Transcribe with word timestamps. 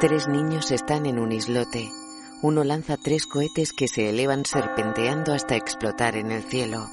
Tres 0.00 0.28
niños 0.28 0.70
están 0.70 1.04
en 1.04 1.18
un 1.18 1.30
islote. 1.30 1.90
Uno 2.40 2.64
lanza 2.64 2.96
tres 2.96 3.26
cohetes 3.26 3.74
que 3.74 3.86
se 3.86 4.08
elevan 4.08 4.46
serpenteando 4.46 5.34
hasta 5.34 5.56
explotar 5.56 6.16
en 6.16 6.30
el 6.30 6.42
cielo. 6.42 6.88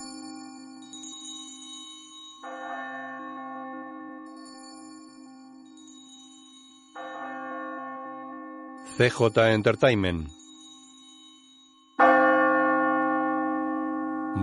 CJ 8.98 9.54
Entertainment. 9.54 10.28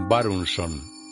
Barunson. 0.08 1.04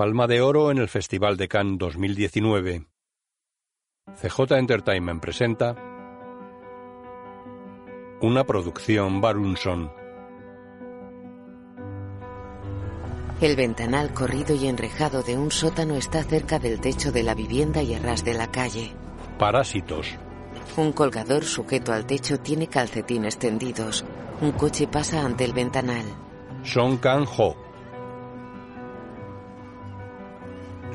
Palma 0.00 0.26
de 0.26 0.40
Oro 0.40 0.70
en 0.70 0.78
el 0.78 0.88
Festival 0.88 1.36
de 1.36 1.46
Cannes 1.46 1.78
2019. 1.78 2.86
CJ 4.18 4.52
Entertainment 4.52 5.20
presenta 5.20 5.76
una 8.22 8.44
producción 8.44 9.20
Barunson. 9.20 9.92
El 13.42 13.56
ventanal 13.56 14.14
corrido 14.14 14.54
y 14.54 14.68
enrejado 14.68 15.22
de 15.22 15.36
un 15.36 15.50
sótano 15.50 15.96
está 15.96 16.24
cerca 16.24 16.58
del 16.58 16.80
techo 16.80 17.12
de 17.12 17.22
la 17.22 17.34
vivienda 17.34 17.82
y 17.82 17.92
a 17.92 17.98
ras 17.98 18.24
de 18.24 18.32
la 18.32 18.50
calle. 18.50 18.92
Parásitos. 19.38 20.16
Un 20.78 20.92
colgador 20.92 21.44
sujeto 21.44 21.92
al 21.92 22.06
techo 22.06 22.40
tiene 22.40 22.68
calcetines 22.68 23.38
tendidos. 23.38 24.06
Un 24.40 24.52
coche 24.52 24.88
pasa 24.88 25.22
ante 25.22 25.44
el 25.44 25.52
ventanal. 25.52 26.06
Song 26.64 26.98
Kang-ho. 27.00 27.59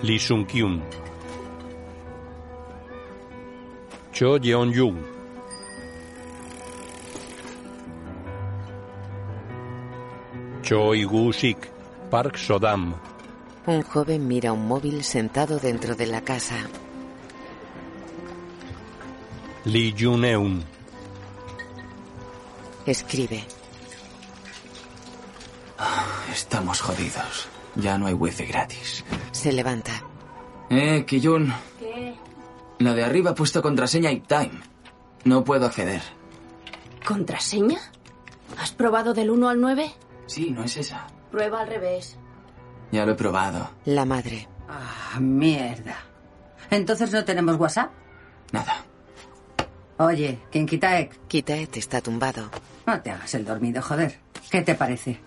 Lee 0.02 0.20
Sung-kyun. 0.20 0.82
Cho 4.12 4.38
Yeon-yoon. 4.38 4.98
Choi 10.62 11.06
Gu-sik. 11.06 11.72
Park 12.10 12.38
Sodam. 12.38 12.96
Un 13.66 13.82
joven 13.84 14.28
mira 14.28 14.54
un 14.54 14.68
móvil 14.68 15.04
sentado 15.04 15.60
dentro 15.60 15.96
de 15.96 16.06
la 16.06 16.22
casa. 16.22 16.56
Lee 19.66 19.94
Jun-eun. 19.98 20.64
Escribe. 22.86 23.44
Estamos 26.32 26.82
jodidos. 26.82 27.55
Ya 27.76 27.98
no 27.98 28.08
hay 28.08 28.14
wifi 28.14 28.46
gratis. 28.46 29.04
Se 29.32 29.52
levanta. 29.52 29.92
Eh, 30.70 31.04
Kiyun. 31.06 31.54
¿Qué? 31.80 32.16
La 32.80 32.94
de 32.94 33.04
arriba 33.04 33.32
ha 33.32 33.36
puesto 33.36 33.62
contraseña 33.62 34.12
y 34.12 34.22
time. 34.22 34.60
No 35.24 35.44
puedo 35.44 35.66
acceder. 35.66 36.02
¿Contraseña? 37.06 37.80
¿Has 38.60 38.72
probado 38.72 39.14
del 39.14 39.30
1 39.30 39.50
al 39.50 39.60
9? 39.62 39.92
Sí, 40.28 40.52
no 40.52 40.64
es 40.64 40.78
esa. 40.78 41.08
Prueba 41.32 41.62
al 41.62 41.68
revés. 41.68 42.18
Ya 42.92 43.06
lo 43.06 43.14
he 43.14 43.16
probado. 43.16 43.70
La 43.86 44.06
madre. 44.06 44.48
Ah, 44.70 45.20
mierda. 45.20 45.98
Entonces 46.70 47.12
no 47.12 47.24
tenemos 47.26 47.58
WhatsApp. 47.58 47.92
Nada. 48.52 48.84
Oye, 49.98 50.40
¿quién 50.52 50.66
quita 50.66 51.00
Ek? 51.00 51.28
Kitaet 51.28 51.78
está 51.78 52.02
tumbado. 52.02 52.50
No 52.86 53.02
te 53.02 53.12
hagas 53.12 53.34
el 53.36 53.46
dormido, 53.46 53.82
joder. 53.82 54.20
¿Qué 54.50 54.62
te 54.62 54.76
parece? 54.76 55.20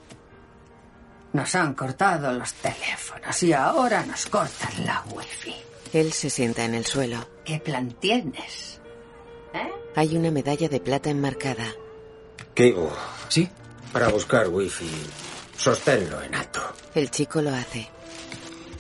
Nos 1.39 1.55
han 1.55 1.73
cortado 1.75 2.33
los 2.33 2.53
teléfonos 2.55 3.41
y 3.45 3.53
ahora 3.53 4.05
nos 4.05 4.27
cortan 4.27 4.85
la 4.85 5.05
wifi. 5.15 5.55
Él 5.93 6.13
se 6.13 6.31
sienta 6.31 6.65
en 6.65 6.75
el 6.75 6.85
suelo. 6.85 7.29
¿Qué 7.45 7.61
plan 7.61 7.93
tienes? 7.93 8.81
¿Eh? 9.55 9.71
Hay 9.95 10.17
una 10.17 10.33
medalla 10.33 10.69
de 10.69 10.81
plata 10.81 11.11
enmarcada. 11.11 11.73
Kigo, 12.55 12.93
¿Sí? 13.29 13.49
para 13.93 14.09
buscar 14.09 14.49
wifi, 14.49 14.91
sosténlo 15.57 16.21
en 16.23 16.35
alto. 16.35 16.61
El 16.97 17.09
chico 17.09 17.41
lo 17.41 17.55
hace. 17.55 17.89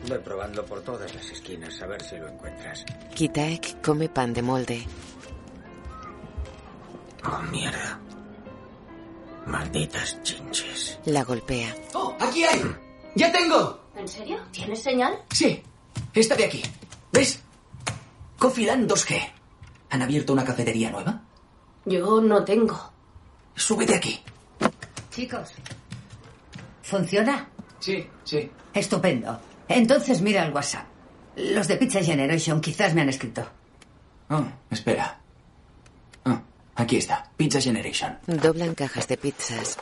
Ve 0.09 0.19
probando 0.19 0.65
por 0.67 0.83
todas 0.83 1.15
las 1.15 1.31
esquinas 1.31 1.81
a 1.81 1.87
ver 1.87 2.03
si 2.03 2.17
lo 2.17 2.27
encuentras. 2.27 2.85
Kitaek 3.15 3.81
come 3.85 4.09
pan 4.09 4.35
de 4.35 4.43
molde. 4.43 4.85
Oh, 7.25 7.41
mierda. 7.53 8.01
Malditas 9.49 10.23
chinches. 10.23 10.99
La 11.07 11.25
golpea. 11.25 11.75
¡Oh, 11.95 12.15
aquí 12.21 12.45
hay! 12.45 12.63
¡Ya 13.15 13.33
tengo! 13.33 13.81
¿En 13.97 14.07
serio? 14.07 14.39
¿Tienes 14.53 14.83
señal? 14.83 15.23
Sí, 15.31 15.63
esta 16.13 16.37
de 16.37 16.45
aquí. 16.45 16.63
¿Ves? 17.11 17.41
Cofilan 18.39 18.87
2G. 18.87 19.19
¿Han 19.91 20.03
abierto 20.03 20.35
una 20.35 20.45
cafetería 20.45 20.91
nueva? 20.91 21.23
Yo 21.87 22.21
no 22.21 22.45
tengo. 22.45 22.93
Súbete 23.55 23.95
aquí. 23.97 24.23
Chicos, 25.11 25.49
¿funciona? 26.83 27.49
Sí, 27.81 28.07
sí. 28.25 28.51
Estupendo. 28.75 29.41
Entonces 29.67 30.21
mira 30.21 30.45
el 30.45 30.53
WhatsApp. 30.53 30.87
Los 31.37 31.67
de 31.69 31.77
Pizza 31.77 32.03
Generation 32.03 32.61
quizás 32.61 32.95
me 32.95 33.01
han 33.01 33.09
escrito. 33.09 33.49
Oh, 34.29 34.45
espera. 34.71 35.21
Aquí 36.79 36.97
está. 36.97 37.25
Pizza 37.37 37.61
Generation. 37.61 38.19
Doblan 38.27 38.75
cajas 38.75 39.09
de 39.09 39.17
pizzas. 39.17 39.77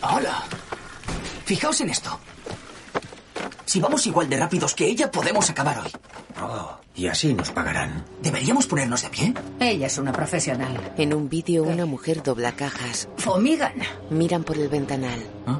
¡Hola! 0.00 0.44
Fijaos 1.44 1.80
en 1.80 1.90
esto. 1.90 2.18
Si 3.64 3.80
vamos 3.80 4.06
igual 4.06 4.28
de 4.30 4.36
rápidos 4.38 4.74
que 4.74 4.86
ella, 4.86 5.10
podemos 5.10 5.50
acabar 5.50 5.80
hoy. 5.80 5.90
Oh, 6.40 6.76
y 6.94 7.08
así 7.08 7.34
nos 7.34 7.50
pagarán. 7.50 8.04
¿Deberíamos 8.22 8.68
ponernos 8.68 9.02
de 9.02 9.08
pie? 9.08 9.34
Ella 9.58 9.88
es 9.88 9.98
una 9.98 10.12
profesional. 10.12 10.92
En 10.96 11.12
un 11.12 11.28
vídeo 11.28 11.64
una 11.64 11.84
mujer 11.84 12.22
dobla 12.22 12.52
cajas. 12.52 13.08
Fumigan. 13.16 13.74
Miran 14.10 14.44
por 14.44 14.56
el 14.56 14.68
ventanal. 14.68 15.20
¿Ah? 15.48 15.58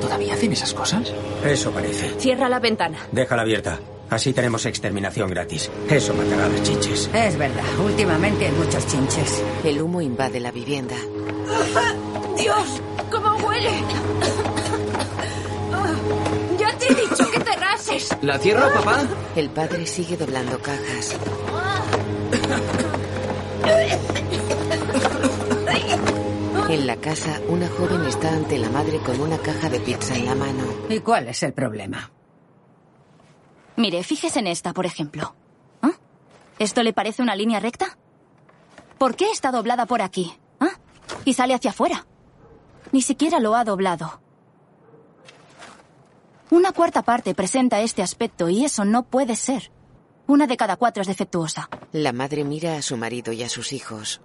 ¿Todavía 0.00 0.34
hacen 0.34 0.52
esas 0.52 0.74
cosas? 0.74 1.12
Eso 1.44 1.70
parece. 1.70 2.18
Cierra 2.18 2.48
la 2.48 2.58
ventana. 2.58 2.98
Déjala 3.12 3.42
abierta. 3.42 3.78
Así 4.14 4.32
tenemos 4.32 4.64
exterminación 4.64 5.28
gratis. 5.28 5.68
Eso 5.90 6.14
matará 6.14 6.46
a 6.46 6.48
las 6.48 6.62
chinches. 6.62 7.10
Es 7.12 7.36
verdad, 7.36 7.64
últimamente 7.84 8.46
hay 8.46 8.52
muchos 8.52 8.86
chinches. 8.86 9.42
El 9.64 9.82
humo 9.82 10.00
invade 10.00 10.38
la 10.38 10.52
vivienda. 10.52 10.94
¡Dios! 12.36 12.80
¿Cómo 13.10 13.34
huele? 13.44 13.72
¡Ya 16.56 16.78
te 16.78 16.92
he 16.92 16.94
dicho 16.94 17.28
que 17.28 17.40
te 17.40 17.56
rases! 17.56 18.16
¿La 18.22 18.38
cierro, 18.38 18.72
papá? 18.72 19.02
El 19.34 19.50
padre 19.50 19.84
sigue 19.84 20.16
doblando 20.16 20.60
cajas. 20.60 21.16
En 26.70 26.86
la 26.86 26.96
casa, 26.96 27.40
una 27.48 27.68
joven 27.68 28.04
está 28.06 28.32
ante 28.32 28.58
la 28.58 28.70
madre 28.70 28.98
con 28.98 29.20
una 29.20 29.38
caja 29.38 29.68
de 29.68 29.80
pizza 29.80 30.14
en 30.14 30.26
la 30.26 30.36
mano. 30.36 30.62
¿Y 30.88 31.00
cuál 31.00 31.26
es 31.26 31.42
el 31.42 31.52
problema? 31.52 32.13
Mire, 33.76 34.02
fíjese 34.02 34.38
en 34.38 34.46
esta, 34.46 34.72
por 34.72 34.86
ejemplo. 34.86 35.34
¿Ah? 35.82 35.92
¿Esto 36.58 36.82
le 36.82 36.92
parece 36.92 37.22
una 37.22 37.34
línea 37.34 37.60
recta? 37.60 37.98
¿Por 38.98 39.16
qué 39.16 39.30
está 39.30 39.50
doblada 39.50 39.86
por 39.86 40.02
aquí? 40.02 40.32
¿Ah? 40.60 40.70
Y 41.24 41.34
sale 41.34 41.54
hacia 41.54 41.70
afuera. 41.70 42.06
Ni 42.92 43.02
siquiera 43.02 43.40
lo 43.40 43.54
ha 43.56 43.64
doblado. 43.64 44.20
Una 46.50 46.72
cuarta 46.72 47.02
parte 47.02 47.34
presenta 47.34 47.80
este 47.80 48.02
aspecto 48.02 48.48
y 48.48 48.64
eso 48.64 48.84
no 48.84 49.02
puede 49.02 49.34
ser. 49.34 49.72
Una 50.26 50.46
de 50.46 50.56
cada 50.56 50.76
cuatro 50.76 51.00
es 51.02 51.08
defectuosa. 51.08 51.68
La 51.92 52.12
madre 52.12 52.44
mira 52.44 52.76
a 52.76 52.82
su 52.82 52.96
marido 52.96 53.32
y 53.32 53.42
a 53.42 53.48
sus 53.48 53.72
hijos. 53.72 54.20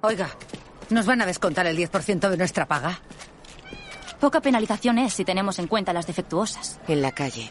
Oiga, 0.00 0.30
¿nos 0.90 1.06
van 1.06 1.20
a 1.20 1.26
descontar 1.26 1.66
el 1.66 1.76
10% 1.76 2.30
de 2.30 2.36
nuestra 2.36 2.66
paga? 2.66 3.00
Poca 4.20 4.40
penalización 4.40 4.98
es 4.98 5.12
si 5.12 5.24
tenemos 5.24 5.58
en 5.58 5.66
cuenta 5.66 5.92
las 5.92 6.06
defectuosas. 6.06 6.80
En 6.88 7.02
la 7.02 7.12
calle, 7.12 7.50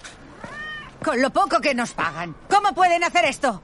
Con 1.06 1.22
lo 1.22 1.30
poco 1.30 1.62
que 1.62 1.76
nos 1.76 1.92
pagan. 1.92 2.36
¿Cómo 2.50 2.74
pueden 2.74 3.04
hacer 3.04 3.26
esto? 3.26 3.62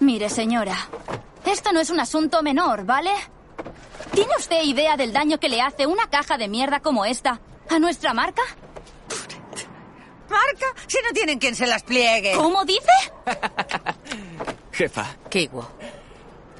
Mire, 0.00 0.28
señora, 0.28 0.76
esto 1.46 1.72
no 1.72 1.78
es 1.78 1.88
un 1.90 2.00
asunto 2.00 2.42
menor, 2.42 2.84
¿vale? 2.84 3.12
¿Tiene 4.12 4.32
usted 4.36 4.64
idea 4.64 4.96
del 4.96 5.12
daño 5.12 5.38
que 5.38 5.48
le 5.48 5.62
hace 5.62 5.86
una 5.86 6.10
caja 6.10 6.36
de 6.36 6.48
mierda 6.48 6.80
como 6.80 7.04
esta 7.04 7.40
a 7.68 7.78
nuestra 7.78 8.12
marca? 8.12 8.42
Marca, 10.28 10.66
si 10.88 10.98
no 11.06 11.12
tienen 11.12 11.38
quien 11.38 11.54
se 11.54 11.68
las 11.68 11.84
pliegue. 11.84 12.32
¿Cómo 12.34 12.64
dice? 12.64 12.90
Jefa, 14.72 15.16
Keiwo. 15.30 15.70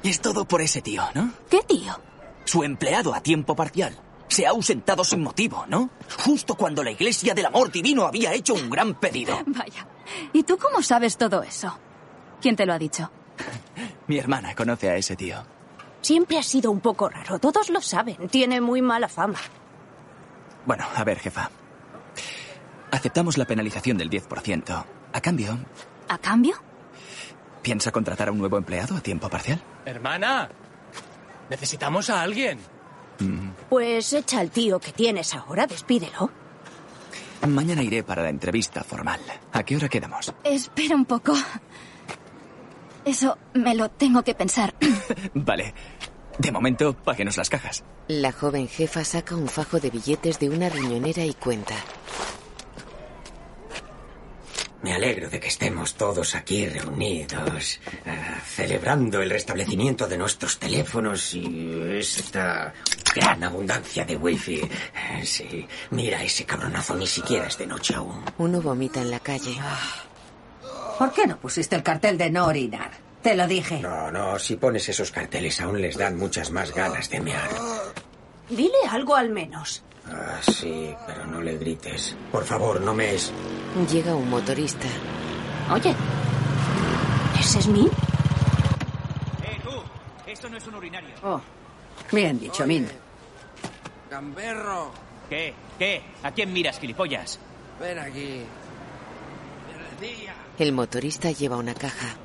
es 0.01 0.21
todo 0.21 0.45
por 0.45 0.61
ese 0.61 0.81
tío, 0.81 1.03
¿no? 1.13 1.29
¿Qué 1.49 1.59
tío? 1.63 1.99
Su 2.45 2.63
empleado 2.63 3.13
a 3.13 3.21
tiempo 3.21 3.53
parcial. 3.53 3.97
Se 4.31 4.47
ha 4.47 4.51
ausentado 4.51 5.03
sin 5.03 5.21
motivo, 5.21 5.65
¿no? 5.67 5.89
Justo 6.23 6.55
cuando 6.55 6.85
la 6.85 6.91
Iglesia 6.91 7.33
del 7.33 7.47
Amor 7.47 7.69
Divino 7.69 8.05
había 8.05 8.33
hecho 8.33 8.53
un 8.53 8.69
gran 8.69 8.95
pedido. 8.97 9.37
Vaya. 9.45 9.85
¿Y 10.31 10.43
tú 10.43 10.57
cómo 10.57 10.81
sabes 10.81 11.17
todo 11.17 11.43
eso? 11.43 11.77
¿Quién 12.39 12.55
te 12.55 12.65
lo 12.65 12.71
ha 12.71 12.79
dicho? 12.79 13.11
Mi 14.07 14.17
hermana 14.17 14.55
conoce 14.55 14.89
a 14.89 14.95
ese 14.95 15.17
tío. 15.17 15.43
Siempre 15.99 16.37
ha 16.37 16.43
sido 16.43 16.71
un 16.71 16.79
poco 16.79 17.09
raro. 17.09 17.39
Todos 17.39 17.69
lo 17.69 17.81
saben. 17.81 18.29
Tiene 18.29 18.61
muy 18.61 18.81
mala 18.81 19.09
fama. 19.09 19.37
Bueno, 20.65 20.85
a 20.95 21.03
ver, 21.03 21.19
jefa. 21.19 21.51
Aceptamos 22.89 23.37
la 23.37 23.43
penalización 23.43 23.97
del 23.97 24.09
10%. 24.09 24.85
A 25.11 25.19
cambio, 25.19 25.59
¿A 26.07 26.17
cambio? 26.17 26.55
¿piensa 27.61 27.91
contratar 27.91 28.29
a 28.29 28.31
un 28.31 28.37
nuevo 28.37 28.57
empleado 28.57 28.95
a 28.95 29.01
tiempo 29.01 29.27
parcial? 29.27 29.61
Hermana, 29.83 30.47
necesitamos 31.49 32.09
a 32.09 32.21
alguien. 32.21 32.59
Pues 33.69 34.13
echa 34.13 34.39
al 34.39 34.51
tío 34.51 34.79
que 34.79 34.91
tienes 34.91 35.33
ahora, 35.33 35.67
despídelo. 35.67 36.29
Mañana 37.47 37.81
iré 37.83 38.03
para 38.03 38.23
la 38.23 38.29
entrevista 38.29 38.83
formal. 38.83 39.19
¿A 39.51 39.63
qué 39.63 39.75
hora 39.75 39.89
quedamos? 39.89 40.33
Espera 40.43 40.95
un 40.95 41.05
poco. 41.05 41.33
Eso 43.03 43.37
me 43.53 43.73
lo 43.75 43.89
tengo 43.89 44.23
que 44.23 44.35
pensar. 44.35 44.75
Vale. 45.33 45.73
De 46.37 46.51
momento, 46.51 46.93
páguenos 46.93 47.37
las 47.37 47.49
cajas. 47.49 47.83
La 48.07 48.31
joven 48.31 48.67
jefa 48.67 49.03
saca 49.03 49.35
un 49.35 49.47
fajo 49.47 49.79
de 49.79 49.89
billetes 49.89 50.39
de 50.39 50.49
una 50.49 50.69
riñonera 50.69 51.25
y 51.25 51.33
cuenta. 51.33 51.75
Me 54.83 54.93
alegro 54.95 55.29
de 55.29 55.39
que 55.39 55.47
estemos 55.47 55.93
todos 55.93 56.33
aquí 56.33 56.67
reunidos, 56.67 57.79
eh, 58.05 58.17
celebrando 58.45 59.21
el 59.21 59.29
restablecimiento 59.29 60.07
de 60.07 60.17
nuestros 60.17 60.57
teléfonos 60.57 61.35
y 61.35 61.79
esta 61.99 62.73
gran 63.15 63.43
abundancia 63.43 64.05
de 64.05 64.15
wifi. 64.15 64.55
Eh, 64.59 65.25
Sí, 65.25 65.67
mira, 65.91 66.23
ese 66.23 66.45
cabronazo 66.45 66.95
ni 66.95 67.05
siquiera 67.05 67.47
es 67.47 67.57
de 67.59 67.67
noche 67.67 67.93
aún. 67.93 68.23
Uno 68.39 68.59
vomita 68.61 69.01
en 69.01 69.11
la 69.11 69.19
calle. 69.19 69.55
¿Por 70.97 71.13
qué 71.13 71.27
no 71.27 71.37
pusiste 71.37 71.75
el 71.75 71.83
cartel 71.83 72.17
de 72.17 72.31
no 72.31 72.47
orinar? 72.47 72.91
Te 73.21 73.35
lo 73.35 73.45
dije. 73.47 73.79
No, 73.81 74.09
no, 74.11 74.39
si 74.39 74.55
pones 74.55 74.89
esos 74.89 75.11
carteles 75.11 75.61
aún 75.61 75.79
les 75.79 75.95
dan 75.95 76.17
muchas 76.17 76.49
más 76.49 76.73
ganas 76.73 77.07
de 77.09 77.19
mear. 77.21 77.49
Dile 78.49 78.77
algo 78.89 79.15
al 79.15 79.29
menos. 79.29 79.83
Ah, 80.07 80.39
sí, 80.41 80.93
pero 81.07 81.25
no 81.25 81.41
le 81.41 81.57
grites. 81.57 82.15
Por 82.31 82.43
favor, 82.43 82.81
no 82.81 82.93
me 82.93 83.13
es... 83.15 83.31
Llega 83.91 84.15
un 84.15 84.29
motorista. 84.29 84.87
Oye, 85.71 85.95
¿ese 87.39 87.59
es 87.59 87.67
mí? 87.67 87.87
¡Eh, 89.43 89.59
tú! 89.63 89.71
Esto 90.29 90.49
no 90.49 90.57
es 90.57 90.67
un 90.67 90.75
urinario. 90.75 91.15
Oh, 91.23 91.41
bien 92.11 92.39
dicho, 92.39 92.65
Min. 92.65 92.87
Gamberro, 94.09 94.91
¿Qué? 95.29 95.53
¿Qué? 95.79 96.01
¿A 96.23 96.31
quién 96.31 96.51
miras, 96.51 96.77
gilipollas? 96.79 97.39
ven 97.79 97.97
aquí. 97.97 98.43
El 100.59 100.73
motorista 100.73 101.31
lleva 101.31 101.55
una 101.57 101.73
caja. 101.73 102.15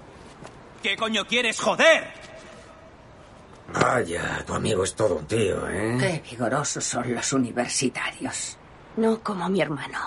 ¿Qué 0.83 0.97
coño 0.97 1.25
quieres, 1.27 1.61
joder? 1.61 2.13
Vaya, 3.73 4.45
tu 4.47 4.55
amigo 4.55 4.85
es 4.85 4.95
todo 4.95 5.17
un 5.17 5.27
tío, 5.27 5.69
¿eh? 5.69 5.97
Qué 5.99 6.23
vigorosos 6.31 6.85
son 6.85 7.15
los 7.15 7.33
universitarios. 7.33 8.57
No 8.97 9.21
como 9.23 9.49
mi 9.49 9.61
hermano. 9.61 9.99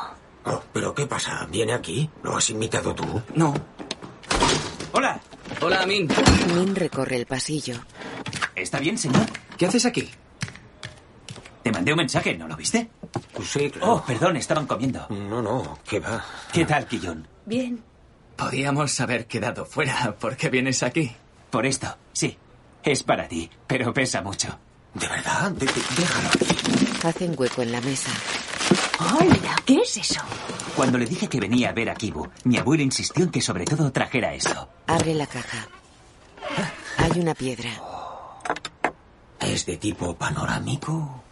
Oh, 0.46 0.64
¿Pero 0.74 0.94
qué 0.96 1.06
pasa? 1.06 1.46
¿Viene 1.52 1.74
aquí? 1.74 2.10
¿Lo 2.24 2.38
has 2.38 2.50
invitado 2.50 2.96
tú? 2.96 3.22
No. 3.36 3.54
Hola. 4.94 5.20
Hola, 5.62 5.86
Min. 5.86 6.08
Min 6.56 6.76
recorre 6.76 7.18
el 7.18 7.26
pasillo. 7.26 7.76
¿Está 8.56 8.80
bien, 8.80 8.98
señor? 8.98 9.26
¿Qué 9.58 9.66
haces 9.66 9.86
aquí? 9.86 10.10
Te 11.64 11.72
mandé 11.72 11.92
un 11.92 11.98
mensaje, 11.98 12.38
¿no 12.38 12.48
lo 12.48 12.56
viste? 12.56 12.90
Sí, 13.44 13.70
claro. 13.70 13.94
Oh, 13.94 14.04
perdón, 14.06 14.38
estaban 14.38 14.66
comiendo. 14.66 15.06
No, 15.10 15.42
no, 15.42 15.80
¿qué 15.88 16.00
va? 16.00 16.24
¿Qué 16.52 16.66
tal, 16.66 16.88
Quillón? 16.88 17.28
Bien. 17.46 17.84
Podíamos 18.38 19.00
haber 19.02 19.28
quedado 19.28 19.66
fuera. 19.66 20.16
¿Por 20.20 20.38
qué 20.38 20.50
vienes 20.50 20.82
aquí? 20.82 21.12
Por 21.50 21.66
esto, 21.66 21.98
sí. 22.14 22.38
Es 22.84 23.04
para 23.04 23.28
ti, 23.28 23.50
pero 23.68 23.94
pesa 23.94 24.22
mucho. 24.22 24.58
¿De 24.94 25.08
verdad? 25.08 25.52
De- 25.52 25.66
de- 25.66 25.74
déjalo. 25.98 26.30
Hacen 27.04 27.36
hueco 27.38 27.62
en 27.62 27.72
la 27.72 27.82
mesa. 27.82 28.12
¡Hola! 29.00 29.56
¿Qué 29.66 29.76
es 29.82 29.98
eso? 29.98 30.22
Cuando 30.76 30.98
le 30.98 31.06
dije 31.06 31.28
que 31.28 31.40
venía 31.40 31.70
a 31.70 31.74
ver 31.74 31.90
a 31.90 31.96
Kibu, 31.96 32.28
mi 32.46 32.58
abuelo 32.58 32.84
insistió 32.84 33.24
en 33.26 33.32
que 33.32 33.42
sobre 33.42 33.66
todo 33.66 33.92
trajera 33.92 34.34
esto. 34.34 34.70
Abre 34.88 35.14
la 35.14 35.28
caja. 35.28 35.68
Hay 36.98 37.20
una 37.20 37.34
piedra. 37.34 37.70
¿Es 39.40 39.66
de 39.66 39.78
tipo 39.78 40.16
panorámico? 40.16 41.24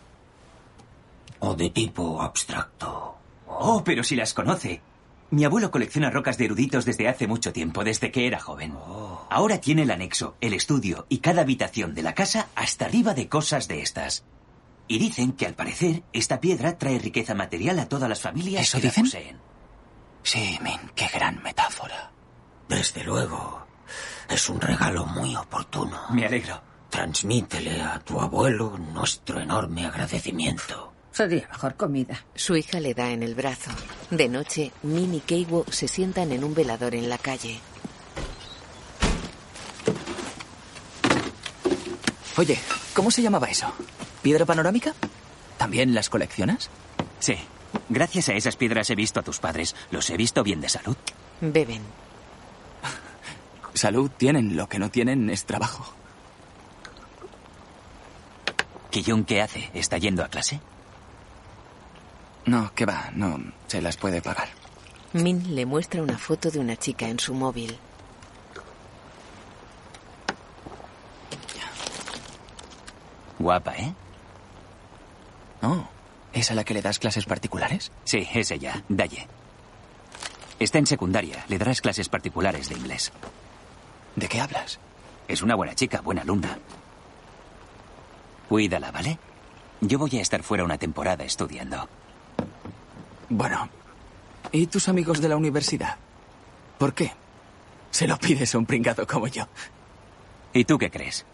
¿O 1.40 1.56
de 1.56 1.70
tipo 1.70 2.22
abstracto? 2.22 3.16
Oh, 3.48 3.84
pero 3.84 4.04
si 4.04 4.16
las 4.16 4.34
conoce. 4.34 4.82
Mi 5.30 5.44
abuelo 5.44 5.72
colecciona 5.72 6.10
rocas 6.10 6.38
de 6.38 6.46
eruditos 6.46 6.86
desde 6.86 7.10
hace 7.10 7.28
mucho 7.28 7.52
tiempo, 7.52 7.84
desde 7.84 8.12
que 8.12 8.28
era 8.28 8.40
joven. 8.40 8.74
Ahora 9.30 9.60
tiene 9.60 9.82
el 9.84 9.92
anexo, 9.92 10.36
el 10.40 10.54
estudio 10.54 11.06
y 11.10 11.18
cada 11.20 11.42
habitación 11.42 11.94
de 11.94 12.02
la 12.04 12.14
casa 12.14 12.48
hasta 12.56 12.86
arriba 12.86 13.14
de 13.14 13.28
cosas 13.28 13.68
de 13.68 13.82
estas. 13.82 14.24
Y 14.88 15.00
dicen 15.00 15.34
que 15.34 15.46
al 15.46 15.54
parecer 15.54 16.04
esta 16.14 16.40
piedra 16.40 16.78
trae 16.78 16.98
riqueza 16.98 17.36
material 17.36 17.78
a 17.80 17.90
todas 17.90 18.08
las 18.08 18.22
familias 18.22 18.62
¿Eso 18.64 18.78
que 18.78 18.84
la 18.84 18.90
dicen? 18.90 19.04
poseen. 19.04 19.38
Sí, 20.24 20.60
Min, 20.62 20.80
qué 20.96 21.08
gran 21.14 21.44
metáfora. 21.44 22.12
Desde 22.70 23.04
luego. 23.04 23.66
Es 24.30 24.50
un 24.50 24.62
regalo 24.62 25.06
muy 25.06 25.36
oportuno. 25.36 26.00
Me 26.12 26.26
alegro. 26.26 26.62
Transmítele 26.90 27.82
a 27.82 28.00
tu 28.00 28.20
abuelo 28.22 28.78
nuestro 28.78 29.42
enorme 29.42 29.86
agradecimiento. 29.86 30.94
Sería 31.18 31.48
mejor 31.52 31.74
comida. 31.74 32.24
Su 32.36 32.56
hija 32.56 32.80
le 32.80 32.94
da 32.94 33.10
en 33.10 33.24
el 33.24 33.34
brazo. 33.34 33.72
De 34.12 34.30
noche, 34.30 34.72
Min 34.84 35.16
y 35.16 35.20
Keiwo 35.20 35.66
se 35.68 35.88
sientan 35.88 36.32
en 36.32 36.44
un 36.44 36.54
velador 36.54 36.94
en 36.94 37.10
la 37.10 37.18
calle. 37.18 37.60
Oye, 42.38 42.60
¿cómo 42.94 43.10
se 43.10 43.24
llamaba 43.24 43.48
eso? 43.48 43.74
¿Piedra 44.22 44.46
panorámica? 44.46 44.94
¿También 45.58 45.96
las 45.96 46.08
coleccionas? 46.12 46.70
Sí. 47.20 47.36
Gracias 47.90 48.30
a 48.30 48.34
esas 48.34 48.56
piedras 48.56 48.88
he 48.92 48.96
visto 48.96 49.20
a 49.20 49.24
tus 49.24 49.40
padres. 49.40 49.76
Los 49.90 50.12
he 50.12 50.18
visto 50.18 50.44
bien 50.44 50.62
de 50.62 50.70
salud. 50.70 50.98
Beben. 51.42 51.82
Salud 53.74 54.12
tienen, 54.16 54.56
lo 54.56 54.70
que 54.70 54.78
no 54.78 54.92
tienen 54.92 55.32
es 55.32 55.46
trabajo. 55.46 55.92
¿Quillón 58.92 59.26
qué 59.26 59.42
hace? 59.42 59.72
¿Está 59.74 59.98
yendo 59.98 60.24
a 60.24 60.28
clase? 60.28 60.62
No, 62.48 62.74
que 62.74 62.86
va, 62.86 63.12
no 63.14 63.40
se 63.68 63.82
las 63.82 63.98
puede 63.98 64.22
pagar. 64.22 64.48
Min 65.14 65.54
le 65.56 65.66
muestra 65.66 66.02
una 66.02 66.18
foto 66.18 66.50
de 66.50 66.60
una 66.60 66.76
chica 66.76 67.08
en 67.08 67.20
su 67.20 67.34
móvil. 67.34 67.78
Guapa, 73.40 73.76
¿eh? 73.76 73.94
Oh, 75.62 75.88
¿es 76.34 76.50
a 76.52 76.56
la 76.56 76.64
que 76.64 76.74
le 76.74 76.82
das 76.82 77.00
clases 77.00 77.26
particulares? 77.26 77.92
Sí, 78.04 78.28
es 78.34 78.52
ella, 78.52 78.84
Daye. 78.90 79.28
Está 80.60 80.80
en 80.80 80.88
secundaria, 80.88 81.46
le 81.48 81.58
darás 81.58 81.82
clases 81.82 82.10
particulares 82.10 82.70
de 82.70 82.76
inglés. 82.76 83.12
¿De 84.16 84.28
qué 84.28 84.42
hablas? 84.42 84.80
Es 85.28 85.42
una 85.42 85.56
buena 85.56 85.76
chica, 85.76 86.02
buena 86.02 86.24
alumna. 86.24 86.58
Cuídala, 88.50 88.92
¿vale? 88.92 89.20
Yo 89.82 90.00
voy 90.00 90.18
a 90.18 90.22
estar 90.22 90.42
fuera 90.42 90.64
una 90.64 90.78
temporada 90.80 91.24
estudiando. 91.24 91.88
Bueno, 93.30 93.70
¿y 94.52 94.68
tus 94.68 94.88
amigos 94.88 95.22
de 95.22 95.30
la 95.30 95.36
universidad? 95.38 95.98
¿Por 96.78 96.94
qué? 96.94 97.12
Se 97.92 98.08
lo 98.08 98.18
pides 98.18 98.54
a 98.56 98.58
un 98.58 98.66
pringado 98.66 99.06
como 99.06 99.28
yo. 99.28 99.48
¿Y 100.54 100.66
tú 100.66 100.78
qué 100.78 100.90
crees? 100.90 101.26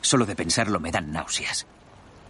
Solo 0.00 0.26
de 0.26 0.36
pensarlo 0.36 0.80
me 0.80 0.90
dan 0.90 1.12
náuseas. 1.12 1.66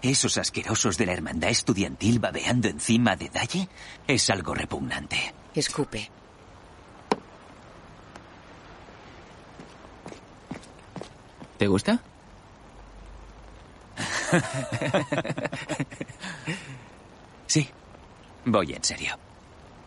Esos 0.02 0.36
asquerosos 0.38 0.98
de 0.98 1.06
la 1.06 1.12
hermandad 1.12 1.50
estudiantil 1.50 2.18
babeando 2.18 2.68
encima 2.68 3.16
de 3.16 3.28
Daye 3.28 3.68
es 4.06 4.30
algo 4.30 4.54
repugnante. 4.54 5.34
Escupe. 5.54 6.10
¿Te 11.58 11.66
gusta? 11.66 12.00
Sí, 17.52 17.68
voy 18.44 18.72
en 18.72 18.84
serio. 18.84 19.16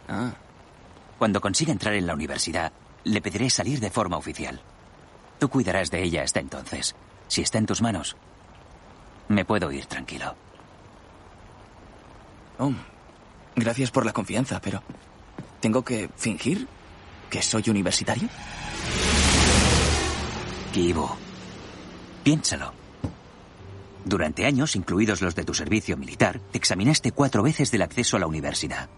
Ah, 0.07 0.31
Cuando 1.17 1.41
consiga 1.41 1.71
entrar 1.71 1.93
en 1.93 2.07
la 2.07 2.13
universidad, 2.13 2.71
le 3.03 3.21
pediré 3.21 3.49
salir 3.49 3.79
de 3.79 3.89
forma 3.89 4.17
oficial. 4.17 4.61
Tú 5.39 5.49
cuidarás 5.49 5.91
de 5.91 6.03
ella 6.03 6.23
hasta 6.23 6.39
entonces. 6.39 6.95
Si 7.27 7.41
está 7.41 7.57
en 7.57 7.65
tus 7.65 7.81
manos, 7.81 8.15
me 9.27 9.45
puedo 9.45 9.71
ir 9.71 9.85
tranquilo. 9.85 10.35
oh, 12.59 12.71
gracias 13.55 13.91
por 13.91 14.05
la 14.05 14.13
confianza, 14.13 14.59
pero 14.61 14.81
¿tengo 15.59 15.83
que 15.83 16.09
fingir 16.15 16.67
que 17.29 17.41
soy 17.41 17.63
universitario? 17.69 18.29
Kibo, 20.71 21.17
piénsalo. 22.23 22.84
Durante 24.05 24.45
años, 24.45 24.75
incluidos 24.75 25.21
los 25.21 25.35
de 25.35 25.43
tu 25.43 25.53
servicio 25.53 25.97
militar, 25.97 26.39
te 26.51 26.57
examinaste 26.57 27.11
cuatro 27.11 27.43
veces 27.43 27.71
del 27.71 27.81
acceso 27.81 28.15
a 28.15 28.19
la 28.19 28.27
universidad. 28.27 28.89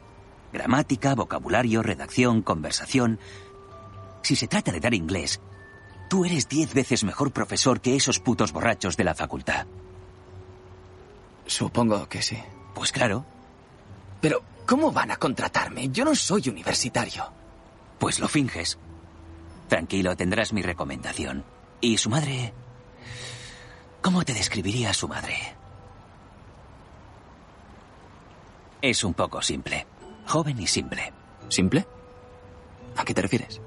Gramática, 0.54 1.16
vocabulario, 1.16 1.82
redacción, 1.82 2.42
conversación. 2.42 3.20
Si 4.22 4.36
se 4.36 4.48
trata 4.48 4.72
de 4.72 4.80
dar 4.80 4.94
inglés, 4.94 5.40
tú 6.10 6.26
eres 6.26 6.48
diez 6.48 6.74
veces 6.74 7.04
mejor 7.04 7.32
profesor 7.32 7.82
que 7.82 7.96
esos 7.96 8.20
putos 8.20 8.52
borrachos 8.52 8.98
de 8.98 9.04
la 9.06 9.16
facultad. 9.16 9.66
Supongo 11.46 12.08
que 12.08 12.22
sí. 12.22 12.38
Pues 12.76 12.92
claro, 12.92 13.26
Pero 14.22 14.44
¿Cómo 14.68 14.92
van 14.92 15.12
a 15.12 15.16
contratarme? 15.16 15.88
Yo 15.88 16.04
no 16.04 16.14
soy 16.14 16.50
universitario. 16.50 17.32
Pues 18.00 18.20
lo 18.20 18.28
finges. 18.28 18.78
Tranquilo, 19.70 20.18
tendrás 20.18 20.52
mi 20.52 20.62
recomendación. 20.62 21.46
¿Y 21.80 21.98
su 21.98 22.10
madre? 22.10 22.54
¿Cómo 24.08 24.24
te 24.24 24.34
describiría 24.34 24.94
su 24.94 25.10
madre? 25.10 25.36
Es 28.82 29.04
un 29.04 29.14
poco 29.14 29.42
simple. 29.42 29.86
Joven 30.26 30.62
y 30.62 30.66
simple. 30.66 31.12
¿Simple? 31.50 31.86
¿A 32.96 33.04
qué 33.04 33.14
te 33.14 33.22
refieres? 33.22 33.60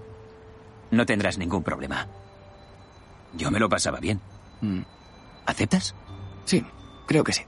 No 0.92 1.04
tendrás 1.04 1.37
ningún 1.37 1.62
problema. 1.62 2.09
Yo 3.35 3.50
me 3.50 3.61
lo 3.61 3.68
pasaba 3.68 4.00
bien. 4.00 4.18
Mm, 4.62 4.80
¿Aceptas? 5.44 5.94
sí, 6.47 6.64
creo 7.06 7.23
que 7.23 7.35
sí. 7.35 7.42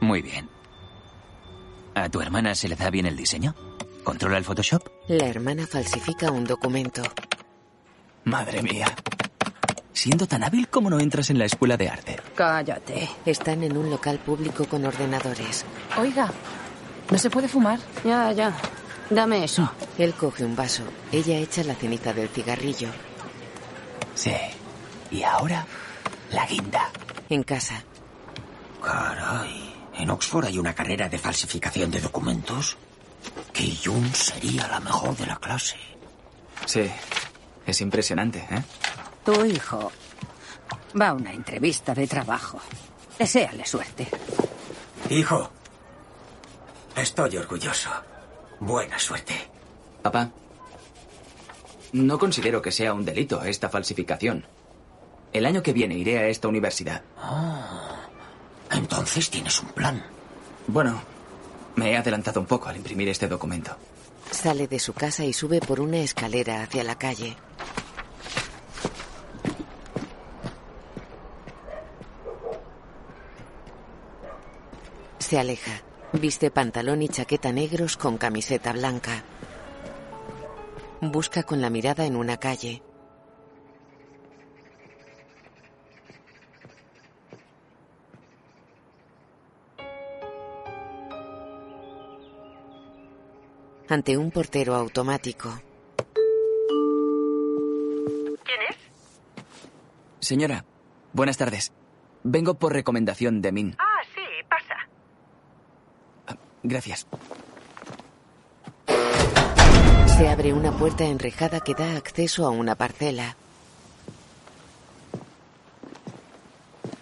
Muy 0.00 0.22
bien. 0.22 0.48
¿A 1.96 2.08
tu 2.10 2.20
hermana 2.20 2.54
se 2.54 2.68
le 2.68 2.76
da 2.76 2.90
bien 2.90 3.06
el 3.06 3.16
diseño? 3.16 3.56
¿Controla 4.04 4.38
el 4.38 4.44
Photoshop? 4.44 4.86
La 5.08 5.26
hermana 5.26 5.66
falsifica 5.66 6.30
un 6.30 6.44
documento. 6.44 7.02
Madre 8.22 8.62
mía. 8.62 8.86
Siendo 9.92 10.26
tan 10.26 10.44
hábil 10.44 10.68
como 10.68 10.88
no 10.88 11.00
entras 11.00 11.30
en 11.30 11.38
la 11.38 11.44
escuela 11.44 11.76
de 11.76 11.88
arte. 11.88 12.16
Cállate. 12.34 13.08
Están 13.26 13.62
en 13.62 13.76
un 13.76 13.90
local 13.90 14.18
público 14.18 14.64
con 14.66 14.84
ordenadores. 14.84 15.64
Oiga, 15.98 16.30
¿no 17.10 17.18
se 17.18 17.30
puede 17.30 17.48
fumar? 17.48 17.78
Ya, 18.04 18.32
ya. 18.32 18.52
Dame 19.10 19.44
eso. 19.44 19.70
Él 19.98 20.14
coge 20.14 20.44
un 20.44 20.54
vaso. 20.54 20.84
Ella 21.10 21.38
echa 21.38 21.64
la 21.64 21.74
ceniza 21.74 22.12
del 22.12 22.28
cigarrillo. 22.28 22.88
Sí. 24.14 24.34
Y 25.10 25.22
ahora, 25.24 25.66
la 26.30 26.46
guinda. 26.46 26.90
En 27.28 27.42
casa, 27.42 27.84
Caray. 28.82 29.74
¿En 29.98 30.10
Oxford 30.10 30.46
hay 30.46 30.58
una 30.58 30.74
carrera 30.74 31.08
de 31.08 31.18
falsificación 31.18 31.90
de 31.90 32.00
documentos? 32.00 32.76
Que 33.52 33.76
Jun 33.84 34.12
sería 34.14 34.66
la 34.68 34.80
mejor 34.80 35.16
de 35.16 35.26
la 35.26 35.36
clase. 35.36 35.76
Sí. 36.64 36.90
Es 37.66 37.80
impresionante, 37.80 38.38
¿eh? 38.50 38.62
Tu 39.24 39.44
hijo 39.44 39.92
va 41.00 41.08
a 41.08 41.14
una 41.14 41.32
entrevista 41.32 41.94
de 41.94 42.06
trabajo. 42.06 42.58
Deséale 43.18 43.66
suerte. 43.66 44.08
Hijo, 45.10 45.50
estoy 46.96 47.36
orgulloso. 47.36 47.90
Buena 48.60 48.98
suerte. 48.98 49.34
Papá, 50.02 50.30
no 51.92 52.18
considero 52.18 52.62
que 52.62 52.72
sea 52.72 52.94
un 52.94 53.04
delito 53.04 53.42
esta 53.42 53.68
falsificación. 53.68 54.46
El 55.32 55.46
año 55.46 55.62
que 55.62 55.72
viene 55.72 55.96
iré 55.96 56.18
a 56.18 56.26
esta 56.28 56.48
universidad. 56.48 57.02
Entonces 58.70 59.30
tienes 59.30 59.60
un 59.60 59.68
plan. 59.68 60.02
Bueno, 60.66 61.02
me 61.76 61.92
he 61.92 61.96
adelantado 61.96 62.40
un 62.40 62.46
poco 62.46 62.68
al 62.68 62.76
imprimir 62.76 63.08
este 63.08 63.28
documento. 63.28 63.76
sale 64.30 64.66
de 64.68 64.78
su 64.78 64.92
casa 64.92 65.24
y 65.24 65.32
sube 65.32 65.60
por 65.60 65.80
una 65.80 65.98
escalera 65.98 66.62
hacia 66.62 66.84
la 66.84 66.96
calle. 66.96 67.36
Se 75.30 75.38
aleja. 75.38 75.80
Viste 76.12 76.50
pantalón 76.50 77.02
y 77.02 77.08
chaqueta 77.08 77.52
negros 77.52 77.96
con 77.96 78.18
camiseta 78.18 78.72
blanca. 78.72 79.22
Busca 81.00 81.44
con 81.44 81.60
la 81.60 81.70
mirada 81.70 82.04
en 82.04 82.16
una 82.16 82.36
calle. 82.38 82.82
Ante 93.88 94.16
un 94.16 94.32
portero 94.32 94.74
automático. 94.74 95.48
¿Quién 98.42 98.60
es? 98.68 98.76
Señora, 100.18 100.64
buenas 101.12 101.36
tardes. 101.36 101.72
Vengo 102.24 102.54
por 102.54 102.72
recomendación 102.72 103.40
de 103.40 103.52
Min. 103.52 103.76
Ah. 103.78 103.89
Gracias. 106.62 107.06
Se 110.18 110.28
abre 110.28 110.52
una 110.52 110.76
puerta 110.76 111.04
enrejada 111.04 111.60
que 111.60 111.74
da 111.74 111.96
acceso 111.96 112.46
a 112.46 112.50
una 112.50 112.74
parcela. 112.74 113.36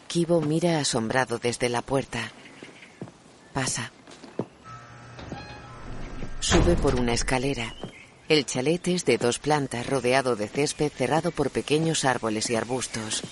Kibo 0.06 0.40
mira 0.40 0.78
asombrado 0.78 1.38
desde 1.38 1.68
la 1.68 1.82
puerta. 1.82 2.30
Pasa. 3.52 3.90
Sube 6.40 6.76
por 6.76 6.94
una 6.94 7.12
escalera. 7.12 7.74
El 8.28 8.46
chalet 8.46 8.86
es 8.88 9.04
de 9.04 9.18
dos 9.18 9.38
plantas 9.38 9.86
rodeado 9.86 10.36
de 10.36 10.48
césped 10.48 10.92
cerrado 10.92 11.30
por 11.30 11.50
pequeños 11.50 12.04
árboles 12.04 12.48
y 12.50 12.56
arbustos. 12.56 13.22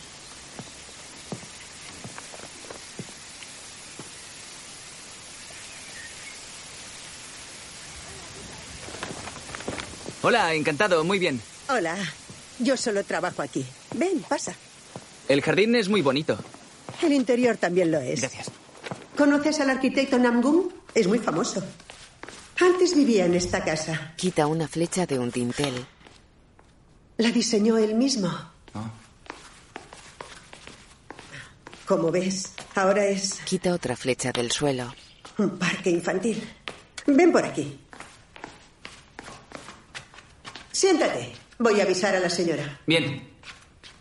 Hola, 10.27 10.53
encantado, 10.55 11.05
muy 11.05 11.21
bien. 11.21 11.41
Hola, 11.69 11.97
yo 12.59 12.77
solo 12.77 13.05
trabajo 13.05 13.43
aquí. 13.43 13.65
Ven, 13.95 14.25
pasa. 14.29 14.57
El 15.29 15.41
jardín 15.41 15.77
es 15.77 15.89
muy 15.89 16.03
bonito. 16.03 16.37
El 17.01 17.13
interior 17.13 17.57
también 17.59 17.93
lo 17.93 18.01
es. 18.01 18.23
Gracias. 18.23 18.51
¿Conoces 19.17 19.61
al 19.61 19.71
arquitecto 19.71 20.19
Namgung? 20.19 20.69
Es 20.97 21.07
muy 21.07 21.21
famoso. 21.21 21.63
Antes 22.61 22.97
vivía 22.97 23.27
en 23.27 23.37
esta 23.37 23.63
casa. 23.63 24.15
Quita 24.17 24.49
una 24.49 24.67
flecha 24.67 25.07
de 25.07 25.17
un 25.21 25.31
dintel. 25.31 25.87
La 27.19 27.31
diseñó 27.31 27.79
él 27.79 27.95
mismo. 27.95 28.29
Como 31.87 32.11
ves, 32.11 32.51
ahora 32.75 33.07
es 33.07 33.35
Quita 33.45 33.73
otra 33.73 33.95
flecha 33.95 34.33
del 34.33 34.51
suelo. 34.51 34.93
un 35.39 35.57
parque 35.57 35.91
infantil. 35.91 36.43
Ven 37.07 37.31
por 37.31 37.45
aquí. 37.45 37.79
Siéntate. 40.81 41.33
Voy 41.59 41.81
a 41.81 41.85
avisar 41.85 42.15
a 42.15 42.21
la 42.21 42.29
señora. 42.29 42.81
Bien. 42.87 43.27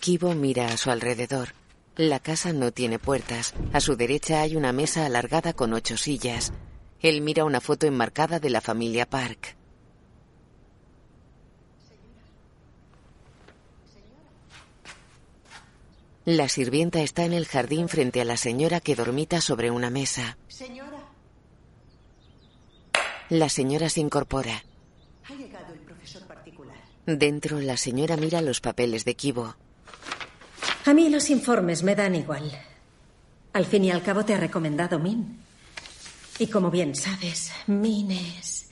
Kibo 0.01 0.33
mira 0.35 0.67
a 0.67 0.75
su 0.75 0.91
alrededor. 0.91 1.49
La 1.95 2.19
casa 2.19 2.51
no 2.51 2.73
tiene 2.73 2.99
puertas. 2.99 3.53
A 3.71 3.79
su 3.79 3.95
derecha 3.95 4.41
hay 4.41 4.57
una 4.57 4.73
mesa 4.73 5.05
alargada 5.05 5.53
con 5.53 5.71
ocho 5.71 5.95
sillas. 5.95 6.51
Él 6.99 7.21
mira 7.21 7.45
una 7.45 7.61
foto 7.61 7.87
enmarcada 7.87 8.41
de 8.41 8.49
la 8.49 8.59
familia 8.59 9.09
Park. 9.09 9.55
La 16.25 16.49
sirvienta 16.49 17.01
está 17.01 17.23
en 17.23 17.33
el 17.33 17.45
jardín 17.45 17.87
frente 17.87 18.19
a 18.21 18.25
la 18.25 18.37
señora 18.37 18.79
que 18.79 18.95
dormita 18.95 19.41
sobre 19.41 19.69
una 19.69 19.89
mesa. 19.89 20.37
Señora, 20.47 20.99
La 23.29 23.49
señora 23.49 23.89
se 23.89 24.01
incorpora. 24.01 24.63
ha 25.27 25.33
llegado 25.33 25.73
el 25.73 25.79
profesor 25.79 26.23
particular. 26.27 26.77
Dentro, 27.05 27.59
la 27.59 27.77
señora 27.77 28.17
mira 28.17 28.41
los 28.41 28.61
papeles 28.61 29.05
de 29.05 29.15
Kibo. 29.15 29.55
A 30.85 30.93
mí 30.93 31.09
los 31.09 31.29
informes 31.29 31.83
me 31.83 31.95
dan 31.95 32.15
igual. 32.15 32.51
Al 33.53 33.65
fin 33.65 33.83
y 33.85 33.91
al 33.91 34.01
cabo 34.01 34.25
te 34.25 34.33
ha 34.33 34.39
recomendado 34.39 34.99
Min. 34.99 35.39
Y 36.39 36.47
como 36.47 36.69
bien 36.69 36.95
sabes, 36.95 37.51
Min 37.67 38.11
es 38.11 38.65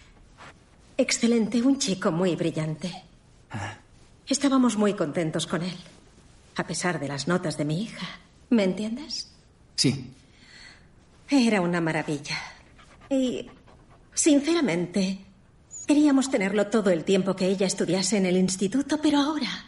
excelente, 0.98 1.62
un 1.62 1.80
chico 1.80 2.12
muy 2.12 2.36
brillante. 2.36 2.92
Estábamos 4.28 4.78
muy 4.78 4.94
contentos 4.94 5.48
con 5.48 5.63
él, 5.63 5.78
a 6.56 6.66
pesar 6.66 7.00
de 7.00 7.08
las 7.08 7.28
notas 7.28 7.58
de 7.58 7.66
mi 7.66 7.84
hija. 7.84 8.08
¿Me 8.50 8.63
entiendes? 8.63 9.32
Sí. 9.75 10.12
Era 11.30 11.62
una 11.62 11.82
maravilla. 11.82 12.38
Y, 13.10 13.50
sinceramente, 14.13 15.20
queríamos 15.86 16.30
tenerlo 16.30 16.68
todo 16.68 16.90
el 16.90 17.04
tiempo 17.04 17.36
que 17.36 17.48
ella 17.48 17.68
estudiase 17.68 18.18
en 18.18 18.25
el 18.25 18.38
instituto, 18.38 19.00
pero 19.02 19.20
ahora, 19.20 19.66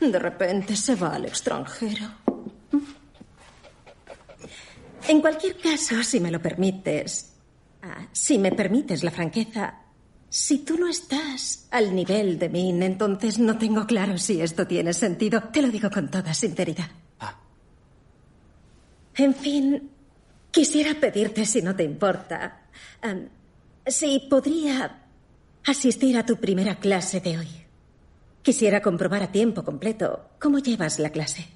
de 0.00 0.18
repente, 0.18 0.76
se 0.76 0.94
va 0.94 1.14
al 1.14 1.26
extranjero. 1.26 2.06
En 5.08 5.20
cualquier 5.20 5.56
caso, 5.58 6.02
si 6.02 6.18
me 6.18 6.30
lo 6.30 6.42
permites, 6.42 7.32
ah, 7.82 8.06
si 8.10 8.38
me 8.38 8.52
permites 8.52 9.04
la 9.04 9.12
franqueza, 9.12 9.82
si 10.28 10.58
tú 10.58 10.76
no 10.76 10.88
estás 10.88 11.68
al 11.70 11.94
nivel 11.94 12.38
de 12.38 12.48
Min, 12.48 12.82
entonces 12.82 13.38
no 13.38 13.56
tengo 13.56 13.86
claro 13.86 14.18
si 14.18 14.40
esto 14.40 14.66
tiene 14.66 14.92
sentido. 14.92 15.44
Te 15.52 15.62
lo 15.62 15.68
digo 15.68 15.90
con 15.90 16.10
toda 16.10 16.34
sinceridad. 16.34 16.90
En 19.16 19.34
fin, 19.34 19.90
quisiera 20.50 20.92
pedirte, 21.00 21.46
si 21.46 21.62
no 21.62 21.74
te 21.74 21.84
importa, 21.84 22.66
si 23.86 24.18
podría 24.28 25.02
asistir 25.64 26.16
a 26.18 26.26
tu 26.26 26.36
primera 26.36 26.76
clase 26.76 27.20
de 27.20 27.38
hoy. 27.38 27.48
Quisiera 28.42 28.80
comprobar 28.80 29.22
a 29.22 29.32
tiempo 29.32 29.64
completo 29.64 30.30
cómo 30.40 30.58
llevas 30.58 30.98
la 30.98 31.10
clase. 31.10 31.48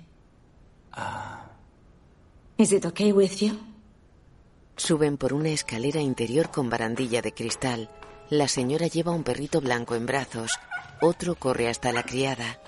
Is 2.57 2.73
it 2.73 2.85
okay 2.85 3.13
with 3.13 3.37
you? 3.41 3.59
Suben 4.77 5.17
por 5.17 5.33
una 5.33 5.51
escalera 5.51 6.01
interior 6.01 6.51
con 6.51 6.71
barandilla 6.71 7.23
de 7.23 7.33
cristal. 7.33 7.91
La 8.29 8.49
señora 8.49 8.87
lleva 8.87 9.13
un 9.13 9.25
perrito 9.25 9.61
blanco 9.61 9.95
en 9.95 10.07
brazos. 10.07 10.59
Otro 11.01 11.35
corre 11.35 11.69
hasta 11.69 11.93
la 11.93 12.03
criada. 12.03 12.59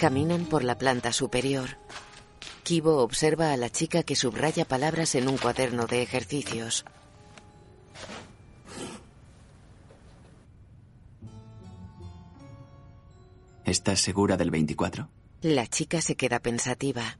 Caminan 0.00 0.44
por 0.46 0.64
la 0.64 0.76
planta 0.76 1.12
superior. 1.12 1.78
Kibo 2.64 3.02
observa 3.02 3.52
a 3.52 3.58
la 3.58 3.68
chica 3.68 4.02
que 4.02 4.16
subraya 4.16 4.64
palabras 4.64 5.14
en 5.14 5.28
un 5.28 5.36
cuaderno 5.36 5.86
de 5.86 6.00
ejercicios. 6.00 6.86
¿Estás 13.66 14.00
segura 14.00 14.38
del 14.38 14.50
24? 14.50 15.10
La 15.42 15.66
chica 15.66 16.00
se 16.00 16.16
queda 16.16 16.40
pensativa. 16.40 17.18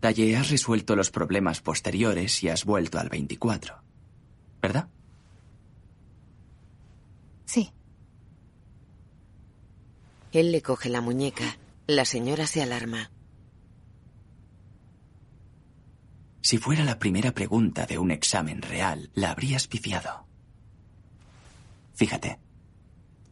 Talle, 0.00 0.36
has 0.36 0.50
resuelto 0.50 0.96
los 0.96 1.10
problemas 1.10 1.60
posteriores 1.60 2.42
y 2.42 2.48
has 2.48 2.64
vuelto 2.64 2.98
al 2.98 3.08
24. 3.08 3.82
¿Verdad? 4.60 4.88
Sí. 7.44 7.72
Él 10.32 10.52
le 10.52 10.62
coge 10.62 10.88
la 10.88 11.00
muñeca. 11.00 11.58
La 11.86 12.04
señora 12.04 12.46
se 12.46 12.62
alarma. 12.62 13.10
Si 16.42 16.58
fuera 16.58 16.84
la 16.84 16.98
primera 16.98 17.32
pregunta 17.32 17.86
de 17.86 17.98
un 17.98 18.10
examen 18.10 18.62
real, 18.62 19.10
la 19.14 19.30
habrías 19.30 19.66
pifiado. 19.66 20.26
Fíjate, 21.94 22.38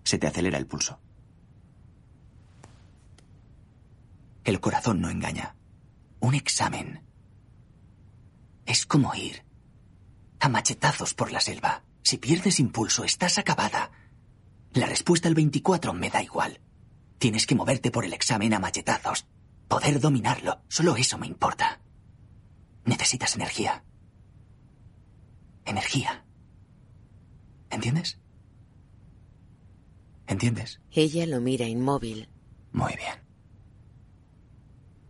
se 0.05 0.19
te 0.19 0.27
acelera 0.27 0.59
el 0.59 0.67
pulso. 0.67 0.99
El 4.45 4.61
corazón 4.61 5.01
no 5.01 5.11
engaña. 5.11 5.55
Un 6.21 6.35
examen 6.35 7.03
es 8.65 8.87
como 8.87 9.15
ir 9.15 9.45
a 10.41 10.49
machetazos 10.49 11.15
por 11.15 11.33
la 11.33 11.41
selva. 11.41 11.83
Si 12.03 12.19
pierdes 12.19 12.61
impulso, 12.61 13.05
estás 13.05 13.39
acabada. 13.39 13.91
La 14.73 14.87
respuesta 14.87 15.29
al 15.29 15.35
24 15.35 15.93
me 15.93 16.11
da 16.11 16.23
igual. 16.23 16.61
Tienes 17.19 17.47
que 17.47 17.55
moverte 17.55 17.91
por 17.91 18.05
el 18.05 18.13
examen 18.13 18.55
a 18.55 18.59
machetazos. 18.59 19.27
Poder 19.69 20.01
dominarlo. 20.01 20.61
Solo 20.69 20.97
eso 20.97 21.19
me 21.19 21.27
importa. 21.27 21.81
Necesitas 22.85 23.35
energía. 23.35 23.85
Energía. 25.65 26.25
¿Entiendes? 27.71 28.19
¿Entiendes? 30.27 30.81
Ella 30.93 31.27
lo 31.27 31.41
mira 31.41 31.67
inmóvil. 31.67 32.29
Muy 32.73 32.95
bien. 32.97 33.15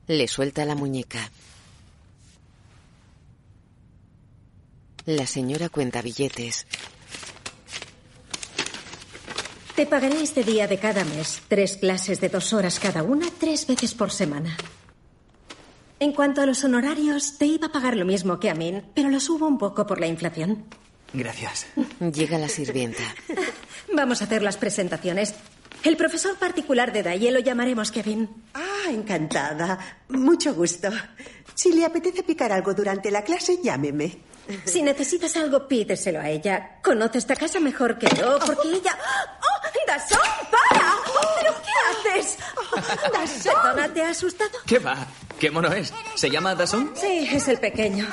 Le 0.07 0.29
suelta 0.29 0.65
la 0.65 0.75
muñeca. 0.75 1.31
La 5.05 5.27
señora 5.27 5.69
cuenta 5.69 6.03
billetes. 6.03 6.67
Te 9.77 9.85
pagaré 9.85 10.23
este 10.23 10.43
día 10.43 10.67
de 10.67 10.79
cada 10.79 11.05
mes. 11.05 11.43
Tres 11.49 11.77
clases 11.77 12.19
de 12.19 12.31
dos 12.31 12.55
horas 12.55 12.81
cada 12.81 13.03
una, 13.03 13.27
tres 13.39 13.67
veces 13.67 13.93
por 13.93 14.11
semana. 14.11 14.57
En 16.01 16.13
cuanto 16.13 16.41
a 16.41 16.47
los 16.47 16.65
honorarios, 16.65 17.37
te 17.37 17.45
iba 17.45 17.67
a 17.67 17.73
pagar 17.73 17.95
lo 17.95 18.07
mismo 18.07 18.41
que 18.41 18.49
a 18.49 18.55
mí, 18.55 18.83
pero 18.95 19.11
lo 19.11 19.21
subo 19.21 19.47
un 19.47 19.59
poco 19.59 19.87
por 19.87 20.01
la 20.01 20.07
inflación. 20.07 20.65
Gracias. 21.13 21.67
Llega 22.01 22.39
la 22.39 22.49
sirvienta. 22.49 23.03
Vamos 23.95 24.23
a 24.23 24.25
hacer 24.25 24.43
las 24.43 24.57
presentaciones. 24.57 25.35
El 25.83 25.97
profesor 25.97 26.37
particular 26.37 26.93
de 26.93 27.03
Daye 27.03 27.31
lo 27.31 27.39
llamaremos 27.39 27.91
Kevin. 27.91 28.45
Ah, 28.55 28.91
encantada. 28.91 29.79
Mucho 30.09 30.55
gusto. 30.55 30.89
Si 31.55 31.73
le 31.73 31.85
apetece 31.85 32.23
picar 32.23 32.53
algo 32.53 32.75
durante 32.75 33.11
la 33.11 33.23
clase, 33.23 33.59
llámeme. 33.63 34.19
Si 34.65 34.83
necesitas 34.83 35.37
algo, 35.37 35.67
pídeselo 35.67 36.21
a 36.21 36.29
ella. 36.29 36.79
Conoce 36.83 37.19
esta 37.19 37.35
casa 37.37 37.61
mejor 37.61 37.99
que 37.99 38.09
yo, 38.17 38.39
porque 38.45 38.69
ella. 38.69 38.97
¡Oh! 39.41 39.57
¡Dasón! 39.87 40.19
¡Para! 40.51 40.97
¿Pero 41.41 41.55
qué 41.63 42.11
haces? 42.19 42.37
¡Dasón! 43.13 43.55
Perdona, 43.63 43.93
¿te 43.93 44.03
ha 44.03 44.11
asustado? 44.11 44.59
¿Qué 44.67 44.79
va? 44.79 45.07
¿Qué 45.39 45.51
mono 45.51 45.73
es? 45.73 45.93
¿Se 46.17 46.29
llama 46.29 46.55
Dason? 46.55 46.93
Sí, 46.97 47.29
es 47.31 47.47
el 47.49 47.59
pequeño. 47.59 48.07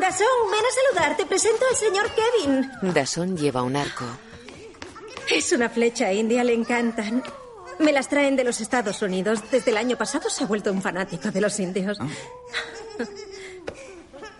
Dasón, 0.00 0.26
ven 0.50 0.60
a 0.64 0.94
saludar. 0.94 1.16
Te 1.16 1.26
presento 1.26 1.64
al 1.70 1.76
señor 1.76 2.10
Kevin. 2.14 2.70
Dasón 2.94 3.36
lleva 3.36 3.62
un 3.62 3.76
arco. 3.76 4.04
Es 5.30 5.52
una 5.52 5.68
flecha 5.68 6.12
india, 6.12 6.42
le 6.44 6.54
encantan. 6.54 7.22
Me 7.78 7.92
las 7.92 8.08
traen 8.08 8.36
de 8.36 8.44
los 8.44 8.60
Estados 8.60 9.02
Unidos. 9.02 9.42
Desde 9.50 9.70
el 9.70 9.76
año 9.76 9.96
pasado 9.96 10.28
se 10.30 10.44
ha 10.44 10.46
vuelto 10.46 10.72
un 10.72 10.82
fanático 10.82 11.30
de 11.30 11.40
los 11.40 11.58
indios. 11.60 11.98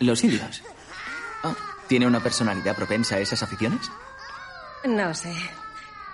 ¿Los 0.00 0.24
indios? 0.24 0.62
Ah, 1.42 1.54
¿Tiene 1.86 2.06
una 2.06 2.20
personalidad 2.20 2.74
propensa 2.74 3.16
a 3.16 3.20
esas 3.20 3.42
aficiones? 3.42 3.80
No 4.84 5.14
sé. 5.14 5.32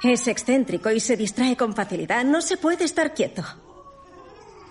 Es 0.02 0.26
excéntrico 0.26 0.90
y 0.90 1.00
se 1.00 1.16
distrae 1.16 1.56
con 1.56 1.74
facilidad. 1.74 2.24
No 2.24 2.42
se 2.42 2.56
puede 2.56 2.84
estar 2.84 3.14
quieto. 3.14 3.42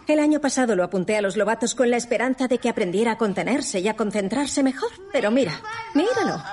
El 0.05 0.19
año 0.19 0.41
pasado 0.41 0.75
lo 0.75 0.83
apunté 0.83 1.15
a 1.15 1.21
los 1.21 1.37
lobatos 1.37 1.75
con 1.75 1.89
la 1.89 1.97
esperanza 1.97 2.47
de 2.47 2.57
que 2.57 2.69
aprendiera 2.69 3.13
a 3.13 3.17
contenerse 3.17 3.79
y 3.79 3.87
a 3.87 3.95
concentrarse 3.95 4.61
mejor. 4.61 4.91
Pero 5.11 5.31
mira, 5.31 5.61
míralo. 5.93 6.43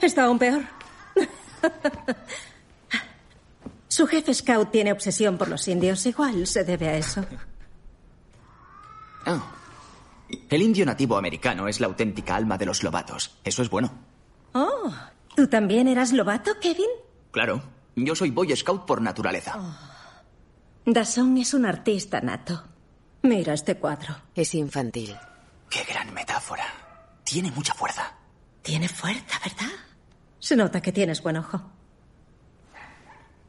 Está 0.00 0.24
aún 0.24 0.38
peor. 0.38 0.62
Su 3.96 4.06
jefe 4.06 4.34
scout 4.34 4.70
tiene 4.70 4.92
obsesión 4.92 5.38
por 5.38 5.48
los 5.48 5.66
indios. 5.68 6.04
Igual 6.04 6.46
se 6.46 6.64
debe 6.64 6.90
a 6.90 6.98
eso. 6.98 7.24
Ah. 9.24 9.42
El 10.50 10.60
indio 10.60 10.84
nativo 10.84 11.16
americano 11.16 11.66
es 11.66 11.80
la 11.80 11.86
auténtica 11.86 12.36
alma 12.36 12.58
de 12.58 12.66
los 12.66 12.82
lobatos. 12.82 13.38
Eso 13.42 13.62
es 13.62 13.70
bueno. 13.70 13.90
Oh, 14.52 14.92
¿tú 15.34 15.46
también 15.46 15.88
eras 15.88 16.12
lobato, 16.12 16.60
Kevin? 16.60 16.90
Claro. 17.30 17.62
Yo 17.94 18.14
soy 18.14 18.32
Boy 18.32 18.54
Scout 18.54 18.84
por 18.84 19.00
naturaleza. 19.00 19.54
Dasson 20.84 21.38
es 21.38 21.54
un 21.54 21.64
artista 21.64 22.20
nato. 22.20 22.64
Mira 23.22 23.54
este 23.54 23.76
cuadro. 23.76 24.14
Es 24.34 24.54
infantil. 24.54 25.16
Qué 25.70 25.84
gran 25.84 26.12
metáfora. 26.12 26.66
Tiene 27.24 27.50
mucha 27.50 27.72
fuerza. 27.72 28.12
Tiene 28.60 28.90
fuerza, 28.90 29.40
¿verdad? 29.42 29.74
Se 30.38 30.54
nota 30.54 30.82
que 30.82 30.92
tienes 30.92 31.22
buen 31.22 31.38
ojo. 31.38 31.75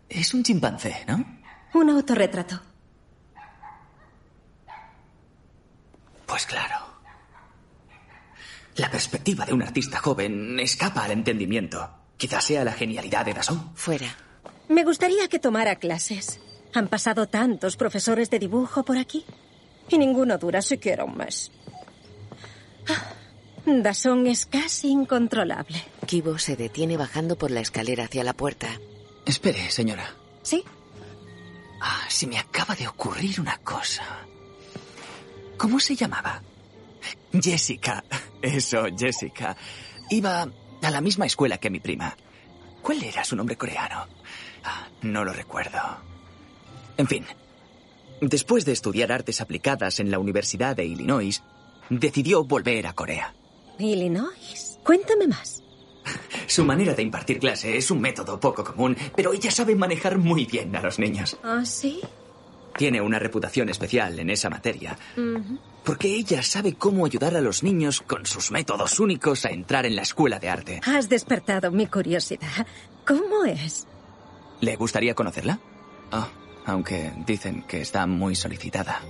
Es 0.09 0.33
un 0.33 0.43
chimpancé, 0.43 1.05
¿no? 1.07 1.23
Un 1.73 1.89
autorretrato. 1.89 2.61
Pues 6.25 6.45
claro. 6.45 6.75
La 8.75 8.91
perspectiva 8.91 9.45
de 9.45 9.53
un 9.53 9.63
artista 9.63 9.97
joven 9.99 10.59
escapa 10.59 11.03
al 11.03 11.11
entendimiento. 11.11 11.89
Quizás 12.17 12.45
sea 12.45 12.63
la 12.63 12.73
genialidad 12.73 13.25
de 13.25 13.33
Dasson. 13.33 13.71
Fuera. 13.75 14.07
Me 14.69 14.83
gustaría 14.83 15.27
que 15.27 15.39
tomara 15.39 15.77
clases. 15.77 16.39
Han 16.73 16.87
pasado 16.87 17.27
tantos 17.27 17.77
profesores 17.77 18.29
de 18.29 18.39
dibujo 18.39 18.83
por 18.83 18.97
aquí 18.97 19.25
y 19.89 19.97
ninguno 19.97 20.37
dura 20.37 20.61
siquiera 20.61 21.05
un 21.05 21.17
mes. 21.17 21.51
Ah, 22.87 23.13
Dasson 23.65 24.27
es 24.27 24.45
casi 24.45 24.89
incontrolable. 24.89 25.83
Kibo 26.05 26.37
se 26.37 26.55
detiene 26.55 26.97
bajando 26.97 27.37
por 27.37 27.51
la 27.51 27.61
escalera 27.61 28.05
hacia 28.05 28.23
la 28.23 28.33
puerta. 28.33 28.67
Espere, 29.27 29.69
señora. 29.69 30.09
¿Sí? 30.41 30.63
Ah, 31.81 32.05
se 32.07 32.25
me 32.27 32.37
acaba 32.37 32.73
de 32.75 32.87
ocurrir 32.87 33.41
una 33.41 33.57
cosa. 33.57 34.25
¿Cómo 35.57 35.79
se 35.81 35.95
llamaba? 35.95 36.41
Jessica. 37.33 38.03
Eso, 38.41 38.85
Jessica. 38.97 39.57
Iba 40.09 40.47
a 40.81 40.91
la 40.91 41.01
misma 41.01 41.25
escuela 41.25 41.57
que 41.57 41.69
mi 41.69 41.81
prima. 41.81 42.15
¿Cuál 42.81 43.03
era 43.03 43.25
su 43.25 43.35
nombre 43.35 43.57
coreano? 43.57 44.07
Ah, 44.63 44.87
no 45.01 45.25
lo 45.25 45.33
recuerdo. 45.33 45.77
En 46.95 47.07
fin. 47.07 47.25
Después 48.21 48.63
de 48.63 48.71
estudiar 48.71 49.11
artes 49.11 49.41
aplicadas 49.41 49.99
en 49.99 50.09
la 50.09 50.19
Universidad 50.19 50.75
de 50.75 50.85
Illinois, 50.85 51.43
decidió 51.89 52.45
volver 52.45 52.87
a 52.87 52.93
Corea. 52.93 53.33
Illinois. 53.77 54.79
Cuéntame 54.83 55.27
más. 55.27 55.61
Su 56.47 56.63
manera 56.65 56.93
de 56.93 57.03
impartir 57.03 57.39
clase 57.39 57.77
es 57.77 57.91
un 57.91 58.01
método 58.01 58.39
poco 58.39 58.63
común, 58.63 58.95
pero 59.15 59.33
ella 59.33 59.51
sabe 59.51 59.75
manejar 59.75 60.17
muy 60.17 60.45
bien 60.45 60.75
a 60.75 60.81
los 60.81 60.99
niños. 60.99 61.37
¿Ah, 61.43 61.63
sí? 61.65 62.01
Tiene 62.77 63.01
una 63.01 63.17
reputación 63.17 63.69
especial 63.69 64.19
en 64.19 64.29
esa 64.29 64.51
materia, 64.51 64.95
porque 65.83 66.13
ella 66.13 66.43
sabe 66.43 66.75
cómo 66.75 67.07
ayudar 67.07 67.35
a 67.35 67.41
los 67.41 67.63
niños 67.63 68.01
con 68.01 68.27
sus 68.27 68.51
métodos 68.51 68.99
únicos 68.99 69.45
a 69.45 69.49
entrar 69.49 69.87
en 69.87 69.95
la 69.95 70.03
escuela 70.03 70.37
de 70.37 70.49
arte. 70.49 70.81
Has 70.85 71.09
despertado 71.09 71.71
mi 71.71 71.87
curiosidad. 71.87 72.67
¿Cómo 73.03 73.45
es? 73.45 73.87
¿Le 74.61 74.75
gustaría 74.75 75.15
conocerla? 75.15 75.59
Ah, 76.11 76.27
aunque 76.65 77.11
dicen 77.25 77.63
que 77.63 77.81
está 77.81 78.05
muy 78.05 78.35
solicitada. 78.35 79.01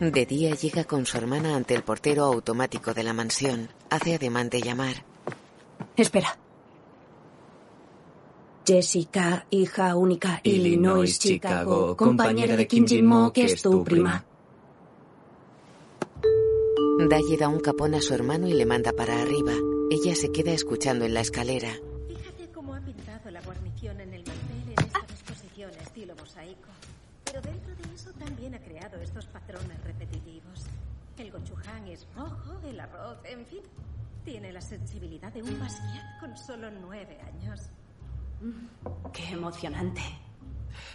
De 0.00 0.24
día 0.24 0.54
llega 0.54 0.84
con 0.84 1.04
su 1.04 1.18
hermana 1.18 1.56
ante 1.56 1.74
el 1.74 1.82
portero 1.82 2.24
automático 2.24 2.94
de 2.94 3.02
la 3.02 3.12
mansión. 3.12 3.68
Hace 3.90 4.14
ademán 4.14 4.48
de 4.48 4.62
llamar. 4.62 5.04
Espera. 5.94 6.38
Jessica, 8.70 9.46
hija 9.50 9.96
única, 9.96 10.40
Illinois, 10.44 10.68
Illinois, 10.68 11.18
Chicago, 11.18 11.96
compañera 11.96 12.54
de 12.56 12.68
Kim 12.68 12.86
Jin-mo, 12.86 13.32
que 13.32 13.46
es 13.46 13.60
tu 13.62 13.82
prima. 13.82 14.24
Daye 17.08 17.36
da 17.36 17.48
un 17.48 17.58
capón 17.58 17.96
a 17.96 18.00
su 18.00 18.14
hermano 18.14 18.46
y 18.46 18.52
le 18.52 18.66
manda 18.66 18.92
para 18.92 19.20
arriba. 19.20 19.54
Ella 19.90 20.14
se 20.14 20.30
queda 20.30 20.52
escuchando 20.52 21.04
en 21.04 21.14
la 21.14 21.20
escalera. 21.20 21.72
Fíjate 22.06 22.48
cómo 22.54 22.72
ha 22.72 22.80
pintado 22.80 23.28
la 23.32 23.40
guarnición 23.40 24.00
en 24.02 24.14
el 24.14 24.22
mantel 24.24 24.62
en 24.68 24.84
esta 24.84 25.00
disposición 25.00 25.70
estilo 25.82 26.14
mosaico. 26.14 26.68
Pero 27.24 27.40
dentro 27.40 27.74
de 27.74 27.92
eso 27.92 28.12
también 28.20 28.54
ha 28.54 28.60
creado 28.60 28.98
estos 29.02 29.26
patrones 29.26 29.82
repetitivos. 29.82 30.66
El 31.18 31.32
gochujang 31.32 31.88
es 31.88 32.06
rojo, 32.14 32.60
el 32.68 32.78
arroz, 32.78 33.18
en 33.24 33.44
fin. 33.46 33.62
Tiene 34.24 34.52
la 34.52 34.60
sensibilidad 34.60 35.32
de 35.32 35.42
un 35.42 35.58
Basquiat 35.58 36.20
con 36.20 36.36
solo 36.36 36.70
nueve 36.70 37.18
años. 37.26 37.68
Qué 39.12 39.28
emocionante. 39.30 40.02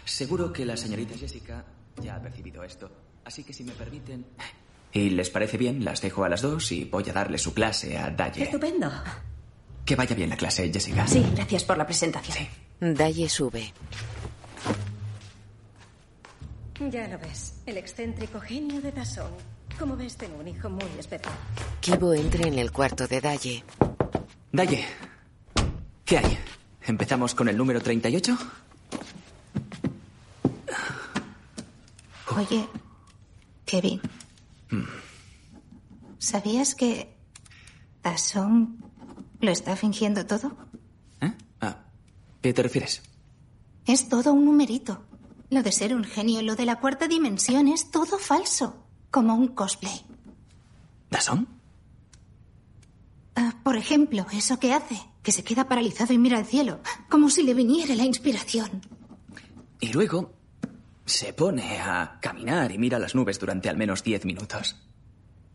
Seguro 0.04 0.52
que 0.52 0.64
la 0.64 0.76
señorita 0.76 1.16
Jessica 1.16 1.64
ya 2.02 2.16
ha 2.16 2.22
percibido 2.22 2.62
esto. 2.62 2.90
Así 3.24 3.44
que 3.44 3.52
si 3.52 3.64
me 3.64 3.72
permiten... 3.72 4.26
Y 4.92 5.10
les 5.10 5.30
parece 5.30 5.58
bien, 5.58 5.84
las 5.84 6.00
dejo 6.00 6.24
a 6.24 6.28
las 6.28 6.42
dos 6.42 6.72
y 6.72 6.84
voy 6.84 7.04
a 7.10 7.12
darle 7.12 7.38
su 7.38 7.52
clase 7.52 7.98
a 7.98 8.08
Daye. 8.10 8.44
Estupendo. 8.44 8.90
Que 9.84 9.94
vaya 9.94 10.16
bien 10.16 10.30
la 10.30 10.36
clase, 10.36 10.72
Jessica. 10.72 11.06
Sí, 11.06 11.24
gracias 11.34 11.64
por 11.64 11.76
la 11.76 11.86
presentación. 11.86 12.48
Daye 12.80 13.28
sube. 13.28 13.72
Ya 16.90 17.08
lo 17.08 17.18
ves, 17.18 17.54
el 17.66 17.78
excéntrico 17.78 18.40
genio 18.40 18.80
de 18.80 18.92
Dasson. 18.92 19.30
Como 19.78 19.96
ves, 19.96 20.16
tengo 20.16 20.38
un 20.38 20.48
hijo 20.48 20.70
muy 20.70 20.88
especial. 20.98 21.34
Kibo 21.80 22.14
entra 22.14 22.46
en 22.46 22.58
el 22.58 22.70
cuarto 22.70 23.06
de 23.06 23.20
Daye. 23.20 23.64
Daye, 24.52 24.84
¿qué 26.04 26.18
hay? 26.18 26.38
¿Empezamos 26.86 27.34
con 27.34 27.48
el 27.48 27.56
número 27.56 27.80
38? 27.80 28.38
Oye, 32.36 32.68
Kevin. 33.64 34.00
Mm. 34.70 34.82
¿Sabías 36.18 36.74
que 36.74 37.16
Tasson 38.02 38.78
lo 39.40 39.50
está 39.50 39.76
fingiendo 39.76 40.26
todo? 40.26 40.56
¿Qué 42.46 42.54
te 42.54 42.62
refieres? 42.62 43.02
Es 43.86 44.08
todo 44.08 44.32
un 44.32 44.44
numerito. 44.44 45.02
Lo 45.50 45.64
de 45.64 45.72
ser 45.72 45.96
un 45.96 46.04
genio, 46.04 46.42
lo 46.42 46.54
de 46.54 46.64
la 46.64 46.76
cuarta 46.76 47.08
dimensión 47.08 47.66
es 47.66 47.90
todo 47.90 48.20
falso. 48.20 48.86
Como 49.10 49.34
un 49.34 49.48
cosplay. 49.48 50.00
¿Dasson? 51.10 51.48
Ah, 53.34 53.56
por 53.64 53.76
ejemplo, 53.76 54.26
eso 54.32 54.60
que 54.60 54.72
hace, 54.72 54.96
que 55.26 55.32
se 55.32 55.42
queda 55.42 55.66
paralizado 55.66 56.12
y 56.12 56.18
mira 56.18 56.38
al 56.38 56.46
cielo, 56.46 56.78
como 57.08 57.28
si 57.30 57.42
le 57.42 57.52
viniera 57.52 57.96
la 57.96 58.04
inspiración. 58.04 58.80
Y 59.80 59.88
luego 59.88 60.32
se 61.04 61.32
pone 61.32 61.80
a 61.80 62.20
caminar 62.22 62.70
y 62.70 62.78
mira 62.78 63.00
las 63.00 63.16
nubes 63.16 63.40
durante 63.40 63.68
al 63.68 63.76
menos 63.76 64.04
10 64.04 64.24
minutos. 64.24 64.76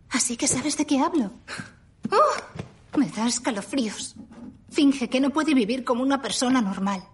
Así 0.09 0.35
que 0.35 0.49
sabes 0.49 0.75
de 0.75 0.85
qué 0.85 0.99
hablo. 0.99 1.31
¡Oh! 2.11 2.97
Me 2.97 3.07
da 3.11 3.25
escalofríos. 3.25 4.15
Finge 4.69 5.09
que 5.09 5.21
no 5.21 5.29
puede 5.29 5.53
vivir 5.53 5.85
como 5.85 6.03
una 6.03 6.21
persona 6.21 6.61
normal. 6.61 7.07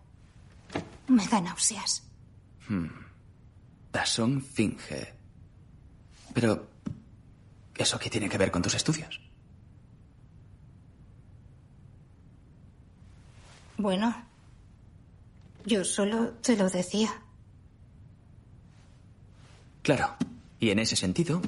Me 1.10 1.28
da 1.28 1.40
náuseas. 1.40 2.10
Hmm. 2.68 2.88
Finge. 4.52 5.14
Pero, 6.34 6.68
¿eso 7.76 8.00
qué 8.00 8.10
tiene 8.10 8.28
que 8.28 8.40
ver 8.40 8.50
con 8.50 8.64
tus 8.64 8.74
estudios? 8.74 9.27
Bueno, 13.78 14.16
yo 15.66 15.84
solo 15.86 16.32
te 16.42 16.58
lo 16.58 16.70
decía. 16.70 17.10
Claro. 19.84 20.16
Y 20.60 20.72
en 20.72 20.80
ese 20.80 20.96
sentido, 20.96 21.42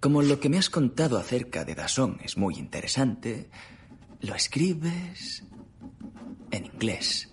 como 0.00 0.22
lo 0.22 0.40
que 0.40 0.48
me 0.48 0.58
has 0.58 0.70
contado 0.70 1.18
acerca 1.18 1.64
de 1.64 1.74
Dasson 1.74 2.18
es 2.24 2.38
muy 2.38 2.54
interesante, 2.54 3.50
lo 4.20 4.34
escribes 4.34 5.44
en 6.50 6.64
inglés, 6.64 7.30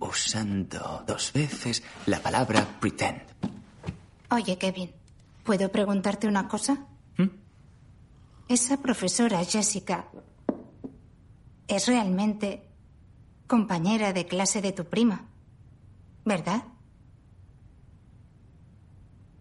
usando 0.00 1.04
dos 1.06 1.32
veces 1.32 1.84
la 2.06 2.20
palabra 2.20 2.80
pretend. 2.80 3.22
Oye, 4.30 4.58
Kevin, 4.58 4.90
¿puedo 5.44 5.70
preguntarte 5.70 6.26
una 6.26 6.48
cosa? 6.48 6.86
Esa 8.48 8.78
profesora 8.78 9.44
Jessica 9.44 10.08
es 11.70 11.86
realmente 11.86 12.64
compañera 13.46 14.12
de 14.12 14.26
clase 14.26 14.60
de 14.60 14.72
tu 14.72 14.86
prima, 14.86 15.24
¿verdad? 16.24 16.64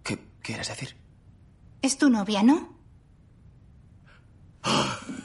¿Qué 0.04 0.20
quieres 0.42 0.68
decir? 0.68 0.96
Es 1.82 1.98
tu 1.98 2.10
novia, 2.10 2.44
¿no? 2.44 2.78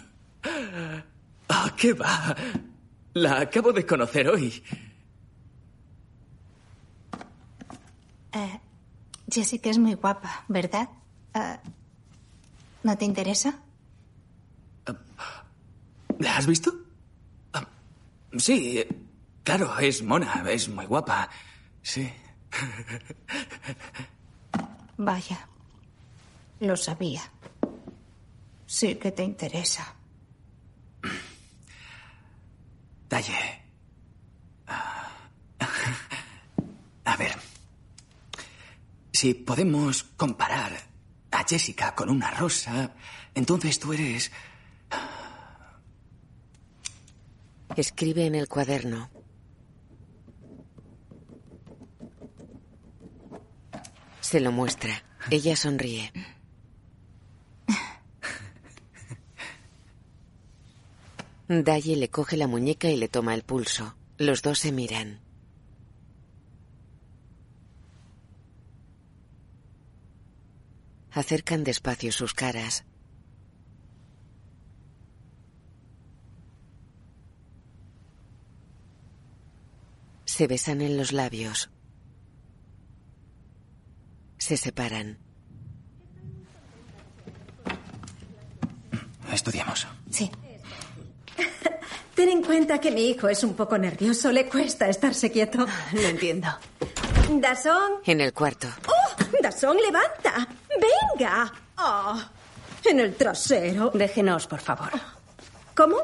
Ah, 1.47 1.71
¿qué 1.77 1.93
va? 1.93 2.35
La 3.13 3.41
acabo 3.41 3.73
de 3.73 3.85
conocer 3.85 4.29
hoy. 4.29 4.63
Eh, 8.33 8.61
Jessica 9.31 9.69
es 9.69 9.79
muy 9.79 9.95
guapa, 9.95 10.45
¿verdad? 10.49 10.89
Eh, 11.35 11.59
¿No 12.83 12.97
te 12.97 13.05
interesa? 13.05 13.59
¿La 16.19 16.37
has 16.37 16.47
visto? 16.47 16.84
Sí, 18.39 18.85
claro, 19.43 19.79
es 19.79 20.03
mona, 20.03 20.45
es 20.51 20.69
muy 20.69 20.87
guapa. 20.87 21.29
Sí. 21.83 22.11
Vaya, 24.97 25.49
lo 26.61 26.77
sabía. 26.77 27.23
Sí 28.67 28.97
que 28.97 29.13
te 29.13 29.23
interesa. 29.23 29.95
Daye. 33.09 33.63
Ah, 34.67 35.09
A 37.05 37.17
ver. 37.17 37.37
Si 39.13 39.35
podemos 39.35 40.03
comparar 40.17 40.73
a 41.31 41.45
Jessica 41.45 41.95
con 41.95 42.09
una 42.11 42.31
rosa, 42.33 42.91
entonces 43.35 43.79
tú 43.79 43.93
eres... 43.93 44.31
Escribe 47.77 48.27
en 48.27 48.35
el 48.35 48.49
cuaderno. 48.49 49.11
Se 54.21 54.41
lo 54.41 54.53
muestra. 54.53 55.03
Ella 55.31 55.57
sonríe. 55.57 56.13
Daye 61.49 61.97
le 61.97 62.09
coge 62.09 62.37
la 62.37 62.47
muñeca 62.47 62.89
y 62.89 62.97
le 62.97 63.09
toma 63.09 63.35
el 63.35 63.43
pulso. 63.43 63.97
Los 64.17 64.43
dos 64.43 64.61
se 64.61 64.73
miran. 64.73 65.21
Acercan 71.11 71.63
despacio 71.63 72.13
sus 72.13 72.35
caras. 72.35 72.85
Se 80.35 80.49
besan 80.49 80.81
en 80.81 80.97
los 80.97 81.13
labios. 81.13 81.71
Se 84.37 84.57
separan. 84.57 85.17
Estudiamos. 89.33 89.87
Sí. 90.11 90.29
Ten 92.17 92.29
en 92.31 92.43
cuenta 92.43 92.81
que 92.81 92.91
mi 92.91 93.11
hijo 93.11 93.29
es 93.29 93.45
un 93.45 93.55
poco 93.55 93.79
nervioso, 93.79 94.33
le 94.33 94.49
cuesta 94.49 94.89
estarse 94.89 95.31
quieto. 95.31 95.69
Lo 95.93 96.01
entiendo. 96.01 96.49
Dasón. 97.31 98.01
En 98.05 98.21
el 98.21 98.33
cuarto. 98.33 98.67
¡Oh! 98.89 99.25
Dasón, 99.41 99.77
levanta. 99.77 100.49
Venga. 101.17 101.53
Oh, 101.79 102.21
en 102.85 102.99
el 102.99 103.15
trasero. 103.15 103.93
Déjenos, 103.95 104.49
por 104.49 104.59
favor. 104.59 104.91
¿Cómo? 105.77 105.99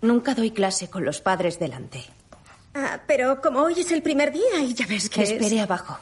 Nunca 0.00 0.34
doy 0.34 0.52
clase 0.52 0.88
con 0.88 1.04
los 1.04 1.20
padres 1.20 1.58
delante. 1.58 2.15
Ah, 2.78 3.00
pero 3.06 3.40
como 3.40 3.60
hoy 3.60 3.80
es 3.80 3.90
el 3.90 4.02
primer 4.02 4.30
día 4.32 4.60
y 4.60 4.74
ya 4.74 4.86
ves 4.86 5.08
que 5.08 5.22
es- 5.22 5.30
Espere 5.30 5.60
abajo. 5.62 5.96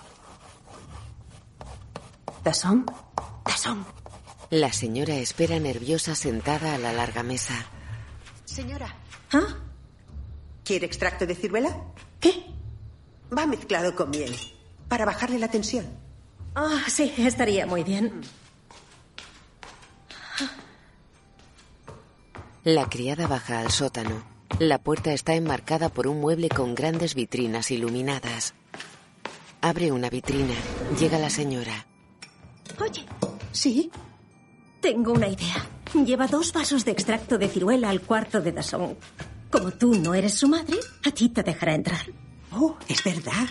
¿Dasón? 2.43 2.85
¿Dasón? 3.45 3.87
La 4.51 4.73
señora 4.73 5.15
espera 5.15 5.61
nerviosa 5.61 6.17
sentada 6.17 6.75
a 6.75 6.79
la 6.79 6.93
larga 6.93 7.23
mesa. 7.23 7.55
Señora. 8.45 8.93
¿Ah? 9.33 9.55
¿Quiere 10.65 10.87
extracto 10.87 11.27
de 11.27 11.37
ciruela? 11.37 11.77
¿Qué? 12.19 12.45
Va 13.37 13.47
mezclado 13.47 13.95
con 13.95 14.11
miel. 14.11 14.35
Para 14.89 15.05
bajarle 15.05 15.39
la 15.39 15.49
tensión. 15.49 15.87
Ah, 16.57 16.83
sí, 16.89 17.13
estaría 17.19 17.67
muy 17.67 17.85
bien. 17.85 18.21
La 22.65 22.89
criada 22.89 23.27
baja 23.29 23.61
al 23.61 23.71
sótano. 23.71 24.34
La 24.59 24.79
puerta 24.79 25.13
está 25.13 25.35
enmarcada 25.35 25.89
por 25.89 26.07
un 26.07 26.21
mueble 26.21 26.49
con 26.49 26.75
grandes 26.75 27.15
vitrinas 27.15 27.71
iluminadas. 27.71 28.55
Abre 29.61 29.91
una 29.91 30.11
vitrina. 30.11 30.55
Llega 30.99 31.19
la 31.19 31.31
señora. 31.31 31.87
Oye. 32.81 33.05
¿Sí? 33.51 33.91
Tengo 34.81 35.13
una 35.13 35.29
idea. 35.29 35.67
Lleva 36.05 36.27
dos 36.27 36.53
vasos 36.53 36.85
de 36.85 36.93
extracto 36.93 37.39
de 37.39 37.49
ciruela 37.49 37.89
al 37.89 38.03
cuarto 38.03 38.41
de 38.41 38.53
Dasón. 38.53 38.97
Como 39.51 39.71
tú 39.71 39.95
no 39.95 40.15
eres 40.15 40.35
su 40.35 40.49
madre, 40.49 40.79
a 41.05 41.11
ti 41.11 41.31
te 41.31 41.43
dejará 41.43 41.75
entrar. 41.75 42.07
Oh, 42.53 42.77
es 42.89 43.03
verdad. 43.03 43.49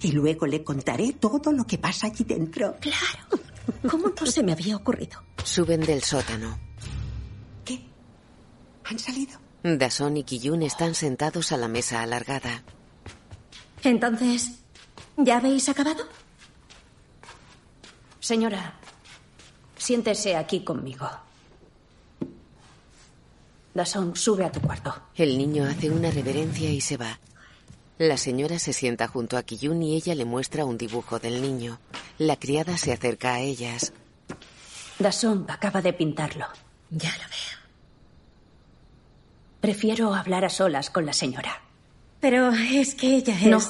Y 0.00 0.12
luego 0.12 0.46
le 0.46 0.64
contaré 0.64 1.12
todo 1.12 1.52
lo 1.52 1.66
que 1.66 1.78
pasa 1.78 2.06
allí 2.06 2.24
dentro. 2.24 2.76
Claro. 2.80 3.42
¿Cómo 3.88 4.12
no 4.18 4.26
se 4.26 4.42
me 4.42 4.52
había 4.52 4.76
ocurrido? 4.76 5.22
Suben 5.44 5.80
del 5.82 6.02
sótano. 6.02 6.58
¿Qué? 7.64 7.80
¿Han 8.84 8.98
salido? 8.98 9.38
Dason 9.62 10.16
y 10.16 10.24
Kiyun 10.24 10.62
están 10.62 10.94
sentados 10.94 11.52
a 11.52 11.56
la 11.56 11.68
mesa 11.68 12.02
alargada. 12.02 12.62
Entonces, 13.82 14.60
¿ya 15.16 15.38
habéis 15.38 15.68
acabado? 15.68 16.04
Señora, 18.20 18.74
siéntese 19.76 20.36
aquí 20.36 20.64
conmigo. 20.64 21.08
Dason, 23.74 24.16
sube 24.16 24.44
a 24.44 24.52
tu 24.52 24.60
cuarto. 24.60 24.94
El 25.14 25.38
niño 25.38 25.64
hace 25.64 25.90
una 25.90 26.10
reverencia 26.10 26.70
y 26.70 26.80
se 26.80 26.96
va. 26.96 27.18
La 27.98 28.16
señora 28.16 28.58
se 28.58 28.72
sienta 28.72 29.08
junto 29.08 29.36
a 29.36 29.42
Kiyun 29.42 29.82
y 29.82 29.94
ella 29.94 30.14
le 30.14 30.24
muestra 30.24 30.64
un 30.64 30.78
dibujo 30.78 31.18
del 31.18 31.42
niño. 31.42 31.78
La 32.18 32.36
criada 32.36 32.78
se 32.78 32.92
acerca 32.92 33.34
a 33.34 33.40
ellas. 33.40 33.92
Dason 34.98 35.46
acaba 35.48 35.82
de 35.82 35.92
pintarlo. 35.92 36.46
Ya 36.90 37.10
lo 37.10 37.24
veo. 37.24 37.59
Prefiero 39.60 40.14
hablar 40.14 40.44
a 40.44 40.48
solas 40.48 40.90
con 40.90 41.06
la 41.06 41.12
señora. 41.12 41.62
Pero 42.20 42.50
es 42.50 42.94
que 42.94 43.16
ella 43.16 43.34
es... 43.34 43.46
No. 43.46 43.60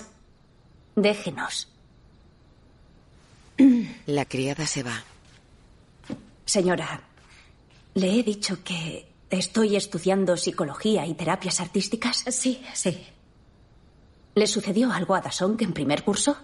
Déjenos. 0.97 1.69
La 4.07 4.25
criada 4.25 4.67
se 4.67 4.83
va. 4.83 5.03
Señora, 6.45 7.03
le 7.95 8.19
he 8.19 8.23
dicho 8.23 8.63
que 8.65 9.09
estoy 9.31 9.77
estudiando 9.77 10.37
psicología 10.37 11.07
y 11.07 11.15
terapias 11.15 11.61
artísticas. 11.61 12.25
Sí, 12.29 12.63
sí. 12.75 13.07
¿Le 14.35 14.47
sucedió 14.47 14.93
algo 14.93 15.15
a 15.15 15.21
Dasón 15.21 15.57
que 15.57 15.65
en 15.65 15.73
primer 15.73 16.05
curso? 16.05 16.39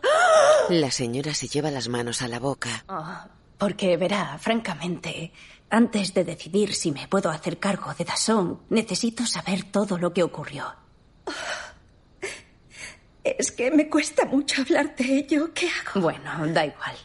La 0.68 0.90
señora 0.90 1.34
se 1.34 1.48
lleva 1.48 1.70
las 1.70 1.88
manos 1.88 2.22
a 2.22 2.28
la 2.28 2.38
boca. 2.38 2.84
Oh, 2.88 3.16
porque 3.58 3.96
verá, 3.96 4.38
francamente, 4.38 5.32
antes 5.70 6.14
de 6.14 6.24
decidir 6.24 6.74
si 6.74 6.92
me 6.92 7.08
puedo 7.08 7.30
hacer 7.30 7.58
cargo 7.58 7.92
de 7.94 8.04
Dasón, 8.04 8.62
necesito 8.70 9.26
saber 9.26 9.64
todo 9.64 9.98
lo 9.98 10.12
que 10.12 10.22
ocurrió. 10.22 10.74
Es 13.24 13.50
que 13.50 13.70
me 13.72 13.88
cuesta 13.88 14.24
mucho 14.24 14.62
hablar 14.62 14.94
de 14.94 15.18
ello. 15.18 15.52
¿Qué 15.52 15.68
hago? 15.68 16.00
Bueno, 16.00 16.46
da 16.52 16.64
igual. 16.64 16.96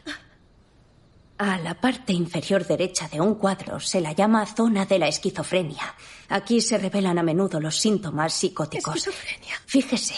A 1.39 1.58
la 1.58 1.74
parte 1.74 2.13
inferior 2.13 2.67
derecha 2.67 3.08
de 3.08 3.19
un 3.19 3.34
cuadro 3.34 3.80
se 3.80 4.00
la 4.00 4.12
llama 4.12 4.45
zona 4.45 4.86
de 4.86 5.00
la 5.00 5.08
esquizofrenia. 5.08 5.95
Aquí 6.30 6.62
se 6.62 6.78
revelan 6.78 7.17
a 7.17 7.24
menudo 7.24 7.60
los 7.60 7.80
síntomas 7.80 8.36
psicóticos. 8.36 8.95
Esquizofrenia. 8.95 9.56
Fíjese, 9.65 10.13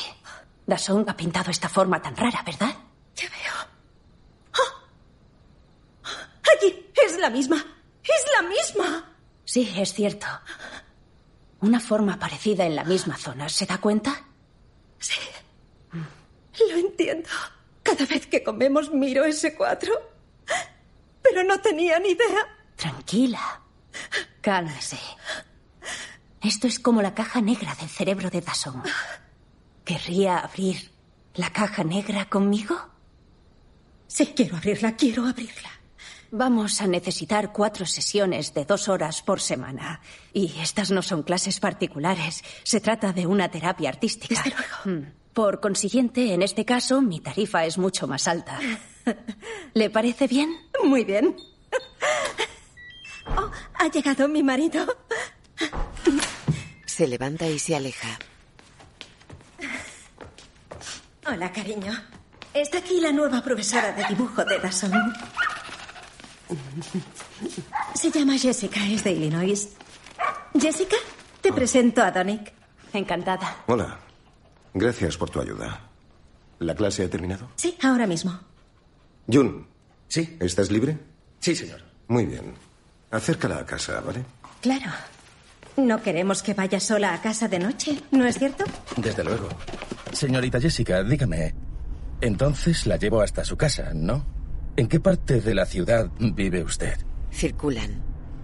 Dasón 0.68 1.06
ha 1.08 1.16
pintado 1.16 1.50
esta 1.50 1.70
forma 1.70 2.02
tan 2.02 2.18
rara, 2.18 2.44
¿verdad? 2.46 2.76
Ya 3.16 3.30
veo. 3.30 3.54
¡Ah! 4.52 6.12
Allí 6.58 6.92
es 7.06 7.18
la 7.18 7.30
misma. 7.30 7.66
Es 8.04 8.26
la 8.36 8.48
misma. 8.48 9.16
Sí, 9.46 9.74
es 9.78 9.94
cierto. 9.94 10.28
Una 11.62 11.80
forma 11.80 12.20
parecida 12.20 12.66
en 12.66 12.76
la 12.76 12.84
misma 12.84 13.18
zona. 13.18 13.48
¿Se 13.50 13.66
da 13.66 13.78
cuenta? 13.80 14.26
Sí. 15.00 15.20
Lo 15.92 16.76
entiendo. 16.76 17.30
Cada 17.82 18.06
vez 18.06 18.28
que 18.28 18.44
comemos 18.44 18.92
miro 18.94 19.24
ese 19.26 19.56
cuadro. 19.56 19.94
Pero 21.22 21.44
no 21.44 21.60
tenía 21.62 22.00
ni 22.00 22.10
idea. 22.10 22.48
Tranquila. 22.76 23.62
Cálmese. 24.42 25.00
Esto 26.42 26.68
es 26.68 26.80
como 26.80 27.02
la 27.02 27.14
caja 27.14 27.42
negra 27.42 27.76
del 27.76 27.90
cerebro 27.90 28.30
de 28.30 28.42
Dasón. 28.42 28.84
¿Querría 29.86 30.40
abrir 30.40 30.92
la 31.36 31.52
caja 31.52 31.84
negra 31.84 32.30
conmigo? 32.30 32.76
Sí, 34.08 34.34
quiero 34.36 34.58
abrirla, 34.58 34.96
quiero 34.96 35.26
abrirla. 35.26 35.70
Vamos 36.36 36.82
a 36.82 36.88
necesitar 36.88 37.54
cuatro 37.54 37.86
sesiones 37.86 38.56
de 38.56 38.66
dos 38.66 38.90
horas 38.90 39.22
por 39.22 39.40
semana. 39.40 40.02
Y 40.34 40.52
estas 40.60 40.90
no 40.90 41.04
son 41.04 41.22
clases 41.22 41.60
particulares. 41.60 42.44
Se 42.64 42.80
trata 42.80 43.14
de 43.14 43.28
una 43.28 43.52
terapia 43.52 43.90
artística. 43.90 44.42
Desde 44.44 44.58
luego. 44.84 45.06
Por 45.32 45.60
consiguiente, 45.60 46.34
en 46.34 46.42
este 46.42 46.66
caso, 46.66 47.04
mi 47.04 47.20
tarifa 47.20 47.66
es 47.66 47.78
mucho 47.78 48.08
más 48.08 48.28
alta. 48.28 48.58
¿Le 49.76 49.92
parece 49.92 50.26
bien? 50.26 50.58
Muy 50.84 51.04
bien. 51.04 51.36
Oh, 53.28 53.52
ha 53.76 53.88
llegado 53.90 54.28
mi 54.28 54.42
marido. 54.42 54.88
Se 56.88 57.06
levanta 57.06 57.48
y 57.48 57.60
se 57.60 57.76
aleja. 57.76 58.18
Hola, 61.28 61.52
cariño. 61.52 61.94
Está 62.56 62.80
aquí 62.80 63.00
la 63.00 63.12
nueva 63.12 63.44
profesora 63.44 63.92
de 63.92 64.04
dibujo 64.06 64.44
de 64.44 64.58
Dasson. 64.58 64.92
Se 67.96 68.12
llama 68.12 68.38
Jessica, 68.38 68.86
es 68.88 69.04
de 69.04 69.12
Illinois. 69.12 69.70
Jessica, 70.60 70.98
te 71.42 71.52
presento 71.54 72.02
a 72.02 72.12
Donick. 72.12 72.52
Encantada. 72.94 73.64
Hola. 73.68 74.00
Gracias 74.74 75.18
por 75.18 75.30
tu 75.30 75.40
ayuda. 75.42 75.90
¿La 76.60 76.76
clase 76.76 77.04
ha 77.06 77.10
terminado? 77.10 77.50
Sí, 77.56 77.78
ahora 77.84 78.08
mismo. 78.08 78.40
Jun. 79.32 79.68
¿Sí? 80.08 80.38
¿Estás 80.40 80.72
libre? 80.72 80.98
Sí, 81.40 81.56
señor. 81.56 81.82
Muy 82.08 82.26
bien. 82.26 82.54
Acércala 83.12 83.60
a 83.60 83.66
casa, 83.66 84.00
¿vale? 84.02 84.24
Claro. 84.62 84.92
No 85.78 86.02
queremos 86.02 86.44
que 86.44 86.54
vaya 86.54 86.80
sola 86.80 87.14
a 87.14 87.22
casa 87.22 87.48
de 87.48 87.60
noche, 87.60 88.00
¿no 88.12 88.26
es 88.26 88.38
cierto? 88.38 88.64
Desde 88.98 89.24
luego. 89.24 89.50
Señorita 90.12 90.60
Jessica, 90.62 91.04
dígame. 91.04 91.54
Entonces 92.22 92.86
la 92.86 92.98
llevo 92.98 93.22
hasta 93.22 93.44
su 93.44 93.58
casa, 93.58 93.92
¿no? 93.94 94.24
¿En 94.76 94.88
qué 94.88 95.00
parte 95.00 95.40
de 95.42 95.54
la 95.56 95.66
ciudad 95.66 96.10
vive 96.20 96.64
usted? 96.64 96.98
Circulan. 97.32 98.02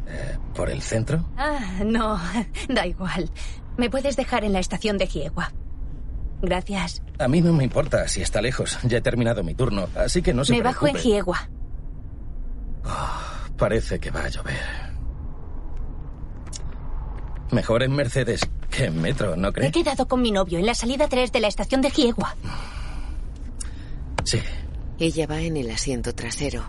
Eh, 0.08 0.38
¿Por 0.56 0.70
el 0.70 0.82
centro? 0.82 1.30
Ah, 1.38 1.60
no, 1.86 2.20
da 2.70 2.86
igual. 2.88 3.30
Me 3.78 3.90
puedes 3.90 4.16
dejar 4.16 4.44
en 4.44 4.54
la 4.54 4.60
estación 4.60 4.98
de 4.98 5.08
Giegua. 5.08 5.52
Gracias. 6.42 7.02
A 7.20 7.28
mí 7.28 7.42
no 7.42 7.52
me 7.54 7.64
importa 7.64 8.08
si 8.08 8.22
está 8.22 8.42
lejos. 8.42 8.78
Ya 8.84 9.00
he 9.00 9.02
terminado 9.02 9.44
mi 9.44 9.54
turno, 9.56 9.88
así 9.96 10.22
que 10.22 10.34
no 10.34 10.46
se 10.46 10.54
Me 10.54 10.62
bajo 10.62 10.88
en 10.88 10.94
preocupe. 10.94 11.12
Giegua. 11.14 11.50
Parece 13.58 14.00
que 14.00 14.10
va 14.10 14.24
a 14.24 14.30
llover. 14.30 14.56
Mejor 17.52 17.84
en 17.84 17.94
Mercedes 17.96 18.42
que 18.70 18.86
en 18.86 19.02
metro, 19.02 19.36
¿no 19.36 19.50
He 19.50 19.54
cree? 19.54 19.72
quedado 19.72 20.08
con 20.08 20.22
mi 20.22 20.32
novio 20.32 20.60
en 20.60 20.66
la 20.66 20.76
salida 20.76 21.08
3 21.10 21.32
de 21.32 21.40
la 21.40 21.48
estación 21.48 21.82
de 21.82 21.90
Giegua. 21.90 22.36
Sí. 24.24 24.40
Ella 25.00 25.28
va 25.28 25.40
en 25.40 25.56
el 25.56 25.72
asiento 25.72 26.14
trasero. 26.14 26.62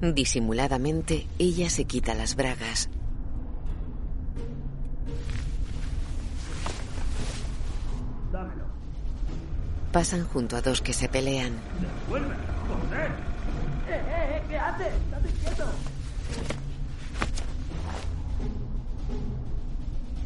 Disimuladamente, 0.00 1.28
ella 1.38 1.70
se 1.70 1.84
quita 1.84 2.14
las 2.14 2.34
bragas. 2.34 2.90
Dámelo. 8.32 8.64
Pasan 9.92 10.26
junto 10.26 10.56
a 10.56 10.62
dos 10.62 10.82
que 10.82 10.92
se 10.92 11.08
pelean. 11.08 11.52
¡Eh, 11.52 11.58
eh, 13.88 14.02
eh! 14.10 14.42
¿Qué 14.48 14.58
haces? 14.58 14.88
¡Estate 14.88 15.28
quieto! 15.40 15.93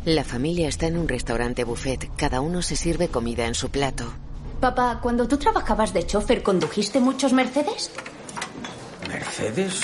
La 0.09 0.25
familia 0.25 0.69
está 0.69 0.87
en 0.87 0.97
un 0.97 1.07
restaurante 1.07 1.65
buffet. 1.65 2.11
Cada 2.17 2.41
uno 2.41 2.63
se 2.63 2.77
sirve 2.77 3.09
comida 3.09 3.45
en 3.45 3.55
su 3.55 3.69
plato. 3.69 4.11
Papá, 4.59 5.01
cuando 5.03 5.29
tú 5.29 5.37
trabajabas 5.37 5.93
de 5.93 6.07
chofer, 6.07 6.43
¿condujiste 6.43 6.99
muchos 6.99 7.35
Mercedes? 7.35 7.91
¿Mercedes? 9.07 9.83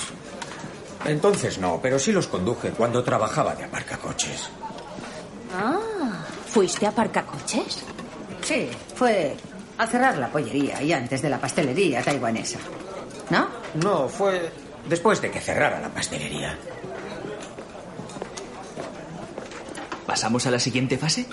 Entonces 1.05 1.59
no, 1.59 1.79
pero 1.83 1.99
sí 1.99 2.11
los 2.11 2.27
conduje 2.27 2.71
cuando 2.71 3.05
trabajaba 3.05 3.55
de 3.55 3.65
aparcacoches. 3.65 4.49
Ah, 5.55 6.25
¿fuiste 6.47 6.87
a 6.87 6.91
Parcacoches? 6.91 7.85
Sí, 8.41 8.71
fue 8.95 9.37
a 9.77 9.87
cerrar 9.87 10.17
la 10.17 10.33
pollería 10.33 10.81
y 10.81 10.95
antes 10.95 11.21
de 11.21 11.29
la 11.29 11.39
pastelería 11.39 12.03
taiwanesa. 12.03 12.61
¿No? 13.29 13.49
No, 13.75 14.09
fue 14.09 14.51
después 14.89 15.21
de 15.21 15.31
que 15.31 15.43
cerrara 15.43 15.81
la 15.81 15.91
pastelería. 15.91 16.57
¿Pasamos 20.07 20.47
a 20.47 20.51
la 20.51 20.59
siguiente 20.59 20.99
fase? 20.99 21.27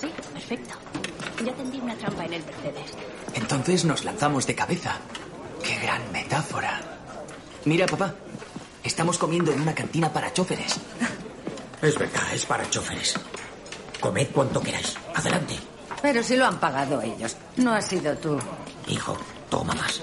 Sí, 0.00 0.10
perfecto. 0.32 0.74
Ya 1.44 1.52
tendí 1.54 1.80
una 1.80 1.94
trampa 1.96 2.24
en 2.24 2.34
el 2.34 2.44
Mercedes. 2.44 2.92
Entonces 3.34 3.84
nos 3.84 4.04
lanzamos 4.04 4.46
de 4.46 4.54
cabeza. 4.54 4.96
¡Qué 5.62 5.76
gran 5.78 6.10
metáfora! 6.12 6.80
Mira, 7.64 7.86
papá. 7.86 8.14
Estamos 8.82 9.18
comiendo 9.18 9.52
en 9.52 9.60
una 9.60 9.74
cantina 9.74 10.12
para 10.12 10.32
choferes. 10.32 10.76
Es 11.82 11.98
verdad, 11.98 12.32
es 12.32 12.44
para 12.46 12.68
choferes. 12.70 13.14
Comed 14.00 14.28
cuanto 14.32 14.60
queráis. 14.60 14.96
Adelante. 15.14 15.54
Pero 16.00 16.22
si 16.22 16.36
lo 16.36 16.46
han 16.46 16.58
pagado 16.58 17.00
ellos, 17.02 17.36
no 17.56 17.72
has 17.72 17.86
sido 17.86 18.16
tú. 18.16 18.38
Hijo, 18.86 19.16
toma 19.50 19.74
más. 19.74 20.00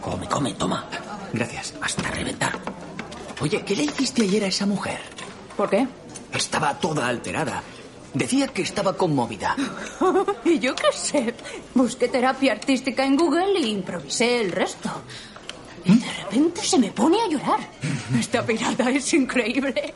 Come, 0.00 0.28
come, 0.28 0.54
toma. 0.54 0.86
Gracias. 1.32 1.74
Hasta 1.80 2.10
reventar. 2.10 2.58
Oye, 3.40 3.64
¿qué 3.64 3.74
le 3.76 3.84
hiciste 3.84 4.22
ayer 4.22 4.44
a 4.44 4.46
esa 4.46 4.66
mujer? 4.66 5.00
¿Por 5.56 5.68
qué? 5.68 5.86
Estaba 6.34 6.78
toda 6.78 7.06
alterada. 7.08 7.62
Decía 8.14 8.48
que 8.48 8.62
estaba 8.62 8.96
conmovida. 8.96 9.56
y 10.44 10.58
yo 10.58 10.74
qué 10.74 10.92
sé. 10.92 11.34
Busqué 11.74 12.08
terapia 12.08 12.52
artística 12.52 13.04
en 13.04 13.16
Google 13.16 13.58
y 13.58 13.70
improvisé 13.70 14.40
el 14.40 14.52
resto. 14.52 14.90
Y 15.84 15.98
de 15.98 16.12
repente 16.12 16.62
se 16.62 16.78
me 16.78 16.90
pone 16.92 17.20
a 17.20 17.28
llorar. 17.28 17.60
Esta 18.18 18.44
pirata 18.44 18.90
es 18.90 19.12
increíble. 19.14 19.94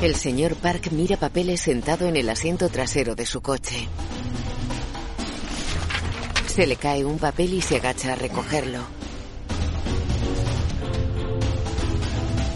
El 0.00 0.14
señor 0.14 0.54
Park 0.56 0.88
mira 0.92 1.16
papeles 1.16 1.60
sentado 1.60 2.06
en 2.06 2.16
el 2.16 2.28
asiento 2.28 2.68
trasero 2.68 3.14
de 3.14 3.26
su 3.26 3.40
coche. 3.40 3.88
Se 6.46 6.66
le 6.66 6.76
cae 6.76 7.04
un 7.04 7.18
papel 7.18 7.54
y 7.54 7.60
se 7.60 7.76
agacha 7.76 8.12
a 8.12 8.16
recogerlo. 8.16 8.95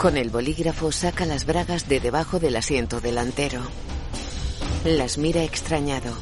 Con 0.00 0.16
el 0.16 0.30
bolígrafo 0.30 0.92
saca 0.92 1.26
las 1.26 1.44
bragas 1.44 1.86
de 1.86 2.00
debajo 2.00 2.40
del 2.40 2.56
asiento 2.56 3.02
delantero. 3.02 3.60
Las 4.86 5.18
mira 5.18 5.42
extrañado. 5.42 6.16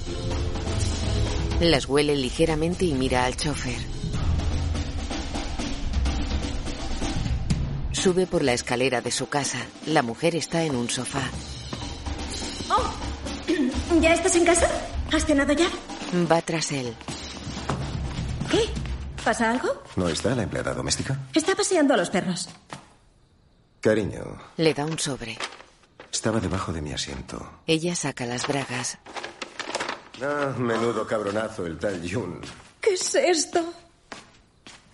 Las 1.61 1.87
huele 1.87 2.17
ligeramente 2.17 2.87
y 2.87 2.95
mira 2.95 3.25
al 3.25 3.37
chofer. 3.37 3.79
Sube 7.93 8.27
por 8.27 8.43
la 8.43 8.53
escalera 8.53 9.01
de 9.01 9.12
su 9.12 9.29
casa. 9.29 9.64
La 9.87 10.03
mujer 10.03 10.35
está 10.35 10.64
en 10.64 10.75
un 10.75 10.91
sofá. 10.91 11.23
Oh, 12.71 12.91
¿ya 14.01 14.12
estás 14.12 14.35
en 14.35 14.45
casa? 14.45 14.67
¿Has 15.12 15.25
cenado 15.25 15.53
ya? 15.53 15.69
Va 16.29 16.43
tras 16.43 16.73
él. 16.73 16.97
¿Qué? 18.51 18.59
¿Pasa 19.25 19.53
algo? 19.53 19.69
¿No 19.95 20.09
está 20.09 20.35
la 20.35 20.43
empleada 20.43 20.75
doméstica? 20.75 21.17
Está 21.33 21.55
paseando 21.55 21.95
a 21.95 21.97
los 21.97 22.11
perros. 22.11 22.49
Cariño, 23.81 24.25
Le 24.57 24.75
da 24.75 24.85
un 24.85 24.99
sobre. 24.99 25.38
estaba 26.12 26.41
debajo 26.41 26.73
de 26.73 26.83
mi 26.83 26.93
asiento. 26.93 27.61
Ella 27.67 27.95
saca 27.95 28.27
las 28.27 28.47
bragas. 28.47 28.99
Ah, 30.21 30.53
menudo 30.59 31.07
cabronazo 31.07 31.64
el 31.67 31.79
tal 31.79 32.01
Jun. 32.11 32.41
¿Qué 32.81 32.95
es 32.95 33.14
esto? 33.14 33.73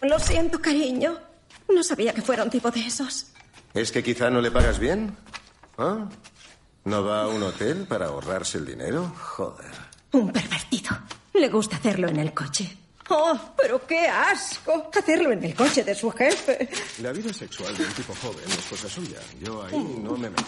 Lo 0.03 0.19
siento, 0.19 0.61
cariño. 0.61 1.19
No 1.75 1.83
sabía 1.83 2.13
que 2.13 2.21
fuera 2.21 2.43
un 2.45 2.51
tipo 2.51 2.71
de 2.71 2.81
esos. 2.87 3.29
¿Es 3.73 3.91
que 3.91 4.03
quizá 4.03 4.29
no 4.29 4.41
le 4.43 4.51
pagas 4.51 4.79
bien? 4.79 5.17
¿Ah? 5.79 6.07
¿No 6.85 7.03
va 7.05 7.23
a 7.23 7.29
un 7.29 7.43
hotel 7.43 7.87
para 7.87 8.07
ahorrarse 8.07 8.59
el 8.59 8.67
dinero? 8.67 9.11
Joder. 9.19 9.73
Un 10.13 10.31
pervertido. 10.31 10.91
Le 11.33 11.49
gusta 11.49 11.77
hacerlo 11.77 12.09
en 12.09 12.19
el 12.19 12.35
coche. 12.35 12.77
¡Oh, 13.11 13.39
pero 13.57 13.87
qué 13.87 14.07
asco! 14.09 14.91
Hacerlo 14.97 15.33
en 15.33 15.45
el 15.45 15.55
coche 15.55 15.85
de 15.85 15.95
su 15.95 16.11
jefe. 16.11 16.69
La 17.03 17.13
vida 17.13 17.33
sexual 17.33 17.77
de 17.77 17.85
un 17.85 17.93
tipo 17.93 18.15
joven 18.15 18.45
es 18.47 18.65
cosa 18.67 18.89
suya. 18.89 19.19
Yo 19.41 19.63
ahí 19.63 19.99
no 20.03 20.17
me 20.17 20.31
meto. 20.31 20.45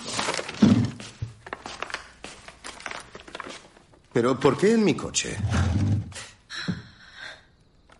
Pero 4.12 4.40
¿por 4.40 4.56
qué 4.56 4.72
en 4.72 4.82
mi 4.84 4.94
coche? 4.94 5.36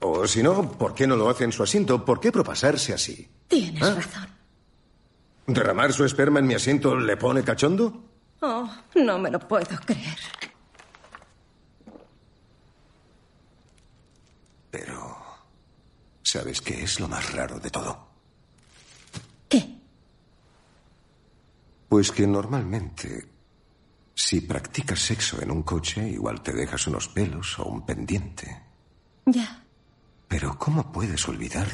O 0.01 0.27
si 0.27 0.42
no, 0.42 0.73
¿por 0.73 0.95
qué 0.95 1.07
no 1.07 1.16
lo 1.16 1.29
hace 1.29 1.45
en 1.45 1.53
su 1.53 1.62
asiento? 1.62 2.03
¿Por 2.05 2.21
qué 2.21 2.33
propasarse 2.33 2.95
así? 2.95 3.29
Tienes 3.49 3.83
¿Ah? 3.83 3.95
razón. 3.95 4.27
¿Derramar 5.47 5.92
su 5.92 6.05
esperma 6.05 6.38
en 6.38 6.47
mi 6.47 6.55
asiento 6.55 6.97
le 6.97 7.16
pone 7.16 7.45
cachondo? 7.45 8.03
Oh, 8.40 8.69
no 8.95 9.19
me 9.19 9.31
lo 9.31 9.38
puedo 9.38 9.77
creer. 9.85 10.16
Pero... 14.71 15.16
¿Sabes 16.27 16.61
qué 16.61 16.83
es 16.83 16.99
lo 16.99 17.07
más 17.07 17.33
raro 17.35 17.61
de 17.61 17.71
todo? 17.71 18.09
¿Qué? 19.49 19.79
Pues 21.89 22.11
que 22.11 22.27
normalmente, 22.27 23.29
si 24.12 24.41
practicas 24.41 24.99
sexo 24.99 25.41
en 25.41 25.53
un 25.53 25.62
coche, 25.62 26.09
igual 26.09 26.43
te 26.43 26.53
dejas 26.53 26.85
unos 26.89 27.07
pelos 27.07 27.57
o 27.61 27.67
un 27.67 27.87
pendiente. 27.87 28.61
Ya, 29.27 29.62
Pero 30.27 30.59
¿cómo 30.59 30.91
puedes 30.91 31.29
olvidar 31.29 31.69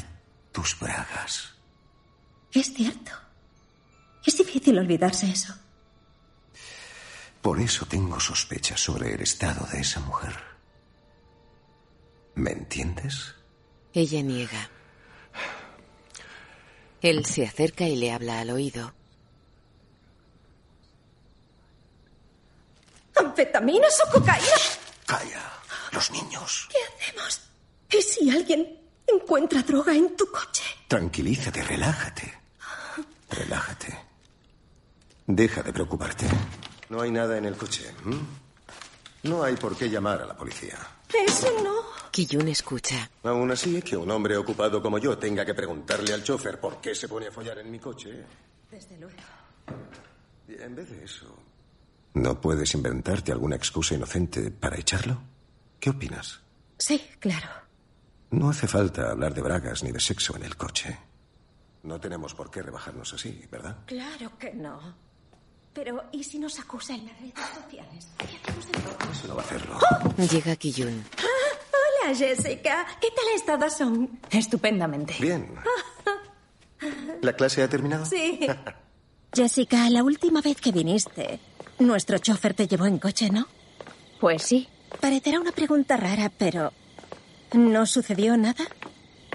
tus 0.52 0.78
bragas? 0.78 1.54
es 2.52 2.74
cierto. 2.74 3.10
Es 4.26 4.36
difícil 4.36 4.78
olvidarse 4.78 5.30
eso. 5.30 5.54
Por 7.40 7.58
eso 7.58 7.86
tengo 7.86 8.20
sospechas 8.20 8.78
sobre 8.80 9.14
el 9.14 9.22
estado 9.22 9.66
de 9.72 9.80
esa 9.80 10.00
mujer. 10.00 10.36
¿Me 12.34 12.50
entiendes? 12.52 13.34
Ella 13.94 14.22
niega. 14.22 14.70
Él 17.02 17.26
se 17.26 17.46
acerca 17.46 17.84
y 17.84 17.96
le 17.96 18.12
habla 18.12 18.40
al 18.40 18.50
oído. 18.50 18.92
¿Anfetaminas 23.16 24.00
o 24.06 24.10
cocaína? 24.12 24.46
Calla, 25.06 25.42
los 25.92 26.10
niños. 26.10 26.68
¿Qué 26.70 26.78
hacemos? 27.06 27.40
¿Y 27.90 28.02
si 28.02 28.30
alguien 28.30 28.80
encuentra 29.06 29.62
droga 29.62 29.94
en 29.94 30.16
tu 30.16 30.26
coche? 30.30 30.62
Tranquilízate, 30.88 31.62
relájate. 31.62 32.32
Relájate. 33.30 33.98
Deja 35.26 35.62
de 35.62 35.72
preocuparte. 35.72 36.26
No 36.88 37.00
hay 37.00 37.10
nada 37.10 37.36
en 37.36 37.44
el 37.46 37.56
coche. 37.56 37.92
No 39.24 39.42
hay 39.42 39.56
por 39.56 39.76
qué 39.76 39.88
llamar 39.88 40.22
a 40.22 40.26
la 40.26 40.36
policía. 40.36 40.78
Eso 41.26 41.50
no. 41.62 42.01
Kiyun 42.12 42.46
escucha. 42.48 43.10
Aún 43.24 43.50
así, 43.50 43.80
que 43.80 43.96
un 43.96 44.10
hombre 44.10 44.36
ocupado 44.36 44.82
como 44.82 44.98
yo 44.98 45.16
tenga 45.16 45.46
que 45.46 45.54
preguntarle 45.54 46.12
al 46.12 46.22
chofer 46.22 46.60
por 46.60 46.78
qué 46.78 46.94
se 46.94 47.08
pone 47.08 47.28
a 47.28 47.32
follar 47.32 47.58
en 47.58 47.70
mi 47.70 47.78
coche. 47.78 48.24
Desde 48.70 48.98
luego. 48.98 49.16
Y 50.46 50.60
en 50.60 50.74
vez 50.76 50.90
de 50.90 51.04
eso, 51.04 51.34
¿no 52.12 52.38
puedes 52.38 52.74
inventarte 52.74 53.32
alguna 53.32 53.56
excusa 53.56 53.94
inocente 53.94 54.50
para 54.50 54.78
echarlo? 54.78 55.22
¿Qué 55.80 55.88
opinas? 55.88 56.40
Sí, 56.76 57.02
claro. 57.18 57.48
No 58.30 58.50
hace 58.50 58.68
falta 58.68 59.10
hablar 59.10 59.32
de 59.32 59.40
bragas 59.40 59.82
ni 59.82 59.90
de 59.90 60.00
sexo 60.00 60.36
en 60.36 60.42
el 60.42 60.54
coche. 60.56 60.98
No 61.84 61.98
tenemos 61.98 62.34
por 62.34 62.50
qué 62.50 62.60
rebajarnos 62.62 63.14
así, 63.14 63.46
¿verdad? 63.50 63.78
Claro 63.86 64.36
que 64.38 64.52
no. 64.52 64.78
Pero, 65.72 66.04
¿y 66.12 66.22
si 66.22 66.38
nos 66.38 66.58
acusa 66.58 66.94
en 66.94 67.06
las 67.06 67.18
redes 67.18 67.34
sociales? 67.54 68.08
¿Qué 68.18 68.26
hacemos 68.26 68.66
entonces? 68.66 69.18
Eso 69.18 69.28
no 69.28 69.34
va 69.34 69.42
a 69.42 69.44
hacerlo. 69.46 69.78
Llega 70.30 70.56
Kiyun. 70.56 71.04
Hola, 72.02 72.14
Jessica. 72.14 72.86
¿Qué 73.00 73.08
tal 73.10 73.24
ha 73.32 73.36
estado 73.36 73.70
Son? 73.70 74.20
Estupendamente. 74.30 75.14
Bien. 75.20 75.48
¿La 77.20 77.34
clase 77.34 77.62
ha 77.62 77.68
terminado? 77.68 78.04
Sí. 78.06 78.40
Jessica, 79.32 79.88
la 79.90 80.02
última 80.02 80.40
vez 80.40 80.60
que 80.60 80.72
viniste, 80.72 81.38
nuestro 81.78 82.18
chofer 82.18 82.54
te 82.54 82.66
llevó 82.66 82.86
en 82.86 82.98
coche, 82.98 83.30
¿no? 83.30 83.46
Pues 84.20 84.42
sí. 84.42 84.68
Parecerá 85.00 85.40
una 85.40 85.52
pregunta 85.52 85.96
rara, 85.96 86.30
pero... 86.36 86.72
¿No 87.52 87.86
sucedió 87.86 88.36
nada? 88.36 88.64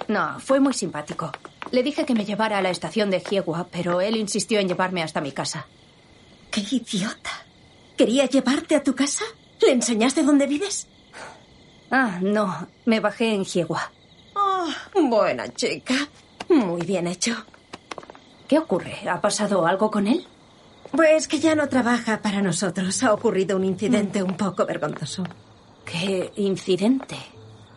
No, 0.08 0.40
fue 0.40 0.60
muy 0.60 0.74
simpático. 0.74 1.32
Le 1.72 1.84
dije 1.84 2.06
que 2.06 2.14
me 2.14 2.26
llevara 2.26 2.58
a 2.58 2.62
la 2.62 2.70
estación 2.70 3.10
de 3.10 3.20
Jiegua, 3.20 3.68
pero 3.72 4.02
él 4.02 4.16
insistió 4.18 4.60
en 4.60 4.68
llevarme 4.68 5.04
hasta 5.04 5.22
mi 5.22 5.32
casa. 5.32 5.68
¡Qué 6.52 6.62
idiota! 6.62 7.32
¿Quería 7.98 8.26
llevarte 8.26 8.76
a 8.76 8.84
tu 8.84 8.94
casa? 8.94 9.24
¿Le 9.62 9.72
enseñaste 9.72 10.24
dónde 10.24 10.48
vives? 10.48 10.88
Ah, 11.92 12.20
no. 12.22 12.68
Me 12.86 13.00
bajé 13.00 13.34
en 13.34 13.46
Jiegua. 13.46 13.92
Oh, 14.36 14.68
buena 15.02 15.48
chica. 15.54 15.96
Muy 16.50 16.82
bien 16.86 17.08
hecho. 17.08 17.36
¿Qué 18.48 18.60
ocurre? 18.60 18.98
¿Ha 19.10 19.20
pasado 19.22 19.66
algo 19.68 19.92
con 19.92 20.08
él? 20.08 20.26
Pues 20.92 21.28
que 21.28 21.40
ya 21.40 21.56
no 21.56 21.68
trabaja 21.68 22.22
para 22.22 22.42
nosotros. 22.42 23.04
Ha 23.04 23.14
ocurrido 23.14 23.58
un 23.58 23.66
incidente 23.66 24.24
un 24.24 24.38
poco 24.38 24.66
vergonzoso. 24.66 25.24
¿Qué 25.86 26.32
incidente? 26.38 27.16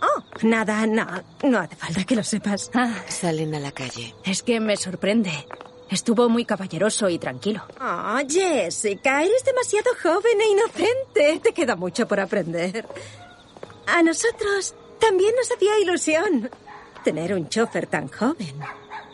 Oh, 0.02 0.22
nada, 0.42 0.86
no. 0.86 1.06
No 1.42 1.58
hace 1.58 1.76
falta 1.76 2.04
que 2.04 2.16
lo 2.16 2.22
sepas. 2.24 2.70
Ah, 2.74 2.94
Salen 3.08 3.54
a 3.54 3.60
la 3.60 3.72
calle. 3.72 4.14
es 4.24 4.42
que 4.42 4.60
me 4.60 4.76
sorprende. 4.76 5.32
Estuvo 5.90 6.28
muy 6.28 6.44
caballeroso 6.44 7.08
y 7.08 7.18
tranquilo. 7.18 7.62
Oh, 7.80 8.18
Jessica, 8.28 9.22
eres 9.24 9.44
demasiado 9.44 9.90
joven 10.00 10.40
e 10.40 10.50
inocente. 10.52 11.40
Te 11.42 11.52
queda 11.52 11.74
mucho 11.74 12.06
por 12.06 12.20
aprender. 12.20 12.86
A 13.86 14.02
nosotros 14.02 14.74
también 14.98 15.34
nos 15.36 15.50
hacía 15.50 15.78
ilusión 15.80 16.50
tener 17.02 17.34
un 17.34 17.48
chofer 17.48 17.86
tan 17.86 18.08
joven. 18.08 18.54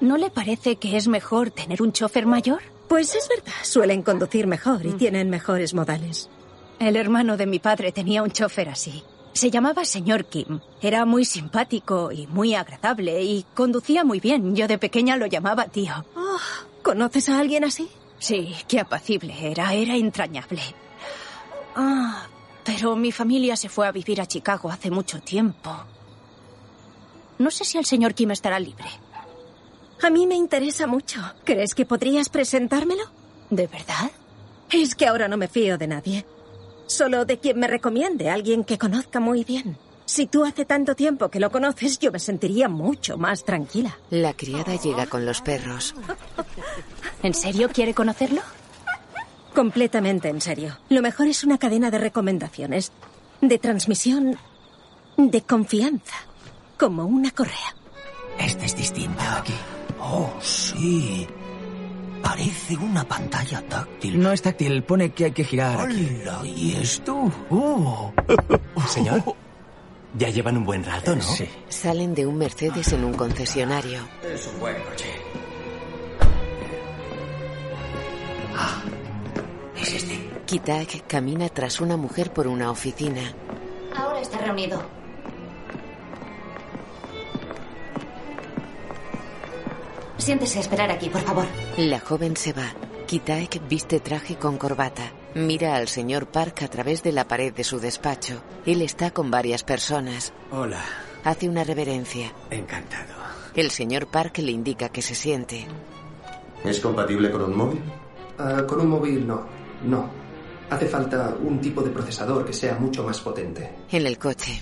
¿No 0.01 0.17
le 0.17 0.31
parece 0.31 0.77
que 0.77 0.97
es 0.97 1.09
mejor 1.09 1.51
tener 1.51 1.83
un 1.83 1.93
chofer 1.93 2.27
mayor? 2.27 2.63
Pues 2.89 3.15
es 3.15 3.29
verdad, 3.29 3.53
suelen 3.63 4.03
conducir 4.03 4.47
mejor 4.47 4.85
y 4.87 4.93
tienen 4.93 5.31
mejores 5.31 5.75
modales. 5.75 6.29
El 6.79 6.97
hermano 6.97 7.37
de 7.37 7.47
mi 7.47 7.59
padre 7.59 7.93
tenía 7.93 8.23
un 8.23 8.31
chofer 8.31 8.69
así. 8.69 9.03
Se 9.33 9.51
llamaba 9.51 9.85
señor 9.85 10.27
Kim. 10.27 10.61
Era 10.81 11.05
muy 11.05 11.25
simpático 11.25 12.13
y 12.13 12.27
muy 12.27 12.55
agradable 12.55 13.23
y 13.23 13.45
conducía 13.55 14.05
muy 14.05 14.21
bien. 14.21 14.55
Yo 14.55 14.69
de 14.69 14.79
pequeña 14.79 15.17
lo 15.17 15.27
llamaba 15.27 15.67
tío. 15.67 15.93
Oh, 16.15 16.39
¿Conoces 16.83 17.29
a 17.29 17.39
alguien 17.39 17.65
así? 17.65 17.89
Sí, 18.19 18.55
qué 18.69 18.81
apacible 18.81 19.35
era. 19.41 19.75
Era 19.75 19.97
entrañable. 19.97 20.63
Ah, 21.75 22.27
pero 22.67 22.97
mi 22.97 23.13
familia 23.13 23.57
se 23.57 23.69
fue 23.69 23.87
a 23.87 23.93
vivir 23.93 24.21
a 24.21 24.27
Chicago 24.27 24.69
hace 24.69 24.91
mucho 24.91 25.21
tiempo. 25.21 25.73
No 27.39 27.51
sé 27.53 27.65
si 27.65 27.79
el 27.79 27.87
señor 27.87 28.13
Kim 28.13 28.33
estará 28.33 28.59
libre. 28.59 28.89
A 30.03 30.11
mí 30.11 30.27
me 30.27 30.35
interesa 30.35 30.89
mucho. 30.89 31.21
¿Crees 31.45 31.77
que 31.77 31.87
podrías 31.87 32.29
presentármelo? 32.29 33.05
¿De 33.51 33.69
verdad? 33.69 34.11
Es 34.71 34.97
que 34.97 35.07
ahora 35.07 35.29
no 35.29 35.37
me 35.37 35.47
fío 35.47 35.79
de 35.79 35.87
nadie. 35.87 36.27
Solo 36.87 37.25
de 37.25 37.39
quien 37.39 37.61
me 37.61 37.69
recomiende, 37.69 38.31
alguien 38.31 38.65
que 38.65 38.79
conozca 38.79 39.21
muy 39.21 39.45
bien. 39.45 39.79
Si 40.05 40.27
tú 40.27 40.45
hace 40.45 40.65
tanto 40.65 40.97
tiempo 40.97 41.29
que 41.29 41.41
lo 41.41 41.51
conoces, 41.51 42.01
yo 42.01 42.11
me 42.11 42.19
sentiría 42.19 42.69
mucho 42.69 43.17
más 43.17 43.45
tranquila. 43.45 43.97
La 44.11 44.35
criada 44.35 44.75
llega 44.75 45.07
con 45.07 45.25
los 45.25 45.41
perros. 45.41 45.95
¿En 47.23 47.35
serio 47.35 47.69
quiere 47.73 47.95
conocerlo? 47.95 48.43
Completamente 49.57 50.29
en 50.29 50.43
serio. 50.43 50.77
Lo 50.91 51.01
mejor 51.01 51.29
es 51.29 51.43
una 51.43 51.57
cadena 51.57 51.91
de 51.91 51.97
recomendaciones, 51.97 52.93
de 53.41 53.59
transmisión, 53.59 54.37
de 55.17 55.41
confianza, 55.41 56.15
como 56.79 57.07
una 57.07 57.31
correa. 57.31 57.75
Este 58.39 58.67
es 58.67 58.77
distinto. 58.77 59.19
Aquí. 59.19 59.55
Oh, 59.99 60.31
sí. 60.43 61.27
Parece 62.23 62.77
una 62.77 63.09
pantalla 63.09 63.63
táctil. 63.63 64.21
No 64.21 64.31
es 64.31 64.43
táctil, 64.43 64.83
pone 64.83 65.13
que 65.13 65.25
hay 65.25 65.33
que 65.33 65.45
girar. 65.45 65.87
aquí. 65.87 66.19
Hola, 66.21 66.43
¿y 66.45 66.77
esto? 66.77 67.33
Oh. 67.49 68.13
Señor, 68.87 69.23
ya 70.19 70.29
llevan 70.29 70.59
un 70.59 70.67
buen 70.67 70.85
rato, 70.85 71.17
¿no? 71.17 71.23
Sí. 71.23 71.49
Salen 71.71 72.15
de 72.15 72.27
un 72.27 72.37
Mercedes 72.37 72.93
en 72.93 73.05
un 73.05 73.15
concesionario. 73.15 74.07
Es 74.23 74.51
un 74.53 74.61
buen 74.61 74.77
coche. 74.83 75.15
Kitak 80.47 81.07
camina 81.09 81.49
tras 81.49 81.81
una 81.81 81.97
mujer 81.97 82.33
por 82.33 82.47
una 82.47 82.71
oficina. 82.71 83.23
Ahora 83.97 84.21
está 84.21 84.39
reunido. 84.39 84.81
Siéntese 90.19 90.59
a 90.59 90.61
esperar 90.63 90.91
aquí, 90.91 91.09
por 91.09 91.21
favor. 91.23 91.47
La 91.77 92.01
joven 92.01 92.37
se 92.37 92.53
va. 92.53 92.73
Kitaek 93.07 93.61
viste 93.69 94.01
traje 94.01 94.37
con 94.37 94.57
corbata. 94.59 95.13
Mira 95.35 95.77
al 95.77 95.89
señor 95.89 96.27
Park 96.27 96.63
a 96.63 96.69
través 96.69 97.03
de 97.03 97.13
la 97.13 97.29
pared 97.29 97.53
de 97.53 97.63
su 97.65 97.79
despacho. 97.79 98.43
Él 98.65 98.83
está 98.83 99.11
con 99.11 99.31
varias 99.31 99.63
personas. 99.63 100.33
Hola, 100.51 100.83
Hace 101.25 101.49
una 101.49 101.65
reverencia. 101.65 102.33
encantado. 102.51 103.15
El 103.55 103.71
señor 103.71 104.07
Park 104.07 104.39
le 104.39 104.53
indica 104.53 104.89
que 104.91 105.03
se 105.03 105.15
siente. 105.15 105.67
¿Es 106.65 106.79
compatible 106.81 107.31
con 107.31 107.43
un 107.43 107.57
móvil? 107.57 107.81
Ah, 108.39 108.63
con 108.67 108.81
un 108.81 108.89
móvil 108.89 109.27
no, 109.27 109.45
no. 109.85 110.09
Hace 110.71 110.87
falta 110.87 111.35
un 111.41 111.61
tipo 111.61 111.83
de 111.83 111.91
procesador 111.91 112.45
que 112.45 112.53
sea 112.53 112.75
mucho 112.75 113.05
más 113.05 113.21
potente. 113.21 113.71
En 113.91 114.07
el 114.07 114.19
coche. 114.19 114.61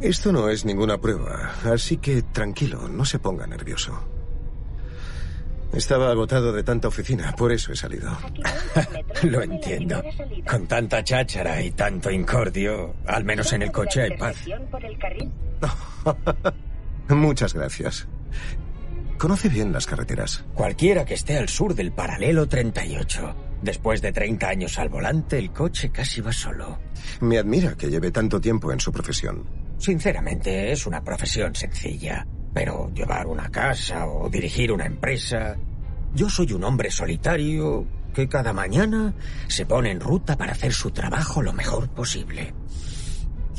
Esto 0.00 0.30
no 0.30 0.48
es 0.48 0.64
ninguna 0.64 0.98
prueba, 0.98 1.54
así 1.64 1.96
que 1.96 2.22
tranquilo, 2.22 2.88
no 2.88 3.04
se 3.04 3.18
ponga 3.18 3.46
nervioso. 3.46 3.98
Estaba 5.72 6.10
agotado 6.10 6.52
de 6.52 6.62
tanta 6.62 6.88
oficina, 6.88 7.34
por 7.36 7.52
eso 7.52 7.72
he 7.72 7.76
salido. 7.76 8.16
Lo 9.24 9.42
entiendo. 9.42 10.02
Con 10.48 10.66
tanta 10.66 11.02
cháchara 11.04 11.60
y 11.62 11.72
tanto 11.72 12.10
incordio, 12.10 12.94
al 13.06 13.24
menos 13.24 13.52
en 13.52 13.62
el 13.62 13.72
coche 13.72 14.02
hay 14.02 14.16
paz. 14.16 14.36
Muchas 17.08 17.52
gracias. 17.54 18.06
Conoce 19.18 19.48
bien 19.48 19.72
las 19.72 19.86
carreteras. 19.86 20.44
Cualquiera 20.54 21.04
que 21.04 21.14
esté 21.14 21.36
al 21.36 21.48
sur 21.48 21.74
del 21.74 21.92
paralelo 21.92 22.48
38. 22.48 23.47
Después 23.62 24.00
de 24.00 24.12
30 24.12 24.48
años 24.48 24.78
al 24.78 24.88
volante, 24.88 25.38
el 25.38 25.52
coche 25.52 25.90
casi 25.90 26.20
va 26.20 26.32
solo. 26.32 26.78
Me 27.20 27.38
admira 27.38 27.74
que 27.74 27.90
lleve 27.90 28.10
tanto 28.10 28.40
tiempo 28.40 28.72
en 28.72 28.80
su 28.80 28.92
profesión. 28.92 29.44
Sinceramente, 29.78 30.72
es 30.72 30.86
una 30.86 31.02
profesión 31.02 31.54
sencilla. 31.54 32.26
Pero 32.54 32.90
llevar 32.94 33.26
una 33.26 33.50
casa 33.50 34.06
o 34.06 34.28
dirigir 34.28 34.72
una 34.72 34.86
empresa... 34.86 35.56
Yo 36.14 36.30
soy 36.30 36.52
un 36.52 36.64
hombre 36.64 36.90
solitario 36.90 37.86
que 38.14 38.28
cada 38.28 38.52
mañana 38.52 39.14
se 39.46 39.66
pone 39.66 39.90
en 39.90 40.00
ruta 40.00 40.36
para 40.36 40.52
hacer 40.52 40.72
su 40.72 40.90
trabajo 40.90 41.42
lo 41.42 41.52
mejor 41.52 41.90
posible. 41.90 42.54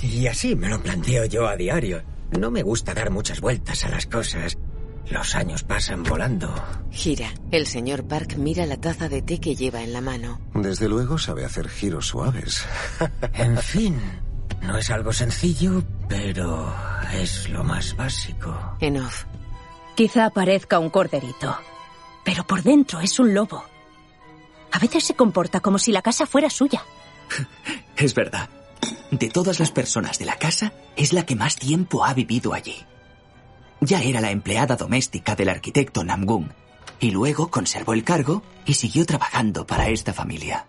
Y 0.01 0.27
así 0.27 0.55
me 0.55 0.69
lo 0.69 0.81
planteo 0.81 1.25
yo 1.25 1.47
a 1.47 1.55
diario. 1.55 2.01
No 2.39 2.49
me 2.51 2.63
gusta 2.63 2.93
dar 2.93 3.11
muchas 3.11 3.41
vueltas 3.41 3.85
a 3.85 3.89
las 3.89 4.05
cosas. 4.05 4.57
Los 5.09 5.35
años 5.35 5.63
pasan 5.63 6.03
volando. 6.03 6.53
Gira. 6.91 7.31
El 7.51 7.65
señor 7.65 8.07
Park 8.07 8.35
mira 8.37 8.65
la 8.65 8.77
taza 8.77 9.09
de 9.09 9.21
té 9.21 9.39
que 9.39 9.55
lleva 9.55 9.81
en 9.81 9.91
la 9.91 10.01
mano. 10.01 10.39
Desde 10.53 10.87
luego 10.87 11.17
sabe 11.17 11.45
hacer 11.45 11.67
giros 11.67 12.07
suaves. 12.07 12.65
En 13.33 13.57
fin, 13.57 13.99
no 14.61 14.77
es 14.77 14.89
algo 14.89 15.11
sencillo, 15.11 15.83
pero 16.07 16.73
es 17.13 17.49
lo 17.49 17.63
más 17.63 17.95
básico. 17.95 18.75
En 18.79 18.97
off. 18.97 19.25
Quizá 19.95 20.29
parezca 20.29 20.79
un 20.79 20.89
corderito, 20.89 21.57
pero 22.23 22.45
por 22.45 22.61
dentro 22.61 22.99
es 22.99 23.19
un 23.19 23.33
lobo. 23.33 23.63
A 24.71 24.79
veces 24.79 25.03
se 25.03 25.15
comporta 25.15 25.59
como 25.59 25.79
si 25.79 25.91
la 25.91 26.01
casa 26.01 26.25
fuera 26.25 26.49
suya. 26.49 26.83
Es 27.97 28.13
verdad. 28.13 28.49
De 29.11 29.29
todas 29.29 29.59
las 29.59 29.71
personas 29.71 30.19
de 30.19 30.25
la 30.25 30.37
casa, 30.37 30.71
es 30.95 31.11
la 31.11 31.25
que 31.25 31.35
más 31.35 31.57
tiempo 31.57 32.05
ha 32.05 32.13
vivido 32.13 32.53
allí. 32.53 32.85
Ya 33.81 34.01
era 34.01 34.21
la 34.21 34.31
empleada 34.31 34.75
doméstica 34.75 35.35
del 35.35 35.49
arquitecto 35.49 36.03
Namgung, 36.03 36.49
y 36.99 37.11
luego 37.11 37.49
conservó 37.49 37.93
el 37.93 38.03
cargo 38.03 38.43
y 38.65 38.73
siguió 38.73 39.05
trabajando 39.05 39.65
para 39.65 39.87
esta 39.89 40.13
familia. 40.13 40.65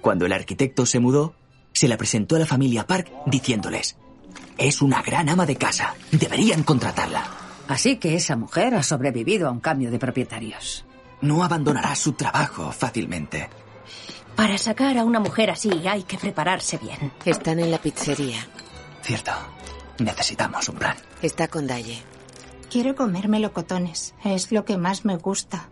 Cuando 0.00 0.26
el 0.26 0.32
arquitecto 0.32 0.84
se 0.86 0.98
mudó, 0.98 1.34
se 1.72 1.88
la 1.88 1.96
presentó 1.96 2.36
a 2.36 2.40
la 2.40 2.46
familia 2.46 2.86
Park 2.86 3.10
diciéndoles, 3.26 3.96
es 4.56 4.82
una 4.82 5.02
gran 5.02 5.28
ama 5.28 5.46
de 5.46 5.56
casa, 5.56 5.94
deberían 6.10 6.64
contratarla. 6.64 7.24
Así 7.68 7.96
que 7.98 8.16
esa 8.16 8.34
mujer 8.34 8.74
ha 8.74 8.82
sobrevivido 8.82 9.46
a 9.46 9.52
un 9.52 9.60
cambio 9.60 9.90
de 9.90 9.98
propietarios. 9.98 10.84
No 11.20 11.44
abandonará 11.44 11.94
su 11.94 12.12
trabajo 12.12 12.72
fácilmente. 12.72 13.48
Para 14.34 14.56
sacar 14.56 14.96
a 14.98 15.04
una 15.04 15.20
mujer 15.20 15.50
así 15.50 15.70
hay 15.86 16.04
que 16.04 16.16
prepararse 16.16 16.78
bien. 16.78 17.12
Están 17.24 17.58
en 17.58 17.70
la 17.70 17.78
pizzería. 17.78 18.46
Cierto. 19.02 19.32
Necesitamos 19.98 20.68
un 20.68 20.76
plan. 20.76 20.96
Está 21.22 21.48
con 21.48 21.66
Daye. 21.66 22.02
Quiero 22.70 22.94
comer 22.94 23.28
melocotones. 23.28 24.14
Es 24.24 24.52
lo 24.52 24.64
que 24.64 24.76
más 24.76 25.04
me 25.04 25.16
gusta. 25.16 25.68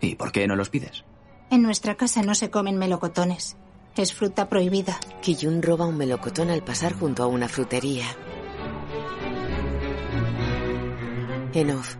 ¿Y 0.00 0.14
por 0.14 0.32
qué 0.32 0.46
no 0.46 0.56
los 0.56 0.70
pides? 0.70 1.04
En 1.50 1.62
nuestra 1.62 1.96
casa 1.96 2.22
no 2.22 2.34
se 2.34 2.50
comen 2.50 2.78
melocotones. 2.78 3.56
Es 3.96 4.14
fruta 4.14 4.48
prohibida. 4.48 4.98
Kiyun 5.22 5.62
roba 5.62 5.86
un 5.86 5.96
melocotón 5.96 6.50
al 6.50 6.62
pasar 6.62 6.94
junto 6.94 7.22
a 7.22 7.26
una 7.26 7.48
frutería. 7.48 8.06
En 11.52 11.70
off. 11.70 11.96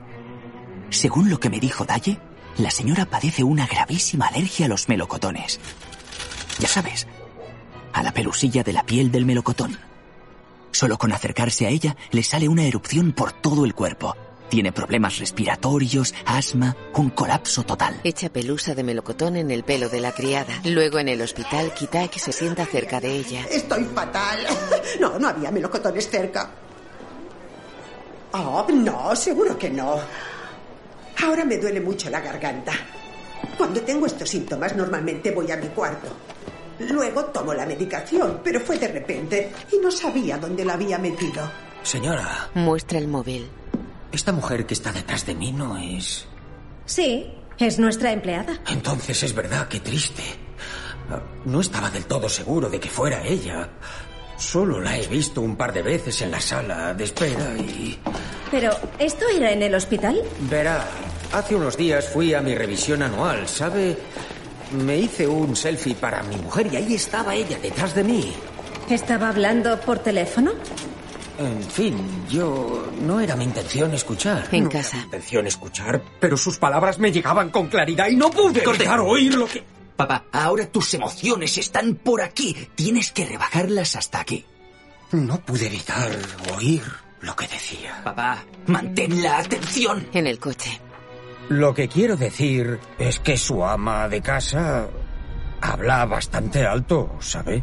Según 0.90 1.30
lo 1.30 1.40
que 1.40 1.50
me 1.50 1.60
dijo 1.60 1.84
Daye, 1.84 2.18
la 2.58 2.70
señora 2.70 3.06
padece 3.06 3.42
una 3.42 3.66
gravísima 3.66 4.26
alergia 4.26 4.66
a 4.66 4.68
los 4.68 4.88
melocotones. 4.88 5.60
Ya 6.58 6.68
sabes, 6.68 7.06
a 7.92 8.02
la 8.02 8.12
pelusilla 8.12 8.62
de 8.62 8.72
la 8.72 8.84
piel 8.84 9.10
del 9.10 9.26
melocotón. 9.26 9.76
Solo 10.76 10.98
con 10.98 11.10
acercarse 11.10 11.64
a 11.64 11.70
ella 11.70 11.96
le 12.10 12.22
sale 12.22 12.50
una 12.50 12.66
erupción 12.66 13.12
por 13.12 13.32
todo 13.32 13.64
el 13.64 13.74
cuerpo. 13.74 14.14
Tiene 14.50 14.72
problemas 14.72 15.16
respiratorios, 15.16 16.12
asma, 16.26 16.76
un 16.92 17.08
colapso 17.08 17.62
total. 17.62 17.98
Echa 18.04 18.28
pelusa 18.28 18.74
de 18.74 18.82
melocotón 18.82 19.36
en 19.36 19.50
el 19.50 19.64
pelo 19.64 19.88
de 19.88 20.02
la 20.02 20.12
criada. 20.12 20.52
Luego 20.64 20.98
en 20.98 21.08
el 21.08 21.22
hospital, 21.22 21.72
Kitaki 21.72 22.18
se 22.18 22.30
sienta 22.30 22.66
cerca 22.66 23.00
de 23.00 23.10
ella. 23.10 23.46
Estoy 23.50 23.84
fatal. 23.84 24.38
No, 25.00 25.18
no 25.18 25.28
había 25.28 25.50
melocotones 25.50 26.10
cerca. 26.10 26.50
Oh, 28.32 28.66
no, 28.70 29.16
seguro 29.16 29.56
que 29.56 29.70
no. 29.70 29.96
Ahora 31.24 31.46
me 31.46 31.56
duele 31.56 31.80
mucho 31.80 32.10
la 32.10 32.20
garganta. 32.20 32.72
Cuando 33.56 33.80
tengo 33.80 34.04
estos 34.04 34.28
síntomas, 34.28 34.76
normalmente 34.76 35.30
voy 35.30 35.50
a 35.50 35.56
mi 35.56 35.68
cuarto. 35.68 36.08
Luego 36.78 37.24
tomo 37.26 37.54
la 37.54 37.66
medicación, 37.66 38.40
pero 38.44 38.60
fue 38.60 38.78
de 38.78 38.88
repente 38.88 39.52
y 39.72 39.78
no 39.78 39.90
sabía 39.90 40.36
dónde 40.38 40.64
la 40.64 40.74
había 40.74 40.98
metido. 40.98 41.50
Señora, 41.82 42.50
Muestra 42.54 42.98
el 42.98 43.08
móvil. 43.08 43.48
esta 44.12 44.32
mujer 44.32 44.66
que 44.66 44.74
está 44.74 44.92
detrás 44.92 45.24
de 45.26 45.34
mí 45.34 45.52
no 45.52 45.76
es... 45.78 46.26
Sí, 46.84 47.32
es 47.58 47.78
nuestra 47.78 48.12
empleada. 48.12 48.60
Entonces 48.68 49.22
es 49.22 49.34
verdad, 49.34 49.68
qué 49.68 49.80
triste. 49.80 50.22
No 51.44 51.60
estaba 51.60 51.90
del 51.90 52.04
todo 52.06 52.28
seguro 52.28 52.68
de 52.68 52.80
que 52.80 52.88
fuera 52.88 53.22
ella. 53.24 53.68
Solo 54.36 54.80
la 54.80 54.98
he 54.98 55.06
visto 55.06 55.40
un 55.40 55.56
par 55.56 55.72
de 55.72 55.82
veces 55.82 56.20
en 56.22 56.30
la 56.30 56.40
sala 56.40 56.92
de 56.94 57.04
espera 57.04 57.56
y... 57.56 57.98
Pero, 58.50 58.70
¿esto 58.98 59.24
era 59.34 59.50
en 59.52 59.62
el 59.62 59.74
hospital? 59.74 60.20
Verá, 60.50 60.84
hace 61.32 61.54
unos 61.54 61.76
días 61.76 62.08
fui 62.08 62.34
a 62.34 62.40
mi 62.42 62.54
revisión 62.54 63.02
anual, 63.02 63.48
¿sabe? 63.48 63.96
Me 64.72 64.96
hice 64.98 65.26
un 65.26 65.54
selfie 65.56 65.94
para 65.94 66.22
mi 66.24 66.36
mujer 66.36 66.68
y 66.72 66.76
ahí 66.76 66.94
estaba 66.94 67.34
ella, 67.34 67.58
detrás 67.58 67.94
de 67.94 68.04
mí. 68.04 68.32
¿Estaba 68.90 69.28
hablando 69.28 69.80
por 69.80 69.98
teléfono? 70.00 70.52
En 71.38 71.62
fin, 71.62 71.96
yo 72.30 72.90
no 73.02 73.20
era 73.20 73.36
mi 73.36 73.44
intención 73.44 73.92
escuchar. 73.94 74.48
En 74.52 74.64
No 74.64 74.70
era 74.70 74.80
casa. 74.80 74.96
mi 74.96 75.02
intención 75.04 75.46
escuchar, 75.46 76.02
pero 76.18 76.36
sus 76.36 76.58
palabras 76.58 76.98
me 76.98 77.12
llegaban 77.12 77.50
con 77.50 77.68
claridad 77.68 78.08
y 78.08 78.16
no 78.16 78.30
pude 78.30 78.62
evitar 78.62 79.00
oír 79.00 79.34
lo 79.34 79.46
que. 79.46 79.62
Papá, 79.96 80.24
ahora 80.32 80.66
tus 80.66 80.92
emociones 80.94 81.56
están 81.58 81.94
por 81.94 82.20
aquí. 82.22 82.56
Tienes 82.74 83.12
que 83.12 83.24
rebajarlas 83.26 83.96
hasta 83.96 84.20
aquí. 84.20 84.44
No 85.12 85.38
pude 85.40 85.66
evitar 85.66 86.10
oír 86.56 86.82
lo 87.20 87.34
que 87.36 87.48
decía. 87.48 88.00
Papá, 88.04 88.44
mantén 88.66 89.22
la 89.22 89.38
atención. 89.38 90.06
En 90.12 90.26
el 90.26 90.38
coche. 90.38 90.80
Lo 91.48 91.74
que 91.74 91.88
quiero 91.88 92.16
decir 92.16 92.80
es 92.98 93.20
que 93.20 93.36
su 93.36 93.64
ama 93.64 94.08
de 94.08 94.20
casa 94.20 94.88
habla 95.60 96.04
bastante 96.04 96.66
alto, 96.66 97.16
¿sabe? 97.20 97.62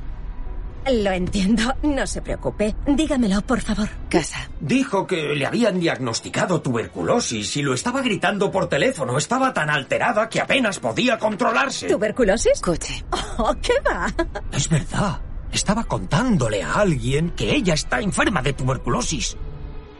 Lo 0.91 1.11
entiendo, 1.11 1.73
no 1.84 2.05
se 2.05 2.21
preocupe. 2.21 2.75
Dígamelo, 2.86 3.41
por 3.41 3.61
favor. 3.61 3.88
Casa. 4.09 4.49
Dijo 4.59 5.07
que 5.07 5.36
le 5.36 5.45
habían 5.45 5.79
diagnosticado 5.79 6.61
tuberculosis 6.61 7.55
y 7.55 7.61
lo 7.61 7.73
estaba 7.73 8.01
gritando 8.01 8.51
por 8.51 8.67
teléfono. 8.67 9.17
Estaba 9.17 9.53
tan 9.53 9.69
alterada 9.69 10.27
que 10.27 10.41
apenas 10.41 10.79
podía 10.79 11.17
controlarse. 11.17 11.88
¿Tuberculosis? 11.88 12.61
Coche. 12.61 13.05
Oh, 13.38 13.55
¿qué 13.61 13.73
va? 13.86 14.07
Es 14.51 14.69
verdad. 14.69 15.19
Estaba 15.51 15.86
contándole 15.86 16.61
a 16.63 16.73
alguien 16.73 17.31
que 17.31 17.55
ella 17.55 17.73
está 17.73 17.99
enferma 17.99 18.41
de 18.41 18.53
tuberculosis. 18.53 19.38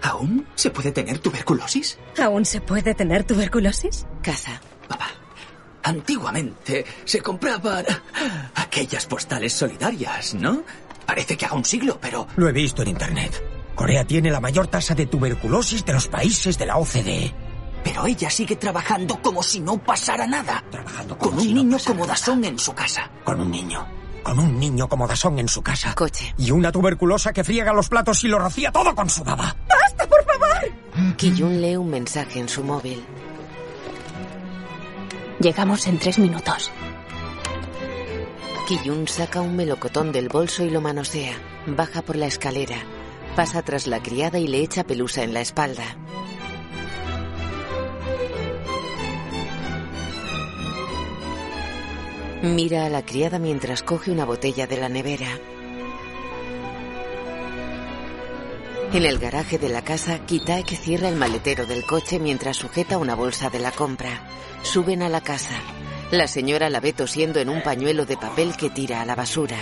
¿Aún 0.04 0.46
se 0.56 0.70
puede 0.70 0.92
tener 0.92 1.20
tuberculosis? 1.20 1.98
¿Aún 2.22 2.46
se 2.46 2.62
puede 2.62 2.94
tener 2.94 3.24
tuberculosis? 3.24 4.06
Casa. 4.22 4.62
Antiguamente 5.86 6.86
se 7.04 7.22
compraban 7.22 7.86
aquellas 8.56 9.06
postales 9.06 9.52
solidarias, 9.54 10.34
¿no? 10.34 10.64
Parece 11.06 11.36
que 11.36 11.46
haga 11.46 11.56
un 11.56 11.66
siglo, 11.66 11.98
pero 12.02 12.28
Lo 12.38 12.48
he 12.48 12.54
visto 12.54 12.82
en 12.84 12.90
internet. 12.90 13.44
Corea 13.76 14.06
tiene 14.06 14.32
la 14.32 14.40
mayor 14.40 14.68
tasa 14.68 14.96
de 14.96 15.08
tuberculosis 15.08 15.84
de 15.84 15.94
los 15.94 16.08
países 16.08 16.58
de 16.58 16.66
la 16.68 16.78
OCDE. 16.78 17.34
pero 17.84 18.06
ella 18.06 18.30
sigue 18.30 18.56
trabajando 18.56 19.22
como 19.22 19.44
si 19.44 19.60
no 19.60 19.78
pasara 19.78 20.26
nada. 20.26 20.64
Trabajando 20.72 21.18
Con 21.18 21.38
un 21.38 21.54
niño 21.54 21.78
como 21.86 22.06
Dasón 22.08 22.46
en 22.46 22.58
su 22.58 22.74
casa. 22.74 23.10
Con 23.26 23.42
un 23.42 23.52
niño. 23.52 23.86
Con 24.24 24.40
un 24.40 24.58
niño 24.60 24.88
como 24.88 25.08
Dasón 25.08 25.38
en 25.40 25.50
su 25.50 25.62
casa. 25.62 25.94
Coche. 25.94 26.34
Y 26.38 26.52
una 26.52 26.72
tuberculosa 26.72 27.34
que 27.34 27.44
friega 27.44 27.74
los 27.74 27.90
platos 27.90 28.24
y 28.24 28.28
lo 28.30 28.40
rocía 28.40 28.72
todo 28.72 28.96
con 28.96 29.10
su 29.10 29.24
baba. 29.24 29.56
¡Basta, 29.68 30.08
por 30.08 30.24
favor! 30.24 31.16
Kiyun 31.18 31.62
lee 31.62 31.76
un 31.76 31.90
mensaje 31.90 32.40
en 32.40 32.48
su 32.48 32.64
móvil. 32.64 33.04
Llegamos 35.40 35.88
en 35.88 36.00
tres 36.00 36.20
minutos. 36.20 36.72
Kiyun 38.68 39.08
saca 39.10 39.42
un 39.42 39.58
melocotón 39.58 40.14
del 40.14 40.30
bolso 40.30 40.64
y 40.64 40.70
lo 40.70 40.80
manosea. 40.80 41.34
Baja 41.68 42.02
por 42.02 42.16
la 42.16 42.28
escalera. 42.28 42.78
Pasa 43.36 43.62
tras 43.62 43.88
la 43.88 44.02
criada 44.02 44.40
y 44.40 44.48
le 44.48 44.60
echa 44.60 44.86
pelusa 44.86 45.24
en 45.24 45.34
la 45.34 45.42
espalda. 45.42 45.84
Mira 52.44 52.86
a 52.86 52.90
la 52.90 53.06
criada 53.06 53.40
mientras 53.40 53.84
coge 53.84 54.12
una 54.12 54.26
botella 54.26 54.68
de 54.68 54.76
la 54.76 54.90
nevera. 54.90 55.40
En 58.92 59.06
el 59.06 59.18
garaje 59.18 59.58
de 59.58 59.70
la 59.70 59.82
casa, 59.82 60.26
Kitaek 60.26 60.68
cierra 60.76 61.08
el 61.08 61.16
maletero 61.16 61.66
del 61.66 61.86
coche 61.86 62.20
mientras 62.20 62.58
sujeta 62.58 62.98
una 62.98 63.16
bolsa 63.16 63.50
de 63.50 63.60
la 63.60 63.72
compra. 63.72 64.28
Suben 64.62 65.04
a 65.04 65.08
la 65.08 65.22
casa. 65.22 65.56
La 66.12 66.28
señora 66.28 66.70
la 66.70 66.82
ve 66.82 66.92
tosiendo 66.92 67.40
en 67.40 67.48
un 67.48 67.64
pañuelo 67.64 68.06
de 68.06 68.18
papel 68.18 68.58
que 68.58 68.70
tira 68.70 69.02
a 69.02 69.06
la 69.06 69.16
basura. 69.16 69.58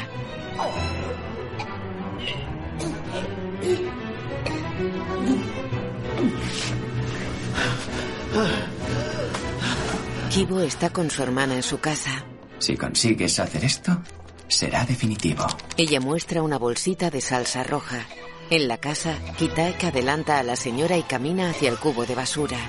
Kibo 10.31 10.61
está 10.61 10.89
con 10.89 11.11
su 11.11 11.21
hermana 11.21 11.53
en 11.53 11.63
su 11.63 11.79
casa. 11.79 12.25
Si 12.61 12.77
consigues 12.77 13.39
hacer 13.39 13.65
esto, 13.65 14.03
será 14.47 14.85
definitivo. 14.85 15.47
Ella 15.77 15.99
muestra 15.99 16.43
una 16.43 16.59
bolsita 16.59 17.09
de 17.09 17.19
salsa 17.19 17.63
roja. 17.63 18.05
En 18.51 18.67
la 18.67 18.77
casa, 18.77 19.17
Kitaek 19.39 19.83
adelanta 19.85 20.37
a 20.37 20.43
la 20.43 20.55
señora 20.55 20.95
y 20.95 21.01
camina 21.01 21.49
hacia 21.49 21.71
el 21.71 21.77
cubo 21.79 22.05
de 22.05 22.13
basura. 22.13 22.59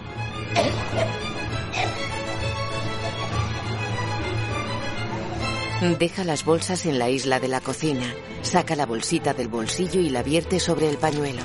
Deja 5.98 6.24
las 6.24 6.46
bolsas 6.46 6.86
en 6.86 6.98
la 6.98 7.10
isla 7.10 7.38
de 7.38 7.48
la 7.48 7.60
cocina. 7.60 8.14
Saca 8.40 8.74
la 8.76 8.86
bolsita 8.86 9.34
del 9.34 9.48
bolsillo 9.48 10.00
y 10.00 10.08
la 10.08 10.22
vierte 10.22 10.58
sobre 10.58 10.88
el 10.88 10.96
pañuelo. 10.96 11.42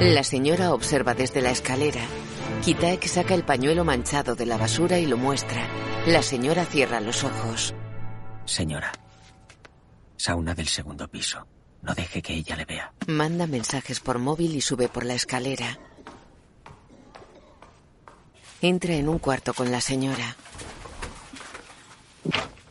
La 0.00 0.24
señora 0.24 0.74
observa 0.74 1.14
desde 1.14 1.42
la 1.42 1.52
escalera. 1.52 2.00
Kitaek 2.64 3.06
saca 3.06 3.34
el 3.34 3.44
pañuelo 3.44 3.84
manchado 3.84 4.34
de 4.34 4.46
la 4.46 4.56
basura 4.56 4.98
y 4.98 5.06
lo 5.06 5.16
muestra. 5.16 5.68
La 6.06 6.22
señora 6.22 6.64
cierra 6.64 7.00
los 7.00 7.22
ojos. 7.24 7.74
Señora, 8.44 8.92
sauna 10.16 10.54
del 10.54 10.68
segundo 10.68 11.08
piso. 11.08 11.46
No 11.82 11.94
deje 11.94 12.22
que 12.22 12.34
ella 12.34 12.56
le 12.56 12.64
vea. 12.64 12.92
Manda 13.06 13.46
mensajes 13.46 14.00
por 14.00 14.18
móvil 14.18 14.56
y 14.56 14.60
sube 14.60 14.88
por 14.88 15.04
la 15.04 15.14
escalera. 15.14 15.78
Entra 18.60 18.94
en 18.94 19.08
un 19.08 19.18
cuarto 19.18 19.54
con 19.54 19.70
la 19.70 19.80
señora. 19.80 20.36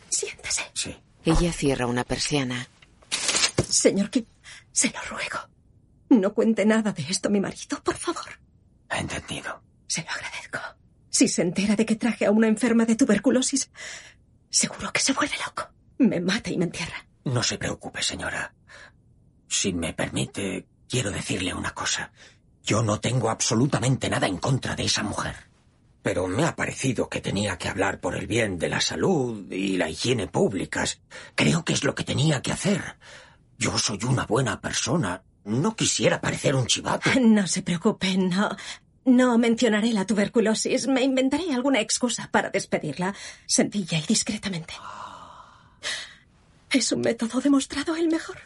Siéntese. 0.09 0.63
Sí. 0.73 0.97
Ella 1.23 1.53
cierra 1.53 1.87
una 1.87 2.03
persiana. 2.03 2.67
Señor 3.69 4.09
Kim, 4.09 4.25
se 4.71 4.89
lo 4.89 4.99
ruego. 5.09 5.39
No 6.09 6.33
cuente 6.33 6.65
nada 6.65 6.91
de 6.91 7.03
esto 7.03 7.29
a 7.29 7.31
mi 7.31 7.39
marido, 7.39 7.81
por 7.83 7.95
favor. 7.95 8.39
Ha 8.89 8.99
entendido. 8.99 9.64
Se 9.87 10.03
lo 10.03 10.09
agradezco. 10.09 10.59
Si 11.09 11.27
se 11.27 11.41
entera 11.41 11.75
de 11.75 11.85
que 11.85 11.95
traje 11.95 12.25
a 12.25 12.31
una 12.31 12.47
enferma 12.47 12.85
de 12.85 12.95
tuberculosis, 12.95 13.69
seguro 14.49 14.91
que 14.91 14.99
se 14.99 15.13
vuelve 15.13 15.35
loco. 15.45 15.69
Me 15.97 16.19
mata 16.19 16.49
y 16.49 16.57
me 16.57 16.65
entierra. 16.65 17.07
No 17.23 17.41
se 17.41 17.57
preocupe, 17.57 18.01
señora. 18.01 18.53
Si 19.47 19.73
me 19.73 19.93
permite, 19.93 20.67
quiero 20.89 21.11
decirle 21.11 21.53
una 21.53 21.71
cosa. 21.71 22.11
Yo 22.63 22.83
no 22.83 22.99
tengo 22.99 23.29
absolutamente 23.29 24.09
nada 24.09 24.27
en 24.27 24.37
contra 24.37 24.75
de 24.75 24.85
esa 24.85 25.03
mujer. 25.03 25.35
Pero 26.01 26.27
me 26.27 26.45
ha 26.45 26.55
parecido 26.55 27.09
que 27.09 27.21
tenía 27.21 27.57
que 27.57 27.69
hablar 27.69 27.99
por 27.99 28.15
el 28.15 28.27
bien 28.27 28.59
de 28.59 28.69
la 28.69 28.81
salud 28.81 29.51
y 29.51 29.77
la 29.77 29.89
higiene 29.89 30.27
públicas. 30.27 31.01
Creo 31.33 31.63
que 31.63 31.73
es 31.73 31.83
lo 31.83 31.95
que 31.95 32.03
tenía 32.03 32.41
que 32.41 32.51
hacer. 32.51 32.97
Yo 33.57 33.77
soy 33.77 33.99
una 34.03 34.25
buena 34.25 34.59
persona. 34.61 35.23
No 35.45 35.75
quisiera 35.75 36.21
parecer 36.21 36.55
un 36.55 36.67
chivato. 36.67 37.09
No 37.19 37.47
se 37.47 37.61
preocupe, 37.61 38.17
no. 38.17 38.55
No 39.05 39.37
mencionaré 39.37 39.93
la 39.93 40.05
tuberculosis. 40.05 40.87
Me 40.87 41.03
inventaré 41.03 41.53
alguna 41.53 41.79
excusa 41.79 42.27
para 42.31 42.49
despedirla, 42.49 43.13
sencilla 43.45 43.99
y 43.99 44.01
discretamente. 44.01 44.73
Es 46.71 46.91
un 46.91 47.01
método 47.01 47.39
demostrado 47.39 47.95
el 47.95 48.07
mejor. 48.07 48.37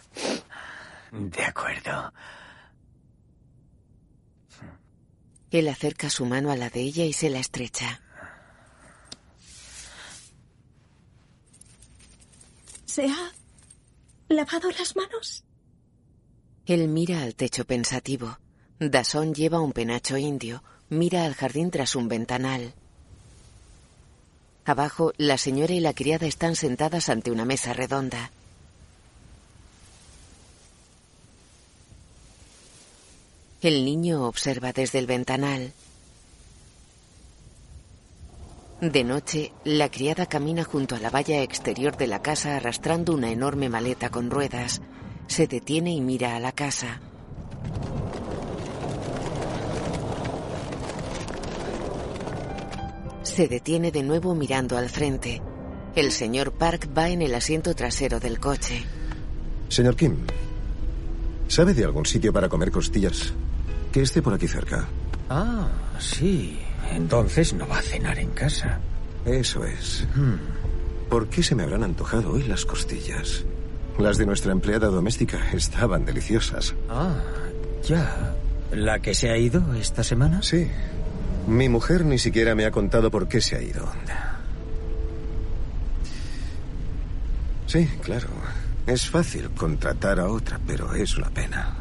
De 1.12 1.44
acuerdo. 1.44 2.14
Él 5.50 5.68
acerca 5.70 6.10
su 6.10 6.26
mano 6.26 6.52
a 6.52 6.58
la 6.58 6.70
de 6.70 6.82
ella 6.82 7.06
y 7.06 7.14
se 7.14 7.30
la 7.30 7.40
estrecha. 7.40 8.02
¿Se 12.86 13.06
ha 13.06 13.32
lavado 14.28 14.70
las 14.72 14.96
manos? 14.96 15.44
Él 16.66 16.88
mira 16.90 17.24
al 17.24 17.34
techo 17.34 17.66
pensativo. 17.66 18.38
Dasón 18.80 19.34
lleva 19.34 19.60
un 19.60 19.74
penacho 19.74 20.18
indio. 20.18 20.64
Mira 20.90 21.26
al 21.26 21.36
jardín 21.36 21.70
tras 21.70 21.96
un 21.96 22.08
ventanal. 22.08 22.74
Abajo, 24.66 25.14
la 25.18 25.38
señora 25.38 25.74
y 25.74 25.82
la 25.82 25.94
criada 25.94 26.28
están 26.28 26.56
sentadas 26.56 27.10
ante 27.10 27.30
una 27.30 27.44
mesa 27.44 27.74
redonda. 27.74 28.32
El 33.62 33.84
niño 33.84 34.26
observa 34.26 34.72
desde 34.72 35.00
el 35.00 35.08
ventanal. 35.08 35.74
De 38.80 39.04
noche, 39.04 39.52
la 39.66 39.92
criada 39.92 40.26
camina 40.26 40.64
junto 40.64 40.96
a 40.96 41.00
la 41.00 41.10
valla 41.10 41.42
exterior 41.42 41.98
de 41.98 42.08
la 42.08 42.22
casa 42.22 42.56
arrastrando 42.56 43.14
una 43.14 43.30
enorme 43.30 43.68
maleta 43.68 44.10
con 44.10 44.30
ruedas. 44.32 44.82
Se 45.28 45.48
detiene 45.48 45.92
y 45.92 46.00
mira 46.00 46.38
a 46.38 46.40
la 46.40 46.54
casa. 46.54 47.02
Se 53.40 53.48
detiene 53.48 53.90
de 53.90 54.04
nuevo 54.04 54.36
mirando 54.36 54.78
al 54.78 54.90
frente. 54.90 55.42
El 55.96 56.12
señor 56.12 56.52
Park 56.52 56.90
va 56.94 57.08
en 57.08 57.22
el 57.22 57.34
asiento 57.34 57.74
trasero 57.74 58.20
del 58.20 58.38
coche. 58.38 58.84
Señor 59.70 59.96
Kim, 59.96 60.18
¿sabe 61.48 61.74
de 61.74 61.86
algún 61.86 62.06
sitio 62.06 62.34
para 62.34 62.50
comer 62.50 62.70
costillas? 62.70 63.34
Que 63.94 64.02
esté 64.02 64.22
por 64.22 64.34
aquí 64.34 64.46
cerca. 64.46 64.90
Ah, 65.30 65.70
sí. 66.00 66.60
Entonces 66.92 67.54
no 67.54 67.66
va 67.66 67.80
a 67.80 67.82
cenar 67.82 68.20
en 68.20 68.32
casa. 68.32 68.82
Eso 69.26 69.64
es. 69.64 70.06
Hmm. 70.16 70.36
¿Por 71.10 71.30
qué 71.30 71.42
se 71.42 71.56
me 71.56 71.64
habrán 71.64 71.86
antojado 71.86 72.34
hoy 72.34 72.44
las 72.44 72.66
costillas? 72.66 73.46
Las 73.98 74.18
de 74.18 74.26
nuestra 74.26 74.52
empleada 74.52 74.88
doméstica 74.88 75.40
estaban 75.54 76.04
deliciosas. 76.04 76.76
Ah, 76.90 77.16
ya. 77.88 78.36
¿La 78.74 79.00
que 79.00 79.14
se 79.14 79.30
ha 79.30 79.38
ido 79.38 79.74
esta 79.76 80.04
semana? 80.04 80.42
Sí. 80.42 80.68
Mi 81.50 81.68
mujer 81.68 82.06
ni 82.06 82.20
siquiera 82.20 82.54
me 82.54 82.66
ha 82.66 82.70
contado 82.70 83.10
por 83.10 83.28
qué 83.28 83.42
se 83.42 83.56
ha 83.56 83.62
ido. 83.62 83.92
Sí, 87.66 87.90
claro. 88.04 88.28
Es 88.86 89.10
fácil 89.10 89.50
contratar 89.58 90.20
a 90.20 90.28
otra, 90.28 90.60
pero 90.68 90.94
es 90.94 91.18
una 91.18 91.32
pena. 91.32 91.74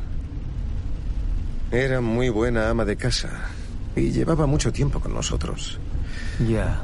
Era 1.71 2.01
muy 2.01 2.31
buena 2.31 2.71
ama 2.71 2.87
de 2.87 2.97
casa 2.97 3.29
y 3.95 4.11
llevaba 4.11 4.47
mucho 4.47 4.73
tiempo 4.73 5.01
con 5.01 5.12
nosotros. 5.12 5.79
Ya. 6.49 6.83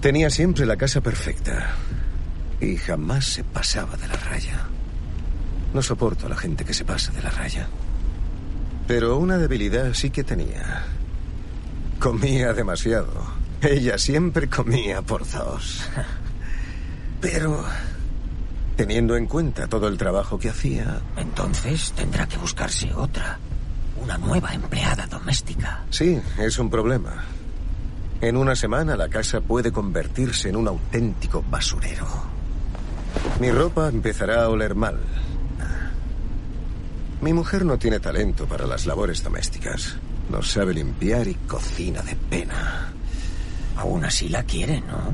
Tenía 0.00 0.30
siempre 0.30 0.66
la 0.66 0.76
casa 0.76 1.00
perfecta 1.00 1.74
y 2.60 2.76
jamás 2.76 3.24
se 3.24 3.42
pasaba 3.42 3.96
de 3.96 4.06
la 4.06 4.14
raya. 4.14 4.68
No 5.74 5.82
soporto 5.82 6.26
a 6.26 6.28
la 6.28 6.36
gente 6.36 6.64
que 6.64 6.74
se 6.74 6.84
pasa 6.84 7.10
de 7.10 7.22
la 7.22 7.30
raya. 7.30 7.66
Pero 8.86 9.18
una 9.18 9.36
debilidad 9.36 9.94
sí 9.94 10.10
que 10.10 10.22
tenía. 10.22 10.84
Comía 12.00 12.54
demasiado. 12.54 13.12
Ella 13.60 13.98
siempre 13.98 14.48
comía 14.48 15.02
por 15.02 15.30
dos. 15.30 15.82
Pero, 17.20 17.62
teniendo 18.74 19.16
en 19.18 19.26
cuenta 19.26 19.66
todo 19.68 19.86
el 19.86 19.98
trabajo 19.98 20.38
que 20.38 20.48
hacía... 20.48 20.98
Entonces 21.18 21.92
tendrá 21.92 22.26
que 22.26 22.38
buscarse 22.38 22.90
otra. 22.94 23.38
Una 24.02 24.16
nueva 24.16 24.54
empleada 24.54 25.06
doméstica. 25.06 25.84
Sí, 25.90 26.18
es 26.38 26.58
un 26.58 26.70
problema. 26.70 27.22
En 28.22 28.38
una 28.38 28.56
semana 28.56 28.96
la 28.96 29.10
casa 29.10 29.42
puede 29.42 29.70
convertirse 29.70 30.48
en 30.48 30.56
un 30.56 30.68
auténtico 30.68 31.44
basurero. 31.50 32.06
Mi 33.40 33.50
ropa 33.50 33.88
empezará 33.88 34.44
a 34.44 34.48
oler 34.48 34.74
mal. 34.74 34.98
Mi 37.20 37.34
mujer 37.34 37.66
no 37.66 37.78
tiene 37.78 38.00
talento 38.00 38.46
para 38.46 38.66
las 38.66 38.86
labores 38.86 39.22
domésticas. 39.22 39.98
No 40.30 40.42
sabe 40.42 40.72
limpiar 40.74 41.26
y 41.26 41.34
cocina 41.34 42.02
de 42.02 42.14
pena. 42.14 42.92
Aún 43.76 44.04
así 44.04 44.28
la 44.28 44.44
quiere, 44.44 44.80
¿no? 44.82 45.12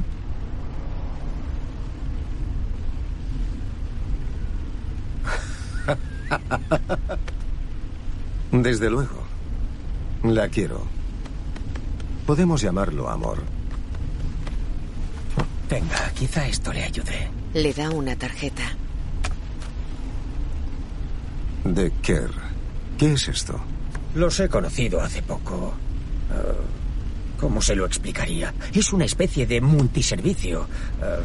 Desde 8.63 8.91
luego. 8.91 9.25
La 10.23 10.49
quiero. 10.49 10.83
Podemos 12.27 12.61
llamarlo 12.61 13.09
amor. 13.09 13.43
Venga, 15.71 16.11
quizá 16.15 16.47
esto 16.47 16.73
le 16.73 16.85
ayude. 16.85 17.31
Le 17.55 17.73
da 17.73 17.89
una 17.91 18.17
tarjeta. 18.17 18.65
De 21.65 21.91
Kerr. 22.03 22.33
¿Qué 22.99 23.13
es 23.15 23.29
esto? 23.29 23.61
Los 24.17 24.41
he 24.41 24.49
conocido 24.49 25.03
hace 25.03 25.23
poco. 25.23 25.75
Ah, 26.31 26.55
¿Cómo 27.39 27.61
se 27.61 27.77
lo 27.77 27.85
explicaría? 27.85 28.55
Es 28.73 28.95
una 28.95 29.05
especie 29.05 29.47
de 29.47 29.61
multiservicio. 29.61 30.67
Ah, 31.03 31.19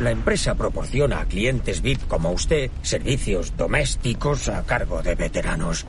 la 0.00 0.10
empresa 0.10 0.56
proporciona 0.56 1.20
a 1.20 1.26
clientes 1.26 1.80
VIP 1.80 2.08
como 2.08 2.32
usted 2.32 2.68
servicios 2.82 3.56
domésticos 3.56 4.48
a 4.48 4.64
cargo 4.64 5.00
de 5.02 5.14
veteranos. 5.14 5.86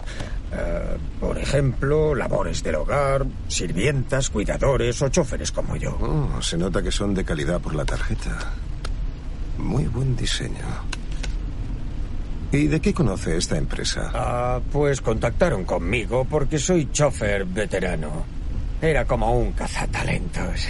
Ah, 0.52 0.96
por 1.20 1.40
ejemplo, 1.40 2.14
labores 2.14 2.62
del 2.62 2.76
hogar, 2.76 3.26
sirvientas, 3.48 4.30
cuidadores 4.30 5.02
o 5.02 5.10
choferes 5.10 5.52
como 5.52 5.76
yo. 5.76 5.98
Oh, 6.00 6.40
se 6.40 6.56
nota 6.56 6.84
que 6.84 6.92
son 6.92 7.16
de 7.16 7.26
calidad 7.26 7.60
por 7.62 7.74
la 7.74 7.84
tarjeta. 7.84 8.54
Muy 9.58 9.86
buen 9.86 10.16
diseño. 10.16 10.68
¿Y 12.54 12.68
de 12.68 12.80
qué 12.80 12.94
conoce 12.94 13.36
esta 13.36 13.58
empresa? 13.58 14.12
Ah, 14.14 14.62
pues 14.72 15.02
contactaron 15.02 15.66
conmigo 15.66 16.24
porque 16.30 16.60
soy 16.60 16.88
chofer 16.92 17.46
veterano. 17.46 18.24
Era 18.80 19.06
como 19.06 19.36
un 19.36 19.54
cazatalentos. 19.54 20.68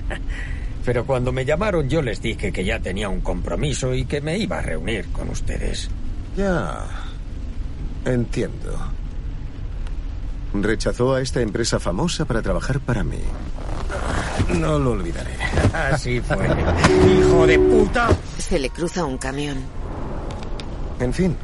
Pero 0.84 1.06
cuando 1.06 1.32
me 1.32 1.46
llamaron 1.46 1.88
yo 1.88 2.02
les 2.02 2.20
dije 2.20 2.52
que 2.52 2.62
ya 2.62 2.78
tenía 2.78 3.08
un 3.08 3.22
compromiso 3.22 3.94
y 3.94 4.04
que 4.04 4.20
me 4.20 4.36
iba 4.36 4.58
a 4.58 4.60
reunir 4.60 5.06
con 5.06 5.30
ustedes. 5.30 5.88
Ya. 6.36 6.84
Entiendo. 8.04 8.78
Rechazó 10.52 11.14
a 11.14 11.22
esta 11.22 11.40
empresa 11.40 11.80
famosa 11.80 12.26
para 12.26 12.42
trabajar 12.42 12.80
para 12.80 13.02
mí. 13.02 13.20
No 14.58 14.78
lo 14.78 14.90
olvidaré. 14.90 15.32
Así 15.72 16.20
fue. 16.20 16.46
¡Hijo 17.18 17.46
de 17.46 17.58
puta! 17.58 18.08
Se 18.36 18.58
le 18.58 18.68
cruza 18.68 19.06
un 19.06 19.16
camión. 19.16 19.77
En 21.00 21.12
fin, 21.12 21.36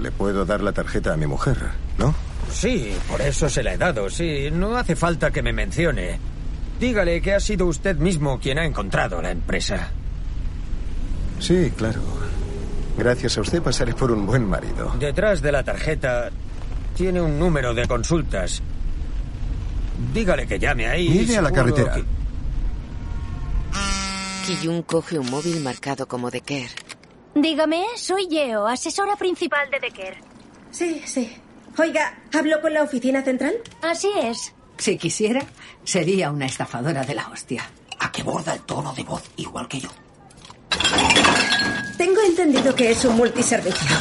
le 0.00 0.10
puedo 0.12 0.44
dar 0.44 0.60
la 0.62 0.72
tarjeta 0.72 1.12
a 1.12 1.16
mi 1.16 1.26
mujer, 1.26 1.56
¿no? 1.98 2.14
Sí, 2.52 2.92
por 3.08 3.20
eso 3.20 3.48
se 3.48 3.62
la 3.62 3.74
he 3.74 3.78
dado, 3.78 4.08
sí. 4.10 4.48
No 4.52 4.76
hace 4.76 4.96
falta 4.96 5.30
que 5.30 5.42
me 5.42 5.52
mencione. 5.52 6.18
Dígale 6.80 7.20
que 7.20 7.34
ha 7.34 7.40
sido 7.40 7.66
usted 7.66 7.96
mismo 7.96 8.38
quien 8.40 8.58
ha 8.58 8.64
encontrado 8.64 9.20
la 9.20 9.30
empresa. 9.30 9.90
Sí, 11.38 11.72
claro. 11.76 12.00
Gracias 12.98 13.38
a 13.38 13.40
usted 13.42 13.62
pasaré 13.62 13.94
por 13.94 14.10
un 14.10 14.26
buen 14.26 14.48
marido. 14.48 14.94
Detrás 14.98 15.40
de 15.42 15.52
la 15.52 15.62
tarjeta 15.62 16.30
tiene 16.96 17.20
un 17.20 17.38
número 17.38 17.72
de 17.74 17.86
consultas. 17.86 18.62
Dígale 20.12 20.46
que 20.46 20.58
llame 20.58 20.86
ahí. 20.86 21.08
Mire 21.08 21.36
a 21.38 21.42
la 21.42 21.50
carretera. 21.52 21.94
que- 21.94 22.04
Kiyun 24.46 24.82
coge 24.82 25.18
un 25.18 25.30
móvil 25.30 25.60
marcado 25.62 26.06
como 26.08 26.30
de 26.30 26.40
Kerr. 26.40 26.70
Dígame, 27.34 27.84
soy 27.96 28.26
Yeo, 28.26 28.66
asesora 28.66 29.16
principal 29.16 29.70
de 29.70 29.78
Decker. 29.80 30.16
Sí, 30.70 31.02
sí. 31.06 31.36
Oiga, 31.78 32.18
¿hablo 32.36 32.60
con 32.60 32.74
la 32.74 32.82
oficina 32.82 33.22
central? 33.22 33.54
Así 33.82 34.10
es. 34.22 34.52
Si 34.78 34.98
quisiera, 34.98 35.42
sería 35.84 36.30
una 36.30 36.46
estafadora 36.46 37.02
de 37.02 37.14
la 37.14 37.28
hostia. 37.28 37.62
A 38.00 38.10
que 38.10 38.22
borda 38.22 38.54
el 38.54 38.62
tono 38.62 38.92
de 38.94 39.04
voz 39.04 39.30
igual 39.36 39.68
que 39.68 39.80
yo. 39.80 39.90
Tengo 41.96 42.20
entendido 42.22 42.74
que 42.74 42.90
es 42.90 43.04
un 43.04 43.16
multiservicio. 43.16 43.96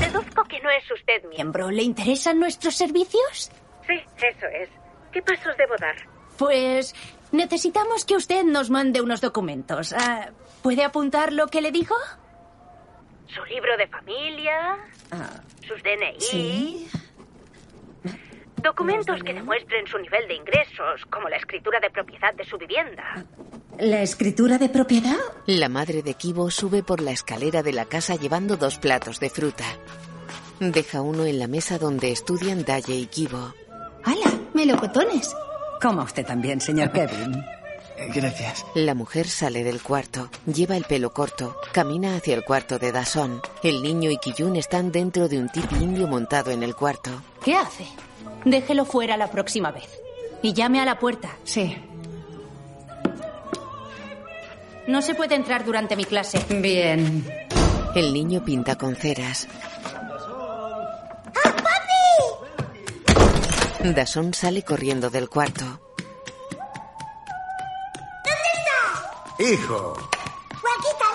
Deduzco 0.00 0.44
que 0.44 0.60
no 0.60 0.70
es 0.70 0.90
usted 0.90 1.22
miembro. 1.28 1.36
Miembro, 1.36 1.70
¿le 1.70 1.82
interesan 1.82 2.40
nuestros 2.40 2.74
servicios? 2.74 3.50
Sí, 3.86 3.94
eso 4.16 4.46
es. 4.46 4.68
¿Qué 5.12 5.22
pasos 5.22 5.56
debo 5.56 5.74
dar? 5.78 5.94
Pues 6.36 6.94
necesitamos 7.30 8.04
que 8.04 8.16
usted 8.16 8.42
nos 8.44 8.70
mande 8.70 9.00
unos 9.00 9.20
documentos. 9.20 9.92
Ah, 9.92 10.30
¿Puede 10.62 10.84
apuntar 10.84 11.32
lo 11.32 11.46
que 11.46 11.60
le 11.60 11.70
digo? 11.70 11.94
¿Su 13.34 13.44
libro 13.44 13.76
de 13.76 13.86
familia? 13.88 14.76
Ah, 15.10 15.40
¿Sus 15.66 15.82
DNI? 15.82 16.20
sí. 16.20 16.88
Documentos 18.56 19.20
que 19.24 19.34
demuestren 19.34 19.86
su 19.88 19.98
nivel 19.98 20.28
de 20.28 20.34
ingresos, 20.34 21.04
como 21.10 21.28
la 21.28 21.36
escritura 21.36 21.80
de 21.80 21.90
propiedad 21.90 22.32
de 22.34 22.44
su 22.44 22.56
vivienda. 22.58 23.24
¿La 23.78 24.02
escritura 24.02 24.56
de 24.56 24.68
propiedad? 24.68 25.16
La 25.46 25.68
madre 25.68 26.02
de 26.02 26.14
Kibo 26.14 26.48
sube 26.50 26.84
por 26.84 27.00
la 27.00 27.10
escalera 27.10 27.64
de 27.64 27.72
la 27.72 27.86
casa 27.86 28.14
llevando 28.14 28.56
dos 28.56 28.78
platos 28.78 29.18
de 29.18 29.30
fruta. 29.30 29.64
Deja 30.60 31.00
uno 31.00 31.24
en 31.24 31.40
la 31.40 31.48
mesa 31.48 31.76
donde 31.78 32.12
estudian 32.12 32.64
Daye 32.64 32.94
y 32.94 33.06
Kibo. 33.06 33.52
¡Hala! 34.04 34.30
¡Melocotones! 34.54 35.34
Coma 35.80 36.04
usted 36.04 36.24
también, 36.24 36.60
señor 36.60 36.92
Kevin. 36.92 37.44
Gracias. 38.14 38.64
La 38.74 38.94
mujer 38.94 39.28
sale 39.28 39.64
del 39.64 39.82
cuarto, 39.82 40.30
lleva 40.46 40.76
el 40.76 40.84
pelo 40.84 41.12
corto, 41.12 41.56
camina 41.72 42.16
hacia 42.16 42.34
el 42.34 42.44
cuarto 42.44 42.78
de 42.78 42.92
Dason. 42.92 43.40
El 43.62 43.82
niño 43.82 44.10
y 44.10 44.18
Kiyun 44.18 44.56
están 44.56 44.92
dentro 44.92 45.28
de 45.28 45.38
un 45.38 45.48
tipi 45.48 45.76
indio 45.76 46.06
montado 46.08 46.50
en 46.50 46.62
el 46.62 46.74
cuarto. 46.74 47.10
¿Qué 47.44 47.54
hace? 47.54 47.86
Déjelo 48.44 48.84
fuera 48.84 49.16
la 49.16 49.30
próxima 49.30 49.70
vez. 49.70 49.88
Y 50.42 50.52
llame 50.52 50.80
a 50.80 50.84
la 50.84 50.98
puerta. 50.98 51.36
Sí. 51.44 51.76
No 54.86 55.00
se 55.00 55.14
puede 55.14 55.36
entrar 55.36 55.64
durante 55.64 55.94
mi 55.94 56.04
clase. 56.04 56.44
Bien. 56.48 57.24
El 57.94 58.12
niño 58.12 58.44
pinta 58.44 58.76
con 58.76 58.96
ceras. 58.96 59.46
Dason 63.84 64.32
sale 64.32 64.62
corriendo 64.62 65.10
del 65.10 65.28
cuarto. 65.28 65.91
¡Hijo! 69.42 69.94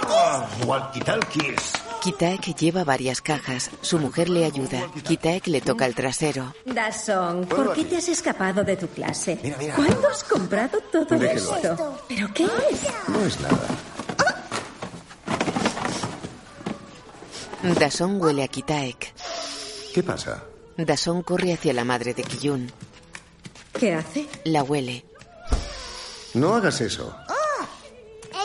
Ah, 0.09 0.45
walkie-talkies. 0.65 1.71
Kitaek 2.01 2.55
lleva 2.57 2.83
varias 2.83 3.21
cajas. 3.21 3.71
Su 3.81 3.99
mujer 3.99 4.27
le 4.27 4.43
ayuda. 4.43 4.85
Kitaek 5.03 5.47
le 5.47 5.61
toca 5.61 5.85
el 5.85 5.95
trasero. 5.95 6.53
Dason, 6.65 7.47
Vuelvo 7.47 7.65
¿por 7.67 7.73
qué 7.75 7.85
te 7.85 7.97
has 7.97 8.09
escapado 8.09 8.65
de 8.65 8.75
tu 8.75 8.87
clase? 8.89 9.39
Mira, 9.41 9.55
mira. 9.57 9.75
¿Cuándo 9.75 10.09
has 10.09 10.25
comprado 10.25 10.79
todo 10.91 11.05
Déjelo 11.17 11.55
esto? 11.55 11.97
¿Pero 12.09 12.33
qué 12.33 12.43
es? 12.43 13.07
No 13.07 13.25
es 13.25 13.39
nada. 13.39 13.67
Dason 17.79 18.21
huele 18.21 18.43
a 18.43 18.47
Kitaek. 18.49 19.13
¿Qué 19.93 20.03
pasa? 20.03 20.43
Dason 20.75 21.23
corre 21.23 21.53
hacia 21.53 21.73
la 21.73 21.85
madre 21.85 22.13
de 22.13 22.23
Kiyun. 22.23 22.71
¿Qué 23.79 23.93
hace? 23.93 24.27
La 24.43 24.63
huele. 24.63 25.05
No 26.33 26.55
hagas 26.55 26.81
eso. 26.81 27.15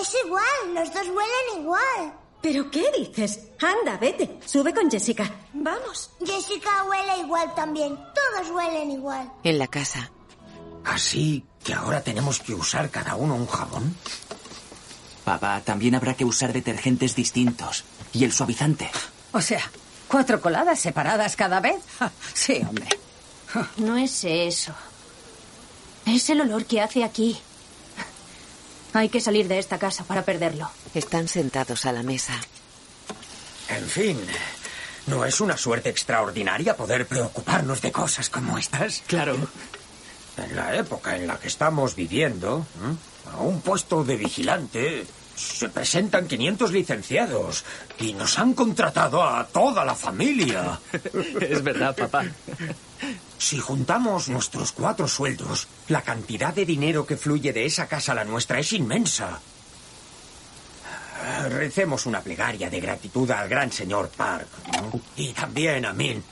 Es 0.03 0.16
igual, 0.24 0.74
los 0.74 0.92
dos 0.92 1.07
huelen 1.07 1.61
igual. 1.62 2.12
¿Pero 2.40 2.68
qué 2.72 2.90
dices? 2.98 3.38
Anda, 3.61 3.96
vete. 3.98 4.40
Sube 4.44 4.74
con 4.74 4.90
Jessica. 4.90 5.30
Vamos. 5.53 6.11
Jessica 6.18 6.82
huele 6.88 7.20
igual 7.20 7.55
también. 7.55 7.96
Todos 7.96 8.50
huelen 8.50 8.90
igual. 8.90 9.30
En 9.44 9.59
la 9.61 9.68
casa. 9.68 10.11
¿Así 10.84 11.44
que 11.62 11.72
ahora 11.72 12.03
tenemos 12.03 12.40
que 12.40 12.53
usar 12.53 12.90
cada 12.90 13.14
uno 13.14 13.36
un 13.36 13.46
jabón? 13.46 13.96
Papá, 15.24 15.61
también 15.64 15.94
habrá 15.94 16.14
que 16.14 16.24
usar 16.24 16.53
detergentes 16.53 17.14
distintos. 17.14 17.84
Y 18.12 18.24
el 18.24 18.32
suavizante. 18.32 18.90
O 19.30 19.40
sea, 19.40 19.62
cuatro 20.09 20.40
coladas 20.40 20.80
separadas 20.80 21.36
cada 21.36 21.61
vez. 21.61 21.80
Sí, 22.34 22.61
hombre. 22.68 22.88
No 23.76 23.96
es 23.96 24.24
eso. 24.24 24.74
Es 26.07 26.28
el 26.28 26.40
olor 26.40 26.64
que 26.64 26.80
hace 26.80 27.05
aquí. 27.05 27.38
Hay 28.95 29.09
que 29.09 29.20
salir 29.20 29.49
de 29.49 29.59
esta 29.59 29.78
casa 29.78 30.05
para 30.05 30.22
perderlo. 30.22 30.70
Están 30.95 31.28
sentados 31.28 31.86
a 31.86 31.93
la 31.93 32.03
mesa. 32.03 32.34
En 33.68 33.86
fin, 33.86 34.18
¿no 35.07 35.24
es 35.24 35.40
una 35.40 35.57
suerte 35.57 35.88
extraordinaria 35.88 36.76
poder 36.76 37.07
preocuparnos 37.07 37.80
de 37.80 37.90
cosas 37.90 38.28
como 38.28 38.59
estas? 38.59 39.03
Claro. 39.07 39.36
En 40.36 40.57
la 40.57 40.76
época 40.76 41.16
en 41.16 41.26
la 41.26 41.38
que 41.38 41.49
estamos 41.49 41.95
viviendo, 41.95 42.66
¿eh? 42.82 43.30
a 43.32 43.40
un 43.40 43.61
puesto 43.61 44.05
de 44.05 44.16
vigilante 44.16 45.07
se 45.36 45.68
presentan 45.68 46.28
500 46.28 46.72
licenciados 46.72 47.64
y 47.99 48.12
nos 48.12 48.38
han 48.38 48.53
contratado 48.55 49.22
a 49.22 49.47
toda 49.47 49.84
la 49.84 49.95
familia. 49.95 50.78
Es 51.40 51.62
verdad, 51.62 51.97
papá. 51.97 52.24
Si 53.43 53.59
juntamos 53.59 54.28
nuestros 54.28 54.70
cuatro 54.70 55.09
sueldos, 55.09 55.66
la 55.88 56.03
cantidad 56.03 56.55
de 56.55 56.64
dinero 56.64 57.05
que 57.05 57.16
fluye 57.16 57.53
de 57.53 57.66
esa 57.66 57.88
casa 57.88 58.12
a 58.12 58.14
la 58.14 58.24
nuestra 58.24 58.61
es 58.61 58.72
inmensa. 58.72 59.40
Recemos 61.49 62.07
una 62.07 62.20
plegaria 62.20 62.70
de 62.70 62.80
gratitud 62.80 63.28
al 63.32 63.49
gran 63.49 63.72
señor 63.72 64.11
Park. 64.16 64.47
¿no? 64.74 65.01
Y 65.16 65.32
también 65.32 65.84
a 65.84 65.93
Min. 65.93 66.22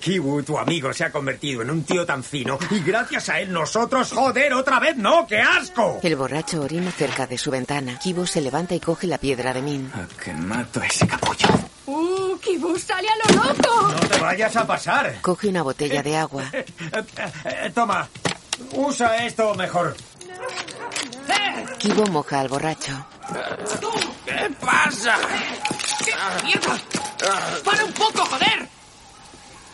Kibu, 0.00 0.42
tu 0.42 0.58
amigo, 0.58 0.92
se 0.92 1.04
ha 1.04 1.12
convertido 1.12 1.62
en 1.62 1.70
un 1.70 1.84
tío 1.84 2.04
tan 2.04 2.24
fino 2.24 2.58
y 2.70 2.80
gracias 2.80 3.28
a 3.28 3.38
él 3.38 3.52
nosotros, 3.52 4.10
joder, 4.10 4.52
otra 4.52 4.80
vez 4.80 4.96
no, 4.96 5.28
qué 5.28 5.38
asco. 5.40 6.00
El 6.02 6.16
borracho 6.16 6.62
orina 6.62 6.90
cerca 6.90 7.28
de 7.28 7.38
su 7.38 7.52
ventana. 7.52 8.00
Kibo 8.00 8.26
se 8.26 8.40
levanta 8.40 8.74
y 8.74 8.80
coge 8.80 9.06
la 9.06 9.18
piedra 9.18 9.54
de 9.54 9.62
Min. 9.62 9.92
que 10.24 10.32
mato 10.32 10.80
a 10.80 10.86
ese 10.86 11.06
capullo. 11.06 11.46
¡Uh, 11.88 12.38
Kibu, 12.38 12.78
sale 12.78 13.08
a 13.08 13.16
lo 13.16 13.44
loco! 13.44 13.88
No 13.88 14.08
te 14.08 14.18
vayas 14.18 14.54
a 14.56 14.66
pasar. 14.66 15.22
Coge 15.22 15.48
una 15.48 15.62
botella 15.62 16.02
de 16.02 16.18
agua. 16.18 16.44
Eh, 16.52 16.66
eh, 17.46 17.70
toma, 17.74 18.06
usa 18.72 19.24
esto 19.24 19.54
mejor. 19.54 19.96
Kibo 21.78 22.04
moja 22.08 22.40
al 22.40 22.48
borracho. 22.48 23.06
¿Qué 24.26 24.54
pasa? 24.60 25.16
¿Qué 26.04 26.12
mierda? 26.44 26.78
¡Para 27.64 27.84
un 27.84 27.92
poco, 27.92 28.26
joder! 28.26 28.68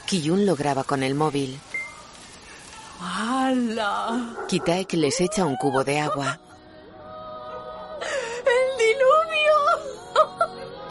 Kiyun 0.07 0.47
lo 0.47 0.55
graba 0.55 0.85
con 0.85 1.03
el 1.03 1.17
móvil. 1.17 1.59
¡Hala! 3.01 4.37
Kitaek 4.47 4.93
les 4.93 5.21
echa 5.21 5.45
un 5.45 5.57
cubo 5.57 5.83
de 5.83 5.99
agua. 5.99 6.39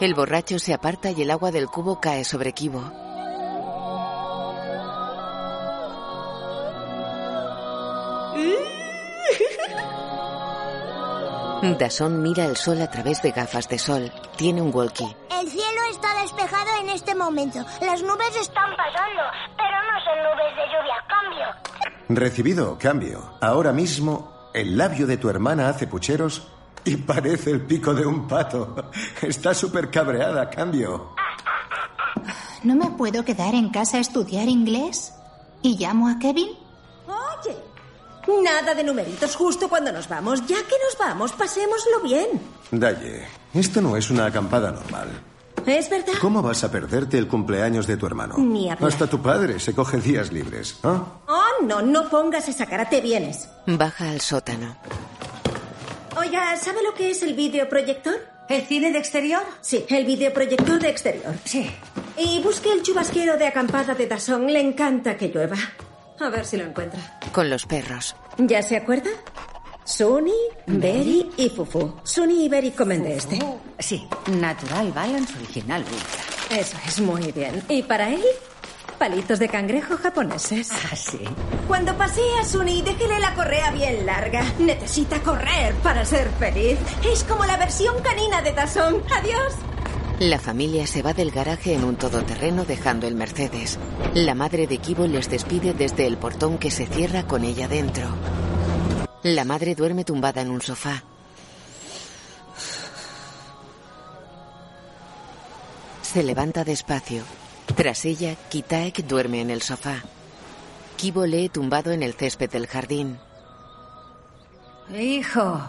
El 0.00 0.14
borracho 0.14 0.58
se 0.58 0.74
aparta 0.74 1.12
y 1.12 1.22
el 1.22 1.30
agua 1.30 1.52
del 1.52 1.68
cubo 1.68 2.00
cae 2.00 2.24
sobre 2.24 2.52
Kibo. 2.52 2.82
Dason 11.78 12.20
mira 12.22 12.44
el 12.44 12.56
sol 12.56 12.82
a 12.82 12.90
través 12.90 13.22
de 13.22 13.30
gafas 13.30 13.68
de 13.68 13.78
sol. 13.78 14.10
Tiene 14.36 14.60
un 14.60 14.74
walkie. 14.74 15.16
El 15.30 15.48
cielo 15.48 15.80
está 15.92 16.20
despejado 16.20 16.70
en 16.80 16.88
este 16.90 17.14
momento. 17.14 17.60
Las 17.80 18.02
nubes 18.02 18.36
están 18.40 18.70
pasando, 18.76 19.22
pero 19.56 19.76
no 19.90 19.98
son 20.04 20.18
nubes 20.24 20.54
de 20.56 20.66
lluvia. 20.72 20.96
Cambio. 21.08 21.46
Recibido, 22.08 22.76
cambio. 22.78 23.36
Ahora 23.40 23.72
mismo, 23.72 24.50
el 24.52 24.76
labio 24.76 25.06
de 25.06 25.16
tu 25.16 25.30
hermana 25.30 25.68
hace 25.68 25.86
pucheros 25.86 26.48
y 26.86 26.96
parece 26.96 27.50
el 27.50 27.62
pico 27.62 27.94
de 27.94 28.06
un 28.06 28.26
pato. 28.28 28.90
Está 29.22 29.54
súper 29.54 29.90
cabreada, 29.90 30.48
cambio. 30.50 31.14
¿No 32.62 32.74
me 32.74 32.90
puedo 32.90 33.24
quedar 33.24 33.54
en 33.54 33.70
casa 33.70 33.98
a 33.98 34.00
estudiar 34.00 34.48
inglés? 34.48 35.12
¿Y 35.62 35.76
llamo 35.78 36.08
a 36.08 36.18
Kevin? 36.18 36.48
Oye, 37.06 37.56
nada 38.42 38.74
de 38.74 38.84
numeritos 38.84 39.36
justo 39.36 39.68
cuando 39.68 39.92
nos 39.92 40.08
vamos. 40.08 40.40
Ya 40.46 40.56
que 40.56 40.76
nos 40.84 40.98
vamos, 40.98 41.32
pasémoslo 41.32 42.00
bien. 42.02 42.40
Daye, 42.70 43.26
esto 43.52 43.80
no 43.80 43.96
es 43.96 44.10
una 44.10 44.26
acampada 44.26 44.70
normal. 44.70 45.08
¿Es 45.66 45.88
verdad? 45.88 46.12
¿Cómo 46.20 46.42
vas 46.42 46.62
a 46.64 46.70
perderte 46.70 47.16
el 47.16 47.26
cumpleaños 47.26 47.86
de 47.86 47.96
tu 47.96 48.06
hermano? 48.06 48.36
Ni 48.36 48.70
hablar. 48.70 48.90
Hasta 48.90 49.06
tu 49.06 49.22
padre 49.22 49.58
se 49.58 49.74
coge 49.74 49.98
días 49.98 50.32
libres. 50.32 50.78
¿ah? 50.82 51.02
Oh, 51.26 51.64
no, 51.64 51.80
no 51.80 52.08
pongas 52.10 52.48
esa 52.48 52.66
cara, 52.66 52.88
te 52.88 53.00
vienes. 53.00 53.48
Baja 53.66 54.10
al 54.10 54.20
sótano. 54.20 54.76
Oiga, 56.16 56.56
¿sabe 56.56 56.82
lo 56.82 56.94
que 56.94 57.10
es 57.10 57.22
el 57.22 57.34
videoproyector? 57.34 58.14
¿El 58.48 58.62
cine 58.62 58.92
de 58.92 58.98
exterior? 58.98 59.42
Sí, 59.60 59.84
el 59.88 60.04
videoproyector 60.04 60.78
de 60.80 60.88
exterior. 60.88 61.34
Sí. 61.44 61.70
Y 62.16 62.40
busque 62.40 62.70
el 62.72 62.82
chubasquero 62.82 63.36
de 63.36 63.46
acampada 63.46 63.94
de 63.94 64.06
Dasson. 64.06 64.52
Le 64.52 64.60
encanta 64.60 65.16
que 65.16 65.28
llueva. 65.28 65.56
A 66.20 66.28
ver 66.28 66.44
si 66.44 66.56
lo 66.56 66.64
encuentra. 66.64 67.18
Con 67.32 67.50
los 67.50 67.66
perros. 67.66 68.14
¿Ya 68.38 68.62
se 68.62 68.76
acuerda? 68.76 69.10
Suni, 69.84 70.32
Berry 70.66 71.30
y 71.36 71.48
Fufu. 71.50 71.94
Suni 72.04 72.44
y 72.44 72.48
Berry 72.48 72.70
comen 72.70 73.02
de 73.02 73.16
este. 73.16 73.38
Sí, 73.78 74.06
Natural 74.38 74.92
Balance 74.92 75.34
Original 75.36 75.82
Ultra. 75.82 76.58
Eso 76.60 76.76
es 76.86 77.00
muy 77.00 77.32
bien. 77.32 77.62
¿Y 77.68 77.82
para 77.82 78.08
él? 78.10 78.22
Palitos 78.98 79.38
de 79.38 79.48
cangrejo 79.48 79.96
japoneses. 79.96 80.70
Ah, 80.72 80.96
sí. 80.96 81.20
Cuando 81.66 81.96
pasee 81.96 82.38
a 82.40 82.44
Suni, 82.44 82.82
déjele 82.82 83.18
la 83.18 83.34
correa 83.34 83.70
bien 83.70 84.06
larga. 84.06 84.44
Necesita 84.58 85.20
correr 85.20 85.74
para 85.82 86.04
ser 86.04 86.28
feliz. 86.38 86.78
Es 87.04 87.24
como 87.24 87.44
la 87.44 87.56
versión 87.56 87.94
canina 88.02 88.40
de 88.42 88.52
Tazón. 88.52 89.02
Adiós. 89.14 89.54
La 90.20 90.38
familia 90.38 90.86
se 90.86 91.02
va 91.02 91.12
del 91.12 91.32
garaje 91.32 91.74
en 91.74 91.84
un 91.84 91.96
todoterreno 91.96 92.64
dejando 92.64 93.06
el 93.08 93.16
Mercedes. 93.16 93.78
La 94.14 94.34
madre 94.34 94.66
de 94.66 94.78
Kibo 94.78 95.06
les 95.06 95.28
despide 95.28 95.74
desde 95.74 96.06
el 96.06 96.16
portón 96.16 96.58
que 96.58 96.70
se 96.70 96.86
cierra 96.86 97.26
con 97.26 97.44
ella 97.44 97.66
dentro. 97.66 98.06
La 99.24 99.44
madre 99.44 99.74
duerme 99.74 100.04
tumbada 100.04 100.40
en 100.42 100.50
un 100.50 100.62
sofá. 100.62 101.02
Se 106.02 106.22
levanta 106.22 106.62
despacio. 106.62 107.24
Tras 107.66 108.04
ella, 108.04 108.36
Kitaek 108.48 109.04
duerme 109.06 109.40
en 109.40 109.50
el 109.50 109.62
sofá. 109.62 110.02
Kibo 110.96 111.26
lee 111.26 111.48
tumbado 111.48 111.90
en 111.92 112.02
el 112.02 112.14
césped 112.14 112.50
del 112.50 112.66
jardín. 112.66 113.18
Hijo, 114.90 115.60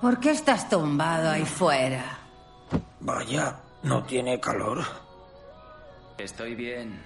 ¿por 0.00 0.20
qué 0.20 0.30
estás 0.30 0.68
tumbado 0.68 1.30
ahí 1.30 1.44
fuera? 1.44 2.18
Vaya, 3.00 3.60
¿no 3.82 4.04
tiene 4.04 4.38
calor? 4.38 4.84
Estoy 6.18 6.54
bien. 6.54 7.02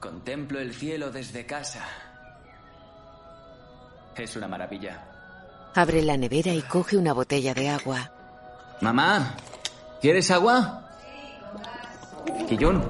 Contemplo 0.00 0.60
el 0.60 0.74
cielo 0.74 1.10
desde 1.10 1.46
casa. 1.46 1.84
Es 4.16 4.36
una 4.36 4.48
maravilla. 4.48 5.70
Abre 5.74 6.02
la 6.02 6.16
nevera 6.16 6.52
y 6.52 6.62
coge 6.62 6.96
una 6.96 7.12
botella 7.12 7.54
de 7.54 7.68
agua. 7.68 8.10
Mamá, 8.80 9.34
¿quieres 10.00 10.30
agua? 10.30 10.87
Kiyun, 12.48 12.82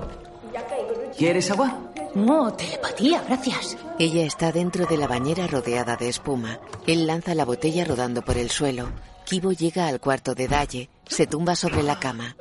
¿quieres 1.17 1.51
agua? 1.51 1.79
No, 2.15 2.53
telepatía, 2.53 3.23
gracias. 3.27 3.77
Ella 3.99 4.25
está 4.25 4.51
dentro 4.53 4.87
de 4.87 4.97
la 4.97 5.07
bañera 5.07 5.47
rodeada 5.47 5.97
de 5.97 6.09
espuma. 6.09 6.59
Él 6.87 7.07
lanza 7.07 7.35
la 7.35 7.45
botella 7.45 7.85
rodando 7.85 8.23
por 8.23 8.37
el 8.37 8.51
suelo. 8.51 8.89
Kibo 9.25 9.53
llega 9.53 9.87
al 9.87 10.01
cuarto 10.01 10.35
de 10.35 10.49
Daye. 10.49 10.91
Se 11.07 11.27
tumba 11.27 11.55
sobre 11.55 11.83
la 11.83 12.01
cama. 12.01 12.35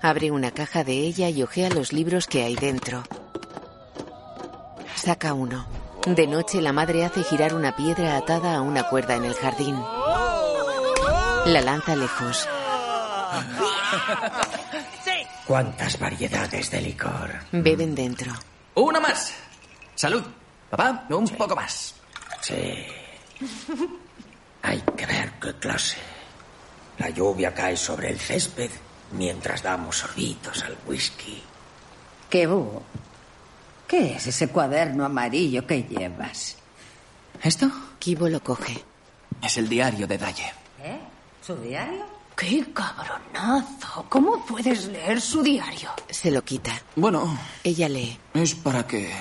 Abre 0.00 0.30
una 0.30 0.50
caja 0.50 0.84
de 0.84 0.92
ella 0.92 1.28
y 1.28 1.42
ojea 1.42 1.68
los 1.70 1.92
libros 1.92 2.26
que 2.26 2.42
hay 2.42 2.56
dentro. 2.56 3.02
Saca 4.94 5.34
uno. 5.34 5.66
De 6.06 6.26
noche 6.26 6.60
la 6.60 6.72
madre 6.72 7.04
hace 7.04 7.22
girar 7.22 7.54
una 7.54 7.76
piedra 7.76 8.16
atada 8.16 8.56
a 8.56 8.60
una 8.60 8.88
cuerda 8.88 9.14
en 9.14 9.24
el 9.24 9.34
jardín. 9.34 9.76
La 11.46 11.60
lanza 11.60 11.96
lejos. 11.96 12.48
¿Cuántas 15.46 15.98
variedades 15.98 16.70
de 16.70 16.80
licor? 16.80 17.30
Beben 17.50 17.94
dentro. 17.94 18.32
Una 18.74 19.00
más. 19.00 19.34
Salud. 19.94 20.22
Papá, 20.70 21.06
un 21.10 21.28
poco 21.28 21.56
más. 21.56 21.94
Sí. 22.40 22.86
Hay 24.62 24.80
que 24.96 25.06
ver 25.06 25.32
qué 25.40 25.54
clase. 25.54 25.98
La 26.98 27.10
lluvia 27.10 27.52
cae 27.52 27.76
sobre 27.76 28.10
el 28.10 28.18
césped 28.18 28.70
mientras 29.12 29.62
damos 29.62 29.96
sorbitos 29.98 30.62
al 30.62 30.78
whisky. 30.86 31.42
¿Qué 32.30 32.46
hubo? 32.46 32.82
¿Qué 33.86 34.14
es 34.14 34.26
ese 34.26 34.48
cuaderno 34.48 35.04
amarillo 35.04 35.66
que 35.66 35.82
llevas? 35.82 36.56
¿Esto? 37.42 37.70
Kibo 37.98 38.28
lo 38.28 38.42
coge. 38.42 38.82
Es 39.42 39.56
el 39.56 39.68
diario 39.68 40.06
de 40.06 40.16
Daye. 40.16 40.52
¿Eh? 40.82 41.00
¿Su 41.44 41.56
diario? 41.56 42.06
¡Qué 42.36 42.64
cabronazo! 42.72 44.06
¿Cómo 44.08 44.44
puedes 44.46 44.86
leer 44.86 45.20
su 45.20 45.42
diario? 45.42 45.90
Se 46.10 46.30
lo 46.30 46.42
quita. 46.44 46.72
Bueno, 46.96 47.38
Ella 47.62 47.88
lee. 47.88 48.18
es 48.34 48.54
para 48.54 48.86
que 48.86 49.12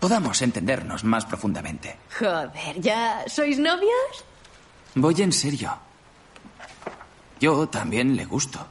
podamos 0.00 0.40
entendernos 0.42 1.04
más 1.04 1.24
profundamente. 1.26 1.96
Joder, 2.18 2.80
¿ya 2.80 3.24
sois 3.26 3.58
novios? 3.58 4.24
Voy 4.94 5.20
en 5.20 5.32
serio. 5.32 5.76
Yo 7.40 7.68
también 7.68 8.16
le 8.16 8.24
gusto. 8.24 8.66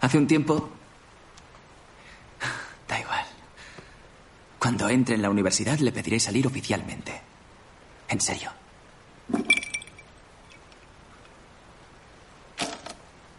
Hace 0.00 0.18
un 0.18 0.26
tiempo... 0.26 0.70
Da 2.88 3.00
igual. 3.00 3.24
Cuando 4.58 4.88
entre 4.88 5.16
en 5.16 5.22
la 5.22 5.30
universidad 5.30 5.78
le 5.78 5.92
pediré 5.92 6.18
salir 6.20 6.46
oficialmente. 6.46 7.20
En 8.08 8.20
serio. 8.20 8.50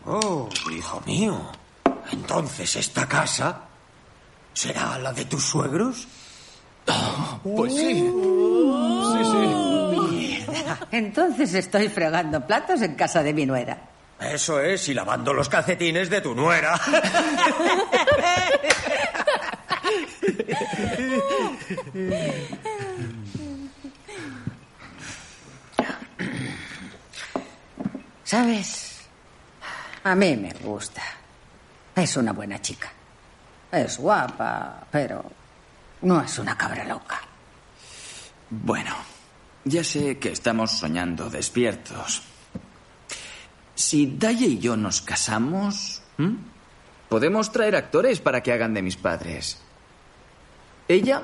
Oh, 0.07 0.47
hijo 0.71 1.01
mío. 1.05 1.37
Entonces, 2.11 2.77
¿esta 2.77 3.05
casa 3.07 3.63
será 4.53 4.97
la 4.99 5.11
de 5.11 5.25
tus 5.25 5.43
suegros? 5.43 6.07
Pues 7.43 7.75
sí. 7.75 8.09
Sí, 9.13 9.23
sí. 9.25 10.45
Entonces 10.91 11.53
estoy 11.53 11.89
fregando 11.89 12.47
platos 12.47 12.81
en 12.81 12.95
casa 12.95 13.21
de 13.21 13.33
mi 13.33 13.45
nuera. 13.45 13.89
Eso 14.19 14.61
es, 14.61 14.87
y 14.87 14.93
lavando 14.93 15.33
los 15.33 15.49
calcetines 15.49 16.09
de 16.09 16.21
tu 16.21 16.33
nuera. 16.33 16.79
¿Sabes? 28.23 28.86
A 30.07 30.15
mí 30.15 30.37
me 30.37 30.53
gusta. 30.53 31.01
Es 31.93 32.15
una 32.15 32.31
buena 32.31 32.61
chica. 32.61 32.89
Es 33.69 33.97
guapa, 33.97 34.87
pero 34.89 35.21
no 36.03 36.21
es 36.21 36.39
una 36.39 36.57
cabra 36.57 36.85
loca. 36.85 37.19
Bueno, 38.49 38.95
ya 39.65 39.83
sé 39.83 40.17
que 40.17 40.31
estamos 40.31 40.71
soñando 40.71 41.29
despiertos. 41.29 42.21
Si 43.75 44.15
Daya 44.17 44.47
y 44.47 44.59
yo 44.59 44.77
nos 44.77 45.01
casamos, 45.01 46.01
podemos 47.09 47.51
traer 47.51 47.75
actores 47.75 48.21
para 48.21 48.41
que 48.41 48.53
hagan 48.53 48.73
de 48.73 48.83
mis 48.83 48.95
padres. 48.95 49.61
Ella, 50.87 51.23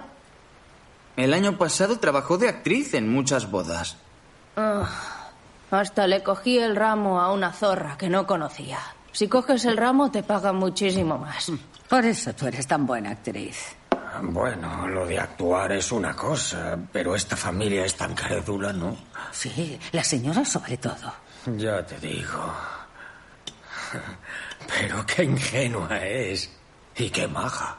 el 1.16 1.34
año 1.34 1.58
pasado, 1.58 2.00
trabajó 2.00 2.38
de 2.38 2.50
actriz 2.50 2.96
en 2.96 3.08
muchas 3.08 3.50
bodas. 3.50 3.96
Ah, 4.58 5.13
hasta 5.78 6.08
le 6.08 6.24
cogí 6.24 6.58
el 6.58 6.76
ramo 6.76 7.20
a 7.20 7.32
una 7.32 7.52
zorra 7.52 7.98
que 7.98 8.10
no 8.10 8.26
conocía. 8.26 8.80
Si 9.12 9.28
coges 9.28 9.66
el 9.66 9.78
ramo 9.78 10.12
te 10.12 10.24
pagan 10.24 10.56
muchísimo 10.56 11.18
más. 11.18 11.52
Por 11.88 12.06
eso 12.06 12.34
tú 12.34 12.48
eres 12.48 12.66
tan 12.66 12.86
buena 12.86 13.12
actriz. 13.12 13.76
Bueno, 14.22 14.88
lo 14.88 15.06
de 15.06 15.20
actuar 15.20 15.72
es 15.72 15.92
una 15.92 16.16
cosa, 16.16 16.78
pero 16.92 17.16
esta 17.16 17.36
familia 17.36 17.86
es 17.86 17.96
tan 17.96 18.14
crédula, 18.14 18.72
¿no? 18.72 18.96
Sí, 19.32 19.80
la 19.92 20.04
señora 20.04 20.46
sobre 20.46 20.78
todo. 20.78 21.14
Ya 21.58 21.84
te 21.86 21.98
digo. 22.00 22.54
Pero 24.68 25.06
qué 25.06 25.24
ingenua 25.24 25.98
es. 25.98 26.50
Y 26.96 27.10
qué 27.10 27.28
maja. 27.28 27.78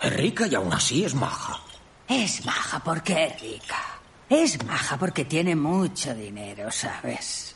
Es 0.00 0.16
rica 0.16 0.46
y 0.46 0.54
aún 0.54 0.72
así 0.72 1.04
es 1.04 1.14
maja. 1.14 1.60
Es 2.08 2.44
maja 2.44 2.78
porque 2.82 3.26
es 3.26 3.40
rica. 3.40 3.93
Es 4.34 4.64
maja 4.64 4.96
porque 4.98 5.24
tiene 5.26 5.54
mucho 5.54 6.12
dinero, 6.12 6.68
¿sabes? 6.68 7.54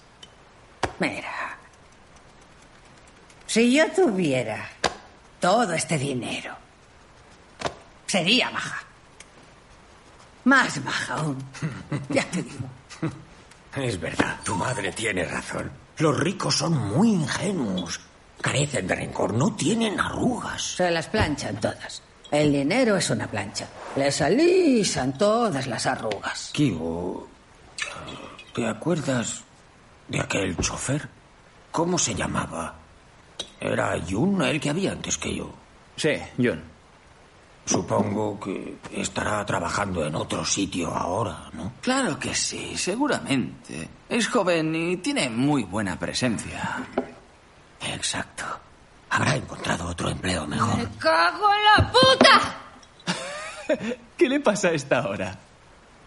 Mira. 1.01 1.59
Si 3.49 3.75
yo 3.75 3.91
tuviera 3.91 4.71
todo 5.41 5.73
este 5.73 5.99
dinero, 5.99 6.55
sería 8.07 8.49
maja. 8.53 8.81
Más 10.45 10.81
maja 10.85 11.15
aún. 11.15 11.43
Ya 12.11 12.23
te 12.31 12.45
digo. 12.45 12.69
Es 13.75 14.01
verdad, 14.01 14.39
tu 14.45 14.55
madre 14.55 14.93
tiene 14.93 15.25
razón. 15.25 15.73
Los 15.99 16.17
ricos 16.17 16.55
son 16.55 16.75
muy 16.97 17.11
ingenuos. 17.11 18.01
Carecen 18.41 18.87
de 18.87 18.95
rencor, 18.95 19.35
no 19.35 19.53
tienen 19.57 19.99
arrugas. 19.99 20.77
Se 20.77 20.93
las 20.93 21.09
planchan 21.09 21.59
todas. 21.61 22.03
El 22.31 22.53
dinero 22.53 22.97
es 22.97 23.09
una 23.11 23.27
plancha. 23.27 23.67
Les 23.97 24.21
alisan 24.21 25.17
todas 25.17 25.67
las 25.67 25.87
arrugas. 25.87 26.51
Kibo, 26.53 27.29
¿te 28.55 28.67
acuerdas 28.67 29.43
de 30.09 30.21
aquel 30.21 30.57
chofer? 30.59 31.09
¿Cómo 31.73 31.99
se 31.99 32.15
llamaba? 32.15 32.75
Era 33.61 33.97
Yun 33.97 34.43
el 34.43 34.61
que 34.61 34.71
había 34.71 34.93
antes 34.93 35.17
que 35.17 35.35
yo. 35.35 35.51
Sí, 35.97 36.17
Yun. 36.37 36.63
Supongo 37.65 38.41
que 38.41 38.79
estará 38.93 39.45
trabajando 39.45 40.07
en 40.07 40.15
otro 40.15 40.43
sitio 40.45 40.95
ahora, 40.95 41.51
¿no? 41.53 41.73
Claro 41.83 42.19
que 42.19 42.35
sí, 42.35 42.77
seguramente. 42.79 43.89
Es 44.09 44.27
joven 44.29 44.75
y 44.75 44.97
tiene 44.99 45.29
muy 45.29 45.65
buena 45.65 45.99
presencia. 45.99 46.87
Exacto. 47.83 48.45
Habrá 49.11 49.37
encontrado 49.37 49.87
otro 49.89 50.11
empleo 50.11 50.47
mejor. 50.47 50.77
¡Me 50.77 50.89
cago 50.99 51.49
en 51.55 51.65
la 51.65 51.93
puta! 51.93 52.55
¿Qué 54.17 54.29
le 54.29 54.41
pasa 54.41 54.69
a 54.69 54.73
esta 54.73 55.09
hora? 55.09 55.39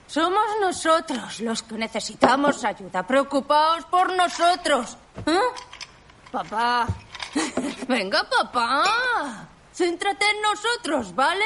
Somos 0.07 0.43
nosotros 0.59 1.39
los 1.39 1.63
que 1.63 1.75
necesitamos 1.75 2.63
ayuda. 2.65 3.05
Preocupaos 3.07 3.85
por 3.85 4.13
nosotros. 4.13 4.97
¿Eh? 5.25 5.39
Papá. 6.31 6.85
Venga, 7.87 8.27
papá. 8.29 9.47
Céntrate 9.73 10.25
en 10.29 10.41
nosotros, 10.41 11.15
¿vale? 11.15 11.45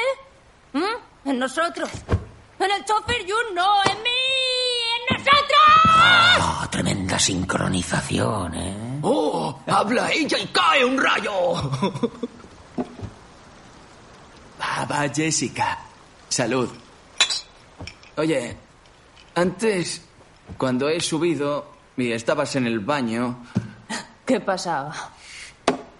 ¿Mm? 0.72 1.28
En 1.30 1.38
nosotros. 1.38 1.88
En 2.58 2.70
el 2.70 2.84
chofer 2.84 3.22
Jun, 3.22 3.54
no, 3.54 3.84
en 3.84 4.02
mí. 4.02 4.10
¡En 4.98 5.16
nosotros! 5.16 6.62
Oh, 6.62 6.68
tremenda 6.68 7.18
sincronización, 7.18 8.54
¿eh? 8.54 8.85
¡Oh! 9.08 9.60
Habla 9.68 10.10
ella 10.10 10.36
y 10.36 10.48
cae 10.48 10.84
un 10.84 11.00
rayo. 11.00 11.32
Va, 14.90 15.08
Jessica. 15.14 15.78
Salud. 16.28 16.68
Oye, 18.16 18.56
antes, 19.36 20.02
cuando 20.58 20.88
he 20.88 21.00
subido 21.00 21.70
y 21.96 22.10
estabas 22.10 22.56
en 22.56 22.66
el 22.66 22.80
baño, 22.80 23.44
¿Qué 24.24 24.40
pasaba? 24.40 25.12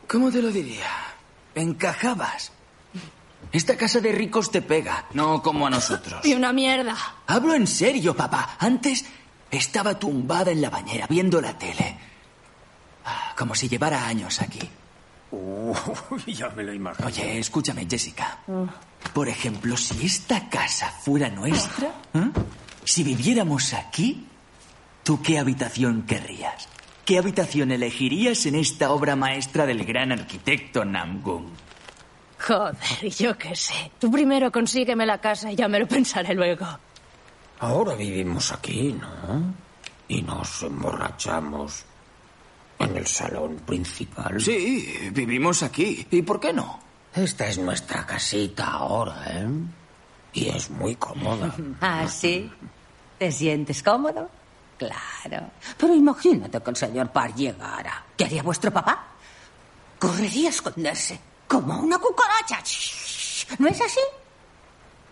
¿cómo 0.08 0.32
te 0.32 0.42
lo 0.42 0.50
diría? 0.50 0.90
Encajabas. 1.54 2.50
Esta 3.52 3.76
casa 3.76 4.00
de 4.00 4.10
ricos 4.10 4.50
te 4.50 4.62
pega, 4.62 5.04
no 5.12 5.42
como 5.42 5.68
a 5.68 5.70
nosotros. 5.70 6.26
Y 6.26 6.34
una 6.34 6.52
mierda. 6.52 6.96
Hablo 7.28 7.54
en 7.54 7.68
serio, 7.68 8.16
papá. 8.16 8.56
Antes 8.58 9.04
estaba 9.48 9.96
tumbada 9.96 10.50
en 10.50 10.60
la 10.60 10.70
bañera 10.70 11.06
viendo 11.08 11.40
la 11.40 11.56
tele. 11.56 12.15
Como 13.36 13.54
si 13.54 13.68
llevara 13.68 14.06
años 14.06 14.40
aquí. 14.40 14.68
Uy, 15.30 16.34
ya 16.34 16.48
me 16.50 16.62
lo 16.62 16.72
imagino. 16.72 17.06
Oye, 17.06 17.38
escúchame, 17.38 17.86
Jessica. 17.88 18.38
Por 19.12 19.28
ejemplo, 19.28 19.76
si 19.76 20.06
esta 20.06 20.48
casa 20.48 20.90
fuera 20.90 21.28
nuestra, 21.28 21.88
¿eh? 22.14 22.30
si 22.84 23.02
viviéramos 23.02 23.74
aquí, 23.74 24.26
¿tú 25.02 25.20
qué 25.22 25.38
habitación 25.38 26.02
querrías? 26.02 26.68
¿Qué 27.04 27.18
habitación 27.18 27.70
elegirías 27.70 28.46
en 28.46 28.56
esta 28.56 28.90
obra 28.90 29.14
maestra 29.14 29.64
del 29.64 29.84
gran 29.84 30.10
arquitecto 30.12 30.84
Namgung? 30.84 31.50
Joder, 32.38 33.08
yo 33.16 33.38
qué 33.38 33.54
sé. 33.54 33.92
Tú 33.98 34.10
primero 34.10 34.50
consígueme 34.50 35.06
la 35.06 35.18
casa 35.18 35.52
y 35.52 35.56
ya 35.56 35.68
me 35.68 35.78
lo 35.78 35.86
pensaré 35.86 36.34
luego. 36.34 36.66
Ahora 37.60 37.94
vivimos 37.94 38.52
aquí, 38.52 38.92
¿no? 38.92 39.54
Y 40.08 40.22
nos 40.22 40.62
emborrachamos 40.62 41.84
en 42.78 42.96
el 42.96 43.06
salón 43.06 43.56
principal. 43.66 44.40
Sí, 44.40 45.10
vivimos 45.12 45.62
aquí. 45.62 46.06
¿Y 46.10 46.22
por 46.22 46.40
qué 46.40 46.52
no? 46.52 46.80
Esta 47.14 47.46
es 47.46 47.58
nuestra 47.58 48.04
casita 48.04 48.66
ahora, 48.66 49.24
¿eh? 49.26 49.48
Y 50.34 50.48
es 50.48 50.70
muy 50.70 50.96
cómoda. 50.96 51.54
¿Ah, 51.80 52.06
sí? 52.08 52.50
¿Te 53.18 53.32
sientes 53.32 53.82
cómodo? 53.82 54.28
Claro. 54.76 55.50
Pero 55.78 55.94
imagínate 55.94 56.60
que 56.60 56.70
el 56.70 56.76
señor 56.76 57.10
Parr 57.10 57.34
llegara. 57.34 58.04
¿Qué 58.16 58.24
haría 58.24 58.42
vuestro 58.42 58.70
papá? 58.70 59.06
Correría 59.98 60.48
a 60.48 60.50
esconderse, 60.50 61.18
como 61.48 61.80
una 61.80 61.98
cucaracha. 61.98 62.62
¿No 63.58 63.68
es 63.68 63.80
así? 63.80 64.00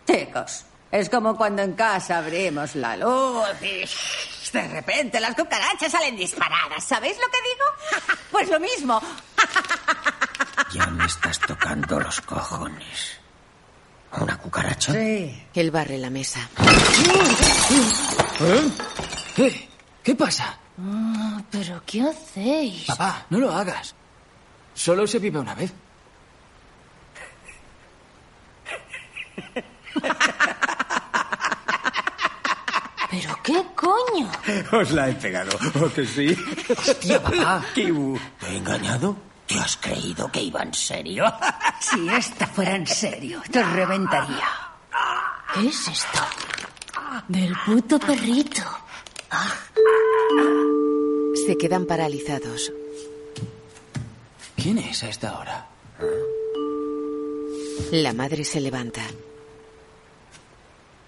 Chicos, 0.07 0.67
es 0.91 1.09
como 1.09 1.35
cuando 1.37 1.63
en 1.63 1.73
casa 1.73 2.19
abrimos 2.19 2.75
la 2.75 2.97
luz 2.97 3.63
y 3.63 3.87
de 4.55 4.69
repente 4.69 5.21
las 5.21 5.35
cucarachas 5.35 5.93
salen 5.93 6.17
disparadas. 6.17 6.83
¿Sabéis 6.85 7.17
lo 7.19 7.31
que 7.31 7.39
digo? 7.43 8.19
Pues 8.31 8.49
lo 8.49 8.59
mismo. 8.61 9.01
Ya 10.73 10.87
me 10.87 11.05
estás 11.07 11.39
tocando 11.39 12.01
los 12.01 12.21
cojones. 12.23 13.19
¿Una 14.13 14.37
cucaracha? 14.39 14.93
Sí. 14.93 15.47
Él 15.55 15.71
barre 15.71 15.99
la 15.99 16.11
mesa. 16.11 16.41
¿Eh? 18.41 18.71
¿Qué? 19.37 19.69
¿Qué 20.03 20.15
pasa? 20.17 20.59
Ah, 20.81 21.41
¿Pero 21.51 21.81
qué 21.87 22.03
hacéis? 22.03 22.87
Papá, 22.87 23.27
no 23.31 23.39
lo 23.39 23.53
hagas. 23.53 23.95
Solo 24.75 25.07
se 25.07 25.21
vive 25.21 25.39
una 25.39 25.55
vez. 25.55 25.73
¿Pero 33.15 33.39
qué 33.43 33.65
coño? 33.77 34.31
Os 34.73 34.91
la 34.91 35.09
he 35.09 35.15
pegado, 35.15 35.57
¿o 35.81 35.89
que 35.93 36.05
sí? 36.05 36.37
Hostia, 36.77 37.23
papá. 37.23 37.65
Kibu. 37.75 38.19
¿Te 38.41 38.47
he 38.47 38.57
engañado? 38.57 39.17
¿Te 39.47 39.59
has 39.61 39.77
creído 39.77 40.31
que 40.33 40.43
iba 40.43 40.63
en 40.63 40.75
serio? 40.75 41.25
Si 41.81 42.09
esta 42.09 42.47
fuera 42.47 42.77
en 42.77 42.87
serio, 42.87 43.43
te 43.51 43.63
reventaría. 43.63 44.49
¿Qué 45.53 45.69
es 45.69 45.89
esto? 45.89 46.19
Del 47.29 47.55
puto 47.67 47.99
perrito. 47.99 48.63
Se 51.47 51.59
quedan 51.59 51.85
paralizados. 51.85 52.73
¿Quién 54.57 54.79
es 54.79 55.05
a 55.05 55.11
esta 55.11 55.39
hora? 55.39 55.67
La 57.93 58.15
madre 58.15 58.45
se 58.45 58.61
levanta. 58.63 59.03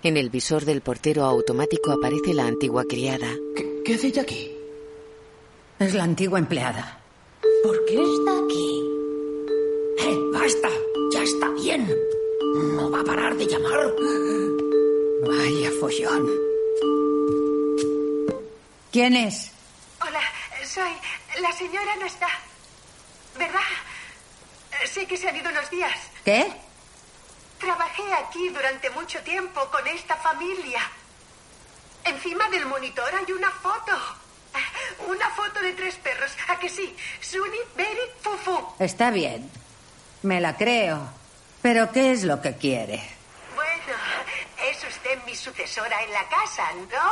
En 0.06 0.16
el 0.16 0.30
visor 0.30 0.64
del 0.64 0.82
portero 0.82 1.24
automático 1.24 1.90
aparece 1.90 2.32
la 2.32 2.46
antigua 2.46 2.84
criada. 2.84 3.26
¿Qué, 3.56 3.82
qué 3.84 3.94
hace 3.96 4.06
ella 4.06 4.22
aquí? 4.22 4.56
Es 5.80 5.94
la 5.94 6.04
antigua 6.04 6.38
empleada. 6.38 7.00
¿Por 7.64 7.84
qué 7.86 7.94
está 7.94 8.38
aquí? 8.38 8.82
¡Eh, 9.98 10.16
basta! 10.32 10.68
¡Ya 11.12 11.22
está 11.24 11.50
bien! 11.54 11.92
No 12.76 12.88
va 12.88 13.00
a 13.00 13.02
parar 13.02 13.36
de 13.36 13.46
llamar. 13.46 13.92
Vaya 15.26 15.70
follón. 15.80 16.30
¿Quién 18.92 19.16
es? 19.16 19.50
Hola, 20.00 20.20
soy. 20.72 20.92
La 21.42 21.50
señora 21.50 21.96
no 21.96 22.06
está. 22.06 22.28
¿Verdad? 23.36 23.58
Sé 24.84 25.04
que 25.04 25.16
se 25.16 25.28
han 25.28 25.34
ido 25.34 25.50
unos 25.50 25.68
días. 25.68 25.98
¿Qué? 26.24 26.65
Trabajé 27.58 28.12
aquí 28.14 28.48
durante 28.50 28.90
mucho 28.90 29.20
tiempo 29.22 29.68
con 29.70 29.86
esta 29.86 30.16
familia. 30.16 30.80
Encima 32.04 32.48
del 32.50 32.66
monitor 32.66 33.10
hay 33.14 33.32
una 33.32 33.50
foto. 33.50 33.92
Una 35.08 35.28
foto 35.30 35.60
de 35.60 35.72
tres 35.72 35.96
perros. 35.96 36.30
¿A 36.48 36.58
que 36.58 36.68
sí? 36.68 36.94
Suni, 37.20 37.58
Beri, 37.74 38.00
Fufu. 38.22 38.74
Está 38.78 39.10
bien. 39.10 39.50
Me 40.22 40.40
la 40.40 40.56
creo. 40.56 41.08
Pero 41.62 41.90
¿qué 41.92 42.12
es 42.12 42.22
lo 42.22 42.40
que 42.40 42.56
quiere? 42.56 43.02
Bueno, 43.54 43.98
es 44.70 44.84
usted 44.84 45.22
mi 45.24 45.34
sucesora 45.34 46.02
en 46.02 46.12
la 46.12 46.28
casa, 46.28 46.72
¿no? 46.74 46.86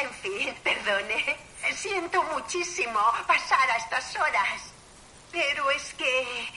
En 0.00 0.10
fin, 0.14 0.54
perdone. 0.62 1.47
Siento 1.80 2.20
muchísimo 2.34 2.98
pasar 3.26 3.70
a 3.70 3.76
estas 3.76 4.16
horas. 4.16 4.62
Pero 5.30 5.70
es 5.70 5.94
que... 5.94 6.48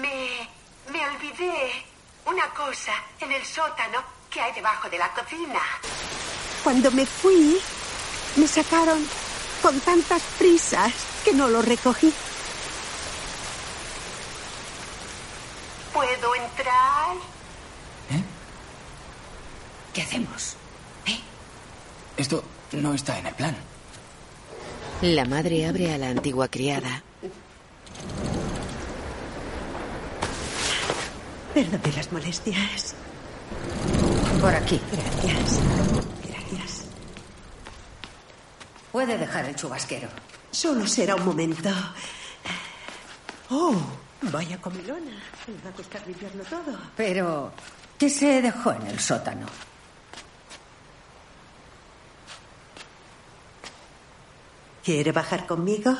Me... 0.00 0.48
Me 0.90 1.08
olvidé 1.08 1.84
una 2.26 2.48
cosa 2.50 2.92
en 3.20 3.30
el 3.32 3.44
sótano 3.44 4.02
que 4.28 4.40
hay 4.40 4.52
debajo 4.52 4.88
de 4.88 4.98
la 4.98 5.12
cocina. 5.12 5.60
Cuando 6.64 6.90
me 6.90 7.06
fui, 7.06 7.60
me 8.36 8.46
sacaron 8.48 9.06
con 9.62 9.78
tantas 9.80 10.22
prisas 10.38 10.92
que 11.24 11.32
no 11.32 11.48
lo 11.48 11.62
recogí. 11.62 12.12
¿Puedo 15.92 16.34
entrar? 16.34 17.16
¿Qué 19.92 20.02
hacemos? 20.02 20.56
Esto 22.16 22.42
no 22.72 22.94
está 22.94 23.18
en 23.18 23.26
el 23.26 23.34
plan. 23.34 23.69
La 25.02 25.24
madre 25.24 25.66
abre 25.66 25.94
a 25.94 25.96
la 25.96 26.10
antigua 26.10 26.48
criada. 26.48 27.02
Perdone 31.54 31.92
las 31.96 32.12
molestias. 32.12 32.94
Por 34.42 34.54
aquí. 34.54 34.78
Gracias. 34.92 35.60
Gracias. 36.28 36.84
Puede 38.92 39.16
dejar 39.16 39.46
el 39.46 39.56
chubasquero. 39.56 40.08
Solo 40.50 40.86
será 40.86 41.14
un 41.14 41.24
momento. 41.24 41.70
Oh, 43.48 43.74
vaya 44.20 44.60
comilona. 44.60 45.12
Me 45.46 45.64
va 45.64 45.70
a 45.70 45.72
costar 45.72 46.06
limpiarlo 46.06 46.44
todo. 46.44 46.78
Pero, 46.94 47.52
¿qué 47.98 48.10
se 48.10 48.42
dejó 48.42 48.72
en 48.72 48.86
el 48.86 49.00
sótano? 49.00 49.46
¿Quiere 54.84 55.12
bajar 55.12 55.46
conmigo? 55.46 55.94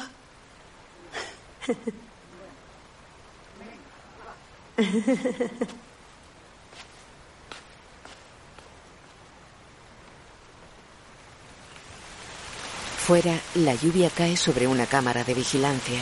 Fuera, 12.96 13.40
la 13.56 13.74
lluvia 13.74 14.08
cae 14.08 14.36
sobre 14.36 14.66
una 14.66 14.86
cámara 14.86 15.24
de 15.24 15.34
vigilancia. 15.34 16.00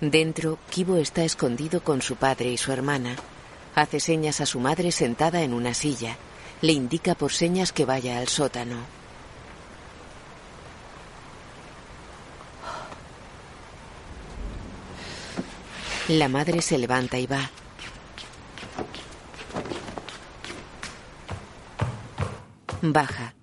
Dentro, 0.00 0.58
Kibo 0.68 0.96
está 0.96 1.22
escondido 1.22 1.84
con 1.84 2.02
su 2.02 2.16
padre 2.16 2.50
y 2.50 2.58
su 2.58 2.72
hermana. 2.72 3.16
Hace 3.74 4.00
señas 4.00 4.40
a 4.40 4.46
su 4.46 4.58
madre 4.58 4.90
sentada 4.90 5.42
en 5.42 5.54
una 5.54 5.74
silla. 5.74 6.16
Le 6.60 6.72
indica 6.72 7.14
por 7.14 7.32
señas 7.32 7.72
que 7.72 7.84
vaya 7.84 8.18
al 8.18 8.28
sótano. 8.28 9.01
La 16.12 16.28
madre 16.28 16.60
se 16.60 16.76
levanta 16.76 17.18
y 17.18 17.26
va. 17.26 17.50
Baja. 22.82 23.34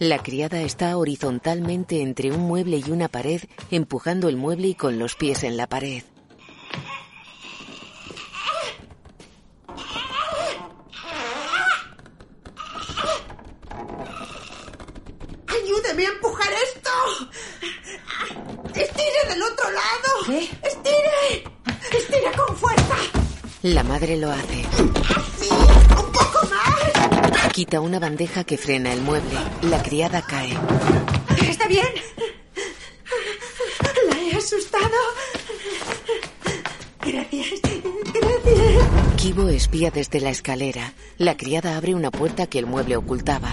La 0.00 0.20
criada 0.20 0.60
está 0.62 0.96
horizontalmente 0.96 2.02
entre 2.02 2.32
un 2.32 2.40
mueble 2.40 2.82
y 2.84 2.90
una 2.90 3.06
pared, 3.06 3.42
empujando 3.70 4.28
el 4.28 4.36
mueble 4.36 4.66
y 4.66 4.74
con 4.74 4.98
los 4.98 5.14
pies 5.14 5.44
en 5.44 5.56
la 5.56 5.68
pared. 5.68 6.02
¡Ayúdeme 15.46 16.06
a 16.06 16.08
empujar 16.08 16.48
esto! 16.74 16.90
¡Estire 18.74 19.28
del 19.28 19.42
otro 19.44 19.70
lado! 19.70 20.24
¿Qué? 20.26 20.50
¡Estire! 20.66 21.56
¡Estire 21.92 22.32
con 22.36 22.56
fuerza! 22.56 22.96
La 23.74 23.82
madre 23.82 24.16
lo 24.16 24.30
hace. 24.30 24.62
¡Sí! 25.40 25.48
¡Un 25.50 26.12
poco 26.12 26.38
más! 26.48 27.52
Quita 27.52 27.80
una 27.80 27.98
bandeja 27.98 28.44
que 28.44 28.56
frena 28.56 28.92
el 28.92 29.00
mueble. 29.00 29.40
La 29.62 29.82
criada 29.82 30.22
cae. 30.22 30.56
¿Está 31.48 31.66
bien? 31.66 31.88
¿La 34.08 34.20
he 34.20 34.36
asustado? 34.36 34.94
Gracias. 37.00 37.60
Gracias. 38.14 39.16
Kibo 39.16 39.48
espía 39.48 39.90
desde 39.90 40.20
la 40.20 40.30
escalera. 40.30 40.92
La 41.18 41.36
criada 41.36 41.76
abre 41.76 41.96
una 41.96 42.12
puerta 42.12 42.46
que 42.46 42.60
el 42.60 42.66
mueble 42.66 42.96
ocultaba. 42.96 43.50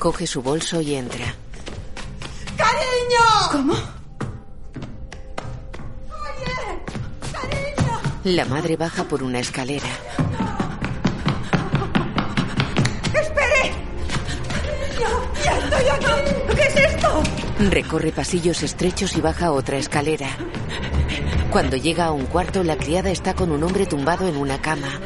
Coge 0.00 0.26
su 0.26 0.42
bolso 0.42 0.80
y 0.80 0.96
entra. 0.96 1.36
¡Cariño! 2.56 3.52
¿Cómo? 3.52 3.97
La 8.28 8.44
madre 8.44 8.76
baja 8.76 9.04
por 9.04 9.22
una 9.22 9.38
escalera. 9.38 9.88
¡Espere! 13.14 13.72
¡Ya 15.42 15.58
estoy 15.58 15.88
aquí! 15.88 16.54
¿Qué 16.54 16.62
es 16.62 16.76
esto? 16.76 17.22
Recorre 17.70 18.12
pasillos 18.12 18.62
estrechos 18.62 19.16
y 19.16 19.22
baja 19.22 19.50
otra 19.50 19.78
escalera. 19.78 20.28
Cuando 21.50 21.78
llega 21.78 22.04
a 22.04 22.12
un 22.12 22.26
cuarto, 22.26 22.62
la 22.62 22.76
criada 22.76 23.10
está 23.10 23.32
con 23.32 23.50
un 23.50 23.62
hombre 23.62 23.86
tumbado 23.86 24.28
en 24.28 24.36
una 24.36 24.60
cama. 24.60 25.00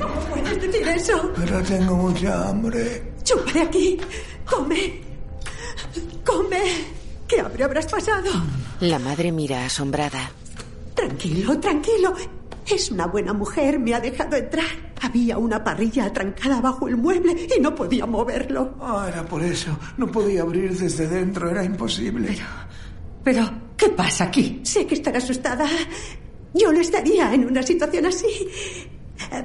¿Cómo 0.00 0.20
puedes 0.30 0.62
decir 0.62 0.86
eso? 0.86 1.32
Pero 1.34 1.62
tengo 1.64 1.96
mucha 1.96 2.48
hambre. 2.48 3.12
¡Chupa 3.24 3.52
de 3.52 3.62
aquí! 3.62 4.00
¡Come! 4.48 5.00
¡Come! 6.24 6.62
¿Qué 7.26 7.40
hambre 7.40 7.64
habrás 7.64 7.86
pasado? 7.86 8.30
La 8.78 9.00
madre 9.00 9.32
mira 9.32 9.66
asombrada. 9.66 10.30
Tranquilo, 11.24 11.58
tranquilo. 11.58 12.12
Es 12.66 12.90
una 12.90 13.06
buena 13.06 13.32
mujer, 13.32 13.78
me 13.78 13.94
ha 13.94 14.00
dejado 14.00 14.36
entrar. 14.36 14.66
Había 15.00 15.38
una 15.38 15.64
parrilla 15.64 16.04
atrancada 16.04 16.60
bajo 16.60 16.86
el 16.86 16.98
mueble 16.98 17.48
y 17.56 17.60
no 17.62 17.74
podía 17.74 18.04
moverlo. 18.04 18.74
Ah, 18.78 19.06
era 19.08 19.24
por 19.24 19.42
eso. 19.42 19.70
No 19.96 20.06
podía 20.06 20.42
abrir 20.42 20.76
desde 20.76 21.08
dentro, 21.08 21.48
era 21.48 21.64
imposible. 21.64 22.36
Pero, 23.22 23.50
¿qué 23.74 23.88
pasa 23.88 24.24
aquí? 24.24 24.60
Sé 24.64 24.86
que 24.86 24.96
estará 24.96 25.16
asustada, 25.16 25.66
yo 26.52 26.70
no 26.70 26.80
estaría 26.80 27.32
en 27.32 27.46
una 27.46 27.62
situación 27.62 28.04
así. 28.04 28.26
Eh, 29.32 29.44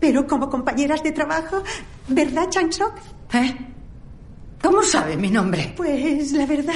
Pero 0.00 0.26
como 0.26 0.48
compañeras 0.48 1.02
de 1.02 1.12
trabajo, 1.12 1.62
¿verdad, 2.08 2.48
Changsok? 2.48 2.94
¿Eh? 3.34 3.54
¿Cómo 4.62 4.82
sabe 4.82 5.18
mi 5.18 5.30
nombre? 5.30 5.74
Pues 5.76 6.32
la 6.32 6.46
verdad 6.46 6.74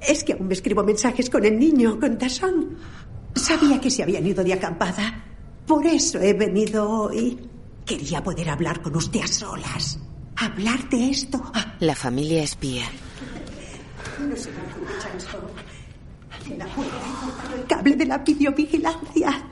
es 0.00 0.24
que 0.24 0.32
aún 0.32 0.48
me 0.48 0.54
escribo 0.54 0.82
mensajes 0.82 1.28
con 1.28 1.44
el 1.44 1.58
niño, 1.58 2.00
con 2.00 2.16
Tasson. 2.16 2.76
Sabía 3.34 3.80
que 3.80 3.90
se 3.90 4.02
habían 4.02 4.26
ido 4.26 4.44
de 4.44 4.52
acampada. 4.52 5.24
Por 5.66 5.86
eso 5.86 6.18
he 6.20 6.32
venido 6.32 6.88
hoy. 6.88 7.38
Quería 7.86 8.22
poder 8.22 8.50
hablar 8.50 8.82
con 8.82 8.96
usted 8.96 9.20
a 9.22 9.26
solas. 9.26 9.98
Hablar 10.36 10.88
de 10.88 11.10
esto. 11.10 11.40
La 11.80 11.94
familia 11.94 12.42
espía. 12.42 12.84
No 14.18 14.36
se 14.36 14.50
preocupe. 14.50 14.80
La 16.56 16.66
puerta 16.66 16.96
he 16.96 17.24
cortado 17.24 17.56
el 17.56 17.66
cable 17.66 17.96
de 17.96 18.06
la 18.06 18.18
videovigilancia. 18.18 19.44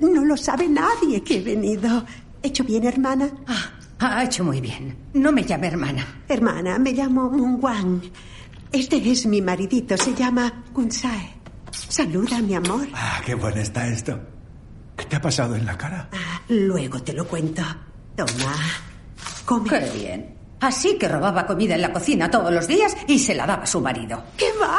No 0.00 0.24
lo 0.24 0.36
sabe 0.36 0.68
nadie 0.68 1.22
que 1.22 1.38
he 1.38 1.42
venido. 1.42 2.04
¿Hecho 2.42 2.64
bien, 2.64 2.84
hermana? 2.84 3.30
Ha 3.98 4.24
hecho 4.24 4.44
muy 4.44 4.60
bien. 4.60 4.96
No 5.14 5.32
me 5.32 5.44
llame 5.44 5.66
hermana. 5.66 6.22
Hermana, 6.28 6.78
me 6.78 6.92
llamo 6.92 7.28
Mungwang. 7.30 8.00
Este 8.72 8.96
es 9.10 9.26
mi 9.26 9.42
maridito, 9.42 9.96
se 9.96 10.14
llama 10.14 10.64
Kunsae. 10.72 11.39
Saluda, 11.70 12.40
mi 12.40 12.54
amor. 12.54 12.86
Ah, 12.94 13.20
qué 13.24 13.34
bueno 13.34 13.60
está 13.60 13.86
esto. 13.88 14.18
¿Qué 14.96 15.04
te 15.06 15.16
ha 15.16 15.20
pasado 15.20 15.54
en 15.56 15.66
la 15.66 15.76
cara? 15.76 16.08
Luego 16.48 17.02
te 17.02 17.12
lo 17.12 17.26
cuento. 17.26 17.62
Toma. 18.16 18.54
Come. 19.44 19.68
Qué 19.68 19.90
bien. 19.98 20.36
Así 20.60 20.98
que 20.98 21.08
robaba 21.08 21.46
comida 21.46 21.74
en 21.74 21.80
la 21.80 21.92
cocina 21.92 22.30
todos 22.30 22.52
los 22.52 22.66
días 22.66 22.94
y 23.06 23.18
se 23.18 23.34
la 23.34 23.46
daba 23.46 23.62
a 23.62 23.66
su 23.66 23.80
marido. 23.80 24.22
¿Qué 24.36 24.52
va? 24.60 24.78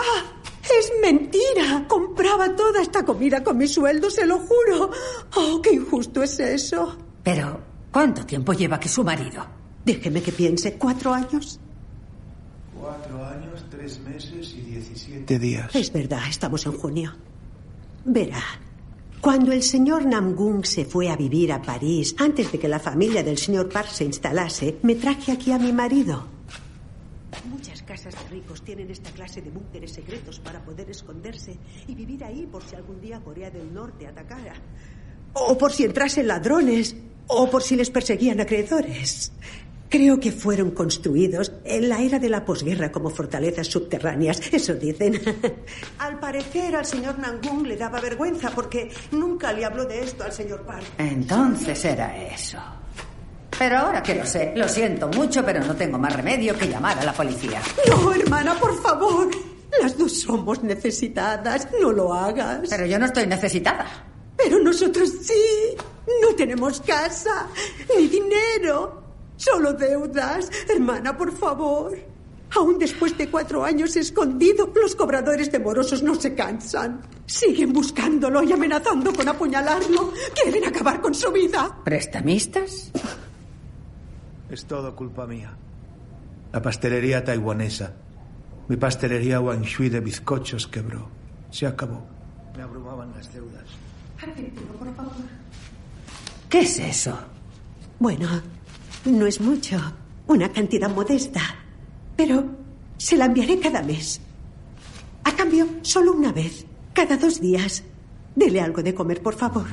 Es 0.64 0.92
mentira. 1.02 1.86
Compraba 1.88 2.56
toda 2.56 2.82
esta 2.82 3.04
comida 3.04 3.44
con 3.44 3.58
mi 3.58 3.68
sueldo, 3.68 4.10
se 4.12 4.26
lo 4.26 4.38
juro. 4.40 4.92
Oh, 5.36 5.60
qué 5.62 5.74
injusto 5.74 6.22
es 6.22 6.40
eso. 6.40 6.98
Pero, 7.24 7.60
¿cuánto 7.92 8.26
tiempo 8.26 8.54
lleva 8.54 8.80
que 8.80 8.90
su 8.90 9.04
marido? 9.04 9.44
Déjeme 9.84 10.22
que 10.22 10.32
piense. 10.32 10.78
¿Cuatro 10.78 11.14
años? 11.14 11.60
Cuatro 12.80 13.26
años, 13.26 13.51
tres 13.82 14.00
meses 14.02 14.54
y 14.56 14.62
diecisiete 14.62 15.40
días. 15.40 15.76
Es 15.76 15.92
verdad, 15.92 16.22
estamos 16.30 16.64
en 16.68 16.74
junio. 16.74 17.14
Verá, 18.06 18.44
cuando 19.20 19.52
el 19.52 19.64
señor 19.64 20.06
Namgung 20.06 20.64
se 20.66 20.86
fue 20.86 21.10
a 21.10 21.16
vivir 21.16 21.52
a 21.52 21.64
París, 21.64 22.14
antes 22.20 22.52
de 22.52 22.60
que 22.60 22.68
la 22.68 22.80
familia 22.80 23.24
del 23.24 23.40
señor 23.40 23.70
Park 23.70 23.90
se 23.90 24.04
instalase, 24.06 24.78
me 24.84 24.94
traje 24.94 25.32
aquí 25.32 25.52
a 25.52 25.58
mi 25.58 25.74
marido. 25.74 26.28
Muchas 27.50 27.82
casas 27.82 28.14
de 28.14 28.30
ricos 28.30 28.62
tienen 28.62 28.92
esta 28.92 29.10
clase 29.10 29.42
de 29.42 29.50
búnkeres 29.50 29.94
secretos 29.94 30.40
para 30.40 30.64
poder 30.64 30.88
esconderse 30.92 31.58
y 31.88 31.96
vivir 31.96 32.24
ahí 32.24 32.48
por 32.52 32.62
si 32.62 32.76
algún 32.76 33.02
día 33.02 33.20
Corea 33.20 33.50
del 33.50 33.74
Norte 33.74 34.06
atacara. 34.06 34.54
O 35.34 35.58
por 35.58 35.72
si 35.72 35.86
entrasen 35.86 36.28
ladrones, 36.28 36.96
o 37.26 37.50
por 37.50 37.64
si 37.64 37.76
les 37.76 37.90
perseguían 37.90 38.42
acreedores. 38.42 39.32
Creo 39.92 40.22
que 40.22 40.32
fueron 40.32 40.72
construidos 40.72 41.52
en 41.66 41.90
la 41.90 42.02
era 42.02 42.18
de 42.18 42.30
la 42.30 42.46
posguerra 42.46 42.94
como 42.94 43.10
fortalezas 43.10 43.68
subterráneas, 43.68 44.40
eso 44.54 44.74
dicen. 44.74 45.20
al 45.98 46.18
parecer 46.18 46.78
al 46.78 46.86
señor 46.86 47.20
Nangung 47.20 47.68
le 47.68 47.76
daba 47.76 48.00
vergüenza 48.00 48.52
porque 48.52 48.90
nunca 49.12 49.52
le 49.52 49.66
habló 49.66 49.84
de 49.84 50.02
esto 50.02 50.24
al 50.24 50.32
señor 50.32 50.62
Park. 50.62 50.86
Entonces 50.98 51.84
era 51.84 52.18
eso. 52.26 52.58
Pero 53.60 53.80
ahora 53.80 54.02
que 54.02 54.16
lo 54.16 54.26
sé, 54.26 54.54
lo 54.56 54.70
siento 54.70 55.10
mucho, 55.10 55.44
pero 55.44 55.62
no 55.62 55.76
tengo 55.76 55.98
más 55.98 56.16
remedio 56.16 56.58
que 56.58 56.70
llamar 56.70 56.98
a 56.98 57.04
la 57.04 57.12
policía. 57.12 57.62
No, 57.90 58.14
hermana, 58.14 58.56
por 58.58 58.82
favor. 58.82 59.30
Las 59.82 59.98
dos 59.98 60.22
somos 60.22 60.64
necesitadas. 60.64 61.68
No 61.82 61.92
lo 61.92 62.14
hagas. 62.14 62.62
Pero 62.70 62.86
yo 62.86 62.98
no 62.98 63.08
estoy 63.08 63.28
necesitada. 63.28 63.86
Pero 64.38 64.58
nosotros 64.60 65.12
sí. 65.22 65.76
No 66.22 66.34
tenemos 66.34 66.80
casa, 66.80 67.48
ni 67.94 68.08
dinero. 68.08 69.01
Solo 69.42 69.74
deudas. 69.74 70.52
Hermana, 70.70 71.18
por 71.18 71.32
favor. 71.36 71.98
Aún 72.56 72.78
después 72.78 73.18
de 73.18 73.28
cuatro 73.28 73.64
años 73.64 73.96
escondido, 73.96 74.72
los 74.76 74.94
cobradores 74.96 75.52
de 75.52 75.58
morosos 75.58 76.04
no 76.04 76.14
se 76.14 76.36
cansan. 76.36 77.02
Siguen 77.26 77.74
buscándolo 77.74 78.44
y 78.44 78.52
amenazando 78.52 79.12
con 79.12 79.28
apuñalarlo. 79.28 80.14
Quieren 80.36 80.66
acabar 80.66 81.02
con 81.02 81.16
su 81.16 81.32
vida. 81.32 81.76
¿Prestamistas? 81.84 82.92
Es 84.48 84.66
todo 84.66 84.96
culpa 84.96 85.26
mía. 85.26 85.58
La 86.54 86.62
pastelería 86.62 87.24
taiwanesa. 87.24 87.94
Mi 88.68 88.78
pastelería 88.78 89.40
Wangshui 89.40 89.90
de 89.90 90.02
bizcochos 90.02 90.68
quebró. 90.68 91.10
Se 91.50 91.66
acabó. 91.66 92.06
Me 92.56 92.62
abrumaban 92.62 93.12
las 93.16 93.34
deudas. 93.34 93.66
Argentino, 94.22 94.72
por 94.74 94.94
favor. 94.94 95.14
¿Qué 96.48 96.60
es 96.60 96.78
eso? 96.78 97.18
Bueno, 97.98 98.28
no 99.06 99.26
es 99.26 99.40
mucho. 99.42 99.78
Una 100.28 100.52
cantidad 100.52 100.90
modesta. 100.90 101.42
Pero 102.16 102.44
se 102.98 103.18
la 103.18 103.26
enviaré 103.26 103.60
cada 103.60 103.82
mes. 103.82 104.22
A 105.24 105.32
cambio, 105.36 105.68
solo 105.82 106.14
una 106.14 106.32
vez. 106.32 106.66
Cada 106.94 107.18
dos 107.18 107.40
días. 107.42 107.84
Dele 108.36 108.62
algo 108.62 108.82
de 108.82 108.94
comer, 108.94 109.22
por 109.22 109.36
favor. 109.36 109.68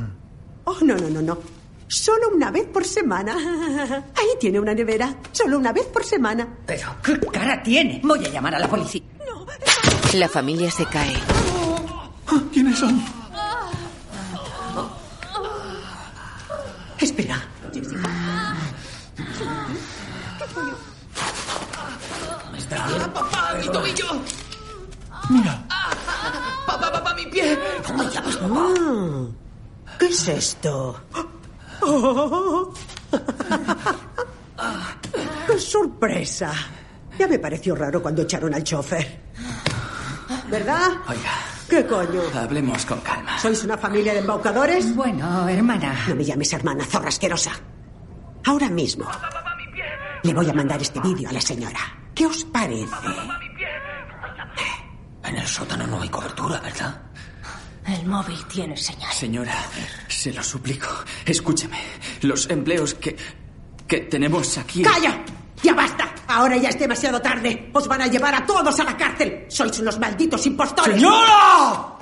Oh, 0.64 0.78
no, 0.82 0.96
no, 0.96 1.08
no, 1.10 1.22
no. 1.22 1.38
Solo 1.86 2.30
una 2.34 2.50
vez 2.50 2.66
por 2.66 2.84
semana. 2.84 3.34
Ahí 4.14 4.28
tiene 4.38 4.60
una 4.60 4.74
nevera. 4.74 5.14
Solo 5.32 5.58
una 5.58 5.72
vez 5.72 5.86
por 5.86 6.04
semana. 6.04 6.46
Pero, 6.66 6.94
¿qué 7.02 7.18
cara 7.18 7.62
tiene? 7.62 8.00
Voy 8.04 8.24
a 8.24 8.28
llamar 8.28 8.54
a 8.54 8.58
la 8.58 8.68
policía. 8.68 9.02
La 10.14 10.28
familia 10.28 10.70
se 10.70 10.84
cae. 10.86 11.14
¿Quiénes 12.52 12.78
son? 12.78 13.02
Espera. 17.00 17.42
¡Ah, 22.70 23.10
papá! 23.14 23.54
¡Mi 23.60 23.68
tobillo! 23.68 24.06
Mira. 25.30 25.62
¡Papá, 26.66 26.92
papá, 26.92 27.14
mi 27.14 27.26
pie! 27.26 27.58
Llamas 28.12 28.36
papá. 28.36 28.68
¿Qué 29.98 30.06
es 30.06 30.28
esto? 30.28 31.00
Oh. 31.80 32.72
¡Qué 35.46 35.58
sorpresa! 35.58 36.52
Ya 37.18 37.26
me 37.26 37.38
pareció 37.38 37.74
raro 37.74 38.02
cuando 38.02 38.22
echaron 38.22 38.54
al 38.54 38.62
chofer. 38.64 39.20
¿Verdad? 40.50 40.92
Oiga, 41.08 41.32
¿Qué 41.68 41.86
coño? 41.86 42.22
hablemos 42.34 42.84
con 42.86 43.00
calma. 43.00 43.38
¿Sois 43.38 43.62
una 43.64 43.76
familia 43.76 44.12
de 44.12 44.20
embaucadores? 44.20 44.94
Bueno, 44.94 45.48
hermana. 45.48 46.04
No 46.08 46.14
me 46.14 46.24
llames 46.24 46.52
hermana, 46.52 46.84
zorra 46.84 47.08
asquerosa. 47.08 47.52
Ahora 48.44 48.68
mismo 48.70 49.06
le 50.28 50.34
voy 50.34 50.50
a 50.50 50.52
mandar 50.52 50.80
este 50.82 51.00
vídeo 51.00 51.30
a 51.30 51.32
la 51.32 51.40
señora. 51.40 51.80
¿Qué 52.14 52.26
os 52.26 52.44
parece? 52.44 52.84
En 55.24 55.36
el 55.36 55.46
sótano 55.46 55.86
no 55.86 56.02
hay 56.02 56.10
cobertura, 56.10 56.60
¿verdad? 56.60 57.00
El 57.86 58.04
móvil 58.06 58.36
tiene 58.46 58.76
señal. 58.76 59.10
Señora, 59.10 59.54
se 60.06 60.30
lo 60.34 60.42
suplico. 60.42 60.88
Escúcheme. 61.24 61.78
Los 62.20 62.50
empleos 62.50 62.92
que. 62.94 63.16
que 63.86 64.00
tenemos 64.00 64.58
aquí. 64.58 64.82
¡Calla! 64.82 65.24
¡Ya 65.62 65.72
basta! 65.72 66.14
Ahora 66.26 66.58
ya 66.58 66.68
es 66.68 66.78
demasiado 66.78 67.22
tarde. 67.22 67.70
Os 67.72 67.88
van 67.88 68.02
a 68.02 68.06
llevar 68.06 68.34
a 68.34 68.44
todos 68.44 68.78
a 68.80 68.84
la 68.84 68.98
cárcel. 68.98 69.46
Sois 69.48 69.78
unos 69.78 69.98
malditos 69.98 70.44
impostores. 70.44 70.94
¡Señora! 70.94 71.96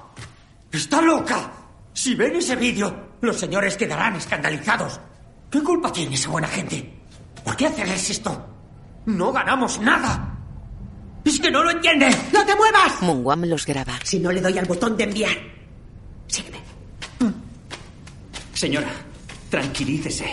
¡Está 0.72 1.00
loca! 1.00 1.52
Si 1.92 2.16
ven 2.16 2.34
ese 2.34 2.56
vídeo, 2.56 3.10
los 3.20 3.36
señores 3.36 3.76
quedarán 3.76 4.16
escandalizados. 4.16 4.98
¿Qué 5.48 5.62
culpa 5.62 5.92
tiene 5.92 6.16
esa 6.16 6.28
buena 6.30 6.48
gente? 6.48 7.05
¿Por 7.46 7.56
qué 7.56 7.66
hacerles 7.66 8.10
esto? 8.10 8.44
No 9.06 9.32
ganamos 9.32 9.78
nada. 9.80 10.36
Es 11.24 11.38
que 11.38 11.48
no 11.48 11.62
lo 11.62 11.70
entiende. 11.70 12.08
¡No 12.32 12.44
te 12.44 12.56
muevas! 12.56 13.00
Mungwam 13.02 13.44
los 13.44 13.64
graba. 13.64 14.00
Si 14.02 14.18
no 14.18 14.32
le 14.32 14.40
doy 14.40 14.58
al 14.58 14.66
botón 14.66 14.96
de 14.96 15.04
enviar. 15.04 15.36
Sígueme. 16.26 16.58
Señora, 18.52 18.90
tranquilícese. 19.48 20.26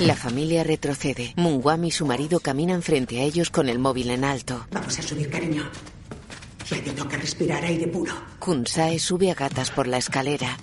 La 0.00 0.16
familia 0.16 0.64
retrocede. 0.64 1.34
Mungwam 1.36 1.84
y 1.84 1.90
su 1.90 2.06
marido 2.06 2.40
caminan 2.40 2.80
frente 2.80 3.20
a 3.20 3.24
ellos 3.24 3.50
con 3.50 3.68
el 3.68 3.78
móvil 3.78 4.08
en 4.10 4.24
alto. 4.24 4.68
Vamos 4.72 4.98
a 4.98 5.02
subir, 5.02 5.28
cariño. 5.28 5.64
Ya 6.70 6.82
te 6.82 6.92
toca 6.92 7.18
respirar 7.18 7.62
aire 7.62 7.88
puro. 7.88 8.14
Kunsae 8.38 8.98
sube 8.98 9.30
a 9.30 9.34
gatas 9.34 9.70
por 9.70 9.86
la 9.86 9.98
escalera. 9.98 10.56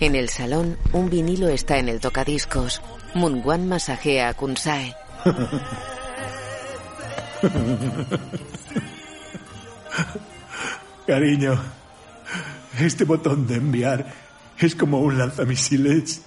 En 0.00 0.14
el 0.14 0.28
salón, 0.28 0.76
un 0.92 1.10
vinilo 1.10 1.48
está 1.48 1.78
en 1.78 1.88
el 1.88 1.98
tocadiscos. 1.98 2.80
Mungwan 3.14 3.66
masajea 3.68 4.28
a 4.28 4.34
Kunsae. 4.34 4.94
Cariño, 11.06 11.58
este 12.78 13.04
botón 13.04 13.46
de 13.46 13.54
enviar 13.56 14.06
es 14.58 14.74
como 14.74 15.00
un 15.00 15.16
lanzamisiles 15.18 16.22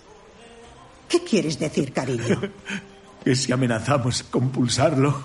¿Qué 1.11 1.23
quieres 1.25 1.59
decir, 1.59 1.91
cariño? 1.91 2.39
que 3.23 3.35
si 3.35 3.51
amenazamos 3.51 4.23
con 4.23 4.49
pulsarlo, 4.49 5.21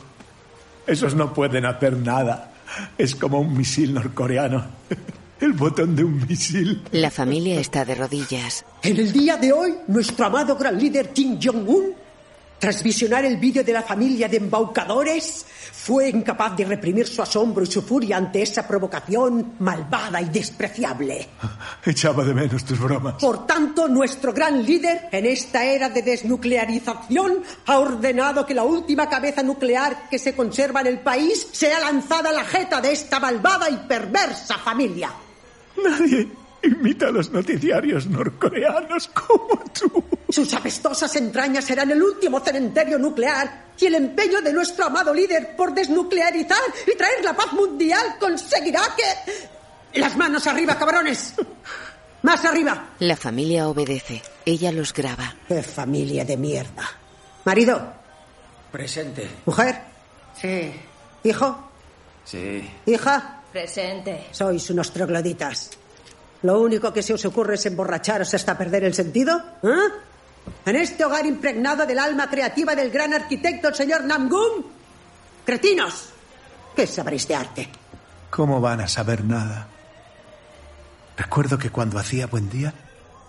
esos 0.85 1.15
no 1.15 1.33
pueden 1.33 1.65
hacer 1.65 1.97
nada. 1.97 2.53
Es 2.99 3.15
como 3.15 3.39
un 3.39 3.57
misil 3.57 3.95
norcoreano. 3.95 4.67
El 5.39 5.53
botón 5.53 5.95
de 5.95 6.03
un 6.03 6.27
misil. 6.27 6.83
La 6.93 7.11
familia 7.11 7.61
está 7.61 7.85
de 7.85 7.95
rodillas. 7.95 8.65
En 8.83 8.97
el 8.97 9.13
día 9.13 9.37
de 9.37 9.53
hoy, 9.53 9.75
nuestro 9.89 10.25
amado 10.25 10.57
gran 10.57 10.79
líder 10.79 11.11
Kim 11.11 11.39
Jong-un, 11.39 11.93
tras 12.59 12.83
visionar 12.83 13.23
el 13.27 13.37
vídeo 13.37 13.63
de 13.63 13.75
la 13.75 13.83
familia 13.83 14.29
de 14.29 14.39
embaucadores, 14.39 15.45
fue 15.73 16.09
incapaz 16.09 16.57
de 16.57 16.65
reprimir 16.65 17.07
su 17.07 17.21
asombro 17.21 17.65
y 17.65 17.67
su 17.67 17.83
furia 17.83 18.17
ante 18.17 18.41
esa 18.41 18.67
provocación 18.67 19.57
malvada 19.59 20.23
y 20.23 20.31
despreciable. 20.31 21.29
Echaba 21.85 22.25
de 22.25 22.33
menos 22.33 22.65
tus 22.65 22.81
bromas. 22.81 23.17
Por 23.21 23.47
tanto, 23.47 23.89
nuestro 23.89 24.33
gran 24.33 24.65
líder, 24.65 25.11
en 25.13 25.27
esta 25.27 25.67
era 25.67 25.91
de 25.91 26.01
desnuclearización, 26.01 27.43
ha 27.67 27.79
ordenado 27.79 28.47
que 28.47 28.55
la 28.55 28.65
última 28.65 29.07
cabeza 29.07 29.43
nuclear 29.43 30.09
que 30.09 30.19
se 30.19 30.35
conserva 30.35 30.81
en 30.81 30.87
el 30.87 31.01
país 31.01 31.47
sea 31.53 31.79
lanzada 31.79 32.31
a 32.31 32.33
la 32.33 32.45
jeta 32.45 32.81
de 32.81 32.93
esta 32.93 33.21
malvada 33.21 33.69
y 33.69 33.77
perversa 33.87 34.57
familia. 34.57 35.13
Nadie 35.83 36.29
imita 36.63 37.09
a 37.09 37.11
los 37.11 37.31
noticiarios 37.31 38.07
norcoreanos 38.07 39.09
como 39.09 39.63
tú. 39.79 40.05
Sus 40.29 40.53
apestosas 40.55 41.15
entrañas 41.17 41.65
serán 41.65 41.91
el 41.91 42.03
último 42.03 42.41
cementerio 42.41 42.99
nuclear 42.99 43.67
y 43.79 43.87
el 43.87 43.95
empeño 43.95 44.41
de 44.41 44.53
nuestro 44.53 44.87
amado 44.87 45.13
líder 45.15 45.55
por 45.57 45.73
desnuclearizar 45.75 46.59
y 46.93 46.97
traer 46.97 47.25
la 47.25 47.35
paz 47.37 47.53
mundial 47.53 48.17
conseguirá 48.19 48.83
que... 48.97 50.01
Las 50.01 50.17
manos 50.17 50.47
arriba, 50.47 50.77
cabrones. 50.79 51.35
Más 52.23 52.45
arriba. 52.45 52.89
La 52.99 53.17
familia 53.17 53.69
obedece. 53.69 54.21
Ella 54.45 54.73
los 54.73 54.93
graba. 54.93 55.35
¡Qué 55.49 55.63
familia 55.63 56.25
de 56.25 56.37
mierda! 56.37 56.83
Marido, 57.45 57.93
Presente. 58.73 59.29
mujer, 59.47 59.81
Sí. 60.41 60.73
hijo, 61.25 61.71
Sí. 62.25 62.69
hija, 62.87 63.41
Presente. 63.57 64.29
sois 64.37 64.69
unos 64.69 64.93
trogloditas. 64.93 65.71
¿Lo 66.43 66.61
único 66.61 66.93
que 66.93 67.01
se 67.01 67.15
os 67.17 67.25
ocurre 67.25 67.55
es 67.55 67.65
emborracharos 67.65 68.35
hasta 68.35 68.53
perder 68.53 68.85
el 68.85 68.93
sentido? 68.93 69.33
¿Eh? 69.63 69.89
¿En 70.67 70.77
este 70.77 71.07
hogar 71.07 71.25
impregnado 71.25 71.87
del 71.87 71.99
alma 71.99 72.29
creativa 72.29 72.77
del 72.77 72.91
gran 72.91 73.15
arquitecto, 73.15 73.69
el 73.69 73.75
señor 73.75 74.05
Namgun? 74.05 74.67
¡Cretinos! 75.47 76.11
¿Qué 76.77 76.87
sabréis 76.87 77.27
de 77.29 77.35
arte? 77.35 77.69
¿Cómo 78.29 78.61
van 78.61 78.83
a 78.83 78.89
saber 78.89 79.25
nada? 79.25 79.69
Recuerdo 81.17 81.57
que 81.57 81.71
cuando 81.71 81.99
hacía 81.99 82.27
buen 82.27 82.51
día, 82.51 82.75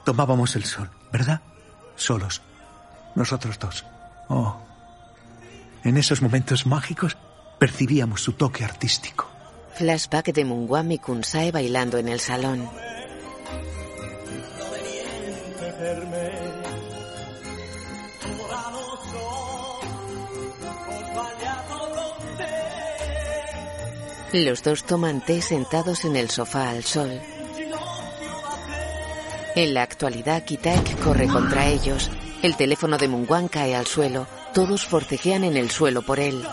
tomábamos 0.04 0.58
el 0.58 0.66
sol, 0.66 0.90
¿verdad? 1.10 1.40
Solos. 1.96 2.42
Nosotros 3.16 3.58
dos. 3.60 3.86
Oh. 4.28 4.60
En 5.86 5.96
esos 5.96 6.22
momentos 6.22 6.66
mágicos 6.66 7.16
percibíamos 7.60 8.22
su 8.22 8.34
toque 8.34 8.66
artístico. 8.66 9.37
Flashback 9.78 10.34
de 10.34 10.44
Mungwam 10.44 10.92
y 10.92 10.98
Kunsae 10.98 11.52
bailando 11.52 12.00
en 12.00 12.08
el 12.08 12.20
salón. 12.20 12.68
Los 24.34 24.64
dos 24.64 24.84
toman 24.84 25.22
té 25.24 25.44
sentados 25.44 26.06
en 26.06 26.16
el 26.16 26.32
sofá 26.32 26.72
al 26.72 26.84
sol. 26.84 27.22
En 29.56 29.76
la 29.76 29.84
actualidad, 29.84 30.44
Kitaek 30.44 31.00
corre 31.04 31.28
contra 31.28 31.68
ellos. 31.68 32.10
El 32.42 32.58
teléfono 32.58 32.98
de 32.98 33.08
Mungwan 33.08 33.48
cae 33.48 33.76
al 33.76 33.86
suelo. 33.86 34.26
Todos 34.56 34.88
forcejean 34.88 35.44
en 35.44 35.56
el 35.56 35.70
suelo 35.70 36.02
por 36.02 36.20
él. 36.20 36.44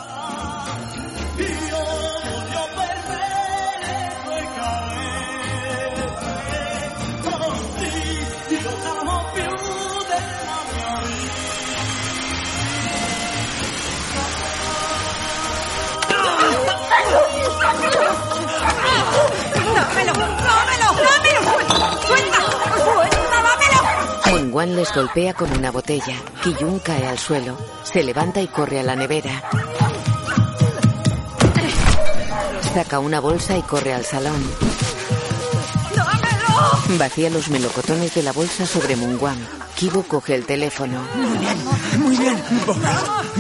¡Dámelo! 24.55 24.69
Mungwan 24.69 24.77
les 24.77 24.95
golpea 24.95 25.35
con 25.35 25.51
una 25.51 25.73
botella. 25.73 26.17
Kiyun 26.43 26.79
cae 26.79 27.09
al 27.09 27.19
suelo. 27.19 27.59
Se 27.83 28.05
levanta 28.05 28.41
y 28.41 28.47
corre 28.47 28.79
a 28.79 28.83
la 28.85 28.95
nevera. 28.95 29.43
Saca 32.73 33.01
una 33.01 33.19
bolsa 33.21 33.57
y 33.57 33.63
corre 33.63 33.93
al 33.95 34.05
salón. 34.05 34.41
Vacía 36.99 37.31
los 37.31 37.49
melocotones 37.49 38.15
de 38.15 38.23
la 38.23 38.33
bolsa 38.33 38.65
sobre 38.65 38.95
Mungwan. 38.95 39.39
Kibo 39.75 40.05
coge 40.05 40.37
el 40.37 40.47
teléfono. 40.47 41.03
Muy 41.15 41.39
bien, 41.39 41.59
muy 41.99 42.17
bien. 42.17 42.43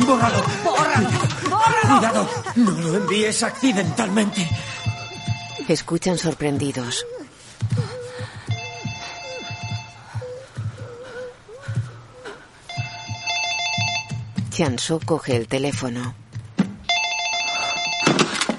Bórralo, 0.06 0.42
bórralo. 0.64 1.08
Cuidado, 1.82 2.28
no 2.56 2.70
lo 2.72 2.96
envíes 2.96 3.42
accidentalmente. 3.44 4.48
Escuchan 5.68 6.18
sorprendidos. 6.18 7.06
Chanso 14.54 15.00
coge 15.04 15.34
el 15.34 15.48
teléfono. 15.48 16.14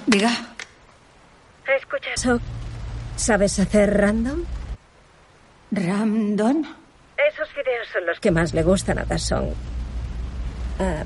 Diga. 0.06 0.30
Escucha. 1.66 2.10
So, 2.18 2.38
¿Sabes 3.16 3.58
hacer 3.60 3.96
random? 3.96 4.44
¿Ramdon? 5.72 6.68
Esos 7.16 7.48
videos 7.56 7.88
son 7.94 8.06
los 8.06 8.20
que 8.20 8.30
más 8.30 8.54
le 8.54 8.64
gustan 8.64 9.00
a 9.00 9.06
Dasson. 9.06 9.54
Ah, 10.82 11.04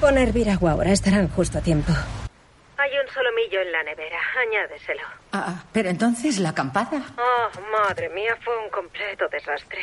pon 0.00 0.18
a 0.18 0.22
hervir 0.22 0.50
agua 0.50 0.72
ahora, 0.72 0.90
estarán 0.90 1.28
justo 1.28 1.58
a 1.58 1.60
tiempo. 1.60 1.92
Hay 1.92 2.90
un 2.90 3.14
solomillo 3.14 3.60
en 3.60 3.70
la 3.70 3.84
nevera. 3.84 4.18
Añádeselo. 4.48 5.02
Ah, 5.30 5.62
pero 5.72 5.90
entonces 5.90 6.40
la 6.40 6.48
acampada. 6.48 7.04
Oh, 7.16 7.60
madre 7.70 8.08
mía, 8.08 8.36
fue 8.44 8.52
un 8.64 8.68
completo 8.70 9.28
desastre. 9.28 9.78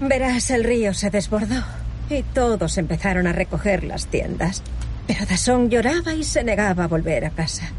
Verás, 0.00 0.50
el 0.50 0.64
río 0.64 0.92
se 0.92 1.08
desbordó 1.08 1.81
y 2.16 2.22
todos 2.22 2.78
empezaron 2.78 3.26
a 3.26 3.32
recoger 3.32 3.84
las 3.84 4.06
tiendas. 4.06 4.62
Pero 5.06 5.26
Dasson 5.26 5.68
lloraba 5.68 6.14
y 6.14 6.24
se 6.24 6.44
negaba 6.44 6.84
a 6.84 6.88
volver 6.88 7.24
a 7.24 7.30
casa. 7.30 7.70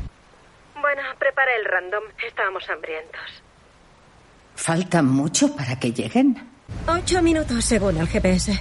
Bueno, 0.80 1.02
prepara 1.18 1.56
el 1.56 1.66
random. 1.66 2.04
Estábamos 2.28 2.70
hambrientos. 2.70 3.22
¿Falta 4.56 5.02
mucho 5.02 5.56
para 5.56 5.80
que 5.80 5.92
lleguen? 5.92 6.50
Ocho 6.88 7.22
minutos 7.22 7.64
según 7.66 7.98
el 7.98 8.08
GPS. 8.08 8.60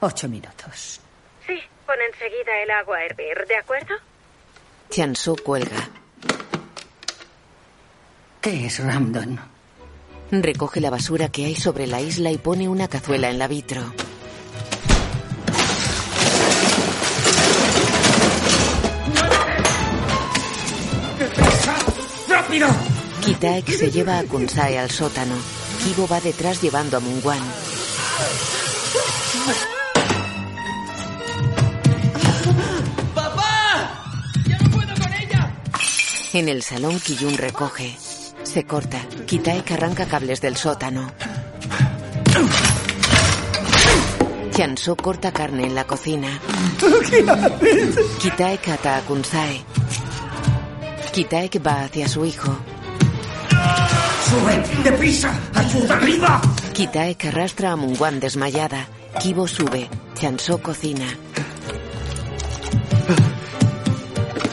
Ocho 0.00 0.28
minutos. 0.28 1.00
Sí, 1.46 1.58
pon 1.86 1.96
enseguida 2.12 2.62
el 2.62 2.70
agua 2.70 2.98
a 2.98 3.04
hervir, 3.04 3.46
¿de 3.46 3.56
acuerdo? 3.56 3.94
Chanso 4.88 5.36
cuelga. 5.36 5.88
¿Qué 8.40 8.66
es 8.66 8.82
Ramdon? 8.82 9.38
Recoge 10.30 10.80
la 10.80 10.90
basura 10.90 11.28
que 11.28 11.44
hay 11.44 11.56
sobre 11.56 11.86
la 11.86 12.00
isla 12.00 12.30
y 12.30 12.38
pone 12.38 12.68
una 12.68 12.88
cazuela 12.88 13.28
en 13.28 13.38
la 13.38 13.48
vitro. 13.48 13.82
¡Rápido! 22.50 22.68
Kitaek 23.24 23.70
se 23.70 23.92
lleva 23.92 24.18
a 24.18 24.24
Kunsae 24.24 24.76
al 24.76 24.90
sótano. 24.90 25.36
Kibo 25.84 26.08
va 26.08 26.20
detrás 26.20 26.60
llevando 26.60 26.96
a 26.96 27.00
Mungwan. 27.00 27.38
¡Papá! 33.14 34.02
¡Ya 34.48 34.58
no 34.58 34.70
puedo 34.72 34.94
con 35.00 35.12
ella! 35.12 35.54
En 36.32 36.48
el 36.48 36.64
salón, 36.64 36.98
Kiyun 36.98 37.38
recoge. 37.38 37.96
Se 38.42 38.64
corta. 38.64 38.98
Kitaek 39.26 39.70
arranca 39.70 40.06
cables 40.06 40.40
del 40.40 40.56
sótano. 40.56 41.12
Chanso 44.50 44.96
corta 44.96 45.30
carne 45.30 45.66
en 45.66 45.76
la 45.76 45.84
cocina. 45.84 46.40
¿Qué 47.08 47.24
haces? 47.30 47.96
Kitaek 48.20 48.68
ata 48.70 48.96
a 48.96 49.00
Kunsae. 49.02 49.64
Kitaek 51.12 51.60
va 51.66 51.84
hacia 51.84 52.08
su 52.08 52.24
hijo. 52.24 52.56
¡Sube! 54.28 54.62
¡Deprisa! 54.84 55.36
¡Ayuda 55.54 55.96
arriba! 55.96 56.40
Kitaek 56.72 57.24
arrastra 57.26 57.72
a 57.72 57.76
Mungwan 57.76 58.20
desmayada. 58.20 58.86
Kibo 59.20 59.48
sube. 59.48 59.90
Chanso 60.14 60.62
cocina. 60.62 61.06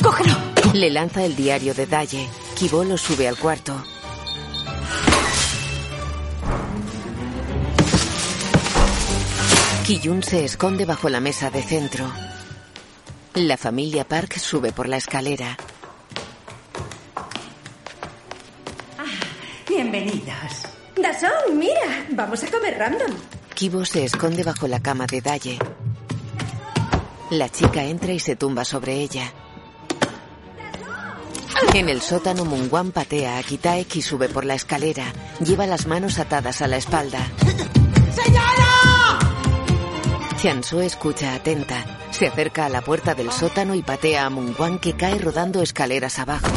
¡Cógelo! 0.01 0.33
Le 0.73 0.89
lanza 0.89 1.23
el 1.23 1.35
diario 1.35 1.75
de 1.75 1.85
Daye. 1.85 2.27
Kibo 2.55 2.83
lo 2.83 2.97
sube 2.97 3.27
al 3.27 3.37
cuarto. 3.37 3.83
Kiyun 9.85 10.23
se 10.23 10.43
esconde 10.43 10.85
bajo 10.85 11.07
la 11.07 11.19
mesa 11.19 11.51
de 11.51 11.61
centro. 11.61 12.11
La 13.35 13.57
familia 13.57 14.07
Park 14.07 14.37
sube 14.37 14.71
por 14.71 14.89
la 14.89 14.97
escalera. 14.97 15.55
Bienvenidos. 19.77 20.63
Dasón, 20.95 21.59
mira, 21.59 22.07
vamos 22.09 22.43
a 22.43 22.47
comer 22.49 22.79
random. 22.79 23.11
Kibo 23.53 23.85
se 23.85 24.05
esconde 24.05 24.41
bajo 24.41 24.67
la 24.67 24.79
cama 24.79 25.05
de 25.05 25.21
Daye. 25.21 25.59
La 27.29 27.47
chica 27.47 27.83
entra 27.83 28.11
y 28.11 28.17
se 28.17 28.35
tumba 28.35 28.65
sobre 28.65 28.95
ella. 28.95 29.31
En 31.75 31.89
el 31.89 32.01
sótano, 32.01 32.43
Mungwan 32.43 32.91
patea 32.91 33.37
a 33.37 33.43
Kitaek 33.43 33.97
y 33.97 34.01
sube 34.01 34.29
por 34.29 34.45
la 34.45 34.55
escalera. 34.55 35.13
Lleva 35.45 35.67
las 35.67 35.85
manos 35.85 36.17
atadas 36.17 36.63
a 36.63 36.67
la 36.67 36.77
espalda. 36.77 37.19
¡Señora! 38.15 39.19
Tianso 40.41 40.81
escucha 40.81 41.35
atenta. 41.35 41.85
Se 42.09 42.25
acerca 42.25 42.65
a 42.65 42.69
la 42.69 42.81
puerta 42.81 43.13
del 43.13 43.31
sótano 43.31 43.75
y 43.75 43.83
patea 43.83 44.25
a 44.25 44.31
Mungwan 44.31 44.79
que 44.79 44.97
cae 44.97 45.19
rodando 45.19 45.61
escaleras 45.61 46.17
abajo. 46.17 46.47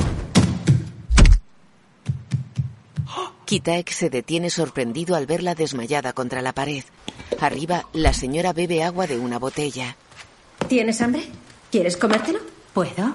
Kitaek 3.50 3.90
se 3.90 4.10
detiene 4.10 4.48
sorprendido 4.48 5.16
al 5.16 5.26
verla 5.26 5.56
desmayada 5.56 6.12
contra 6.12 6.40
la 6.40 6.52
pared. 6.52 6.84
Arriba, 7.40 7.88
la 7.92 8.12
señora 8.12 8.52
bebe 8.52 8.84
agua 8.84 9.08
de 9.08 9.18
una 9.18 9.40
botella. 9.40 9.96
¿Tienes 10.68 11.00
hambre? 11.00 11.24
¿Quieres 11.68 11.96
comértelo? 11.96 12.38
¿Puedo? 12.72 13.12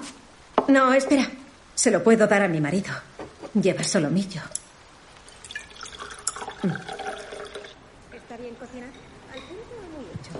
No, 0.68 0.92
espera. 0.92 1.26
Se 1.74 1.90
lo 1.90 2.04
puedo 2.04 2.26
dar 2.26 2.42
a 2.42 2.48
mi 2.48 2.60
marido. 2.60 2.92
Lleva 3.54 3.82
solomillo. 3.82 4.42
Mm. 6.64 6.68
¿Está 8.14 8.36
bien 8.36 8.54
cocinado? 8.56 8.92
¿Al 9.32 9.40
punto 9.40 9.72
o 9.72 9.96
muy 9.96 10.04
hecho? 10.04 10.32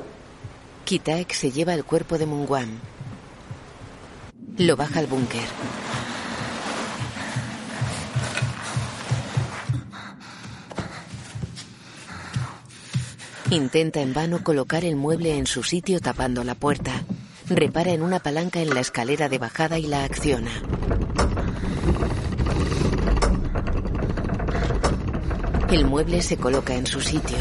Kitaek 0.84 1.32
se 1.32 1.52
lleva 1.52 1.72
el 1.72 1.86
cuerpo 1.86 2.18
de 2.18 2.26
Mungwan. 2.26 2.68
Lo 4.58 4.76
baja 4.76 4.98
al 4.98 5.06
búnker. 5.06 5.85
Intenta 13.50 14.00
en 14.00 14.12
vano 14.12 14.42
colocar 14.42 14.84
el 14.84 14.96
mueble 14.96 15.38
en 15.38 15.46
su 15.46 15.62
sitio 15.62 16.00
tapando 16.00 16.42
la 16.42 16.56
puerta. 16.56 16.90
Repara 17.48 17.92
en 17.92 18.02
una 18.02 18.18
palanca 18.18 18.60
en 18.60 18.74
la 18.74 18.80
escalera 18.80 19.28
de 19.28 19.38
bajada 19.38 19.78
y 19.78 19.86
la 19.86 20.02
acciona. 20.02 20.50
El 25.70 25.86
mueble 25.86 26.22
se 26.22 26.36
coloca 26.36 26.74
en 26.74 26.86
su 26.86 27.00
sitio. 27.00 27.38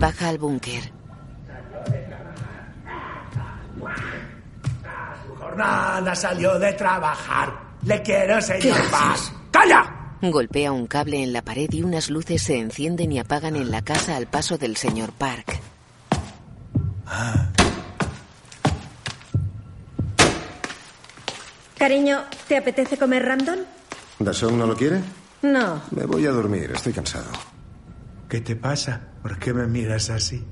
Baja 0.00 0.28
al 0.30 0.38
búnker. 0.38 0.92
Su 5.26 5.34
jornada 5.36 6.14
salió 6.16 6.58
de 6.58 6.72
trabajar. 6.72 7.61
Le 7.84 8.02
quiero, 8.02 8.40
señor 8.40 8.78
Bass. 8.90 9.32
¡Calla! 9.50 10.16
Golpea 10.22 10.70
un 10.70 10.86
cable 10.86 11.22
en 11.22 11.32
la 11.32 11.42
pared 11.42 11.68
y 11.72 11.82
unas 11.82 12.08
luces 12.08 12.42
se 12.42 12.58
encienden 12.58 13.10
y 13.10 13.18
apagan 13.18 13.56
en 13.56 13.72
la 13.72 13.82
casa 13.82 14.16
al 14.16 14.28
paso 14.28 14.56
del 14.56 14.76
señor 14.76 15.12
Park. 15.12 15.60
Cariño, 21.76 22.20
¿te 22.46 22.56
apetece 22.56 22.96
comer 22.96 23.24
random? 23.24 23.58
¿Dasón 24.20 24.56
no 24.56 24.66
lo 24.66 24.76
quiere? 24.76 25.00
No. 25.42 25.82
Me 25.90 26.04
voy 26.06 26.24
a 26.26 26.30
dormir, 26.30 26.70
estoy 26.72 26.92
cansado. 26.92 27.30
¿Qué 28.28 28.40
te 28.40 28.54
pasa? 28.54 29.00
¿Por 29.20 29.38
qué 29.40 29.52
me 29.52 29.66
miras 29.66 30.08
así? 30.08 30.46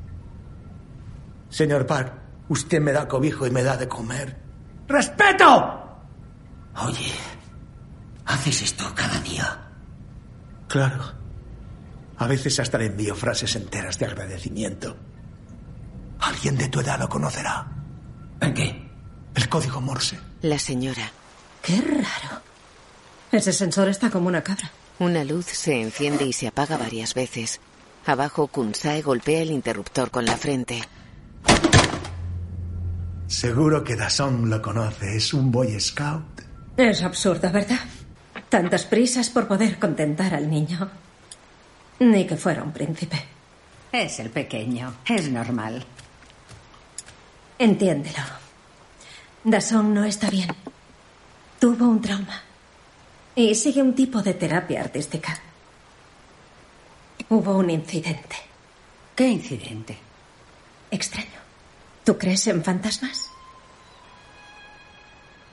Señor 1.49 1.87
Park, 1.87 2.13
usted 2.49 2.81
me 2.81 2.93
da 2.93 3.07
cobijo 3.07 3.47
y 3.47 3.51
me 3.51 3.63
da 3.63 3.77
de 3.77 3.87
comer. 3.87 4.37
¡Respeto! 4.89 5.90
Oye, 6.87 7.13
¿haces 8.25 8.63
esto 8.63 8.91
cada 8.95 9.21
día? 9.21 9.69
Claro. 10.69 11.13
A 12.17 12.27
veces 12.27 12.59
hasta 12.61 12.79
le 12.79 12.87
envío 12.87 13.15
frases 13.15 13.57
enteras 13.57 13.99
de 13.99 14.07
agradecimiento. 14.07 14.97
Alguien 16.21 16.57
de 16.57 16.69
tu 16.69 16.81
edad 16.81 16.99
lo 16.99 17.09
conocerá. 17.09 17.67
¿En 18.41 18.55
qué? 18.55 18.91
El 19.35 19.49
código 19.49 19.81
Morse. 19.81 20.19
La 20.43 20.59
señora. 20.59 21.11
Qué 21.63 21.81
raro. 21.81 22.43
Ese 23.33 23.53
sensor 23.53 23.89
está 23.89 24.11
como 24.11 24.29
una 24.29 24.43
cabra. 24.43 24.71
Una 24.99 25.25
luz 25.25 25.47
se 25.47 25.81
enciende 25.81 26.25
y 26.25 26.33
se 26.33 26.49
apaga 26.49 26.77
varias 26.77 27.15
veces. 27.15 27.61
Abajo, 28.07 28.49
Kunsae 28.49 29.03
golpea 29.03 29.43
el 29.43 29.51
interruptor 29.51 30.11
con 30.11 30.25
la 30.25 30.37
frente. 30.37 30.83
Seguro 33.27 33.85
que 33.85 33.97
Dasson 33.97 34.51
lo 34.51 34.61
conoce. 34.61 35.17
Es 35.17 35.33
un 35.33 35.51
Boy 35.51 35.79
Scout. 35.79 36.50
Es 36.81 37.03
absurdo, 37.03 37.53
¿verdad? 37.53 37.79
Tantas 38.49 38.87
prisas 38.87 39.29
por 39.29 39.47
poder 39.47 39.79
contentar 39.79 40.35
al 40.35 40.49
niño. 40.49 40.91
Ni 41.99 42.27
que 42.27 42.39
fuera 42.39 42.63
un 42.63 42.73
príncipe. 42.73 43.23
Es 43.93 44.19
el 44.19 44.31
pequeño. 44.31 44.95
Es 45.07 45.29
normal. 45.29 45.85
Entiéndelo. 47.59 48.23
Dasson 49.45 49.93
no 49.93 50.05
está 50.05 50.31
bien. 50.31 50.49
Tuvo 51.59 51.87
un 51.87 52.01
trauma. 52.01 52.41
Y 53.35 53.55
sigue 53.55 53.83
un 53.83 53.95
tipo 53.95 54.23
de 54.23 54.33
terapia 54.33 54.81
artística. 54.81 55.39
Hubo 57.29 57.59
un 57.59 57.69
incidente. 57.69 58.37
¿Qué 59.15 59.29
incidente? 59.29 59.99
Extraño. 60.91 61.41
¿Tú 62.05 62.17
crees 62.17 62.47
en 62.47 62.65
fantasmas? 62.65 63.30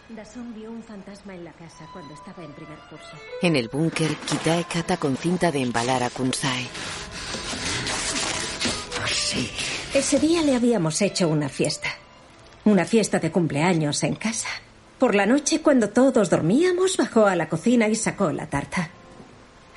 Dasson 0.09 0.53
vio 0.53 0.71
un 0.71 0.81
fantasma 0.81 1.35
en 1.35 1.43
la 1.43 1.51
casa 1.51 1.85
cuando 1.91 2.13
estaba 2.13 2.43
en 2.43 2.53
primer 2.53 2.77
curso. 2.89 3.11
En 3.41 3.55
el 3.57 3.67
búnker, 3.67 4.15
Kitae 4.15 4.63
cata 4.63 4.97
con 4.97 5.17
cinta 5.17 5.51
de 5.51 5.59
embalar 5.59 6.01
a 6.01 6.09
Kunsae. 6.09 6.67
Sí. 9.13 9.51
Ese 9.93 10.19
día 10.19 10.41
le 10.43 10.55
habíamos 10.55 11.01
hecho 11.01 11.27
una 11.27 11.49
fiesta. 11.49 11.89
Una 12.63 12.85
fiesta 12.85 13.19
de 13.19 13.31
cumpleaños 13.31 14.03
en 14.03 14.15
casa. 14.15 14.47
Por 14.97 15.13
la 15.13 15.25
noche, 15.25 15.61
cuando 15.61 15.89
todos 15.89 16.29
dormíamos, 16.29 16.95
bajó 16.95 17.25
a 17.25 17.35
la 17.35 17.49
cocina 17.49 17.87
y 17.89 17.95
sacó 17.95 18.31
la 18.31 18.47
tarta. 18.47 18.89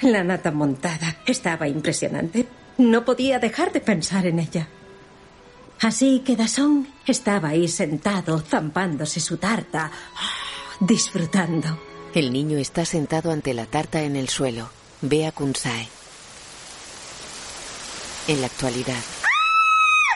La 0.01 0.23
nata 0.23 0.53
montada 0.53 1.17
estaba 1.27 1.67
impresionante. 1.69 2.47
No 2.79 3.05
podía 3.05 3.39
dejar 3.39 3.73
de 3.73 3.81
pensar 3.81 4.27
en 4.27 4.39
ella. 4.39 4.69
Así 5.81 6.21
que 6.21 6.37
Dasson 6.37 6.87
estaba 7.07 7.49
ahí 7.49 7.67
sentado, 7.67 8.39
zampándose 8.41 9.19
su 9.19 9.39
tarta, 9.39 9.91
disfrutando. 10.79 11.81
El 12.15 12.33
niño 12.33 12.59
está 12.59 12.85
sentado 12.85 13.31
ante 13.31 13.55
la 13.55 13.67
tarta 13.67 14.03
en 14.03 14.17
el 14.17 14.29
suelo. 14.29 14.69
Ve 15.01 15.27
a 15.27 15.33
Kunsae. 15.33 15.89
En 18.29 18.41
la 18.41 18.47
actualidad, 18.47 19.03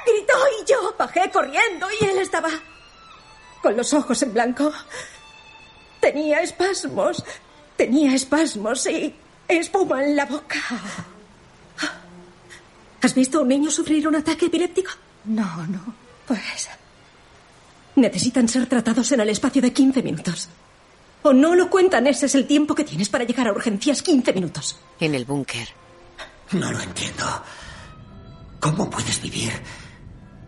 Gritó 0.06 0.34
y 0.60 0.70
yo 0.70 0.94
bajé 0.98 1.30
corriendo 1.30 1.86
y 1.98 2.04
él 2.04 2.18
estaba 2.18 2.50
con 3.62 3.76
los 3.76 3.94
ojos 3.94 4.22
en 4.22 4.34
blanco. 4.34 4.70
Tenía 6.00 6.40
espasmos, 6.40 7.24
tenía 7.76 8.14
espasmos 8.14 8.86
y 8.86 9.14
espuma 9.48 10.04
en 10.04 10.16
la 10.16 10.26
boca. 10.26 10.58
¿Has 13.00 13.14
visto 13.14 13.38
a 13.38 13.42
un 13.42 13.48
niño 13.48 13.70
sufrir 13.70 14.06
un 14.06 14.16
ataque 14.16 14.46
epiléptico? 14.46 14.90
No, 15.24 15.66
no. 15.66 15.94
Pues 16.26 16.68
necesitan 17.96 18.48
ser 18.48 18.66
tratados 18.66 19.10
en 19.12 19.20
el 19.20 19.28
espacio 19.28 19.62
de 19.62 19.72
15 19.72 20.02
minutos. 20.02 20.48
O 21.22 21.32
no 21.32 21.54
lo 21.54 21.70
cuentan, 21.70 22.06
ese 22.06 22.26
es 22.26 22.34
el 22.34 22.46
tiempo 22.46 22.74
que 22.74 22.84
tienes 22.84 23.08
para 23.08 23.24
llegar 23.24 23.48
a 23.48 23.52
urgencias, 23.52 24.02
15 24.02 24.32
minutos. 24.32 24.78
en 25.00 25.14
el 25.14 25.24
búnker, 25.24 25.68
No 26.52 26.70
lo 26.70 26.80
entiendo. 26.80 27.24
¿Cómo 28.60 28.88
puedes 28.90 29.20
vivir 29.22 29.52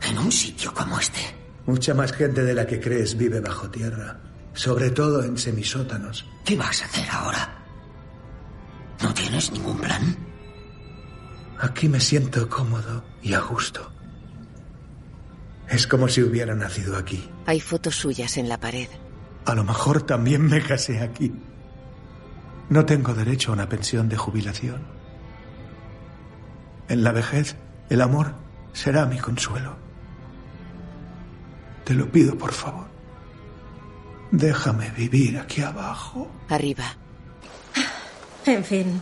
en 0.03 0.19
un 0.19 0.31
sitio 0.31 0.73
como 0.74 0.98
este? 0.98 1.20
Mucha 1.66 1.94
más 1.94 2.12
gente 2.12 2.43
de 2.44 2.55
la 2.55 2.66
que 2.66 2.81
crees 2.81 3.16
vive 3.16 3.40
bajo 3.40 3.70
tierra. 3.70 4.20
Sobre 4.55 4.90
todo 4.90 5.23
en 5.23 5.36
semisótanos. 5.36 6.24
¿Qué 6.44 6.57
vas 6.57 6.82
a 6.82 6.86
hacer 6.86 7.09
ahora? 7.11 7.59
¿No 9.03 9.12
tienes 9.12 9.51
ningún 9.53 9.78
plan? 9.78 10.16
Aquí 11.61 11.89
me 11.89 12.01
siento 12.01 12.48
cómodo 12.48 13.05
y 13.23 13.35
a 13.35 13.40
gusto. 13.40 13.93
Es 15.68 15.86
como 15.86 16.09
si 16.09 16.22
hubiera 16.22 16.55
nacido 16.55 16.97
aquí. 16.97 17.28
hay 17.47 17.60
fotos 17.60 17.97
suyas 17.97 18.36
en 18.36 18.48
la 18.48 18.59
pared. 18.59 18.88
A 19.44 19.55
lo 19.55 19.64
mejor 19.64 20.02
también 20.02 20.43
me 20.43 20.62
casé 20.62 21.01
aquí. 21.01 21.32
No 22.68 22.84
tengo 22.84 23.14
derecho 23.14 23.51
a 23.51 23.55
una 23.55 23.68
pensión 23.68 24.09
de 24.09 24.16
jubilación. 24.16 24.82
En 26.88 27.02
la 27.05 27.12
vejez, 27.12 27.56
el 27.90 28.01
amor 28.01 28.34
será 28.72 29.06
mi 29.06 29.18
consuelo. 29.18 29.76
Te 31.84 31.94
lo 31.94 32.10
pido, 32.10 32.36
por 32.36 32.52
favor. 32.52 32.86
Déjame 34.32 34.90
vivir 34.90 35.38
aquí 35.38 35.62
abajo. 35.62 36.30
Arriba, 36.48 36.97
En 38.44 38.64
fin. 38.64 39.01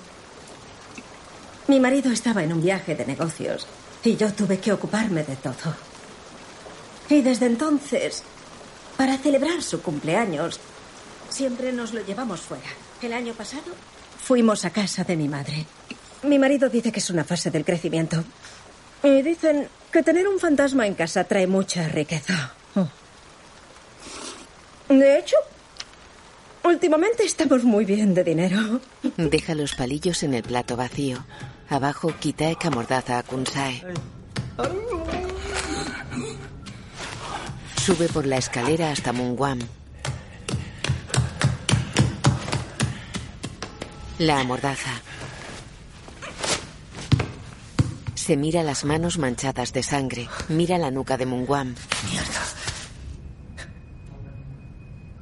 Mi 1.69 1.81
marido 1.81 2.11
estaba 2.13 2.43
en 2.43 2.53
un 2.53 2.63
viaje 2.63 2.95
de 2.95 3.07
negocios 3.07 3.67
y 4.03 4.17
yo 4.17 4.33
tuve 4.33 4.59
que 4.59 4.73
ocuparme 4.73 5.23
de 5.25 5.37
todo. 5.37 5.75
Y 7.09 7.23
desde 7.23 7.47
entonces 7.47 8.23
Para 8.97 9.19
celebrar 9.19 9.63
su 9.63 9.83
cumpleaños, 9.83 10.61
siempre 11.29 11.73
nos 11.73 11.93
lo 11.93 12.01
llevamos 12.05 12.41
fuera. 12.41 12.69
El 13.03 13.13
año 13.13 13.35
pasado 13.35 13.73
fuimos 14.23 14.65
a 14.65 14.71
casa 14.71 15.03
de 15.05 15.17
mi 15.17 15.29
madre. 15.29 15.67
Mi 16.23 16.39
marido 16.39 16.69
dice 16.69 16.93
que 16.93 17.01
es 17.01 17.11
una 17.11 17.25
fase 17.25 17.51
del 17.51 17.65
crecimiento. 17.65 18.25
Y 19.03 19.21
dicen 19.23 19.69
que 19.93 20.03
tener 20.03 20.29
un 20.29 20.39
fantasma 20.39 20.87
en 20.87 20.95
casa 20.95 21.25
trae 21.25 21.47
mucha 21.47 21.89
riqueza. 21.89 22.55
Oh. 22.77 22.89
De 24.89 25.19
hecho, 25.19 25.37
últimamente 26.63 27.25
estamos 27.25 27.65
muy 27.65 27.85
bien 27.85 28.15
de 28.15 28.25
dinero. 28.25 28.81
Deja 29.17 29.55
los 29.55 29.75
palillos 29.75 30.23
en 30.23 30.35
el 30.35 30.45
plato 30.45 30.77
vacío. 30.77 31.25
Abajo, 31.69 32.15
Kitaek 32.19 32.65
amordaza 32.65 33.19
a 33.19 33.23
Kunsae. 33.25 33.83
Sube 37.85 38.09
por 38.09 38.25
la 38.25 38.39
escalera 38.39 38.91
hasta 38.91 39.13
Mungwam. 39.13 39.59
La 44.19 44.41
amordaza. 44.41 45.03
Se 48.15 48.39
mira 48.39 48.63
las 48.63 48.87
manos 48.87 49.19
manchadas 49.19 49.75
de 49.75 49.83
sangre. 49.83 50.31
Mira 50.49 50.79
la 50.79 50.91
nuca 50.91 51.19
de 51.19 51.27
Mungwam. 51.27 51.75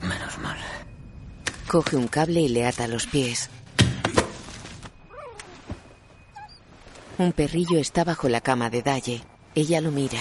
Menos 0.00 0.38
mal. 0.38 0.58
Coge 1.66 1.96
un 1.96 2.06
cable 2.06 2.42
y 2.42 2.48
le 2.48 2.64
ata 2.64 2.86
los 2.86 3.08
pies. 3.08 3.50
Un 7.18 7.32
perrillo 7.32 7.80
está 7.80 8.04
bajo 8.04 8.28
la 8.28 8.40
cama 8.40 8.70
de 8.70 8.82
Dalle. 8.82 9.24
Ella 9.56 9.80
lo 9.80 9.90
mira. 9.90 10.20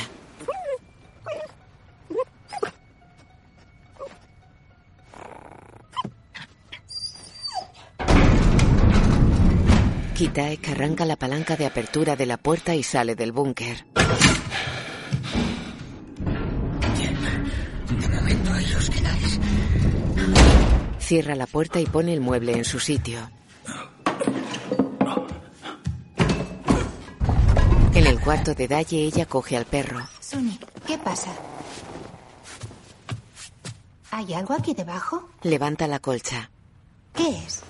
Kitaek 10.22 10.69
arranca 10.69 11.03
la 11.03 11.15
palanca 11.15 11.57
de 11.57 11.65
apertura 11.65 12.15
de 12.15 12.27
la 12.27 12.38
puerta 12.38 12.76
y 12.76 12.84
sale 12.84 13.15
del 13.15 13.31
búnker. 13.31 13.88
De 17.89 18.07
momento 18.07 18.53
ahí 18.53 18.72
os 18.77 18.88
quedáis. 18.91 19.39
Cierra 20.99 21.34
la 21.34 21.48
puerta 21.48 21.80
y 21.80 21.88
pone 21.88 22.14
el 22.14 22.22
mueble 22.22 22.52
en 22.53 22.65
su 22.65 22.80
sitio. 22.80 23.31
En 27.95 28.06
el 28.06 28.19
cuarto 28.19 28.53
de 28.53 28.68
Dalle 28.68 28.98
ella 28.98 29.26
coge 29.26 29.57
al 29.57 29.65
perro. 29.65 30.07
Suni, 30.19 30.60
¿qué 30.85 30.99
pasa? 30.99 31.31
¿Hay 34.11 34.35
algo 34.35 34.53
aquí 34.53 34.76
debajo? 34.76 35.27
Levanta 35.41 35.88
la 35.88 35.98
colcha. 35.98 36.52
¿Qué 37.15 37.27
es? 37.27 37.64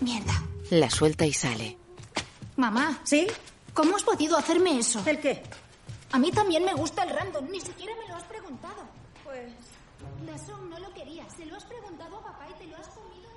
Mierda. 0.00 0.42
La 0.70 0.88
suelta 0.90 1.26
y 1.26 1.32
sale. 1.32 1.76
Mamá. 2.56 3.00
¿Sí? 3.04 3.26
¿Cómo 3.74 3.96
has 3.96 4.02
podido 4.02 4.36
hacerme 4.36 4.78
eso? 4.78 5.02
¿El 5.06 5.20
qué? 5.20 5.42
A 6.12 6.18
mí 6.18 6.30
también 6.30 6.64
me 6.64 6.74
gusta 6.74 7.02
el 7.02 7.10
random. 7.10 7.50
Ni 7.50 7.60
siquiera 7.60 7.92
me 8.00 8.08
lo 8.08 8.16
has 8.16 8.24
preguntado. 8.24 8.82
Pues... 9.24 9.52
Dasson 10.26 10.70
no 10.70 10.78
lo 10.78 10.92
quería. 10.94 11.28
Se 11.36 11.44
lo 11.46 11.56
has 11.56 11.64
preguntado 11.64 12.16
a 12.16 12.22
papá 12.22 12.46
y 12.50 12.54
te 12.62 12.66
lo 12.68 12.76
has 12.76 12.88
comido. 12.88 13.30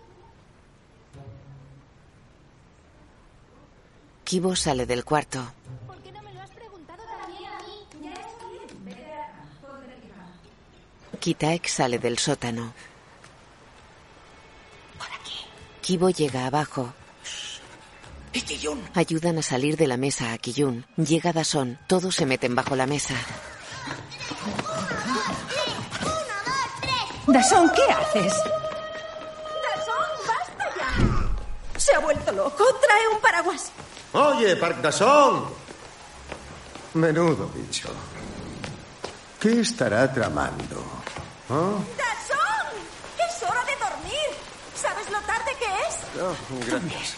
Kibo 4.23 4.55
sale 4.55 4.85
del 4.85 5.03
cuarto. 5.03 5.51
¿Por 5.85 5.97
qué 6.01 6.11
no 6.11 6.21
me 6.21 6.33
lo 6.33 6.41
has 6.41 6.51
preguntado 6.51 7.03
también 7.19 7.51
a 7.51 7.59
mí? 7.59 7.87
Ya 8.03 8.13
estoy 8.13 8.57
aquí. 8.59 8.77
Kitaek 11.19 11.67
sale 11.67 11.99
del 11.99 12.17
sótano. 12.19 12.73
Kibo 15.81 16.09
llega 16.09 16.45
abajo. 16.45 16.93
Ayudan 18.93 19.37
a 19.37 19.41
salir 19.41 19.77
de 19.77 19.87
la 19.87 19.97
mesa 19.97 20.33
a 20.33 20.37
Kiyun. 20.37 20.85
Llega 20.97 21.33
Dason. 21.33 21.79
Todos 21.87 22.15
se 22.15 22.25
meten 22.25 22.55
bajo 22.55 22.75
la 22.75 22.85
mesa. 22.87 23.15
Dasón, 27.27 27.69
¿qué 27.75 27.83
haces? 27.91 28.33
Dasón, 29.63 30.09
basta 30.25 30.65
ya. 30.77 31.79
Se 31.79 31.93
ha 31.93 31.99
vuelto 31.99 32.31
loco. 32.31 32.63
Trae 32.81 33.07
un 33.13 33.21
paraguas. 33.21 33.71
Oye, 34.13 34.55
Park 34.55 34.81
Dasson. 34.81 35.45
Menudo 36.93 37.49
bicho. 37.53 37.89
¿Qué 39.39 39.61
estará 39.61 40.11
tramando? 40.11 40.83
¿Oh? 41.49 41.79
¡Dasón! 41.95 42.73
¡Es 43.17 43.43
hora 43.43 43.63
de 43.65 43.75
dormir! 43.75 44.29
¿Sabes 44.75 45.09
lo 45.11 45.19
tarde 45.21 45.51
que 45.59 45.65
es? 45.65 46.21
Oh, 46.21 46.35
gracias. 46.65 47.15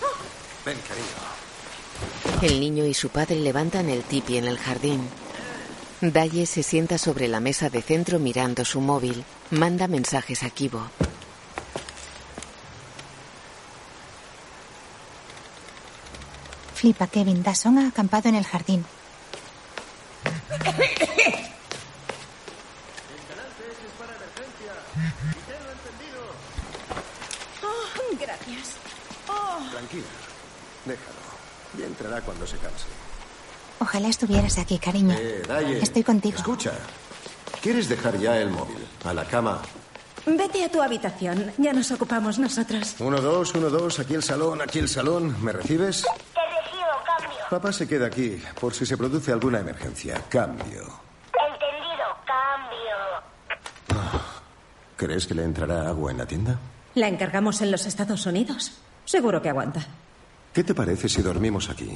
Ven. 0.69 0.77
El 2.43 2.59
niño 2.59 2.85
y 2.85 2.93
su 2.93 3.09
padre 3.09 3.35
levantan 3.39 3.89
el 3.89 4.03
tipi 4.03 4.37
en 4.37 4.45
el 4.45 4.59
jardín. 4.59 5.09
Daye 5.99 6.45
se 6.45 6.61
sienta 6.63 6.97
sobre 6.97 7.27
la 7.27 7.39
mesa 7.39 7.69
de 7.69 7.81
centro 7.81 8.19
mirando 8.19 8.63
su 8.63 8.79
móvil. 8.79 9.25
Manda 9.49 9.87
mensajes 9.87 10.43
a 10.43 10.49
Kibo. 10.49 10.89
Flipa, 16.75 17.07
Kevin. 17.07 17.43
Dasson 17.43 17.79
ha 17.79 17.87
acampado 17.87 18.29
en 18.29 18.35
el 18.35 18.45
jardín. 18.45 18.85
Oh, 27.63 28.17
gracias. 28.17 28.75
Oh. 29.27 29.69
Tranquila. 29.71 30.28
Déjalo. 30.89 31.19
Ya 31.77 31.85
entrará 31.85 32.21
cuando 32.21 32.45
se 32.47 32.57
canse. 32.57 32.85
Ojalá 33.79 34.07
estuvieras 34.09 34.57
aquí, 34.57 34.77
cariño. 34.79 35.15
Eh, 35.17 35.43
Daye. 35.47 35.79
Estoy 35.81 36.03
contigo. 36.03 36.37
Escucha. 36.37 36.73
¿Quieres 37.61 37.87
dejar 37.87 38.17
ya 38.17 38.37
el 38.37 38.49
móvil? 38.49 38.85
A 39.05 39.13
la 39.13 39.25
cama. 39.25 39.61
Vete 40.25 40.65
a 40.65 40.69
tu 40.71 40.81
habitación. 40.81 41.51
Ya 41.57 41.71
nos 41.73 41.91
ocupamos 41.91 42.39
nosotros. 42.39 42.95
Uno, 42.99 43.21
dos, 43.21 43.53
uno, 43.55 43.69
dos. 43.69 43.99
Aquí 43.99 44.15
el 44.15 44.23
salón, 44.23 44.61
aquí 44.61 44.79
el 44.79 44.89
salón. 44.89 45.35
¿Me 45.43 45.51
recibes? 45.51 46.01
Te 46.01 46.41
recibo, 46.41 46.87
cambio. 47.05 47.37
Papá 47.49 47.71
se 47.71 47.87
queda 47.87 48.07
aquí 48.07 48.41
por 48.59 48.73
si 48.73 48.85
se 48.85 48.97
produce 48.97 49.31
alguna 49.31 49.59
emergencia. 49.59 50.21
Cambio. 50.29 50.81
Entendido, 51.51 52.05
cambio. 52.25 52.97
¿Crees 54.97 55.25
que 55.25 55.33
le 55.35 55.43
entrará 55.43 55.87
agua 55.87 56.11
en 56.11 56.17
la 56.17 56.25
tienda? 56.25 56.59
La 56.95 57.07
encargamos 57.07 57.61
en 57.61 57.71
los 57.71 57.85
Estados 57.85 58.25
Unidos. 58.25 58.71
Seguro 59.05 59.41
que 59.41 59.49
aguanta. 59.49 59.85
¿Qué 60.59 60.63
te 60.65 60.75
parece 60.75 61.07
si 61.07 61.21
dormimos 61.21 61.69
aquí? 61.69 61.89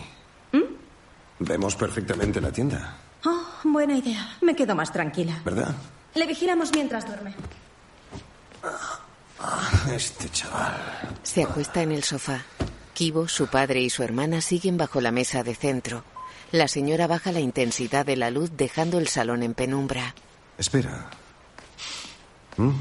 Vemos 1.39 1.75
perfectamente 1.75 2.39
la 2.39 2.49
tienda, 2.49 2.95
Oh, 3.25 3.45
buena 3.65 3.97
idea. 3.97 4.37
Me 4.39 4.55
quedo 4.55 4.73
más 4.73 4.89
tranquila. 4.89 5.41
¿verdad? 5.43 5.75
Le 6.15 6.25
vigilamos 6.25 6.71
mientras 6.71 7.05
duerme. 7.05 7.35
Este 9.93 10.29
chaval. 10.29 10.77
Se 11.23 11.43
acuesta 11.43 11.81
en 11.81 11.91
el 11.91 12.05
sofá. 12.05 12.39
Kibo, 12.93 13.27
su 13.27 13.47
padre 13.47 13.81
y 13.81 13.89
su 13.89 14.01
hermana 14.01 14.39
siguen 14.39 14.77
bajo 14.77 15.01
la 15.01 15.11
mesa 15.11 15.43
de 15.43 15.55
centro. 15.55 16.05
La 16.53 16.69
señora 16.69 17.05
baja 17.05 17.33
la 17.33 17.41
intensidad 17.41 18.05
de 18.05 18.15
la 18.15 18.31
luz 18.31 18.51
dejando 18.55 18.97
el 18.97 19.09
salón 19.09 19.43
en 19.43 19.55
penumbra. 19.55 20.15
Espera. 20.57 21.09
¿Mm? 22.55 22.71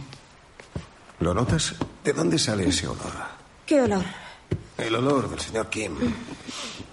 ¿Lo 1.19 1.35
notas? 1.35 1.75
¿De 2.05 2.13
dónde 2.13 2.39
sale 2.39 2.69
ese 2.69 2.87
olor? 2.87 3.13
¿Qué 3.67 3.81
olor? 3.81 4.05
El 4.83 4.97
olor 4.97 5.31
del 5.31 5.39
señor 5.39 5.71
Kim. 5.71 5.97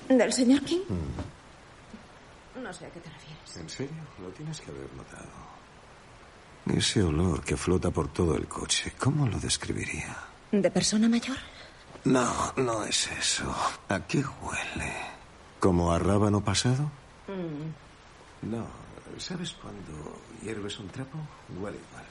¿Del 0.07 0.31
señor 0.31 0.61
King? 0.61 0.81
Mm. 0.87 2.61
No 2.63 2.71
sé 2.71 2.85
a 2.85 2.89
qué 2.89 2.99
te 2.99 3.09
refieres. 3.09 3.57
¿En 3.57 3.69
serio? 3.69 4.03
Lo 4.21 4.29
tienes 4.29 4.61
que 4.61 4.69
haber 4.69 4.93
notado. 4.93 5.27
Ese 6.67 7.01
olor 7.01 7.43
que 7.43 7.57
flota 7.57 7.89
por 7.89 8.13
todo 8.13 8.35
el 8.35 8.47
coche, 8.47 8.93
¿cómo 8.99 9.27
lo 9.27 9.39
describiría? 9.39 10.15
¿De 10.51 10.69
persona 10.69 11.09
mayor? 11.09 11.37
No, 12.03 12.53
no 12.57 12.83
es 12.83 13.09
eso. 13.11 13.55
¿A 13.87 13.99
qué 14.05 14.19
huele? 14.19 14.93
¿Como 15.59 15.91
a 15.91 15.97
rábano 15.97 16.43
pasado? 16.43 16.91
Mm. 17.27 18.51
No. 18.51 18.67
¿Sabes 19.17 19.53
cuando 19.53 20.21
hierves 20.43 20.77
un 20.79 20.89
trapo? 20.89 21.17
Huele 21.59 21.77
igual. 21.89 22.05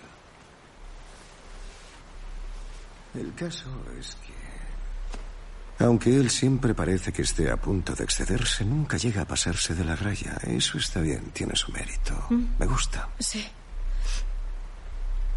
El 3.15 3.35
caso 3.35 3.69
es 3.99 4.17
que... 4.17 4.38
Aunque 5.81 6.17
él 6.17 6.31
siempre 6.31 6.75
parece 6.75 7.13
que 7.13 7.23
esté 7.23 7.51
a 7.51 7.57
punto 7.57 7.95
de 7.95 8.03
excederse, 8.03 8.65
nunca 8.65 8.97
llega 8.97 9.23
a 9.23 9.27
pasarse 9.27 9.75
de 9.75 9.85
la 9.85 9.95
raya. 9.95 10.37
Eso 10.43 10.77
está 10.79 11.01
bien, 11.01 11.31
tiene 11.33 11.55
su 11.55 11.71
mérito. 11.71 12.27
Mm. 12.31 12.45
Me 12.59 12.67
gusta. 12.67 13.09
Sí. 13.19 13.47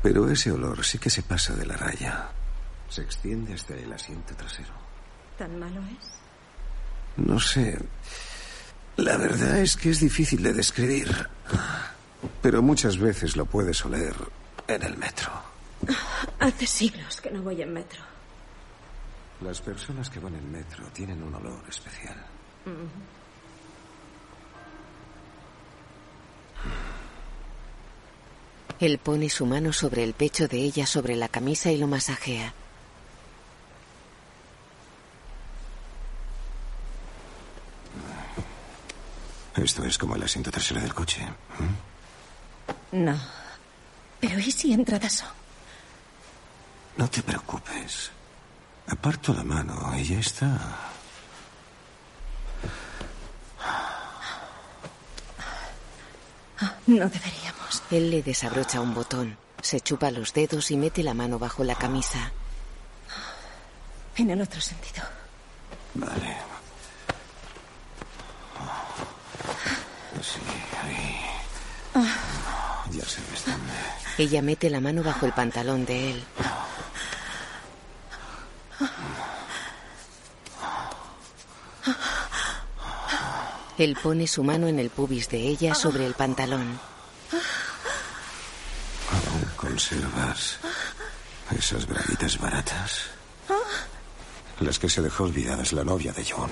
Pero 0.01 0.30
ese 0.30 0.51
olor 0.51 0.84
sí 0.84 0.97
que 0.97 1.11
se 1.11 1.22
pasa 1.22 1.53
de 1.55 1.65
la 1.65 1.77
raya. 1.77 2.30
Se 2.89 3.03
extiende 3.03 3.53
hasta 3.53 3.76
el 3.76 3.93
asiento 3.93 4.35
trasero. 4.35 4.73
¿Tan 5.38 5.59
malo 5.59 5.81
es? 5.99 6.07
No 7.18 7.39
sé. 7.39 7.77
La 8.97 9.18
verdad 9.18 9.59
es 9.59 9.77
que 9.77 9.91
es 9.91 9.99
difícil 9.99 10.41
de 10.41 10.53
describir. 10.53 11.30
pero 12.41 12.63
muchas 12.63 12.97
veces 12.97 13.35
lo 13.35 13.45
puedes 13.45 13.85
oler 13.85 14.15
en 14.68 14.81
el 14.81 14.97
metro. 14.97 15.31
Hace 16.39 16.65
siglos 16.65 17.22
que 17.22 17.30
no 17.30 17.43
voy 17.43 17.61
en 17.61 17.73
metro. 17.73 18.11
Las 19.41 19.59
personas 19.59 20.09
que 20.09 20.19
van 20.19 20.35
en 20.35 20.51
metro 20.51 20.85
tienen 20.93 21.22
un 21.23 21.34
olor 21.34 21.63
especial. 21.68 22.15
Él 28.80 28.97
pone 28.99 29.30
su 29.30 29.45
mano 29.45 29.73
sobre 29.73 30.03
el 30.03 30.13
pecho 30.13 30.47
de 30.47 30.57
ella 30.57 30.85
sobre 30.85 31.15
la 31.15 31.27
camisa 31.27 31.72
y 31.72 31.77
lo 31.77 31.88
masajea. 31.88 32.53
Esto 39.55 39.84
es 39.84 39.97
como 39.97 40.15
el 40.15 40.23
asiento 40.23 40.49
trasero 40.49 40.81
del 40.81 40.93
coche. 40.93 41.27
No. 42.91 43.19
Pero 44.19 44.39
¿y 44.39 44.51
si 44.51 44.72
entra 44.73 44.97
Daso? 44.97 45.26
No 46.97 47.09
te 47.09 47.22
preocupes. 47.22 48.11
Aparto 48.91 49.34
la 49.34 49.43
mano 49.43 49.97
y 49.97 50.03
ya 50.03 50.19
está. 50.19 50.47
No 56.88 57.07
deberíamos. 57.09 57.84
Él 57.89 58.11
le 58.11 58.22
desabrocha 58.22 58.81
un 58.81 58.93
botón, 58.93 59.38
se 59.61 59.80
chupa 59.80 60.11
los 60.11 60.34
dedos 60.34 60.72
y 60.72 60.77
mete 60.77 61.03
la 61.03 61.13
mano 61.13 61.39
bajo 61.39 61.63
la 61.63 61.76
camisa. 61.76 62.31
En 64.18 64.30
el 64.30 64.41
otro 64.41 64.59
sentido. 64.59 65.03
Vale. 65.93 66.38
Sí, 70.22 70.39
ahí. 70.84 71.22
Ya 72.91 73.05
sabes 73.05 73.45
dónde. 73.45 73.73
Ella 74.18 74.41
mete 74.41 74.69
la 74.69 74.81
mano 74.81 75.01
bajo 75.01 75.26
el 75.26 75.31
pantalón 75.31 75.85
de 75.85 76.11
él. 76.11 76.23
Él 83.78 83.98
pone 84.02 84.28
su 84.28 84.44
mano 84.44 84.68
en 84.68 84.80
el 84.80 84.90
pubis 84.91 85.28
de 85.30 85.40
ella 85.40 85.74
sobre 85.74 86.06
el 86.06 86.14
pantalón. 86.14 86.80
¿Aún 89.12 89.45
conservas 89.56 90.60
esas 91.58 91.88
braguitas 91.88 92.38
baratas? 92.38 93.08
Las 94.60 94.78
que 94.78 94.90
se 94.90 95.02
dejó 95.02 95.24
olvidadas 95.24 95.74
la 95.74 95.84
novia 95.84 96.14
de 96.14 96.24
John. 96.24 96.52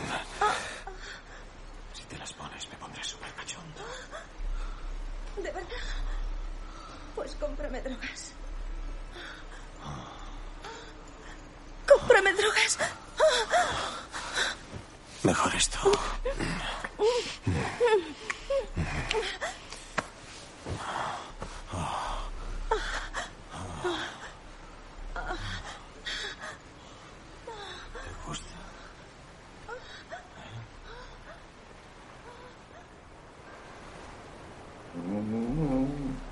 Si 1.93 2.03
te 2.03 2.17
las 2.17 2.33
pones, 2.33 2.67
me 2.69 2.75
pondré 2.77 3.03
súper 3.03 3.31
cachondo. 3.33 3.81
¿De 5.37 5.51
verdad? 5.51 5.69
Pues 7.15 7.35
cómprame 7.39 7.81
drogas. 7.81 8.18
¡Cómprame 11.99 12.33
drogas! 12.33 12.77
Mejor 15.23 15.55
esto. 15.55 15.79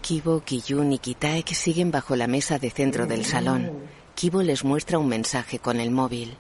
Kibo, 0.07 0.39
Kiyun 0.39 0.93
y 0.93 0.99
Kitaek 0.99 1.53
siguen 1.53 1.91
bajo 1.91 2.15
la 2.15 2.27
mesa 2.27 2.57
de 2.57 2.69
centro 2.69 3.07
del 3.07 3.25
salón. 3.25 3.89
Kibo 4.17 4.41
les 4.41 4.63
muestra 4.63 4.97
un 4.97 5.07
mensaje 5.07 5.59
con 5.59 5.79
el 5.79 5.91
móvil. 5.91 6.35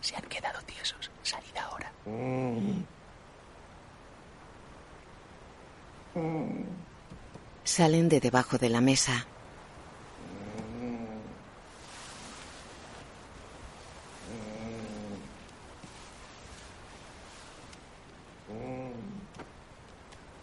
Se 0.00 0.14
han 0.14 0.22
quedado 0.28 0.60
tiesos. 0.62 1.10
Salid 1.24 1.56
ahora. 1.56 1.90
Salen 7.64 8.08
de 8.08 8.20
debajo 8.20 8.58
de 8.58 8.68
la 8.68 8.80
mesa. 8.80 9.26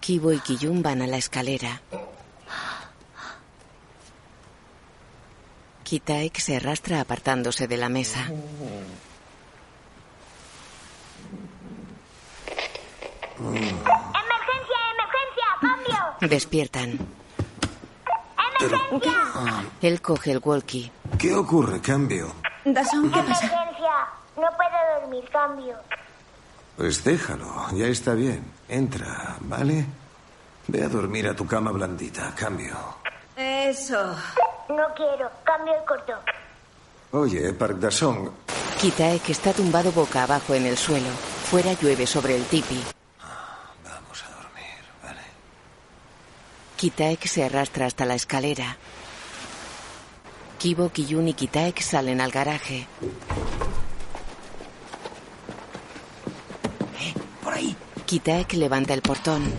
Kibo 0.09 0.33
y 0.33 0.39
Kiyun 0.39 0.81
van 0.81 1.03
a 1.03 1.05
la 1.05 1.17
escalera. 1.17 1.81
Kitaek 5.83 6.35
se 6.39 6.55
arrastra 6.55 6.99
apartándose 6.99 7.67
de 7.67 7.77
la 7.77 7.89
mesa. 7.89 8.21
¡Emergencia, 13.37 14.79
emergencia! 14.95 15.45
¡Cambio! 15.61 15.99
Despiertan. 16.21 16.97
¡Emergencia! 18.61 19.13
Él 19.79 20.01
coge 20.01 20.31
el 20.31 20.41
walkie. 20.43 20.91
¿Qué 21.19 21.35
ocurre? 21.35 21.79
Cambio. 21.81 22.33
Dason, 22.65 23.11
¿qué 23.11 23.21
pasa? 23.21 23.45
¡Emergencia! 23.45 24.07
No 24.37 24.47
puedo 24.57 25.01
dormir, 25.01 25.29
cambio. 25.31 25.77
Pues 26.77 27.03
déjalo, 27.03 27.67
ya 27.73 27.85
está 27.85 28.15
bien. 28.15 28.43
Entra, 28.67 29.37
¿vale? 29.41 29.85
Ve 30.71 30.83
a 30.83 30.87
dormir 30.89 31.27
a 31.27 31.33
tu 31.33 31.45
cama 31.47 31.71
blandita, 31.71 32.33
cambio. 32.35 32.77
Eso. 33.35 34.15
No 34.69 34.85
quiero, 34.95 35.31
cambio 35.43 35.73
el 35.75 35.83
corto. 35.83 36.13
Oye, 37.11 37.53
Park 37.53 37.77
Dasong, 37.79 38.29
Kitaek 38.79 39.29
está 39.29 39.51
tumbado 39.51 39.91
boca 39.91 40.23
abajo 40.23 40.53
en 40.53 40.67
el 40.67 40.77
suelo. 40.77 41.09
Fuera 41.49 41.73
llueve 41.73 42.05
sobre 42.05 42.35
el 42.35 42.43
tipi. 42.45 42.79
vamos 43.83 44.23
a 44.23 44.29
dormir, 44.35 44.79
¿vale? 45.03 45.21
Kitaek 46.77 47.25
se 47.25 47.45
arrastra 47.45 47.87
hasta 47.87 48.05
la 48.05 48.13
escalera. 48.13 48.77
Kibo, 50.59 50.89
Kiyun 50.89 51.29
y 51.29 51.33
Kitaek 51.33 51.81
salen 51.81 52.21
al 52.21 52.29
garaje. 52.29 52.85
Por 57.43 57.53
ahí. 57.53 57.75
Kitaek 58.05 58.53
levanta 58.53 58.93
el 58.93 59.01
portón. 59.01 59.51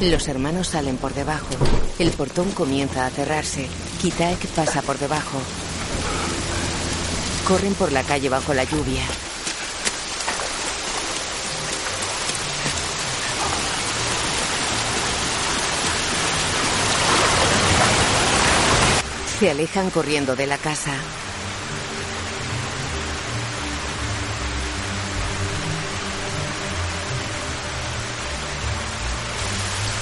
Los 0.00 0.28
hermanos 0.28 0.68
salen 0.68 0.96
por 0.96 1.12
debajo. 1.12 1.54
El 1.98 2.10
portón 2.12 2.50
comienza 2.52 3.04
a 3.04 3.10
cerrarse. 3.10 3.68
Kitaek 4.00 4.46
pasa 4.48 4.80
por 4.80 4.98
debajo. 4.98 5.38
Corren 7.46 7.74
por 7.74 7.92
la 7.92 8.02
calle 8.02 8.30
bajo 8.30 8.54
la 8.54 8.64
lluvia. 8.64 9.02
Se 19.38 19.50
alejan 19.50 19.90
corriendo 19.90 20.34
de 20.34 20.46
la 20.46 20.56
casa. 20.56 20.94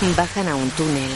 Bajan 0.01 0.47
a 0.47 0.55
un 0.55 0.71
túnel. 0.71 1.11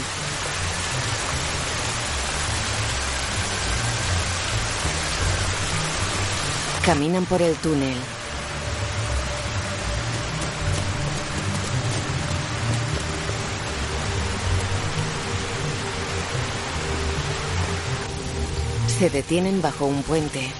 Caminan 6.85 7.25
por 7.27 7.41
el 7.43 7.55
túnel. 7.57 7.95
Se 18.99 19.11
detienen 19.11 19.63
bajo 19.63 19.87
un 19.87 20.03
puente. 20.03 20.53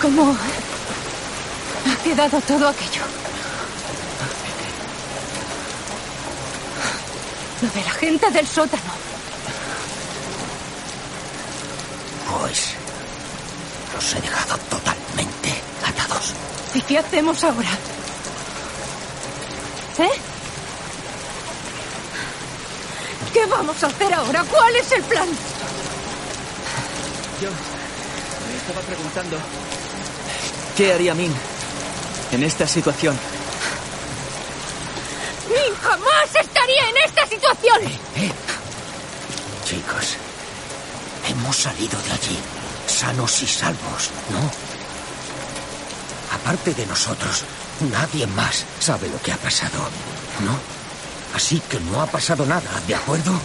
¿Cómo 0.00 0.30
ha 0.32 2.04
quedado 2.04 2.40
todo 2.42 2.68
aquello? 2.68 3.02
Lo 7.62 7.68
de 7.70 7.80
la 7.84 7.90
gente 7.90 8.30
del 8.30 8.46
sótano. 8.46 8.82
Pues 12.40 12.74
los 13.94 14.14
he 14.14 14.20
dejado 14.20 14.58
totalmente 14.58 15.54
atados. 15.84 16.34
¿Y 16.74 16.82
qué 16.82 16.98
hacemos 17.16 17.44
ahora? 17.44 17.68
¿Eh? 19.98 20.20
¿Qué 23.32 23.46
vamos 23.46 23.82
a 23.82 23.86
hacer 23.86 24.12
ahora? 24.12 24.44
¿Cuál 24.44 24.76
es 24.76 24.92
el 24.92 25.02
plan? 25.04 25.26
Yo 27.40 27.48
me 27.48 28.56
estaba 28.58 28.80
preguntando 28.82 29.38
qué 30.76 30.92
haría 30.92 31.14
Min 31.14 31.32
en 32.32 32.42
esta 32.42 32.66
situación. 32.66 33.18
¡Min 35.48 35.74
jamás 35.80 36.34
estaría 36.38 36.90
en 36.90 36.96
esta 37.06 37.26
situación! 37.26 37.80
Chicos, 39.64 40.16
hemos 41.30 41.56
salido 41.56 41.98
de 42.02 42.12
allí 42.12 42.38
sanos 42.86 43.42
y 43.42 43.46
salvos, 43.46 44.10
¿no? 44.30 44.65
Aparte 46.56 46.80
de 46.80 46.86
nosotros, 46.86 47.44
nadie 47.92 48.26
más 48.28 48.64
sabe 48.80 49.10
lo 49.10 49.20
que 49.20 49.30
ha 49.30 49.36
pasado, 49.36 49.78
¿no? 50.40 50.58
Así 51.34 51.60
que 51.60 51.78
no 51.80 52.00
ha 52.00 52.06
pasado 52.06 52.46
nada, 52.46 52.70
¿de 52.88 52.94
acuerdo? 52.94 53.38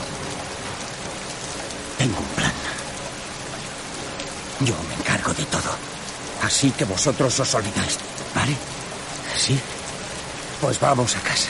Tengo 1.98 2.18
un 2.18 2.26
plan. 2.28 2.54
Yo 4.62 4.76
me 4.88 4.96
encargo 4.96 5.34
de 5.34 5.44
todo. 5.44 5.76
Así 6.42 6.72
que 6.72 6.86
vosotros 6.86 7.38
os 7.38 7.54
olvidáis, 7.54 7.98
¿vale? 8.34 8.56
¿Sí? 9.38 9.60
Pues 10.62 10.80
vamos 10.80 11.14
a 11.18 11.20
casa. 11.20 11.50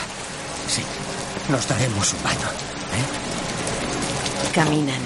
Sí. 0.68 0.82
Nos 1.48 1.68
daremos 1.68 2.12
un 2.14 2.24
baño. 2.24 2.50
Caminan. 4.52 5.02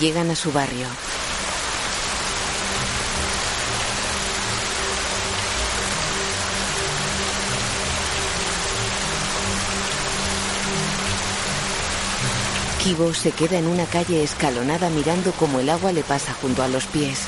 Llegan 0.00 0.30
a 0.30 0.34
su 0.34 0.50
barrio. 0.52 0.86
Kibo 12.82 13.14
se 13.14 13.30
queda 13.30 13.58
en 13.58 13.68
una 13.68 13.86
calle 13.86 14.24
escalonada 14.24 14.90
mirando 14.90 15.30
cómo 15.32 15.60
el 15.60 15.70
agua 15.70 15.92
le 15.92 16.02
pasa 16.02 16.34
junto 16.40 16.64
a 16.64 16.68
los 16.68 16.84
pies. 16.86 17.20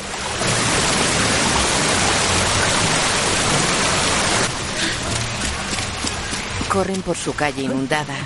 Corren 6.68 7.00
por 7.02 7.16
su 7.16 7.32
calle 7.34 7.62
inundada. 7.62 8.16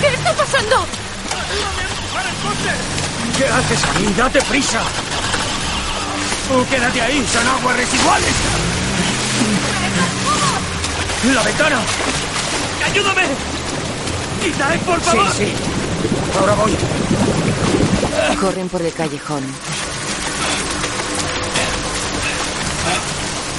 ¿Qué 0.00 0.06
está 0.06 0.32
pasando? 0.32 0.86
¿Qué 3.36 3.44
haces 3.44 3.84
ahí? 3.94 4.14
¡Date 4.16 4.40
prisa! 4.48 4.80
¡Tú 6.48 6.66
quédate 6.70 7.02
ahí! 7.02 7.26
¡Son 7.30 7.46
aguas 7.46 7.76
residuales! 7.76 8.34
¡La 11.34 11.42
ventana! 11.42 11.80
¡Ayúdame! 12.86 13.55
¡Itae, 14.46 14.78
por 14.78 15.00
favor! 15.00 15.32
Sí, 15.32 15.46
sí. 15.46 15.52
Ahora 16.38 16.54
voy. 16.54 16.72
Corren 18.40 18.68
por 18.68 18.82
el 18.82 18.92
callejón. 18.92 19.42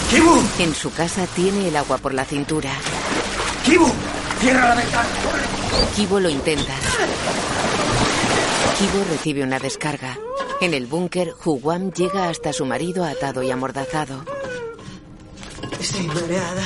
¡Kibu! 0.09 0.41
En 0.59 0.73
su 0.73 0.91
casa 0.93 1.25
tiene 1.35 1.67
el 1.67 1.75
agua 1.75 1.97
por 1.97 2.13
la 2.13 2.23
cintura. 2.23 2.71
¡Kibu! 3.65 3.87
¡Cierra 4.39 4.69
la 4.69 4.75
ventana! 4.75 5.09
Kibo 5.95 6.19
lo 6.19 6.29
intenta. 6.29 6.73
Kibo 8.77 9.03
recibe 9.09 9.43
una 9.43 9.59
descarga. 9.59 10.17
En 10.61 10.73
el 10.73 10.87
búnker, 10.87 11.33
Huwam 11.43 11.91
llega 11.91 12.29
hasta 12.29 12.53
su 12.53 12.65
marido 12.65 13.03
atado 13.03 13.43
y 13.43 13.51
amordazado. 13.51 14.23
Estoy 15.79 16.07
mareada. 16.07 16.63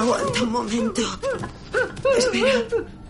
Aguanta 0.00 0.42
un 0.42 0.52
momento. 0.52 1.02
Espera. 2.16 2.52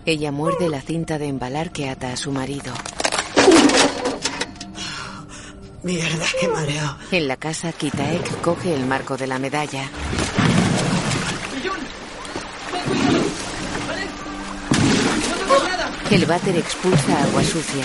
Ella 0.05 0.33
muerde 0.33 0.69
la 0.69 0.81
cinta 0.81 1.19
de 1.19 1.29
embalar 1.29 1.71
que 1.71 1.89
ata 1.89 2.13
a 2.13 2.17
su 2.17 2.33
marido. 2.33 2.73
Mierda, 5.85 6.27
qué 6.41 6.49
mareo. 6.49 6.97
En 7.13 7.29
la 7.29 7.37
casa, 7.37 7.71
Kitaek 7.71 8.41
coge 8.41 8.75
el 8.75 8.87
marco 8.87 9.17
de 9.17 9.29
la 9.29 9.39
medalla. 9.39 9.89
El 16.11 16.27
váter 16.27 16.57
expulsa 16.57 17.23
agua 17.23 17.45
sucia. 17.45 17.85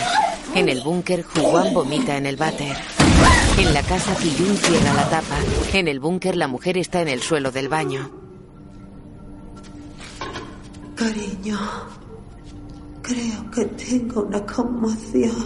En 0.55 0.67
el 0.67 0.81
búnker, 0.81 1.23
Huwan 1.35 1.75
vomita 1.75 2.17
en 2.17 2.25
el 2.25 2.37
váter. 2.37 2.75
En 3.59 3.71
la 3.71 3.83
casa, 3.83 4.15
Kiyun 4.15 4.57
cierra 4.57 4.93
la 4.95 5.07
tapa. 5.11 5.37
En 5.73 5.87
el 5.87 5.99
búnker, 5.99 6.35
la 6.35 6.47
mujer 6.47 6.79
está 6.79 7.01
en 7.01 7.09
el 7.09 7.21
suelo 7.21 7.51
del 7.51 7.69
baño. 7.69 8.24
Cariño, 10.95 11.59
creo 13.01 13.51
que 13.51 13.65
tengo 13.65 14.21
una 14.21 14.45
conmoción. 14.45 15.45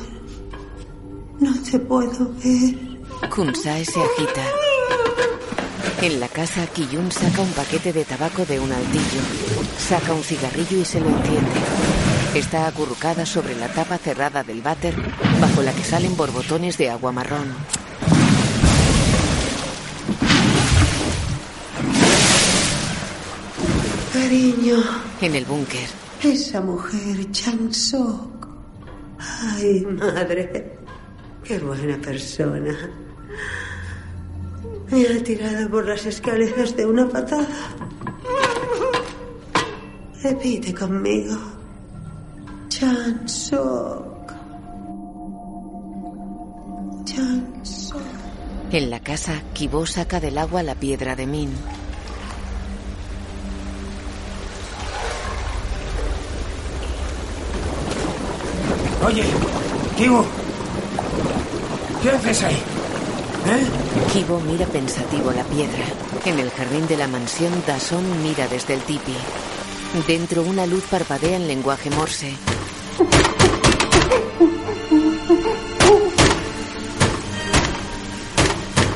No 1.39 1.51
te 1.63 1.79
puedo 1.79 2.31
ver. 2.43 3.29
Kunsae 3.33 3.83
se 3.83 3.99
agita. 3.99 4.45
En 6.01 6.19
la 6.19 6.27
casa, 6.27 6.67
Kiyun 6.67 7.11
saca 7.11 7.41
un 7.41 7.51
paquete 7.51 7.91
de 7.91 8.05
tabaco 8.05 8.45
de 8.45 8.59
un 8.59 8.71
altillo. 8.71 9.21
Saca 9.77 10.13
un 10.13 10.23
cigarrillo 10.23 10.77
y 10.77 10.85
se 10.85 10.99
lo 10.99 11.09
enciende. 11.09 11.51
Está 12.35 12.67
acurrucada 12.67 13.25
sobre 13.25 13.55
la 13.55 13.69
tapa 13.69 13.97
cerrada 13.97 14.43
del 14.43 14.61
váter, 14.61 14.93
bajo 15.41 15.63
la 15.63 15.73
que 15.73 15.83
salen 15.83 16.15
borbotones 16.15 16.77
de 16.77 16.91
agua 16.91 17.11
marrón. 17.11 17.55
Cariño, 24.19 24.83
En 25.21 25.33
el 25.33 25.45
búnker, 25.45 25.87
esa 26.21 26.59
mujer, 26.59 27.31
Chan 27.31 27.73
Sok. 27.73 28.47
Ay, 29.17 29.85
madre. 29.85 30.77
Qué 31.41 31.57
buena 31.59 31.97
persona. 32.01 32.75
Me 34.91 35.07
ha 35.07 35.23
tirado 35.23 35.69
por 35.69 35.87
las 35.87 36.05
escaleras 36.05 36.75
de 36.75 36.85
una 36.85 37.07
patada. 37.07 37.47
Repite 40.21 40.73
conmigo. 40.73 41.37
Chan 42.67 43.27
Sok. 43.27 44.33
Chan 47.05 47.65
Sok. 47.65 48.01
en 48.71 48.89
la 48.89 48.99
casa, 48.99 49.41
Kibo 49.53 49.85
saca 49.85 50.19
del 50.19 50.37
agua 50.37 50.61
la 50.61 50.75
piedra 50.75 51.15
de 51.15 51.25
Min. 51.25 51.51
Oye, 59.05 59.23
Kibu. 59.97 60.23
¿Qué 62.01 62.09
haces 62.09 62.43
ahí? 62.43 62.55
¿Eh? 62.55 64.11
Kibo 64.13 64.39
mira 64.41 64.65
pensativo 64.65 65.31
la 65.31 65.43
piedra. 65.43 65.85
En 66.25 66.39
el 66.39 66.49
jardín 66.51 66.87
de 66.87 66.97
la 66.97 67.07
mansión, 67.07 67.51
Dason 67.65 68.03
mira 68.23 68.47
desde 68.47 68.73
el 68.73 68.81
tipi. 68.81 69.15
Dentro, 70.07 70.43
una 70.43 70.65
luz 70.65 70.83
parpadea 70.89 71.37
en 71.37 71.47
lenguaje 71.47 71.89
morse. 71.89 72.33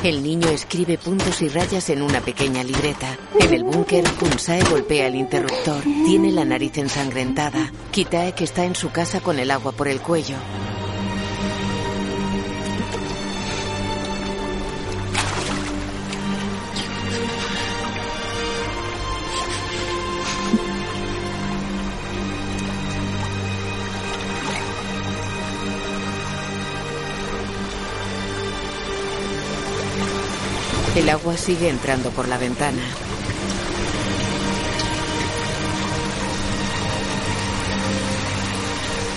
El 0.04 0.22
niño 0.22 0.50
escribe 0.50 0.98
puntos 0.98 1.40
y 1.40 1.48
rayas 1.48 1.88
en 1.88 2.02
una 2.02 2.20
pequeña 2.20 2.62
libreta. 2.62 3.16
En 3.40 3.54
el 3.54 3.64
búnker, 3.64 4.04
Kunsae 4.20 4.62
golpea 4.64 5.06
el 5.06 5.14
interruptor. 5.14 5.82
Tiene 6.04 6.30
la 6.30 6.44
nariz 6.44 6.76
ensangrentada. 6.76 7.72
Kitae 7.90 8.34
que 8.34 8.44
está 8.44 8.66
en 8.66 8.74
su 8.74 8.90
casa 8.90 9.20
con 9.20 9.38
el 9.38 9.50
agua 9.50 9.72
por 9.72 9.88
el 9.88 10.02
cuello. 10.02 10.36
El 30.96 31.08
agua 31.08 31.36
sigue 31.36 31.68
entrando 31.68 32.10
por 32.10 32.28
la 32.28 32.38
ventana. 32.38 32.82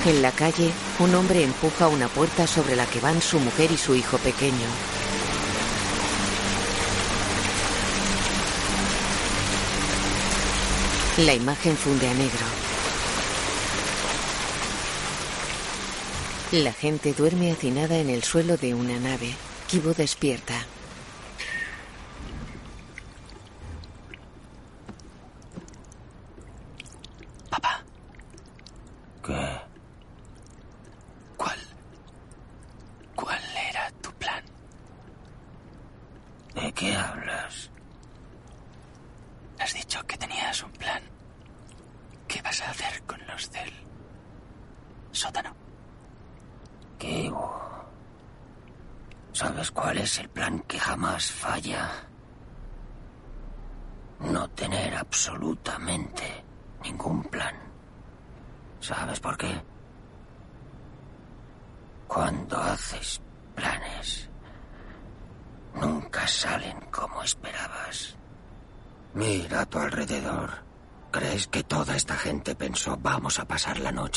En 0.07 0.21
la 0.23 0.31
calle, 0.31 0.71
un 0.97 1.13
hombre 1.13 1.43
empuja 1.43 1.87
una 1.87 2.07
puerta 2.07 2.47
sobre 2.47 2.75
la 2.75 2.87
que 2.87 2.99
van 2.99 3.21
su 3.21 3.39
mujer 3.39 3.71
y 3.71 3.77
su 3.77 3.93
hijo 3.93 4.17
pequeño. 4.17 4.67
La 11.17 11.33
imagen 11.35 11.77
funde 11.77 12.07
a 12.07 12.13
negro. 12.15 12.45
La 16.53 16.73
gente 16.73 17.13
duerme 17.13 17.51
hacinada 17.51 17.97
en 17.97 18.09
el 18.09 18.23
suelo 18.23 18.57
de 18.57 18.73
una 18.73 18.97
nave. 18.97 19.35
Kibo 19.67 19.93
despierta. 19.93 20.65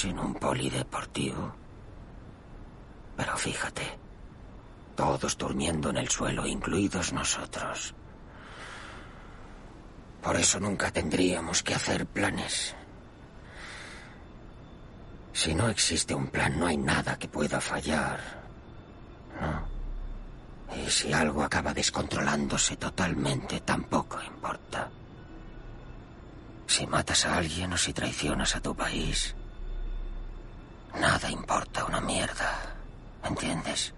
En 0.05 0.19
un 0.19 0.35
polideportivo? 0.35 1.55
Pero 3.17 3.37
fíjate, 3.37 3.99
todos 4.97 5.37
durmiendo 5.37 5.91
en 5.91 5.99
el 5.99 6.09
suelo, 6.09 6.47
incluidos 6.47 7.13
nosotros. 7.13 7.95
Por 10.23 10.37
eso 10.37 10.61
nunca 10.61 10.91
tendríamos 10.91 11.63
que 11.63 11.75
hacer 11.75 12.07
planes. 12.07 12.75
Si 15.33 15.55
no 15.55 15.69
existe 15.69 16.15
un 16.15 16.29
plan, 16.29 16.59
no 16.59 16.67
hay 16.67 16.77
nada 16.77 17.19
que 17.19 17.29
pueda 17.29 17.61
fallar. 17.61 18.21
¿No? 19.41 19.81
Y 20.77 20.91
si 20.91 21.13
algo 21.13 21.43
acaba 21.43 21.75
descontrolándose 21.75 22.77
totalmente, 22.77 23.61
tampoco 23.61 24.21
importa. 24.23 24.91
Si 26.67 26.87
matas 26.87 27.27
a 27.27 27.37
alguien 27.37 27.73
o 27.73 27.77
si 27.77 27.93
traicionas 27.93 28.55
a 28.55 28.61
tu 28.61 28.77
país, 28.77 29.35
nada 30.99 31.31
importa 31.31 31.85
una 31.85 32.01
mierda. 32.01 32.59
¿Entiendes? 33.25 33.93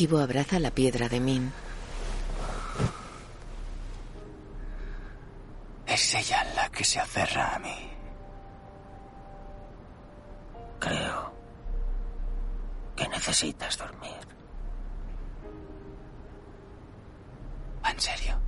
Kibo 0.00 0.18
abraza 0.18 0.58
la 0.58 0.70
piedra 0.70 1.10
de 1.10 1.20
Min. 1.20 1.52
Es 5.86 6.14
ella 6.14 6.42
la 6.54 6.70
que 6.70 6.82
se 6.82 6.98
aferra 6.98 7.54
a 7.54 7.58
mí. 7.58 7.90
Creo 10.78 11.34
que 12.96 13.08
necesitas 13.08 13.76
dormir. 13.76 14.26
¿En 17.84 18.00
serio? 18.00 18.40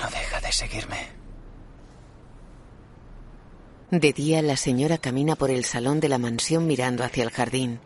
No 0.00 0.10
deja 0.10 0.40
de 0.40 0.50
seguirme. 0.50 1.12
De 3.92 4.12
día, 4.12 4.42
la 4.42 4.56
señora 4.56 4.98
camina 4.98 5.36
por 5.36 5.52
el 5.52 5.64
salón 5.64 6.00
de 6.00 6.08
la 6.08 6.18
mansión 6.18 6.66
mirando 6.66 7.04
hacia 7.04 7.22
el 7.22 7.30
jardín. 7.30 7.78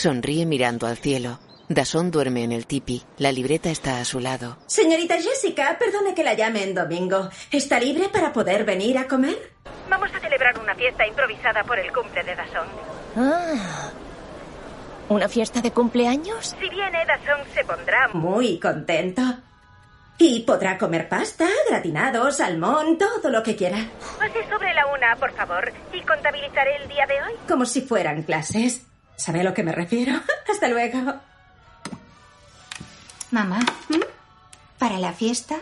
Sonríe 0.00 0.46
mirando 0.46 0.86
al 0.86 0.96
cielo. 0.96 1.40
Dasón 1.68 2.10
duerme 2.10 2.42
en 2.42 2.52
el 2.52 2.66
tipi. 2.66 3.02
La 3.18 3.32
libreta 3.32 3.68
está 3.68 4.00
a 4.00 4.06
su 4.06 4.18
lado. 4.18 4.56
Señorita 4.66 5.16
Jessica, 5.20 5.76
perdone 5.78 6.14
que 6.14 6.24
la 6.24 6.32
llame 6.32 6.62
en 6.62 6.74
domingo. 6.74 7.28
¿Está 7.52 7.78
libre 7.78 8.08
para 8.08 8.32
poder 8.32 8.64
venir 8.64 8.96
a 8.96 9.06
comer? 9.06 9.52
Vamos 9.90 10.08
a 10.14 10.18
celebrar 10.18 10.58
una 10.58 10.74
fiesta 10.74 11.06
improvisada 11.06 11.62
por 11.64 11.78
el 11.78 11.92
cumple 11.92 12.24
de 12.24 12.34
Dasón. 12.34 12.66
Ah. 13.14 13.90
¿Una 15.10 15.28
fiesta 15.28 15.60
de 15.60 15.70
cumpleaños? 15.70 16.56
Si 16.58 16.70
viene, 16.70 17.04
Dasón 17.04 17.46
se 17.52 17.62
pondrá 17.64 18.08
Muy 18.14 18.58
contento. 18.58 19.20
Y 20.16 20.40
podrá 20.40 20.78
comer 20.78 21.10
pasta, 21.10 21.46
gratinado, 21.68 22.32
salmón, 22.32 22.96
todo 22.96 23.28
lo 23.28 23.42
que 23.42 23.54
quiera. 23.54 23.76
Pase 24.18 24.48
sobre 24.48 24.72
la 24.72 24.86
una, 24.86 25.14
por 25.16 25.32
favor, 25.32 25.70
y 25.92 26.00
contabilizaré 26.06 26.76
el 26.76 26.88
día 26.88 27.04
de 27.06 27.22
hoy. 27.22 27.34
Como 27.46 27.66
si 27.66 27.82
fueran 27.82 28.22
clases. 28.22 28.86
¿Sabe 29.20 29.40
a 29.40 29.44
lo 29.44 29.52
que 29.52 29.62
me 29.62 29.72
refiero? 29.72 30.14
Hasta 30.50 30.66
luego. 30.68 31.12
Mamá, 33.30 33.60
para 34.78 34.98
la 34.98 35.12
fiesta 35.12 35.56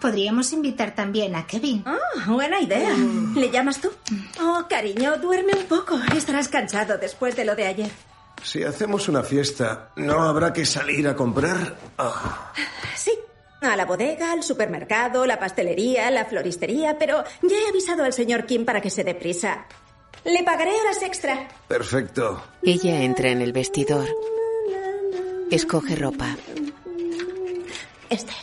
podríamos 0.00 0.52
invitar 0.52 0.96
también 0.96 1.36
a 1.36 1.46
Kevin. 1.46 1.84
Ah, 1.86 1.96
buena 2.26 2.60
idea. 2.60 2.90
¿Le 3.36 3.50
llamas 3.50 3.80
tú? 3.80 3.92
Oh, 4.40 4.64
cariño, 4.68 5.16
duerme 5.18 5.52
un 5.54 5.66
poco. 5.66 5.96
Estarás 6.16 6.48
cansado 6.48 6.98
después 6.98 7.36
de 7.36 7.44
lo 7.44 7.54
de 7.54 7.66
ayer. 7.68 7.90
Si 8.42 8.64
hacemos 8.64 9.08
una 9.08 9.22
fiesta, 9.22 9.90
¿no 9.94 10.20
habrá 10.22 10.52
que 10.52 10.66
salir 10.66 11.06
a 11.06 11.14
comprar? 11.14 11.76
Ah, 11.98 12.52
Sí. 12.96 13.12
A 13.60 13.74
la 13.76 13.86
bodega, 13.86 14.30
al 14.32 14.44
supermercado, 14.44 15.26
la 15.26 15.36
pastelería, 15.38 16.10
la 16.12 16.24
floristería, 16.26 16.96
pero 16.96 17.24
ya 17.42 17.56
he 17.56 17.68
avisado 17.68 18.04
al 18.04 18.12
señor 18.12 18.46
Kim 18.46 18.64
para 18.64 18.80
que 18.80 18.88
se 18.90 19.02
dé 19.02 19.14
prisa. 19.16 19.66
Le 20.28 20.42
pagaré 20.42 20.72
horas 20.78 21.02
extra. 21.02 21.48
perfecto. 21.68 22.42
Ella 22.62 23.00
entra 23.00 23.30
en 23.30 23.40
el 23.40 23.54
vestidor. 23.54 24.06
Escoge 25.50 25.96
ropa. 25.96 26.36
Este. 28.10 28.34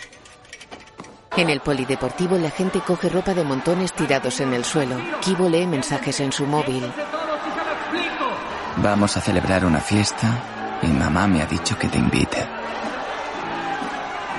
En 1.38 1.52
el 1.52 1.60
polideportivo 1.60 2.40
la 2.40 2.50
gente 2.50 2.80
coge 2.80 3.08
ropa 3.10 3.36
de 3.36 3.44
montones 3.44 3.94
tirados 3.94 4.40
en 4.40 4.54
el 4.54 4.66
suelo. 4.66 4.96
Kibo 5.22 5.48
lee 5.48 5.68
mensajes 5.68 6.20
en 6.22 6.32
su 6.32 6.48
móvil. 6.48 6.92
Vamos 8.78 9.16
a 9.18 9.22
celebrar 9.22 9.64
una 9.64 9.80
fiesta 9.80 10.80
y 10.82 10.88
mamá 10.88 11.28
me 11.28 11.44
ha 11.44 11.46
dicho 11.46 11.78
que 11.78 11.88
te 11.88 12.00
invite. 12.00 12.48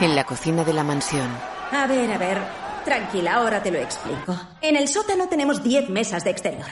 En 0.01 0.16
la 0.16 0.24
cocina 0.24 0.64
de 0.64 0.73
la 0.73 0.82
mansión. 0.82 1.28
A 1.70 1.86
ver, 1.86 2.10
a 2.10 2.18
ver. 2.18 2.39
Tranquila, 2.85 3.35
ahora 3.35 3.62
te 3.62 3.70
lo 3.70 3.78
explico. 3.78 4.36
En 4.60 4.74
el 4.74 4.89
sótano 4.89 5.28
tenemos 5.28 5.62
10 5.62 5.90
mesas 5.90 6.24
de 6.24 6.31
exterior. 6.31 6.66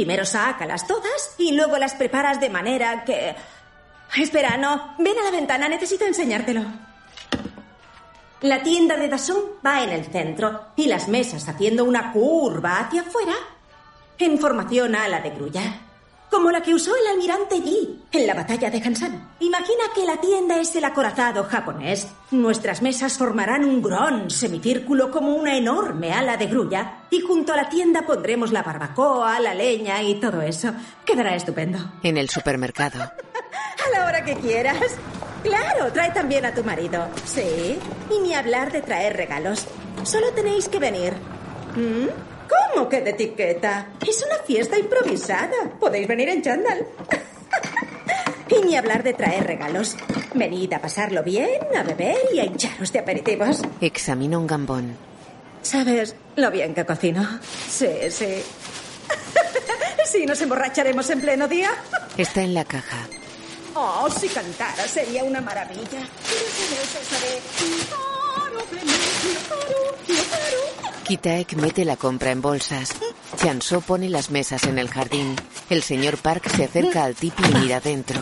Primero 0.00 0.24
sácalas 0.24 0.86
todas 0.86 1.34
y 1.36 1.52
luego 1.52 1.76
las 1.76 1.92
preparas 1.92 2.40
de 2.40 2.48
manera 2.48 3.04
que... 3.04 3.36
Espera, 4.16 4.56
no. 4.56 4.94
Ven 4.98 5.18
a 5.18 5.24
la 5.24 5.30
ventana, 5.30 5.68
necesito 5.68 6.06
enseñártelo. 6.06 6.62
La 8.40 8.62
tienda 8.62 8.96
de 8.96 9.08
Dasson 9.08 9.42
va 9.64 9.82
en 9.82 9.90
el 9.90 10.06
centro 10.06 10.68
y 10.74 10.86
las 10.86 11.08
mesas 11.08 11.46
haciendo 11.46 11.84
una 11.84 12.12
curva 12.12 12.78
hacia 12.78 13.02
afuera 13.02 13.34
en 14.16 14.38
formación 14.38 14.96
a 14.96 15.06
la 15.06 15.20
de 15.20 15.30
grulla. 15.32 15.89
Como 16.30 16.50
la 16.52 16.62
que 16.62 16.74
usó 16.74 16.92
el 16.94 17.06
almirante 17.08 17.60
Yi 17.60 18.04
en 18.12 18.26
la 18.26 18.34
batalla 18.34 18.70
de 18.70 18.80
Hansan. 18.80 19.30
Imagina 19.40 19.84
que 19.94 20.04
la 20.04 20.20
tienda 20.20 20.60
es 20.60 20.74
el 20.76 20.84
acorazado 20.84 21.42
japonés. 21.44 22.06
Nuestras 22.30 22.82
mesas 22.82 23.18
formarán 23.18 23.64
un 23.64 23.82
gran 23.82 24.30
semicírculo 24.30 25.10
como 25.10 25.34
una 25.34 25.56
enorme 25.56 26.12
ala 26.12 26.36
de 26.36 26.46
grulla 26.46 27.00
y 27.10 27.20
junto 27.20 27.52
a 27.52 27.56
la 27.56 27.68
tienda 27.68 28.02
pondremos 28.02 28.52
la 28.52 28.62
barbacoa, 28.62 29.40
la 29.40 29.54
leña 29.54 30.02
y 30.02 30.20
todo 30.20 30.40
eso. 30.40 30.72
Quedará 31.04 31.34
estupendo. 31.34 31.78
En 32.02 32.16
el 32.16 32.30
supermercado. 32.30 33.00
A 33.86 33.98
la 33.98 34.04
hora 34.04 34.24
que 34.24 34.36
quieras. 34.36 34.76
Claro, 35.42 35.90
trae 35.92 36.10
también 36.12 36.44
a 36.44 36.54
tu 36.54 36.62
marido. 36.62 37.08
Sí. 37.24 37.78
Y 38.10 38.18
ni 38.20 38.34
hablar 38.34 38.70
de 38.70 38.82
traer 38.82 39.16
regalos. 39.16 39.66
Solo 40.04 40.30
tenéis 40.32 40.68
que 40.68 40.78
venir. 40.78 41.14
¿Mm? 41.74 42.29
¿Cómo 42.50 42.88
que 42.88 43.00
de 43.00 43.10
etiqueta? 43.10 43.88
Es 44.06 44.24
una 44.24 44.42
fiesta 44.44 44.78
improvisada. 44.78 45.70
Podéis 45.78 46.08
venir 46.08 46.28
en 46.28 46.42
chándal. 46.42 46.86
y 48.48 48.64
ni 48.64 48.76
hablar 48.76 49.02
de 49.02 49.14
traer 49.14 49.46
regalos. 49.46 49.96
Venid 50.34 50.72
a 50.72 50.80
pasarlo 50.80 51.22
bien, 51.22 51.60
a 51.76 51.82
beber 51.82 52.16
y 52.32 52.40
a 52.40 52.44
hincharos 52.44 52.92
de 52.92 52.98
aperitivos. 52.98 53.62
Examina 53.80 54.38
un 54.38 54.46
gambón. 54.46 54.96
¿Sabes 55.62 56.16
lo 56.36 56.50
bien 56.50 56.74
que 56.74 56.84
cocino? 56.86 57.40
Sí, 57.68 57.88
sí. 58.10 58.42
sí, 60.04 60.26
nos 60.26 60.40
emborracharemos 60.40 61.08
en 61.10 61.20
pleno 61.20 61.46
día. 61.46 61.70
Está 62.16 62.42
en 62.42 62.54
la 62.54 62.64
caja. 62.64 63.06
Oh, 63.74 64.08
si 64.10 64.28
cantara 64.28 64.88
sería 64.88 65.22
una 65.22 65.40
maravilla. 65.40 66.02
Pero. 70.30 70.49
Kitaek 71.10 71.56
mete 71.56 71.84
la 71.84 71.96
compra 71.96 72.30
en 72.30 72.40
bolsas. 72.40 72.94
Chanso 73.34 73.80
pone 73.80 74.08
las 74.08 74.30
mesas 74.30 74.62
en 74.62 74.78
el 74.78 74.88
jardín. 74.88 75.34
El 75.68 75.82
señor 75.82 76.18
Park 76.18 76.48
se 76.48 76.66
acerca 76.66 77.02
al 77.02 77.16
tipi 77.16 77.42
y 77.42 77.58
mira 77.58 77.80
dentro. 77.80 78.20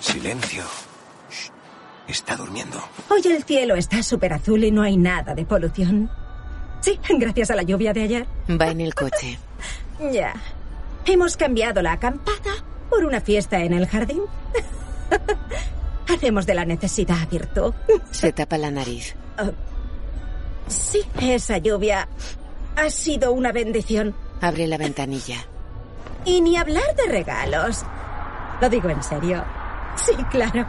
Silencio. 0.00 0.64
Shh. 1.30 1.50
Está 2.08 2.34
durmiendo. 2.34 2.82
Hoy 3.08 3.22
el 3.24 3.44
cielo 3.44 3.76
está 3.76 4.02
súper 4.02 4.32
azul 4.32 4.64
y 4.64 4.72
no 4.72 4.82
hay 4.82 4.96
nada 4.96 5.32
de 5.36 5.44
polución. 5.44 6.10
Sí, 6.80 6.98
gracias 7.08 7.52
a 7.52 7.54
la 7.54 7.62
lluvia 7.62 7.92
de 7.92 8.02
ayer. 8.02 8.26
Va 8.60 8.66
en 8.66 8.80
el 8.80 8.96
coche. 8.96 9.38
Ya. 10.12 10.34
Hemos 11.04 11.36
cambiado 11.36 11.82
la 11.82 11.92
acampada 11.92 12.64
por 12.90 13.04
una 13.04 13.20
fiesta 13.20 13.60
en 13.60 13.74
el 13.74 13.86
jardín. 13.86 14.22
Hacemos 16.08 16.46
de 16.46 16.54
la 16.54 16.64
necesidad 16.64 17.28
virtud. 17.30 17.74
Se 18.10 18.32
tapa 18.32 18.58
la 18.58 18.70
nariz. 18.70 19.14
Uh, 19.38 19.52
sí, 20.68 21.02
esa 21.20 21.58
lluvia 21.58 22.08
ha 22.76 22.90
sido 22.90 23.32
una 23.32 23.52
bendición. 23.52 24.14
Abre 24.40 24.66
la 24.66 24.78
ventanilla. 24.78 25.44
Y 26.24 26.40
ni 26.40 26.56
hablar 26.56 26.94
de 26.96 27.12
regalos. 27.12 27.84
Lo 28.60 28.68
digo 28.68 28.88
en 28.88 29.02
serio. 29.02 29.44
Sí, 29.96 30.12
claro. 30.30 30.66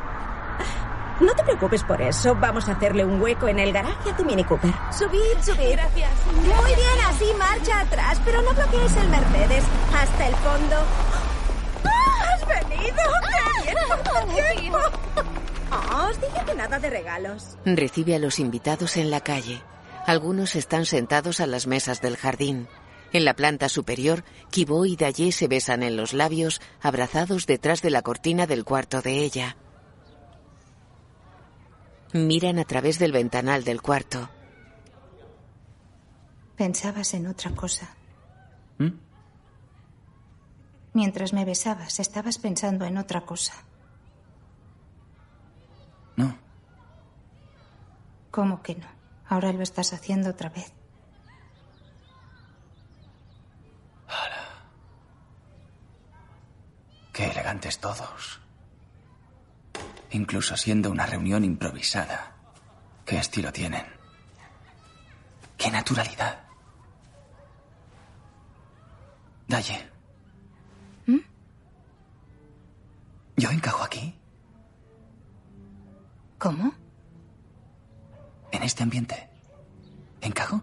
No 1.20 1.34
te 1.34 1.44
preocupes 1.44 1.84
por 1.84 2.02
eso. 2.02 2.36
Vamos 2.36 2.68
a 2.68 2.74
hacerle 2.74 3.06
un 3.06 3.22
hueco 3.22 3.48
en 3.48 3.60
el 3.60 3.72
garaje 3.72 4.10
a 4.10 4.18
tu 4.18 4.26
Mini 4.26 4.44
Cooper. 4.44 4.74
Subid, 4.92 5.42
subid. 5.42 5.74
Gracias. 5.74 6.12
Muy 6.36 6.76
bien, 6.76 7.06
así 7.08 7.26
marcha 7.38 7.82
atrás, 7.82 8.20
pero 8.26 8.42
no 8.42 8.52
bloquees 8.54 8.96
el 8.98 9.10
Mercedes. 9.10 9.64
Hasta 9.96 10.28
el 10.28 10.36
fondo. 10.36 10.76
¡Ah, 12.24 12.34
¡Has 12.34 12.48
venido! 12.48 13.04
¡Qué 13.64 13.64
bien 13.64 13.78
tu 14.04 14.34
tiempo! 14.34 14.80
Oh, 15.72 16.08
os 16.10 16.22
dije 16.22 16.46
que 16.46 16.56
nada 16.56 16.80
de 16.80 16.90
regalos. 16.90 17.58
Recibe 17.66 18.16
a 18.16 18.20
los 18.20 18.40
invitados 18.40 18.98
en 18.98 19.12
la 19.12 19.22
calle. 19.22 19.62
Algunos 20.06 20.56
están 20.56 20.86
sentados 20.86 21.40
a 21.40 21.48
las 21.48 21.68
mesas 21.68 22.02
del 22.02 22.18
jardín. 22.18 22.68
En 23.14 23.26
la 23.26 23.36
planta 23.36 23.70
superior, 23.70 24.24
Kibo 24.50 24.86
y 24.86 24.96
Daye 24.96 25.32
se 25.32 25.48
besan 25.48 25.84
en 25.84 25.96
los 25.96 26.14
labios, 26.14 26.62
abrazados 26.82 27.46
detrás 27.46 27.82
de 27.82 27.92
la 27.92 28.02
cortina 28.02 28.48
del 28.48 28.66
cuarto 28.66 29.02
de 29.02 29.20
ella. 29.20 29.56
Miran 32.12 32.60
a 32.60 32.66
través 32.66 33.00
del 33.00 33.12
ventanal 33.12 33.64
del 33.64 33.82
cuarto. 33.82 34.30
Pensabas 36.56 37.14
en 37.14 37.28
otra 37.28 37.52
cosa. 37.52 37.96
Mientras 40.94 41.34
me 41.34 41.46
besabas, 41.46 42.00
estabas 42.00 42.38
pensando 42.38 42.86
en 42.86 42.98
otra 42.98 43.22
cosa. 43.22 43.54
No. 46.16 46.38
¿Cómo 48.32 48.62
que 48.62 48.76
no? 48.76 48.88
Ahora 49.28 49.52
lo 49.52 49.64
estás 49.64 49.94
haciendo 49.94 50.30
otra 50.30 50.50
vez. 50.50 50.72
Qué 57.14 57.30
elegantes 57.30 57.80
todos. 57.80 58.40
Incluso 60.12 60.58
siendo 60.58 60.90
una 60.90 61.06
reunión 61.06 61.44
improvisada. 61.46 62.36
¿Qué 63.06 63.18
estilo 63.18 63.54
tienen? 63.54 63.86
¡Qué 65.56 65.70
naturalidad! 65.70 66.40
Daye. 69.48 69.90
¿Mm? 71.06 71.20
¿Yo 73.36 73.50
encajo 73.50 73.84
aquí? 73.84 74.16
¿Cómo? 76.38 76.74
¿En 78.52 78.64
este 78.64 78.84
ambiente? 78.84 79.30
¿Encajo? 80.22 80.62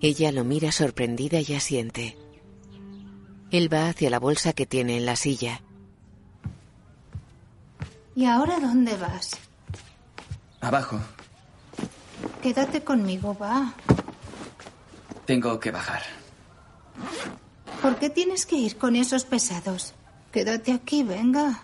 Ella 0.00 0.32
lo 0.32 0.44
mira 0.44 0.72
sorprendida 0.72 1.40
y 1.40 1.54
asiente. 1.54 2.16
Él 3.50 3.72
va 3.72 3.88
hacia 3.88 4.10
la 4.10 4.18
bolsa 4.18 4.52
que 4.52 4.66
tiene 4.66 4.96
en 4.96 5.06
la 5.06 5.16
silla. 5.16 5.60
¿Y 8.14 8.26
ahora 8.26 8.60
dónde 8.60 8.96
vas? 8.96 9.36
Abajo. 10.60 11.00
Quédate 12.42 12.82
conmigo, 12.82 13.36
va. 13.36 13.74
Tengo 15.26 15.58
que 15.58 15.70
bajar. 15.70 16.02
¿Por 17.82 17.96
qué 17.96 18.10
tienes 18.10 18.46
que 18.46 18.56
ir 18.56 18.76
con 18.76 18.96
esos 18.96 19.24
pesados? 19.24 19.94
Quédate 20.32 20.72
aquí, 20.72 21.02
venga. 21.02 21.62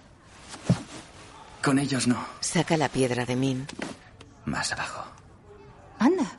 Con 1.63 1.79
ellos 1.79 2.07
no. 2.07 2.25
Saca 2.41 2.77
la 2.77 2.89
piedra 2.89 3.25
de 3.25 3.37
Min. 3.37 3.67
Más 4.45 4.73
abajo. 4.73 5.05
Anda. 5.99 6.31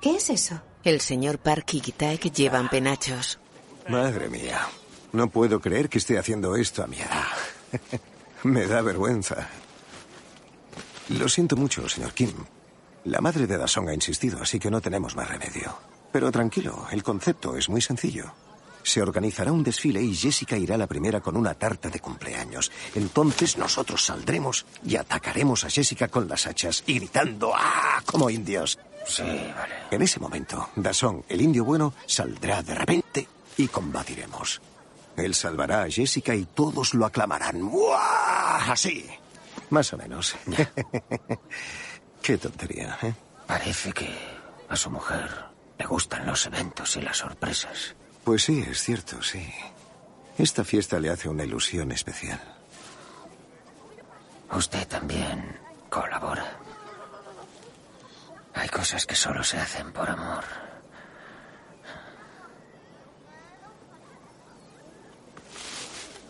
¿Qué 0.00 0.16
es 0.16 0.30
eso? 0.30 0.60
El 0.82 1.00
señor 1.00 1.38
Park 1.38 1.74
y 1.74 1.80
Kitaek 1.80 2.32
llevan 2.32 2.68
penachos. 2.68 3.38
Madre 3.88 4.28
mía. 4.28 4.66
No 5.12 5.28
puedo 5.28 5.60
creer 5.60 5.88
que 5.88 5.98
esté 5.98 6.18
haciendo 6.18 6.56
esto 6.56 6.82
a 6.82 6.86
mi 6.86 6.98
edad. 6.98 7.26
Me 8.42 8.66
da 8.66 8.82
vergüenza. 8.82 9.48
Lo 11.10 11.28
siento 11.28 11.56
mucho, 11.56 11.88
señor 11.88 12.12
Kim. 12.12 12.32
La 13.04 13.20
madre 13.20 13.46
de 13.46 13.58
Dasong 13.58 13.88
ha 13.90 13.94
insistido, 13.94 14.40
así 14.42 14.58
que 14.58 14.70
no 14.70 14.80
tenemos 14.80 15.14
más 15.14 15.28
remedio. 15.28 15.76
Pero 16.10 16.32
tranquilo, 16.32 16.86
el 16.90 17.02
concepto 17.02 17.56
es 17.56 17.68
muy 17.68 17.80
sencillo. 17.80 18.32
Se 18.84 19.00
organizará 19.00 19.50
un 19.50 19.64
desfile 19.64 20.00
y 20.02 20.14
Jessica 20.14 20.58
irá 20.58 20.76
la 20.76 20.86
primera 20.86 21.20
con 21.20 21.36
una 21.36 21.54
tarta 21.54 21.88
de 21.88 22.00
cumpleaños. 22.00 22.70
Entonces 22.94 23.56
nosotros 23.56 24.04
saldremos 24.04 24.66
y 24.84 24.96
atacaremos 24.96 25.64
a 25.64 25.70
Jessica 25.70 26.08
con 26.08 26.28
las 26.28 26.46
hachas 26.46 26.84
y 26.86 26.98
gritando 26.98 27.52
¡Ah! 27.56 28.02
como 28.04 28.28
indios. 28.28 28.78
Sí, 29.06 29.22
vale. 29.22 29.74
En 29.90 30.02
ese 30.02 30.20
momento, 30.20 30.68
Dasong, 30.76 31.24
el 31.28 31.40
indio 31.40 31.64
bueno, 31.64 31.94
saldrá 32.06 32.62
de 32.62 32.74
repente 32.74 33.26
y 33.56 33.68
combatiremos. 33.68 34.60
Él 35.16 35.34
salvará 35.34 35.84
a 35.84 35.90
Jessica 35.90 36.34
y 36.34 36.44
todos 36.44 36.92
lo 36.92 37.06
aclamarán. 37.06 37.70
¡Buah! 37.70 38.70
Así. 38.70 39.08
Más 39.70 39.92
o 39.94 39.96
menos. 39.96 40.36
Qué 42.22 42.36
tontería, 42.36 42.98
¿eh? 43.02 43.14
Parece 43.46 43.92
que 43.92 44.10
a 44.68 44.76
su 44.76 44.90
mujer 44.90 45.30
le 45.78 45.86
gustan 45.86 46.26
los 46.26 46.44
eventos 46.46 46.96
y 46.96 47.00
las 47.00 47.16
sorpresas. 47.16 47.94
Pues 48.24 48.44
sí, 48.44 48.64
es 48.68 48.82
cierto, 48.82 49.22
sí. 49.22 49.46
Esta 50.38 50.64
fiesta 50.64 50.98
le 50.98 51.10
hace 51.10 51.28
una 51.28 51.44
ilusión 51.44 51.92
especial. 51.92 52.40
Usted 54.50 54.88
también 54.88 55.58
colabora. 55.90 56.58
Hay 58.54 58.68
cosas 58.68 59.04
que 59.04 59.14
solo 59.14 59.44
se 59.44 59.58
hacen 59.58 59.92
por 59.92 60.08
amor. 60.08 60.44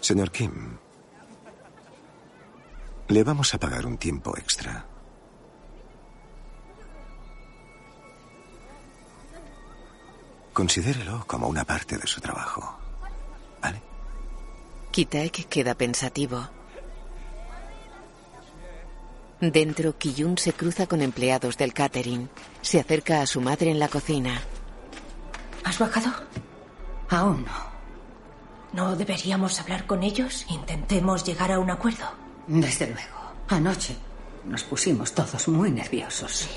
Señor 0.01 0.31
Kim, 0.33 0.77
le 3.09 3.23
vamos 3.25 3.55
a 3.55 3.59
pagar 3.59 3.87
un 3.87 3.99
tiempo 3.99 4.37
extra. 4.37 4.85
Considérelo 10.55 11.25
como 11.27 11.49
una 11.49 11.65
parte 11.65 11.99
de 11.99 12.07
su 12.07 12.21
trabajo. 12.21 12.79
¿Vale? 13.61 13.83
Kitaek 14.93 15.49
queda 15.49 15.75
pensativo. 15.75 16.49
Dentro, 19.41 19.99
Kiyun 19.99 20.39
se 20.39 20.53
cruza 20.53 20.87
con 20.87 21.03
empleados 21.03 21.59
del 21.59 21.75
catering. 21.75 22.31
Se 22.63 22.79
acerca 22.79 23.21
a 23.21 23.27
su 23.27 23.41
madre 23.41 23.71
en 23.73 23.81
la 23.81 23.89
cocina. 23.89 24.41
¿Has 25.65 25.79
bajado? 25.79 26.13
Aún 27.11 27.45
no. 27.45 27.75
¿No 28.73 28.97
deberíamos 28.97 29.61
hablar 29.61 29.87
con 29.87 30.03
ellos? 30.05 30.47
Intentemos 30.49 31.25
llegar 31.25 31.51
a 31.51 31.59
un 31.59 31.71
acuerdo. 31.71 32.07
Desde 32.47 32.87
luego. 32.87 33.19
Anoche 33.49 33.97
nos 34.45 34.63
pusimos 34.63 35.13
todos 35.13 35.49
muy 35.49 35.71
nerviosos. 35.73 36.31
Sí. 36.33 36.51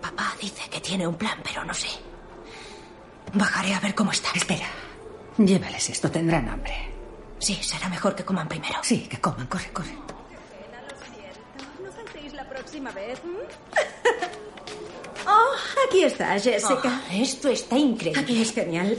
Papá 0.00 0.34
dice 0.40 0.68
que 0.70 0.80
tiene 0.80 1.06
un 1.06 1.16
plan, 1.16 1.38
pero 1.42 1.62
no 1.64 1.74
sé. 1.74 1.88
Bajaré 3.34 3.74
a 3.74 3.80
ver 3.80 3.94
cómo 3.94 4.12
está. 4.12 4.30
Espera. 4.34 4.66
Llévales 5.38 5.90
esto, 5.90 6.10
tendrán 6.10 6.48
hambre. 6.48 6.74
Sí, 7.38 7.58
será 7.62 7.88
mejor 7.88 8.14
que 8.14 8.24
coman 8.24 8.48
primero. 8.48 8.78
Sí, 8.82 9.00
que 9.08 9.20
coman, 9.20 9.46
corre, 9.46 9.70
corre. 9.72 9.92
No 11.82 11.92
faltéis 11.92 12.32
la 12.32 12.48
próxima 12.48 12.90
vez. 12.92 13.20
oh, 15.26 15.54
aquí 15.86 16.02
está, 16.04 16.38
Jessica. 16.38 17.02
Oh, 17.08 17.12
esto 17.12 17.48
está 17.48 17.76
increíble. 17.76 18.20
Aquí 18.20 18.40
es 18.40 18.52
genial. 18.52 18.98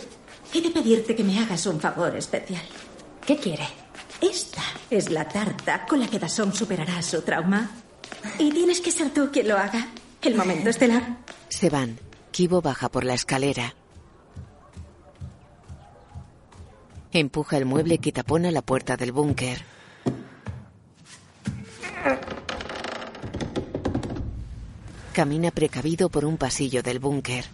He 0.54 0.62
de 0.62 0.70
pedirte 0.70 1.16
que 1.16 1.24
me 1.24 1.40
hagas 1.40 1.66
un 1.66 1.80
favor 1.80 2.16
especial. 2.16 2.64
¿Qué 3.26 3.38
quiere? 3.38 3.68
Esta 4.22 4.62
Es 4.90 5.10
la 5.10 5.28
tarta 5.28 5.86
con 5.86 6.00
la 6.00 6.08
que 6.08 6.18
Dasom 6.18 6.54
superará 6.54 7.02
su 7.02 7.22
trauma. 7.22 7.70
Y 8.40 8.52
tienes 8.52 8.80
que 8.82 8.92
ser 8.92 9.14
tú 9.14 9.30
quien 9.32 9.48
lo 9.48 9.58
haga. 9.58 9.88
El 10.22 10.36
momento 10.36 10.70
estelar. 10.70 11.18
Se 11.50 11.70
van. 11.70 12.00
Kibo 12.32 12.62
baja 12.62 12.90
por 12.90 13.04
la 13.04 13.14
escalera. 13.16 13.74
Empuja 17.14 17.58
el 17.58 17.66
mueble 17.66 18.00
que 18.00 18.12
tapona 18.12 18.52
la 18.52 18.62
puerta 18.62 18.98
del 18.98 19.12
búnker. 19.12 19.64
Camina 25.14 25.52
precavido 25.52 26.10
por 26.10 26.26
un 26.26 26.38
pasillo 26.38 26.84
del 26.84 27.00
búnker. 27.00 27.46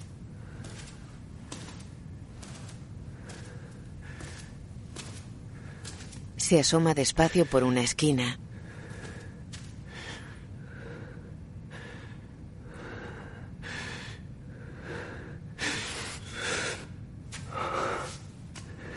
Se 6.36 6.60
asoma 6.60 6.94
despacio 6.94 7.46
por 7.46 7.64
una 7.64 7.82
esquina. 7.82 8.38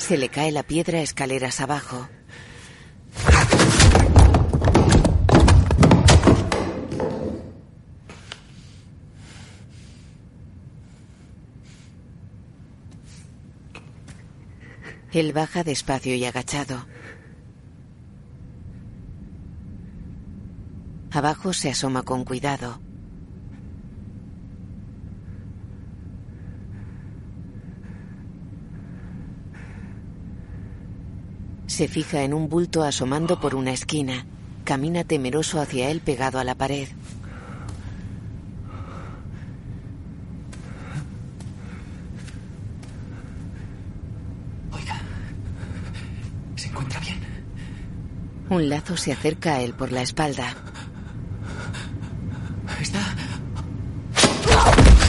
Se 0.07 0.16
le 0.16 0.28
cae 0.28 0.53
la 0.53 0.62
piedra 0.62 1.01
escaleras 1.01 1.61
abajo. 1.61 2.09
Él 15.11 15.33
baja 15.33 15.65
despacio 15.65 16.15
y 16.15 16.24
agachado. 16.24 16.87
Abajo 21.11 21.53
se 21.53 21.70
asoma 21.70 22.05
con 22.05 22.24
cuidado. 22.24 22.86
Se 31.67 31.89
fija 31.89 32.23
en 32.23 32.33
un 32.33 32.49
bulto 32.49 32.83
asomando 32.83 33.41
por 33.41 33.55
una 33.55 33.73
esquina. 33.73 34.25
Camina 34.65 35.05
temeroso 35.05 35.61
hacia 35.61 35.91
él 35.91 36.01
pegado 36.01 36.39
a 36.39 36.45
la 36.45 36.55
pared. 36.55 36.89
¿Se 46.57 46.69
encuentra 46.69 47.01
bien? 47.01 47.21
Un 48.49 48.69
lazo 48.69 48.97
se 48.97 49.13
acerca 49.13 49.55
a 49.55 49.61
él 49.61 49.75
por 49.75 49.93
la 49.93 50.03
espalda. 50.03 50.55
Está. 52.81 53.01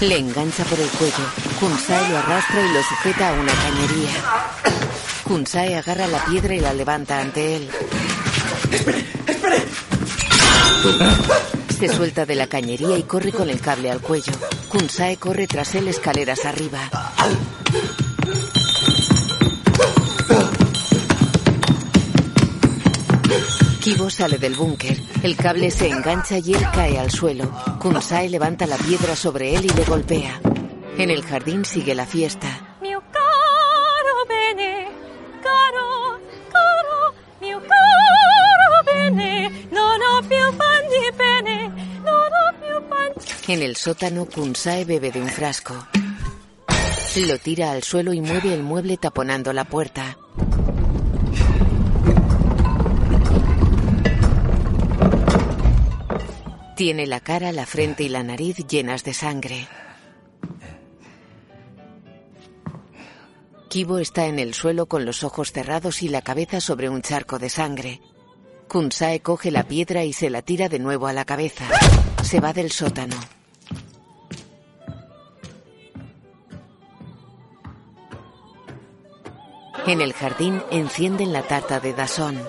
Le 0.01 0.17
engancha 0.17 0.63
por 0.65 0.79
el 0.79 0.89
cuello. 0.89 1.25
Kunsae 1.59 2.09
lo 2.09 2.17
arrastra 2.17 2.61
y 2.61 2.73
lo 2.73 2.83
sujeta 2.83 3.29
a 3.29 3.33
una 3.33 3.53
cañería. 3.53 4.86
Kunsae 5.27 5.75
agarra 5.75 6.07
la 6.07 6.23
piedra 6.23 6.55
y 6.55 6.59
la 6.61 6.73
levanta 6.73 7.19
ante 7.19 7.57
él. 7.57 7.69
¡Espere! 8.71 9.05
Se 11.77 11.89
suelta 11.89 12.25
de 12.25 12.35
la 12.35 12.47
cañería 12.47 12.97
y 12.97 13.03
corre 13.03 13.33
con 13.33 13.49
el 13.49 13.59
cable 13.59 13.91
al 13.91 13.99
cuello. 13.99 14.31
Kunsae 14.69 15.17
corre 15.17 15.45
tras 15.45 15.75
él 15.75 15.89
escaleras 15.89 16.45
arriba. 16.45 16.79
Kibo 23.81 24.09
sale 24.09 24.37
del 24.37 24.55
búnker. 24.55 24.97
El 25.23 25.35
cable 25.35 25.71
se 25.71 25.89
engancha 25.89 26.37
y 26.39 26.53
él 26.53 26.65
cae 26.73 26.97
al 26.97 27.11
suelo. 27.11 27.51
Kunsae 27.79 28.29
levanta 28.29 28.65
la 28.65 28.77
piedra 28.77 29.15
sobre 29.15 29.55
él 29.55 29.65
y 29.65 29.69
le 29.69 29.83
golpea. 29.83 30.39
En 30.97 31.11
el 31.11 31.21
jardín 31.23 31.65
sigue 31.65 31.93
la 31.93 32.05
fiesta. 32.05 32.66
En 43.49 43.61
el 43.61 43.77
sótano, 43.77 44.25
Kunsae 44.25 44.83
bebe 44.83 45.09
de 45.09 45.21
un 45.21 45.29
frasco. 45.29 45.87
Lo 47.15 47.39
tira 47.39 47.71
al 47.71 47.81
suelo 47.81 48.11
y 48.11 48.19
mueve 48.19 48.53
el 48.53 48.61
mueble 48.61 48.97
taponando 48.97 49.53
la 49.53 49.63
puerta. 49.63 50.17
Tiene 56.75 57.07
la 57.07 57.21
cara, 57.21 57.53
la 57.53 57.65
frente 57.65 58.03
y 58.03 58.09
la 58.09 58.21
nariz 58.21 58.57
llenas 58.67 59.05
de 59.05 59.13
sangre. 59.13 59.67
Kibo 63.69 63.99
está 63.99 64.25
en 64.25 64.39
el 64.39 64.53
suelo 64.53 64.87
con 64.87 65.05
los 65.05 65.23
ojos 65.23 65.53
cerrados 65.53 66.03
y 66.03 66.09
la 66.09 66.21
cabeza 66.21 66.59
sobre 66.59 66.89
un 66.89 67.01
charco 67.01 67.39
de 67.39 67.49
sangre. 67.49 68.01
Kunsae 68.67 69.21
coge 69.21 69.51
la 69.51 69.63
piedra 69.63 70.03
y 70.03 70.11
se 70.11 70.29
la 70.29 70.41
tira 70.41 70.67
de 70.67 70.79
nuevo 70.79 71.07
a 71.07 71.13
la 71.13 71.23
cabeza. 71.23 71.65
Se 72.21 72.41
va 72.41 72.51
del 72.51 72.71
sótano. 72.73 73.36
En 79.87 80.01
el 80.01 80.11
jardín 80.11 80.61
encienden 80.69 81.31
la 81.31 81.43
tarta 81.43 81.79
de 81.79 81.93
Dasón. 81.93 82.45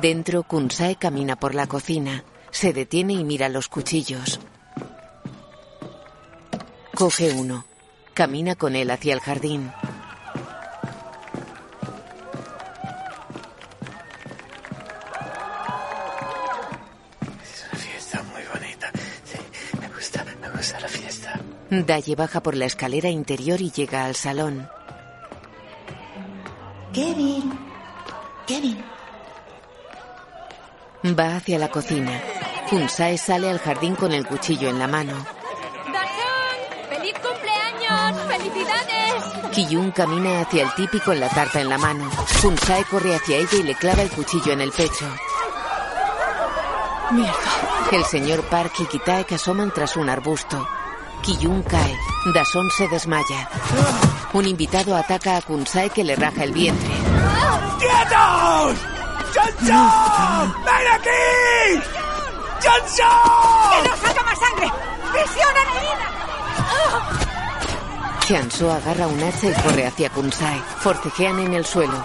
Dentro, 0.00 0.44
Kunsae 0.44 0.94
camina 0.94 1.34
por 1.34 1.56
la 1.56 1.66
cocina. 1.66 2.22
Se 2.52 2.72
detiene 2.72 3.14
y 3.14 3.24
mira 3.24 3.48
los 3.48 3.68
cuchillos. 3.68 4.38
Coge 6.94 7.32
uno. 7.32 7.64
Camina 8.14 8.54
con 8.54 8.76
él 8.76 8.92
hacia 8.92 9.12
el 9.12 9.18
jardín. 9.18 9.72
Daye 21.82 22.14
baja 22.14 22.40
por 22.40 22.54
la 22.54 22.66
escalera 22.66 23.08
interior 23.08 23.60
y 23.60 23.72
llega 23.72 24.04
al 24.04 24.14
salón. 24.14 24.68
Kevin. 26.92 27.58
Kevin. 28.46 28.84
Va 31.18 31.36
hacia 31.36 31.58
la 31.58 31.68
cocina. 31.68 32.22
Kunsae 32.70 33.18
sale 33.18 33.50
al 33.50 33.58
jardín 33.58 33.96
con 33.96 34.12
el 34.12 34.24
cuchillo 34.24 34.68
en 34.68 34.78
la 34.78 34.86
mano. 34.86 35.12
¡Dazón! 35.12 36.88
¡Feliz 36.88 37.14
cumpleaños! 37.14 38.22
¡Felicidades! 38.28 39.50
Kiyun 39.52 39.90
camina 39.90 40.42
hacia 40.42 40.62
el 40.62 40.74
tipi 40.74 41.00
con 41.00 41.18
la 41.18 41.28
tarta 41.28 41.60
en 41.60 41.68
la 41.68 41.78
mano. 41.78 42.08
Kunsae 42.40 42.84
corre 42.84 43.16
hacia 43.16 43.38
ella 43.38 43.58
y 43.58 43.62
le 43.64 43.74
clava 43.74 44.02
el 44.02 44.10
cuchillo 44.10 44.52
en 44.52 44.60
el 44.60 44.70
pecho. 44.70 45.06
Mierda. 47.10 47.34
El 47.90 48.04
señor 48.04 48.42
Park 48.44 48.74
y 48.78 48.86
Kitaek 48.86 49.32
asoman 49.32 49.72
tras 49.72 49.96
un 49.96 50.08
arbusto. 50.08 50.66
Kiyun 51.24 51.62
cae. 51.62 51.96
Dason 52.34 52.70
se 52.70 52.86
desmaya. 52.88 53.48
Un 54.34 54.46
invitado 54.46 54.94
ataca 54.94 55.38
a 55.38 55.42
Kunsae 55.42 55.88
que 55.88 56.04
le 56.04 56.16
raja 56.16 56.44
el 56.44 56.52
vientre. 56.52 56.94
¡Quietos! 57.78 58.76
¡Johnson! 59.34 60.54
¡Ven 60.64 60.86
aquí! 60.92 61.80
¡Johnson! 62.62 63.06
¡Que 63.72 63.88
no 63.88 63.96
salga 63.96 64.22
más 64.22 64.38
sangre! 64.38 64.70
¡Presión 65.12 65.54
herida! 65.76 66.08
Chanso 68.26 68.70
agarra 68.70 69.06
un 69.06 69.22
hacha 69.22 69.48
y 69.48 69.54
corre 69.62 69.86
hacia 69.86 70.10
Kunsae. 70.10 70.60
Forcejean 70.80 71.40
en 71.40 71.54
el 71.54 71.64
suelo. 71.64 72.04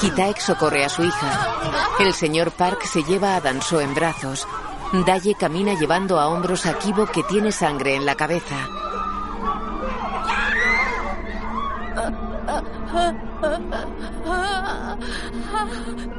Kitaek 0.00 0.40
socorre 0.40 0.84
a 0.84 0.88
su 0.88 1.04
hija. 1.04 1.94
El 2.00 2.12
señor 2.12 2.50
Park 2.50 2.84
se 2.84 3.04
lleva 3.04 3.36
a 3.36 3.40
Danso 3.40 3.80
en 3.80 3.94
brazos. 3.94 4.46
Daye 4.92 5.34
camina 5.34 5.74
llevando 5.74 6.18
a 6.18 6.28
hombros 6.28 6.64
a 6.64 6.78
Kibo 6.78 7.06
que 7.06 7.22
tiene 7.24 7.52
sangre 7.52 7.94
en 7.94 8.06
la 8.06 8.14
cabeza. 8.14 8.56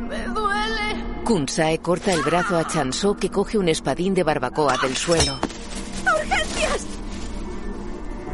Me 0.07 0.23
duele. 0.27 1.03
Kunsae 1.23 1.79
corta 1.79 2.13
el 2.13 2.21
brazo 2.21 2.57
a 2.57 2.67
Chanso 2.67 3.15
que 3.15 3.31
coge 3.31 3.57
un 3.57 3.69
espadín 3.69 4.13
de 4.13 4.23
barbacoa 4.23 4.77
del 4.77 4.95
suelo. 4.95 5.39
¡Urgencias! 6.05 6.85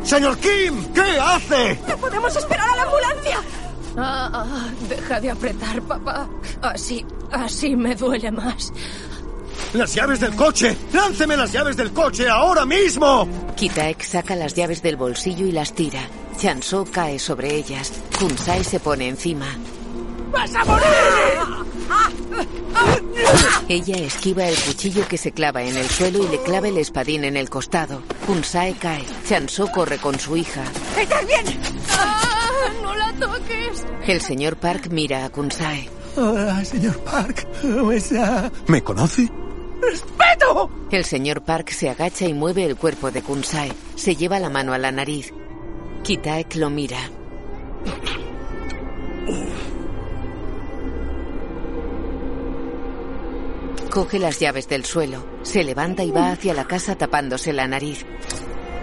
¡Señor 0.03 0.37
Kim! 0.37 0.93
¿Qué 0.93 1.19
hace? 1.19 1.79
¡No 1.87 1.97
podemos 1.97 2.35
esperar 2.35 2.69
a 2.69 2.75
la 2.75 2.83
ambulancia! 2.83 3.41
Ah, 3.97 4.29
ah, 4.33 4.67
deja 4.89 5.21
de 5.21 5.31
apretar, 5.31 5.81
papá. 5.83 6.27
Así, 6.61 7.05
así 7.31 7.75
me 7.77 7.95
duele 7.95 8.31
más. 8.31 8.73
¡Las 9.73 9.93
llaves 9.93 10.19
del 10.19 10.35
coche! 10.35 10.75
¡Lánceme 10.93 11.35
las 11.35 11.51
llaves 11.51 11.75
del 11.75 11.91
coche 11.91 12.29
ahora 12.29 12.65
mismo! 12.65 13.27
Kitaek 13.55 14.01
saca 14.03 14.35
las 14.35 14.53
llaves 14.53 14.81
del 14.81 14.95
bolsillo 14.95 15.45
y 15.45 15.51
las 15.51 15.73
tira. 15.73 16.01
Chanso 16.37 16.85
cae 16.91 17.19
sobre 17.19 17.55
ellas. 17.55 17.91
Kunsae 18.19 18.63
se 18.63 18.79
pone 18.79 19.07
encima. 19.09 19.47
¡Vas 20.31 20.53
a 20.55 20.65
morir! 20.65 20.85
Ella 23.67 23.97
esquiva 23.97 24.47
el 24.47 24.55
cuchillo 24.57 25.07
que 25.07 25.17
se 25.17 25.31
clava 25.31 25.63
en 25.63 25.75
el 25.77 25.89
suelo 25.89 26.23
y 26.23 26.27
le 26.27 26.41
clava 26.43 26.67
el 26.67 26.77
espadín 26.77 27.23
en 27.23 27.37
el 27.37 27.49
costado. 27.49 28.01
Kunsae 28.25 28.75
cae. 28.75 29.03
Chanso 29.27 29.67
corre 29.71 29.97
con 29.97 30.19
su 30.19 30.37
hija. 30.37 30.63
¡Estás 30.99 31.25
bien! 31.25 31.45
¡Ah, 31.91 32.69
¡No 32.81 32.95
la 32.95 33.11
toques! 33.13 33.85
El 34.07 34.21
señor 34.21 34.57
Park 34.57 34.87
mira 34.91 35.25
a 35.25 35.29
Kunsae. 35.29 35.89
Hola, 36.17 36.63
señor 36.63 36.97
Park. 36.99 37.47
¿Cómo 37.61 37.91
está? 37.91 38.51
¿Me 38.67 38.81
conoce? 38.83 39.29
¡Respeto! 39.89 40.69
El 40.91 41.05
señor 41.05 41.43
Park 41.43 41.69
se 41.69 41.89
agacha 41.89 42.25
y 42.25 42.33
mueve 42.33 42.65
el 42.65 42.75
cuerpo 42.75 43.11
de 43.11 43.21
Kunsae. 43.21 43.71
Se 43.95 44.15
lleva 44.15 44.39
la 44.39 44.49
mano 44.49 44.73
a 44.73 44.77
la 44.77 44.91
nariz. 44.91 45.33
Kitaek 46.03 46.55
lo 46.55 46.69
mira. 46.69 46.99
Coge 53.89 54.19
las 54.19 54.39
llaves 54.39 54.67
del 54.67 54.83
suelo, 54.83 55.25
se 55.41 55.63
levanta 55.63 56.03
y 56.03 56.11
va 56.11 56.31
hacia 56.31 56.53
la 56.53 56.65
casa 56.65 56.95
tapándose 56.95 57.53
la 57.53 57.65
nariz. 57.65 58.05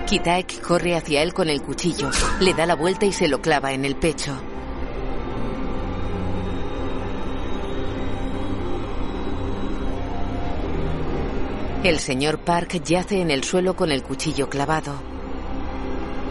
Kitaek 0.07 0.63
corre 0.63 0.97
hacia 0.97 1.23
él 1.23 1.35
con 1.35 1.51
el 1.51 1.61
cuchillo, 1.61 2.11
le 2.41 2.55
da 2.55 2.65
la 2.65 2.75
vuelta 2.75 3.05
y 3.05 3.13
se 3.13 3.29
lo 3.29 3.43
clava 3.43 3.73
en 3.73 3.85
el 3.85 3.95
pecho. 3.97 4.41
El 11.85 11.99
señor 11.99 12.39
Park 12.39 12.81
yace 12.85 13.21
en 13.21 13.33
el 13.33 13.43
suelo 13.43 13.75
con 13.75 13.91
el 13.91 14.05
cuchillo 14.05 14.49
clavado. 14.49 14.95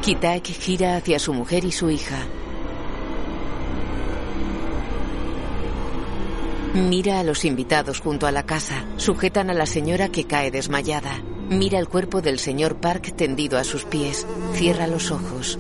Kitaek 0.02 0.46
gira 0.46 0.96
hacia 0.96 1.20
su 1.20 1.34
mujer 1.34 1.66
y 1.66 1.74
su 1.74 1.90
hija. 1.90 2.26
Mira 6.74 7.20
a 7.20 7.24
los 7.26 7.44
invitados 7.44 8.00
junto 8.00 8.28
a 8.28 8.32
la 8.32 8.44
casa. 8.44 8.86
Sujetan 8.96 9.50
a 9.50 9.54
la 9.54 9.66
señora 9.66 10.08
que 10.08 10.24
cae 10.24 10.52
desmayada. 10.52 11.22
Mira 11.50 11.80
el 11.80 11.90
cuerpo 11.90 12.22
del 12.22 12.40
señor 12.40 12.78
Park 12.78 13.14
tendido 13.18 13.58
a 13.58 13.66
sus 13.66 13.84
pies. 13.84 14.26
Cierra 14.54 14.88
los 14.88 15.12
ojos. 15.12 15.60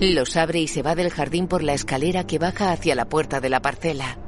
Los 0.00 0.36
abre 0.36 0.60
y 0.60 0.68
se 0.68 0.82
va 0.82 0.94
del 0.94 1.08
jardín 1.08 1.46
por 1.46 1.62
la 1.62 1.72
escalera 1.72 2.26
que 2.26 2.38
baja 2.38 2.72
hacia 2.72 2.94
la 2.94 3.08
puerta 3.08 3.40
de 3.40 3.48
la 3.48 3.62
parcela. 3.62 4.18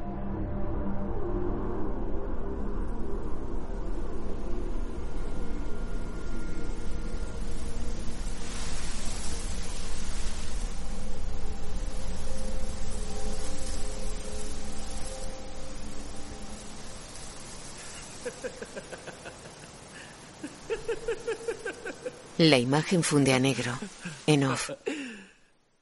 La 22.43 22.59
imagen 22.59 23.05
funde 23.05 23.32
a 23.35 23.39
negro. 23.39 23.78
En 24.27 24.43
off. 24.43 24.70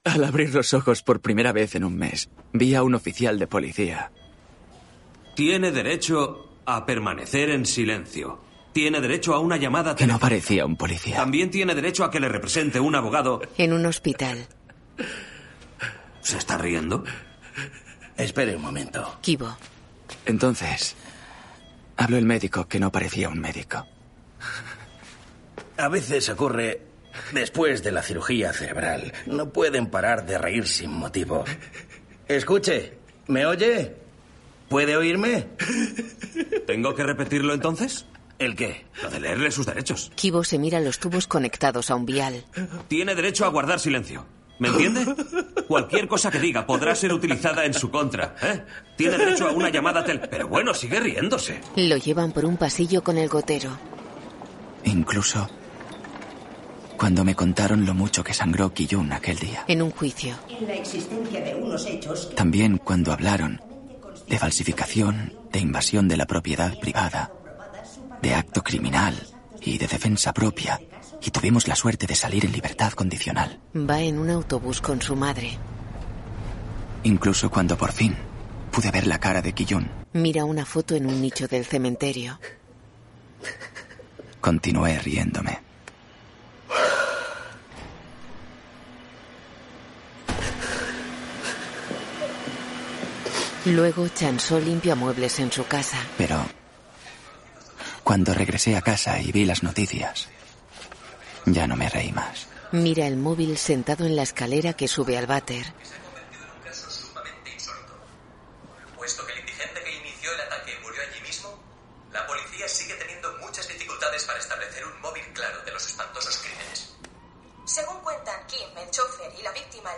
Al 0.03 0.23
abrir 0.23 0.53
los 0.53 0.75
ojos 0.75 1.01
por 1.01 1.19
primera 1.19 1.51
vez 1.51 1.73
en 1.73 1.83
un 1.83 1.97
mes, 1.97 2.29
vi 2.53 2.75
a 2.75 2.83
un 2.83 2.93
oficial 2.93 3.39
de 3.39 3.47
policía. 3.47 4.11
Tiene 5.35 5.71
derecho 5.71 6.59
a 6.67 6.85
permanecer 6.85 7.49
en 7.49 7.65
silencio. 7.65 8.39
Tiene 8.73 9.01
derecho 9.01 9.33
a 9.33 9.39
una 9.39 9.57
llamada 9.57 9.95
Que 9.95 10.05
no 10.05 10.19
parecía 10.19 10.67
un 10.67 10.75
policía. 10.75 11.15
También 11.15 11.49
tiene 11.49 11.73
derecho 11.73 12.03
a 12.03 12.11
que 12.11 12.19
le 12.19 12.29
represente 12.29 12.79
un 12.79 12.93
abogado. 12.93 13.41
En 13.57 13.73
un 13.73 13.83
hospital. 13.87 14.45
¿Se 16.21 16.37
está 16.37 16.59
riendo? 16.59 17.03
Espere 18.17 18.55
un 18.55 18.61
momento. 18.61 19.17
Kibo. 19.21 19.57
Entonces, 20.27 20.95
habló 21.97 22.17
el 22.17 22.25
médico 22.25 22.67
que 22.67 22.79
no 22.79 22.91
parecía 22.91 23.29
un 23.29 23.39
médico. 23.39 23.87
A 25.81 25.87
veces 25.87 26.29
ocurre 26.29 26.79
después 27.31 27.81
de 27.81 27.91
la 27.91 28.03
cirugía 28.03 28.53
cerebral. 28.53 29.11
No 29.25 29.49
pueden 29.51 29.87
parar 29.87 30.27
de 30.27 30.37
reír 30.37 30.67
sin 30.67 30.91
motivo. 30.91 31.43
Escuche, 32.27 32.93
¿me 33.25 33.47
oye? 33.47 33.95
¿Puede 34.69 34.95
oírme? 34.95 35.47
¿Tengo 36.67 36.93
que 36.93 37.01
repetirlo 37.01 37.55
entonces? 37.55 38.05
¿El 38.37 38.55
qué? 38.55 38.85
Lo 39.01 39.09
de 39.09 39.21
leerle 39.21 39.49
sus 39.49 39.65
derechos. 39.65 40.11
Kibo 40.13 40.43
se 40.43 40.59
mira 40.59 40.79
los 40.79 40.99
tubos 40.99 41.25
conectados 41.25 41.89
a 41.89 41.95
un 41.95 42.05
vial. 42.05 42.45
Tiene 42.87 43.15
derecho 43.15 43.45
a 43.45 43.49
guardar 43.49 43.79
silencio. 43.79 44.23
¿Me 44.59 44.67
entiende? 44.67 45.03
Cualquier 45.67 46.07
cosa 46.07 46.29
que 46.29 46.39
diga 46.39 46.63
podrá 46.63 46.93
ser 46.93 47.11
utilizada 47.11 47.65
en 47.65 47.73
su 47.73 47.89
contra. 47.89 48.35
¿eh? 48.43 48.63
Tiene 48.95 49.17
derecho 49.17 49.47
a 49.47 49.51
una 49.51 49.71
llamada 49.71 50.05
tel... 50.05 50.19
Pero 50.29 50.47
bueno, 50.47 50.75
sigue 50.75 50.99
riéndose. 50.99 51.59
Lo 51.75 51.97
llevan 51.97 52.33
por 52.33 52.45
un 52.45 52.57
pasillo 52.57 53.03
con 53.03 53.17
el 53.17 53.29
gotero. 53.29 53.71
Incluso 54.83 55.49
cuando 57.01 57.23
me 57.23 57.33
contaron 57.33 57.87
lo 57.87 57.95
mucho 57.95 58.23
que 58.23 58.31
sangró 58.31 58.75
Kiyun 58.75 59.11
aquel 59.11 59.39
día. 59.39 59.63
En 59.67 59.81
un 59.81 59.89
juicio. 59.89 60.35
En 60.47 60.67
la 60.67 60.75
existencia 60.75 61.41
de 61.41 61.55
unos 61.55 61.83
hechos 61.87 62.27
que 62.27 62.35
También 62.35 62.77
cuando 62.77 63.11
hablaron 63.11 63.59
de 64.29 64.37
falsificación, 64.37 65.33
de 65.51 65.57
invasión 65.57 66.07
de 66.07 66.15
la 66.17 66.27
propiedad 66.27 66.77
privada, 66.79 67.31
de 68.21 68.35
acto 68.35 68.61
criminal 68.61 69.15
y 69.61 69.79
de 69.79 69.87
defensa 69.87 70.31
propia, 70.31 70.79
y 71.23 71.31
tuvimos 71.31 71.67
la 71.67 71.75
suerte 71.75 72.05
de 72.05 72.13
salir 72.13 72.45
en 72.45 72.51
libertad 72.51 72.91
condicional. 72.91 73.59
Va 73.75 73.99
en 73.99 74.19
un 74.19 74.29
autobús 74.29 74.79
con 74.79 75.01
su 75.01 75.15
madre. 75.15 75.57
Incluso 77.01 77.49
cuando 77.49 77.79
por 77.79 77.93
fin 77.93 78.15
pude 78.71 78.91
ver 78.91 79.07
la 79.07 79.19
cara 79.19 79.41
de 79.41 79.53
Kiyun, 79.53 79.89
Mira 80.13 80.45
una 80.45 80.65
foto 80.65 80.93
en 80.93 81.07
un 81.07 81.19
nicho 81.19 81.47
del 81.47 81.65
cementerio. 81.65 82.39
continué 84.39 84.99
riéndome. 84.99 85.70
Luego 93.65 94.07
Chansó 94.07 94.59
limpia 94.59 94.95
muebles 94.95 95.39
en 95.39 95.51
su 95.51 95.65
casa. 95.65 95.97
Pero 96.17 96.43
cuando 98.03 98.33
regresé 98.33 98.75
a 98.75 98.81
casa 98.81 99.21
y 99.21 99.31
vi 99.31 99.45
las 99.45 99.61
noticias, 99.61 100.27
ya 101.45 101.67
no 101.67 101.75
me 101.75 101.87
reí 101.87 102.11
más. 102.11 102.47
Mira 102.71 103.05
el 103.05 103.17
móvil 103.17 103.57
sentado 103.57 104.05
en 104.05 104.15
la 104.15 104.23
escalera 104.23 104.73
que 104.73 104.87
sube 104.87 105.17
al 105.17 105.27
váter. 105.27 105.65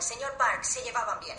Señor 0.03 0.35
Park, 0.37 0.63
se 0.63 0.83
llevaban 0.83 1.19
bien. 1.21 1.37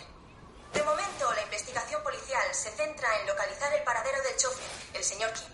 De 0.73 0.83
momento, 0.83 1.33
la 1.35 1.43
investigación 1.43 2.03
policial 2.03 2.43
se 2.55 2.71
centra 2.73 3.21
en 3.21 3.27
localizar 3.27 3.73
el 3.75 3.85
paradero 3.85 4.21
del 4.23 4.37
chofer, 4.37 4.71
el 4.95 5.05
señor 5.05 5.33
Kim. 5.35 5.53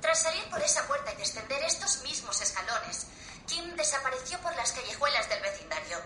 Tras 0.00 0.22
salir 0.22 0.48
por 0.50 0.60
esa 0.60 0.86
puerta 0.86 1.12
y 1.12 1.16
descender 1.16 1.62
estos 1.64 2.02
mismos 2.02 2.40
escalones, 2.40 3.06
Kim 3.46 3.74
desapareció 3.76 4.38
por 4.40 4.54
las 4.54 4.72
callejuelas 4.72 5.28
del 5.28 5.42
vecindario. 5.42 5.98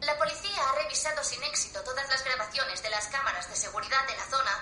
La 0.00 0.16
policía 0.18 0.68
ha 0.68 0.74
revisado 0.82 1.22
sin 1.22 1.42
éxito 1.44 1.82
todas 1.82 2.08
las 2.08 2.24
grabaciones 2.24 2.82
de 2.82 2.90
las 2.90 3.06
cámaras 3.08 3.48
de 3.48 3.56
seguridad 3.56 4.06
de 4.06 4.16
la 4.16 4.24
zona 4.24 4.60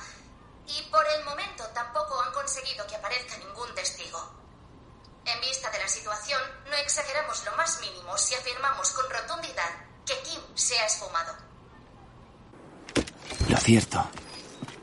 y 0.66 0.82
por 0.90 1.06
el 1.06 1.24
momento 1.24 1.66
tampoco 1.68 2.20
han 2.20 2.32
conseguido 2.32 2.86
que 2.86 2.96
aparezca 2.96 3.38
ningún 3.38 3.74
testigo. 3.74 4.36
En 5.24 5.40
vista 5.40 5.70
de 5.70 5.78
la 5.78 5.88
situación, 5.88 6.42
no 6.66 6.76
exageramos 6.76 7.44
lo 7.44 7.52
más 7.52 7.80
mínimo 7.80 8.18
si 8.18 8.34
afirmamos 8.34 8.90
con 8.90 9.08
rotundidad 9.08 9.91
que 10.06 10.14
Kim 10.28 10.40
se 10.54 10.78
ha 10.78 10.86
esfumado. 10.86 11.32
Lo 13.48 13.56
cierto 13.56 14.04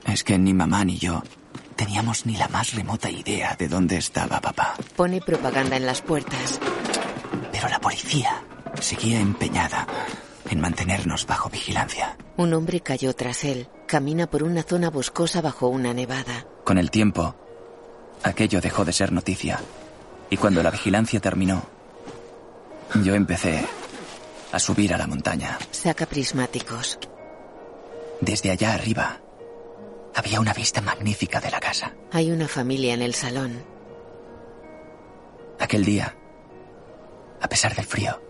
es 0.05 0.23
que 0.23 0.37
ni 0.37 0.53
mamá 0.53 0.83
ni 0.85 0.97
yo 0.97 1.23
teníamos 1.75 2.25
ni 2.25 2.35
la 2.35 2.47
más 2.49 2.73
remota 2.73 3.09
idea 3.09 3.55
de 3.57 3.67
dónde 3.67 3.97
estaba 3.97 4.41
papá. 4.41 4.75
Pone 4.95 5.21
propaganda 5.21 5.77
en 5.77 5.85
las 5.85 6.01
puertas. 6.01 6.59
Pero 7.51 7.69
la 7.69 7.79
policía 7.79 8.43
seguía 8.81 9.19
empeñada 9.19 9.87
en 10.49 10.59
mantenernos 10.59 11.25
bajo 11.25 11.49
vigilancia. 11.49 12.17
Un 12.37 12.53
hombre 12.53 12.81
cayó 12.81 13.13
tras 13.13 13.43
él. 13.43 13.67
Camina 13.87 14.27
por 14.27 14.43
una 14.43 14.63
zona 14.63 14.89
boscosa 14.89 15.41
bajo 15.41 15.67
una 15.67 15.93
nevada. 15.93 16.45
Con 16.63 16.77
el 16.77 16.91
tiempo, 16.91 17.35
aquello 18.23 18.61
dejó 18.61 18.85
de 18.85 18.93
ser 18.93 19.11
noticia. 19.11 19.59
Y 20.29 20.37
cuando 20.37 20.61
la 20.61 20.71
vigilancia 20.71 21.19
terminó, 21.19 21.63
yo 23.03 23.15
empecé 23.15 23.65
a 24.51 24.59
subir 24.59 24.93
a 24.93 24.97
la 24.97 25.07
montaña. 25.07 25.57
Saca 25.71 26.05
prismáticos. 26.05 26.99
Desde 28.21 28.51
allá 28.51 28.73
arriba 28.73 29.21
había 30.15 30.39
una 30.39 30.53
vista 30.53 30.81
magnífica 30.81 31.39
de 31.39 31.51
la 31.51 31.59
casa. 31.59 31.93
Hay 32.11 32.31
una 32.31 32.47
familia 32.47 32.93
en 32.93 33.01
el 33.01 33.13
salón. 33.13 33.63
Aquel 35.59 35.85
día, 35.85 36.15
a 37.41 37.47
pesar 37.47 37.75
del 37.75 37.85
frío, 37.85 38.21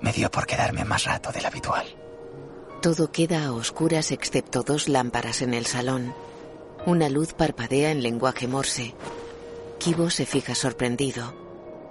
me 0.00 0.12
dio 0.12 0.30
por 0.30 0.46
quedarme 0.46 0.84
más 0.84 1.04
rato 1.04 1.32
del 1.32 1.46
habitual. 1.46 1.86
Todo 2.82 3.10
queda 3.10 3.46
a 3.46 3.52
oscuras 3.52 4.12
excepto 4.12 4.62
dos 4.62 4.88
lámparas 4.88 5.42
en 5.42 5.54
el 5.54 5.66
salón. 5.66 6.14
Una 6.84 7.08
luz 7.08 7.32
parpadea 7.32 7.90
en 7.90 8.02
lenguaje 8.02 8.46
morse. 8.46 8.94
Kibo 9.78 10.10
se 10.10 10.26
fija 10.26 10.54
sorprendido. 10.54 11.34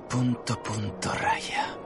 Punto, 0.09 0.61
punto, 0.61 1.11
raya. 1.11 1.77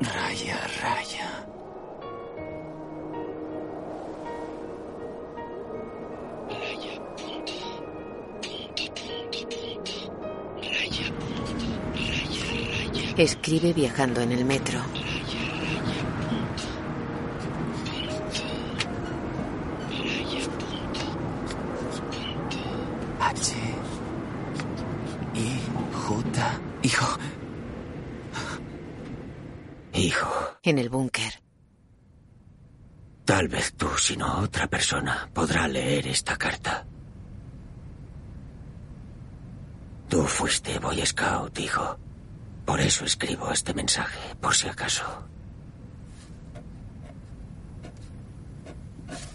Raya, 0.00 0.56
raya. 0.82 1.28
Escribe 13.18 13.74
viajando 13.74 14.22
en 14.22 14.32
el 14.32 14.46
metro. 14.46 14.80
H. 23.20 23.54
I. 25.34 25.60
J. 25.92 26.60
Hijo. 26.82 27.18
Hijo, 29.92 30.30
En 30.70 30.78
el 30.78 30.88
búnker. 30.88 31.32
tal 33.24 33.48
vez 33.48 33.72
tú, 33.76 33.88
si 33.98 34.16
no 34.16 34.38
otra 34.38 34.68
persona, 34.68 35.28
podrá 35.34 35.66
leer 35.66 36.06
esta 36.06 36.36
carta. 36.36 36.86
Tú 40.08 40.22
fuiste 40.26 40.78
Boy 40.78 41.04
Scout, 41.04 41.58
hijo. 41.58 41.98
Por 42.64 42.80
eso 42.80 43.04
escribo 43.04 43.50
este 43.50 43.74
mensaje, 43.74 44.36
por 44.40 44.54
si 44.54 44.68
acaso. 44.68 45.04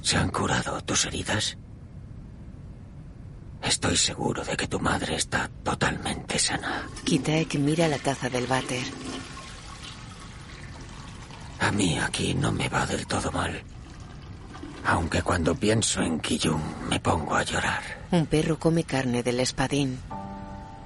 ¿Se 0.01 0.15
han 0.15 0.29
curado 0.29 0.79
tus 0.85 1.03
heridas? 1.03 1.57
Estoy 3.61 3.97
seguro 3.97 4.41
de 4.45 4.55
que 4.55 4.67
tu 4.67 4.79
madre 4.79 5.15
está 5.15 5.49
totalmente 5.63 6.39
sana. 6.39 6.87
Kitaek 7.03 7.55
mira 7.55 7.89
la 7.89 7.97
taza 7.97 8.29
del 8.29 8.47
váter. 8.47 8.85
A 11.59 11.71
mí 11.71 11.97
aquí 11.97 12.33
no 12.33 12.51
me 12.51 12.69
va 12.69 12.85
del 12.85 13.07
todo 13.07 13.31
mal. 13.31 13.61
Aunque 14.85 15.21
cuando 15.21 15.55
pienso 15.55 16.01
en 16.01 16.19
Kiyun 16.19 16.61
me 16.89 16.99
pongo 16.99 17.35
a 17.35 17.43
llorar. 17.43 17.81
Un 18.11 18.25
perro 18.27 18.59
come 18.59 18.83
carne 18.83 19.23
del 19.23 19.39
espadín. 19.39 19.99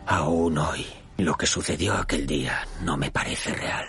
Aún 0.05 0.57
hoy, 0.57 0.85
lo 1.17 1.35
que 1.35 1.45
sucedió 1.45 1.95
aquel 1.95 2.25
día 2.25 2.65
no 2.81 2.97
me 2.97 3.11
parece 3.11 3.53
real. 3.53 3.87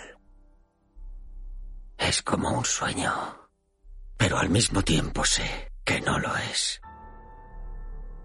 Es 1.97 2.21
como 2.21 2.51
un 2.51 2.65
sueño. 2.65 3.13
Pero 4.17 4.37
al 4.37 4.49
mismo 4.49 4.83
tiempo 4.83 5.23
sé 5.23 5.71
que 5.83 6.01
no 6.01 6.19
lo 6.19 6.35
es. 6.37 6.81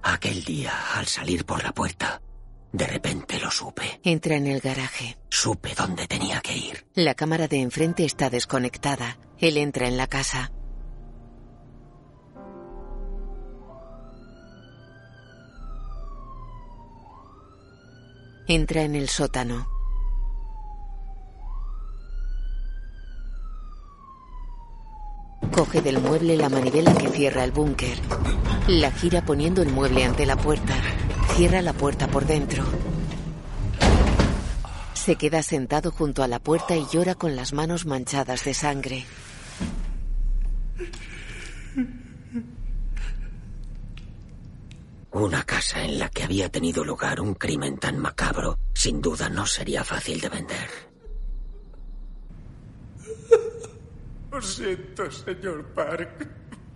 Aquel 0.02 0.44
día, 0.44 0.72
al 0.94 1.06
salir 1.06 1.46
por 1.46 1.62
la 1.62 1.72
puerta, 1.72 2.20
de 2.72 2.86
repente 2.86 3.38
lo 3.38 3.50
supe. 3.50 4.00
Entra 4.02 4.36
en 4.36 4.46
el 4.46 4.60
garaje. 4.60 5.16
Supe 5.28 5.74
dónde 5.74 6.06
tenía 6.06 6.40
que 6.40 6.56
ir. 6.56 6.86
La 6.94 7.14
cámara 7.14 7.48
de 7.48 7.60
enfrente 7.60 8.04
está 8.04 8.30
desconectada. 8.30 9.18
Él 9.38 9.56
entra 9.56 9.88
en 9.88 9.96
la 9.96 10.06
casa. 10.06 10.52
Entra 18.48 18.82
en 18.82 18.94
el 18.94 19.08
sótano. 19.08 19.75
Coge 25.52 25.80
del 25.80 26.00
mueble 26.00 26.36
la 26.36 26.48
manivela 26.48 26.94
que 26.94 27.08
cierra 27.08 27.44
el 27.44 27.52
búnker. 27.52 27.98
La 28.68 28.90
gira 28.90 29.24
poniendo 29.24 29.62
el 29.62 29.70
mueble 29.70 30.04
ante 30.04 30.26
la 30.26 30.36
puerta. 30.36 30.74
Cierra 31.34 31.62
la 31.62 31.72
puerta 31.72 32.08
por 32.08 32.26
dentro. 32.26 32.64
Se 34.94 35.16
queda 35.16 35.42
sentado 35.42 35.92
junto 35.92 36.22
a 36.22 36.28
la 36.28 36.40
puerta 36.40 36.76
y 36.76 36.84
llora 36.92 37.14
con 37.14 37.36
las 37.36 37.52
manos 37.52 37.86
manchadas 37.86 38.44
de 38.44 38.54
sangre. 38.54 39.04
Una 45.12 45.44
casa 45.44 45.82
en 45.82 45.98
la 45.98 46.10
que 46.10 46.24
había 46.24 46.50
tenido 46.50 46.84
lugar 46.84 47.20
un 47.20 47.34
crimen 47.34 47.78
tan 47.78 47.98
macabro, 47.98 48.58
sin 48.74 49.00
duda 49.00 49.30
no 49.30 49.46
sería 49.46 49.82
fácil 49.82 50.20
de 50.20 50.28
vender. 50.28 50.85
Lo 54.36 54.42
siento, 54.42 55.10
señor 55.10 55.64
Park. 55.72 56.28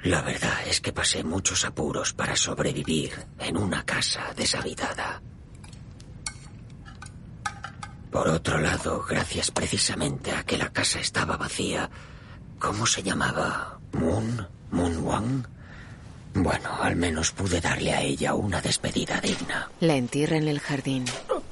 La 0.05 0.23
verdad 0.23 0.67
es 0.67 0.81
que 0.81 0.95
pasé 0.95 1.23
muchos 1.23 1.67
apuros 1.67 2.15
para 2.15 2.35
sobrevivir 2.35 3.13
en 3.39 3.59
una 3.59 3.85
casa 3.85 4.33
deshabitada. 4.35 5.21
Por 8.11 8.29
otro 8.29 8.59
lado, 8.59 9.05
gracias 9.07 9.51
precisamente 9.51 10.33
a 10.33 10.43
que 10.43 10.57
la 10.57 10.73
casa 10.73 11.01
estaba 11.01 11.37
vacía, 11.37 11.91
¿cómo 12.59 12.87
se 12.87 13.03
llamaba? 13.03 13.79
¿Moon? 13.93 14.49
¿Moon 14.71 14.97
Wang? 15.05 15.47
Bueno, 16.33 16.79
al 16.81 16.97
menos 16.97 17.31
pude 17.33 17.61
darle 17.61 17.93
a 17.93 18.01
ella 18.01 18.33
una 18.33 18.63
despedida 18.63 19.21
digna. 19.21 19.71
La 19.81 19.97
entierra 19.97 20.39
en 20.39 20.49
el 20.49 20.61
jardín. 20.61 21.05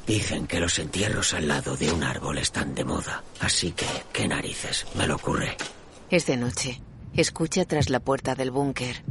Dicen 0.06 0.46
que 0.46 0.58
los 0.58 0.78
entierros 0.78 1.34
al 1.34 1.48
lado 1.48 1.76
de 1.76 1.92
un 1.92 2.02
árbol 2.02 2.38
están 2.38 2.74
de 2.74 2.86
moda, 2.86 3.22
así 3.40 3.72
que, 3.72 3.84
¿qué 4.10 4.26
narices? 4.26 4.86
Me 4.94 5.06
lo 5.06 5.16
ocurre. 5.16 5.54
Es 6.10 6.24
de 6.24 6.38
noche. 6.38 6.80
Escucha 7.12 7.66
tras 7.66 7.90
la 7.90 8.00
puerta 8.00 8.34
del 8.34 8.50
búnker. 8.50 9.04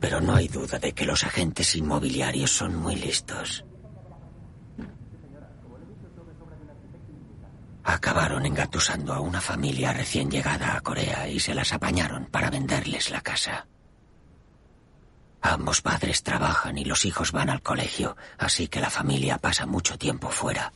Pero 0.00 0.20
no 0.20 0.34
hay 0.34 0.48
duda 0.48 0.78
de 0.78 0.92
que 0.92 1.04
los 1.04 1.24
agentes 1.24 1.76
inmobiliarios 1.76 2.50
son 2.50 2.74
muy 2.74 2.96
listos. 2.96 3.64
Acabaron 7.84 8.46
engatusando 8.46 9.14
a 9.14 9.20
una 9.20 9.40
familia 9.40 9.92
recién 9.92 10.30
llegada 10.30 10.76
a 10.76 10.80
Corea 10.80 11.28
y 11.28 11.38
se 11.38 11.54
las 11.54 11.72
apañaron 11.72 12.26
para 12.26 12.50
venderles 12.50 13.10
la 13.10 13.20
casa. 13.20 13.66
Ambos 15.42 15.80
padres 15.80 16.22
trabajan 16.22 16.76
y 16.78 16.84
los 16.84 17.04
hijos 17.04 17.32
van 17.32 17.48
al 17.48 17.62
colegio, 17.62 18.16
así 18.38 18.68
que 18.68 18.80
la 18.80 18.90
familia 18.90 19.38
pasa 19.38 19.66
mucho 19.66 19.96
tiempo 19.96 20.28
fuera. 20.30 20.72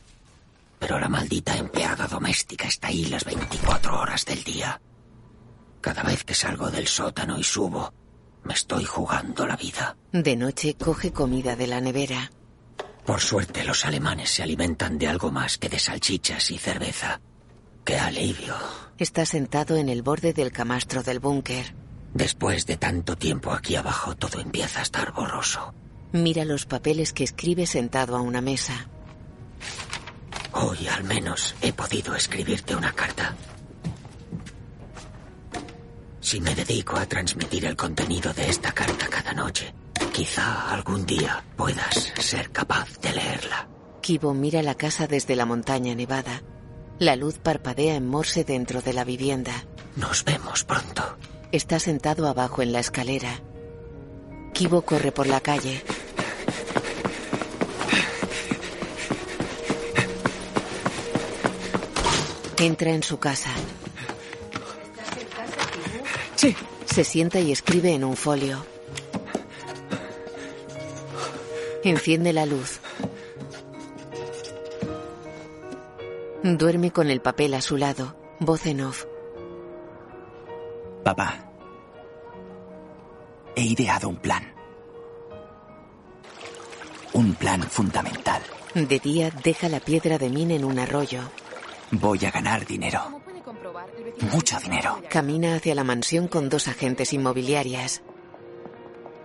Pero 0.79 0.99
la 0.99 1.09
maldita 1.09 1.57
empleada 1.57 2.07
doméstica 2.07 2.67
está 2.67 2.87
ahí 2.87 3.05
las 3.05 3.25
24 3.25 3.99
horas 3.99 4.25
del 4.25 4.43
día. 4.43 4.79
Cada 5.85 6.01
vez 6.01 6.23
que 6.23 6.33
salgo 6.33 6.71
del 6.71 6.87
sótano 6.87 7.37
y 7.37 7.43
subo, 7.43 7.93
me 8.43 8.55
estoy 8.55 8.85
jugando 8.85 9.45
la 9.45 9.55
vida. 9.55 9.95
De 10.11 10.35
noche 10.35 10.73
coge 10.73 11.13
comida 11.13 11.55
de 11.55 11.67
la 11.67 11.79
nevera. 11.79 12.31
Por 13.05 13.21
suerte 13.21 13.63
los 13.63 13.85
alemanes 13.85 14.31
se 14.31 14.41
alimentan 14.41 14.97
de 14.97 15.07
algo 15.07 15.29
más 15.29 15.59
que 15.59 15.69
de 15.69 15.77
salchichas 15.77 16.49
y 16.49 16.57
cerveza. 16.57 17.21
¡Qué 17.83 17.99
alivio! 17.99 18.55
Está 18.97 19.27
sentado 19.27 19.75
en 19.75 19.89
el 19.89 20.01
borde 20.01 20.33
del 20.33 20.51
camastro 20.51 21.03
del 21.03 21.19
búnker. 21.19 21.75
Después 22.15 22.65
de 22.65 22.77
tanto 22.77 23.15
tiempo 23.15 23.51
aquí 23.51 23.75
abajo, 23.75 24.15
todo 24.15 24.39
empieza 24.39 24.79
a 24.79 24.83
estar 24.83 25.13
borroso. 25.13 25.75
Mira 26.13 26.45
los 26.45 26.65
papeles 26.65 27.13
que 27.13 27.23
escribe 27.23 27.67
sentado 27.67 28.17
a 28.17 28.21
una 28.21 28.41
mesa. 28.41 28.89
Hoy 30.51 30.87
al 30.87 31.03
menos 31.03 31.53
he 31.61 31.73
podido 31.73 32.15
escribirte 32.15 32.75
una 32.75 32.91
carta. 32.91 33.35
Si 36.25 36.41
me 36.41 36.55
dedico 36.55 36.97
a 36.97 37.05
transmitir 37.05 37.65
el 37.65 37.75
contenido 37.75 38.33
de 38.33 38.49
esta 38.49 38.71
carta 38.71 39.07
cada 39.09 39.31
noche, 39.33 39.75
quizá 40.11 40.71
algún 40.71 41.05
día 41.05 41.43
puedas 41.55 42.11
ser 42.19 42.49
capaz 42.49 42.99
de 42.99 43.13
leerla. 43.13 43.69
Kibo 44.01 44.33
mira 44.33 44.63
la 44.63 44.73
casa 44.73 45.05
desde 45.05 45.35
la 45.35 45.45
montaña 45.45 45.93
nevada. 45.93 46.41
La 46.97 47.15
luz 47.15 47.37
parpadea 47.37 47.93
en 47.93 48.07
morse 48.07 48.43
dentro 48.43 48.81
de 48.81 48.93
la 48.93 49.03
vivienda. 49.03 49.53
Nos 49.97 50.25
vemos 50.25 50.63
pronto. 50.63 51.03
Está 51.51 51.77
sentado 51.77 52.27
abajo 52.27 52.63
en 52.63 52.71
la 52.71 52.79
escalera. 52.79 53.43
Kibo 54.51 54.81
corre 54.81 55.11
por 55.11 55.27
la 55.27 55.41
calle. 55.41 55.83
Entra 62.57 62.93
en 62.93 63.03
su 63.03 63.19
casa. 63.19 63.51
Sí. 66.45 66.55
Se 66.85 67.03
sienta 67.03 67.39
y 67.39 67.51
escribe 67.51 67.93
en 67.93 68.03
un 68.03 68.15
folio. 68.15 68.63
Enciende 71.83 72.33
la 72.33 72.45
luz. 72.45 72.79
Duerme 76.43 76.91
con 76.91 77.09
el 77.09 77.19
papel 77.21 77.55
a 77.55 77.61
su 77.61 77.77
lado. 77.77 78.15
Voz 78.39 78.67
en 78.67 78.81
off. 78.81 79.05
Papá, 81.03 81.49
he 83.55 83.63
ideado 83.63 84.09
un 84.09 84.17
plan. 84.17 84.53
Un 87.13 87.33
plan 87.33 87.63
fundamental. 87.63 88.43
De 88.75 88.99
día 88.99 89.31
deja 89.43 89.67
la 89.67 89.79
piedra 89.79 90.19
de 90.19 90.29
min 90.29 90.51
en 90.51 90.63
un 90.63 90.77
arroyo. 90.77 91.21
Voy 91.89 92.23
a 92.25 92.29
ganar 92.29 92.67
dinero. 92.67 93.24
Mucho 94.31 94.59
dinero. 94.59 95.01
Camina 95.09 95.55
hacia 95.55 95.75
la 95.75 95.83
mansión 95.83 96.27
con 96.27 96.49
dos 96.49 96.67
agentes 96.67 97.13
inmobiliarias. 97.13 98.01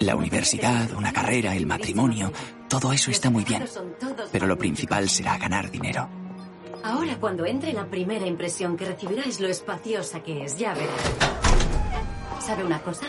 La 0.00 0.16
universidad, 0.16 0.92
una 0.94 1.12
carrera, 1.12 1.54
el 1.54 1.66
matrimonio, 1.66 2.32
todo 2.68 2.92
eso 2.92 3.10
está 3.10 3.28
muy 3.30 3.44
bien. 3.44 3.64
Pero 4.32 4.46
lo 4.46 4.56
principal 4.56 5.08
será 5.10 5.36
ganar 5.36 5.70
dinero. 5.70 6.08
Ahora 6.82 7.18
cuando 7.20 7.44
entre 7.44 7.72
la 7.74 7.84
primera 7.86 8.26
impresión 8.26 8.76
que 8.76 8.86
recibirá 8.86 9.22
es 9.24 9.40
lo 9.40 9.48
espaciosa 9.48 10.22
que 10.22 10.44
es, 10.44 10.56
ya 10.56 10.72
verá. 10.72 10.92
¿Sabe 12.40 12.64
una 12.64 12.80
cosa? 12.80 13.06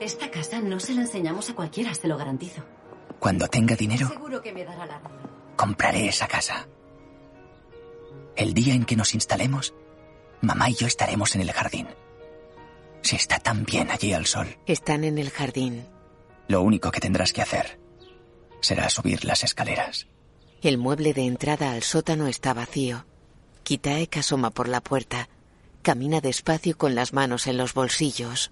Esta 0.00 0.30
casa 0.30 0.60
no 0.60 0.78
se 0.78 0.94
la 0.94 1.02
enseñamos 1.02 1.50
a 1.50 1.54
cualquiera, 1.54 1.92
se 1.94 2.06
lo 2.06 2.16
garantizo. 2.16 2.62
Cuando 3.18 3.48
tenga 3.48 3.74
dinero, 3.74 4.08
Seguro 4.08 4.40
que 4.40 4.52
me 4.52 4.64
dará 4.64 4.86
la 4.86 4.98
razón. 4.98 5.18
compraré 5.56 6.06
esa 6.08 6.28
casa. 6.28 6.68
El 8.36 8.54
día 8.54 8.74
en 8.74 8.84
que 8.84 8.96
nos 8.96 9.14
instalemos, 9.14 9.74
mamá 10.40 10.70
y 10.70 10.74
yo 10.74 10.86
estaremos 10.86 11.34
en 11.34 11.42
el 11.42 11.52
jardín. 11.52 11.88
Si 13.02 13.16
está 13.16 13.38
tan 13.38 13.64
bien 13.64 13.90
allí 13.90 14.12
al 14.12 14.26
sol, 14.26 14.56
Están 14.66 15.04
en 15.04 15.18
el 15.18 15.30
jardín. 15.30 15.86
lo 16.48 16.62
único 16.62 16.90
que 16.90 17.00
tendrás 17.00 17.32
que 17.32 17.42
hacer 17.42 17.78
será 18.60 18.88
subir 18.88 19.24
las 19.24 19.44
escaleras. 19.44 20.06
El 20.62 20.78
mueble 20.78 21.12
de 21.12 21.26
entrada 21.26 21.72
al 21.72 21.82
sótano 21.82 22.26
está 22.28 22.54
vacío. 22.54 23.04
Kitaek 23.62 24.16
asoma 24.18 24.50
por 24.50 24.68
la 24.68 24.80
puerta. 24.80 25.28
Camina 25.82 26.20
despacio 26.22 26.78
con 26.78 26.94
las 26.94 27.12
manos 27.12 27.46
en 27.46 27.58
los 27.58 27.74
bolsillos. 27.74 28.50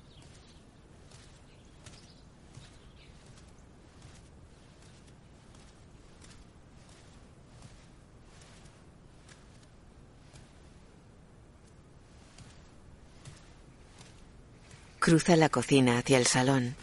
Cruza 15.02 15.34
la 15.34 15.48
cocina 15.48 15.98
hacia 15.98 16.16
el 16.16 16.28
salón. 16.28 16.76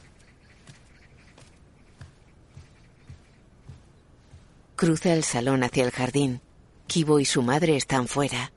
Cruza 4.76 5.14
el 5.14 5.24
salón 5.24 5.64
hacia 5.64 5.86
el 5.86 5.92
jardín. 5.92 6.42
Kibo 6.86 7.22
y 7.22 7.24
su 7.24 7.42
madre 7.44 7.78
están 7.78 8.10
fuera. 8.10 8.52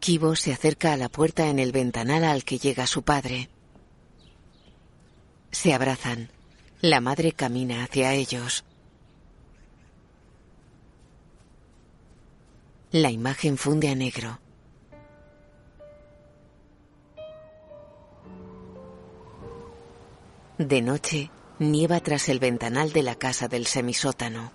Kibo 0.00 0.34
se 0.36 0.54
acerca 0.54 0.94
a 0.94 0.96
la 0.96 1.10
puerta 1.10 1.48
en 1.48 1.58
el 1.58 1.70
ventanal 1.72 2.24
al 2.24 2.44
que 2.44 2.56
llega 2.56 2.86
su 2.86 3.02
padre. 3.02 3.50
Se 5.50 5.74
abrazan. 5.74 6.30
La 6.80 7.02
madre 7.02 7.32
camina 7.32 7.84
hacia 7.84 8.14
ellos. 8.14 8.64
La 12.94 13.10
imagen 13.10 13.56
funde 13.58 13.88
a 13.88 13.96
negro. 13.96 14.38
De 20.58 20.80
noche, 20.80 21.32
nieva 21.58 21.98
tras 21.98 22.28
el 22.28 22.38
ventanal 22.38 22.92
de 22.92 23.02
la 23.02 23.16
casa 23.16 23.48
del 23.48 23.66
semisótano. 23.66 24.52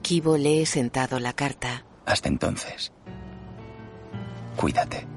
Kibo 0.00 0.38
lee 0.38 0.64
sentado 0.64 1.20
la 1.20 1.34
carta. 1.34 1.84
Hasta 2.06 2.30
entonces, 2.30 2.90
cuídate. 4.56 5.13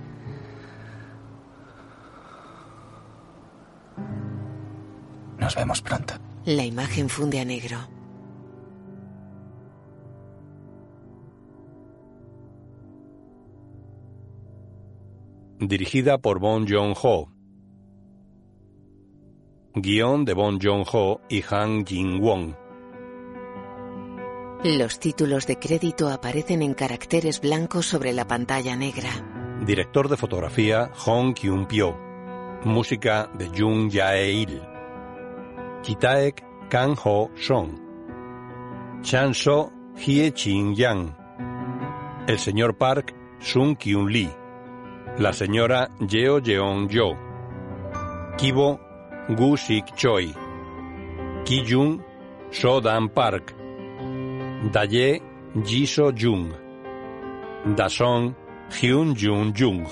Nos 5.39 5.55
vemos 5.55 5.81
pronto. 5.81 6.13
La 6.45 6.65
imagen 6.65 7.09
funde 7.09 7.39
a 7.39 7.45
negro. 7.45 7.77
Dirigida 15.59 16.19
por 16.19 16.39
Bon 16.39 16.67
Joon-ho. 16.67 17.31
Guión 19.73 20.23
de 20.23 20.33
Bon 20.33 20.59
Joon-ho 20.59 21.21
y 21.29 21.43
Han 21.49 21.85
Jin-won. 21.85 22.55
Los 24.63 24.99
títulos 24.99 25.45
de 25.45 25.57
crédito 25.57 26.09
aparecen 26.09 26.61
en 26.61 26.73
caracteres 26.73 27.41
blancos 27.41 27.85
sobre 27.85 28.13
la 28.13 28.25
pantalla 28.27 28.75
negra. 28.75 29.09
Director 29.65 30.09
de 30.09 30.17
fotografía 30.17 30.91
Hong 30.95 31.33
Kyun-pyo. 31.33 31.95
Música 32.63 33.29
de 33.37 33.49
Jung 33.49 33.91
Jae-il. 33.91 34.76
Kitaek 35.87 36.43
Kang-ho 36.69 37.31
Song. 37.39 37.71
Chan-so 39.03 39.71
Hye 39.95 40.33
Chin-yang. 40.35 41.15
El 42.27 42.37
señor 42.39 42.75
Park 42.75 43.15
Sun 43.39 43.77
Kyun-lee. 43.77 44.29
La 45.17 45.31
señora 45.31 45.87
Yeo 46.01 46.41
Jeon-yo. 46.41 47.15
Kibo 48.37 48.81
Gu 49.29 49.55
Sik 49.55 49.95
Choi. 49.95 50.27
Ki-jung 51.45 52.03
So-dan 52.51 53.07
Park. 53.07 53.55
Daye 54.73 55.21
Jiso 55.63 56.11
Jung. 56.11 56.51
Dason 57.77 58.35
Hyun 58.75 59.15
Jun 59.15 59.53
Jung. 59.55 59.87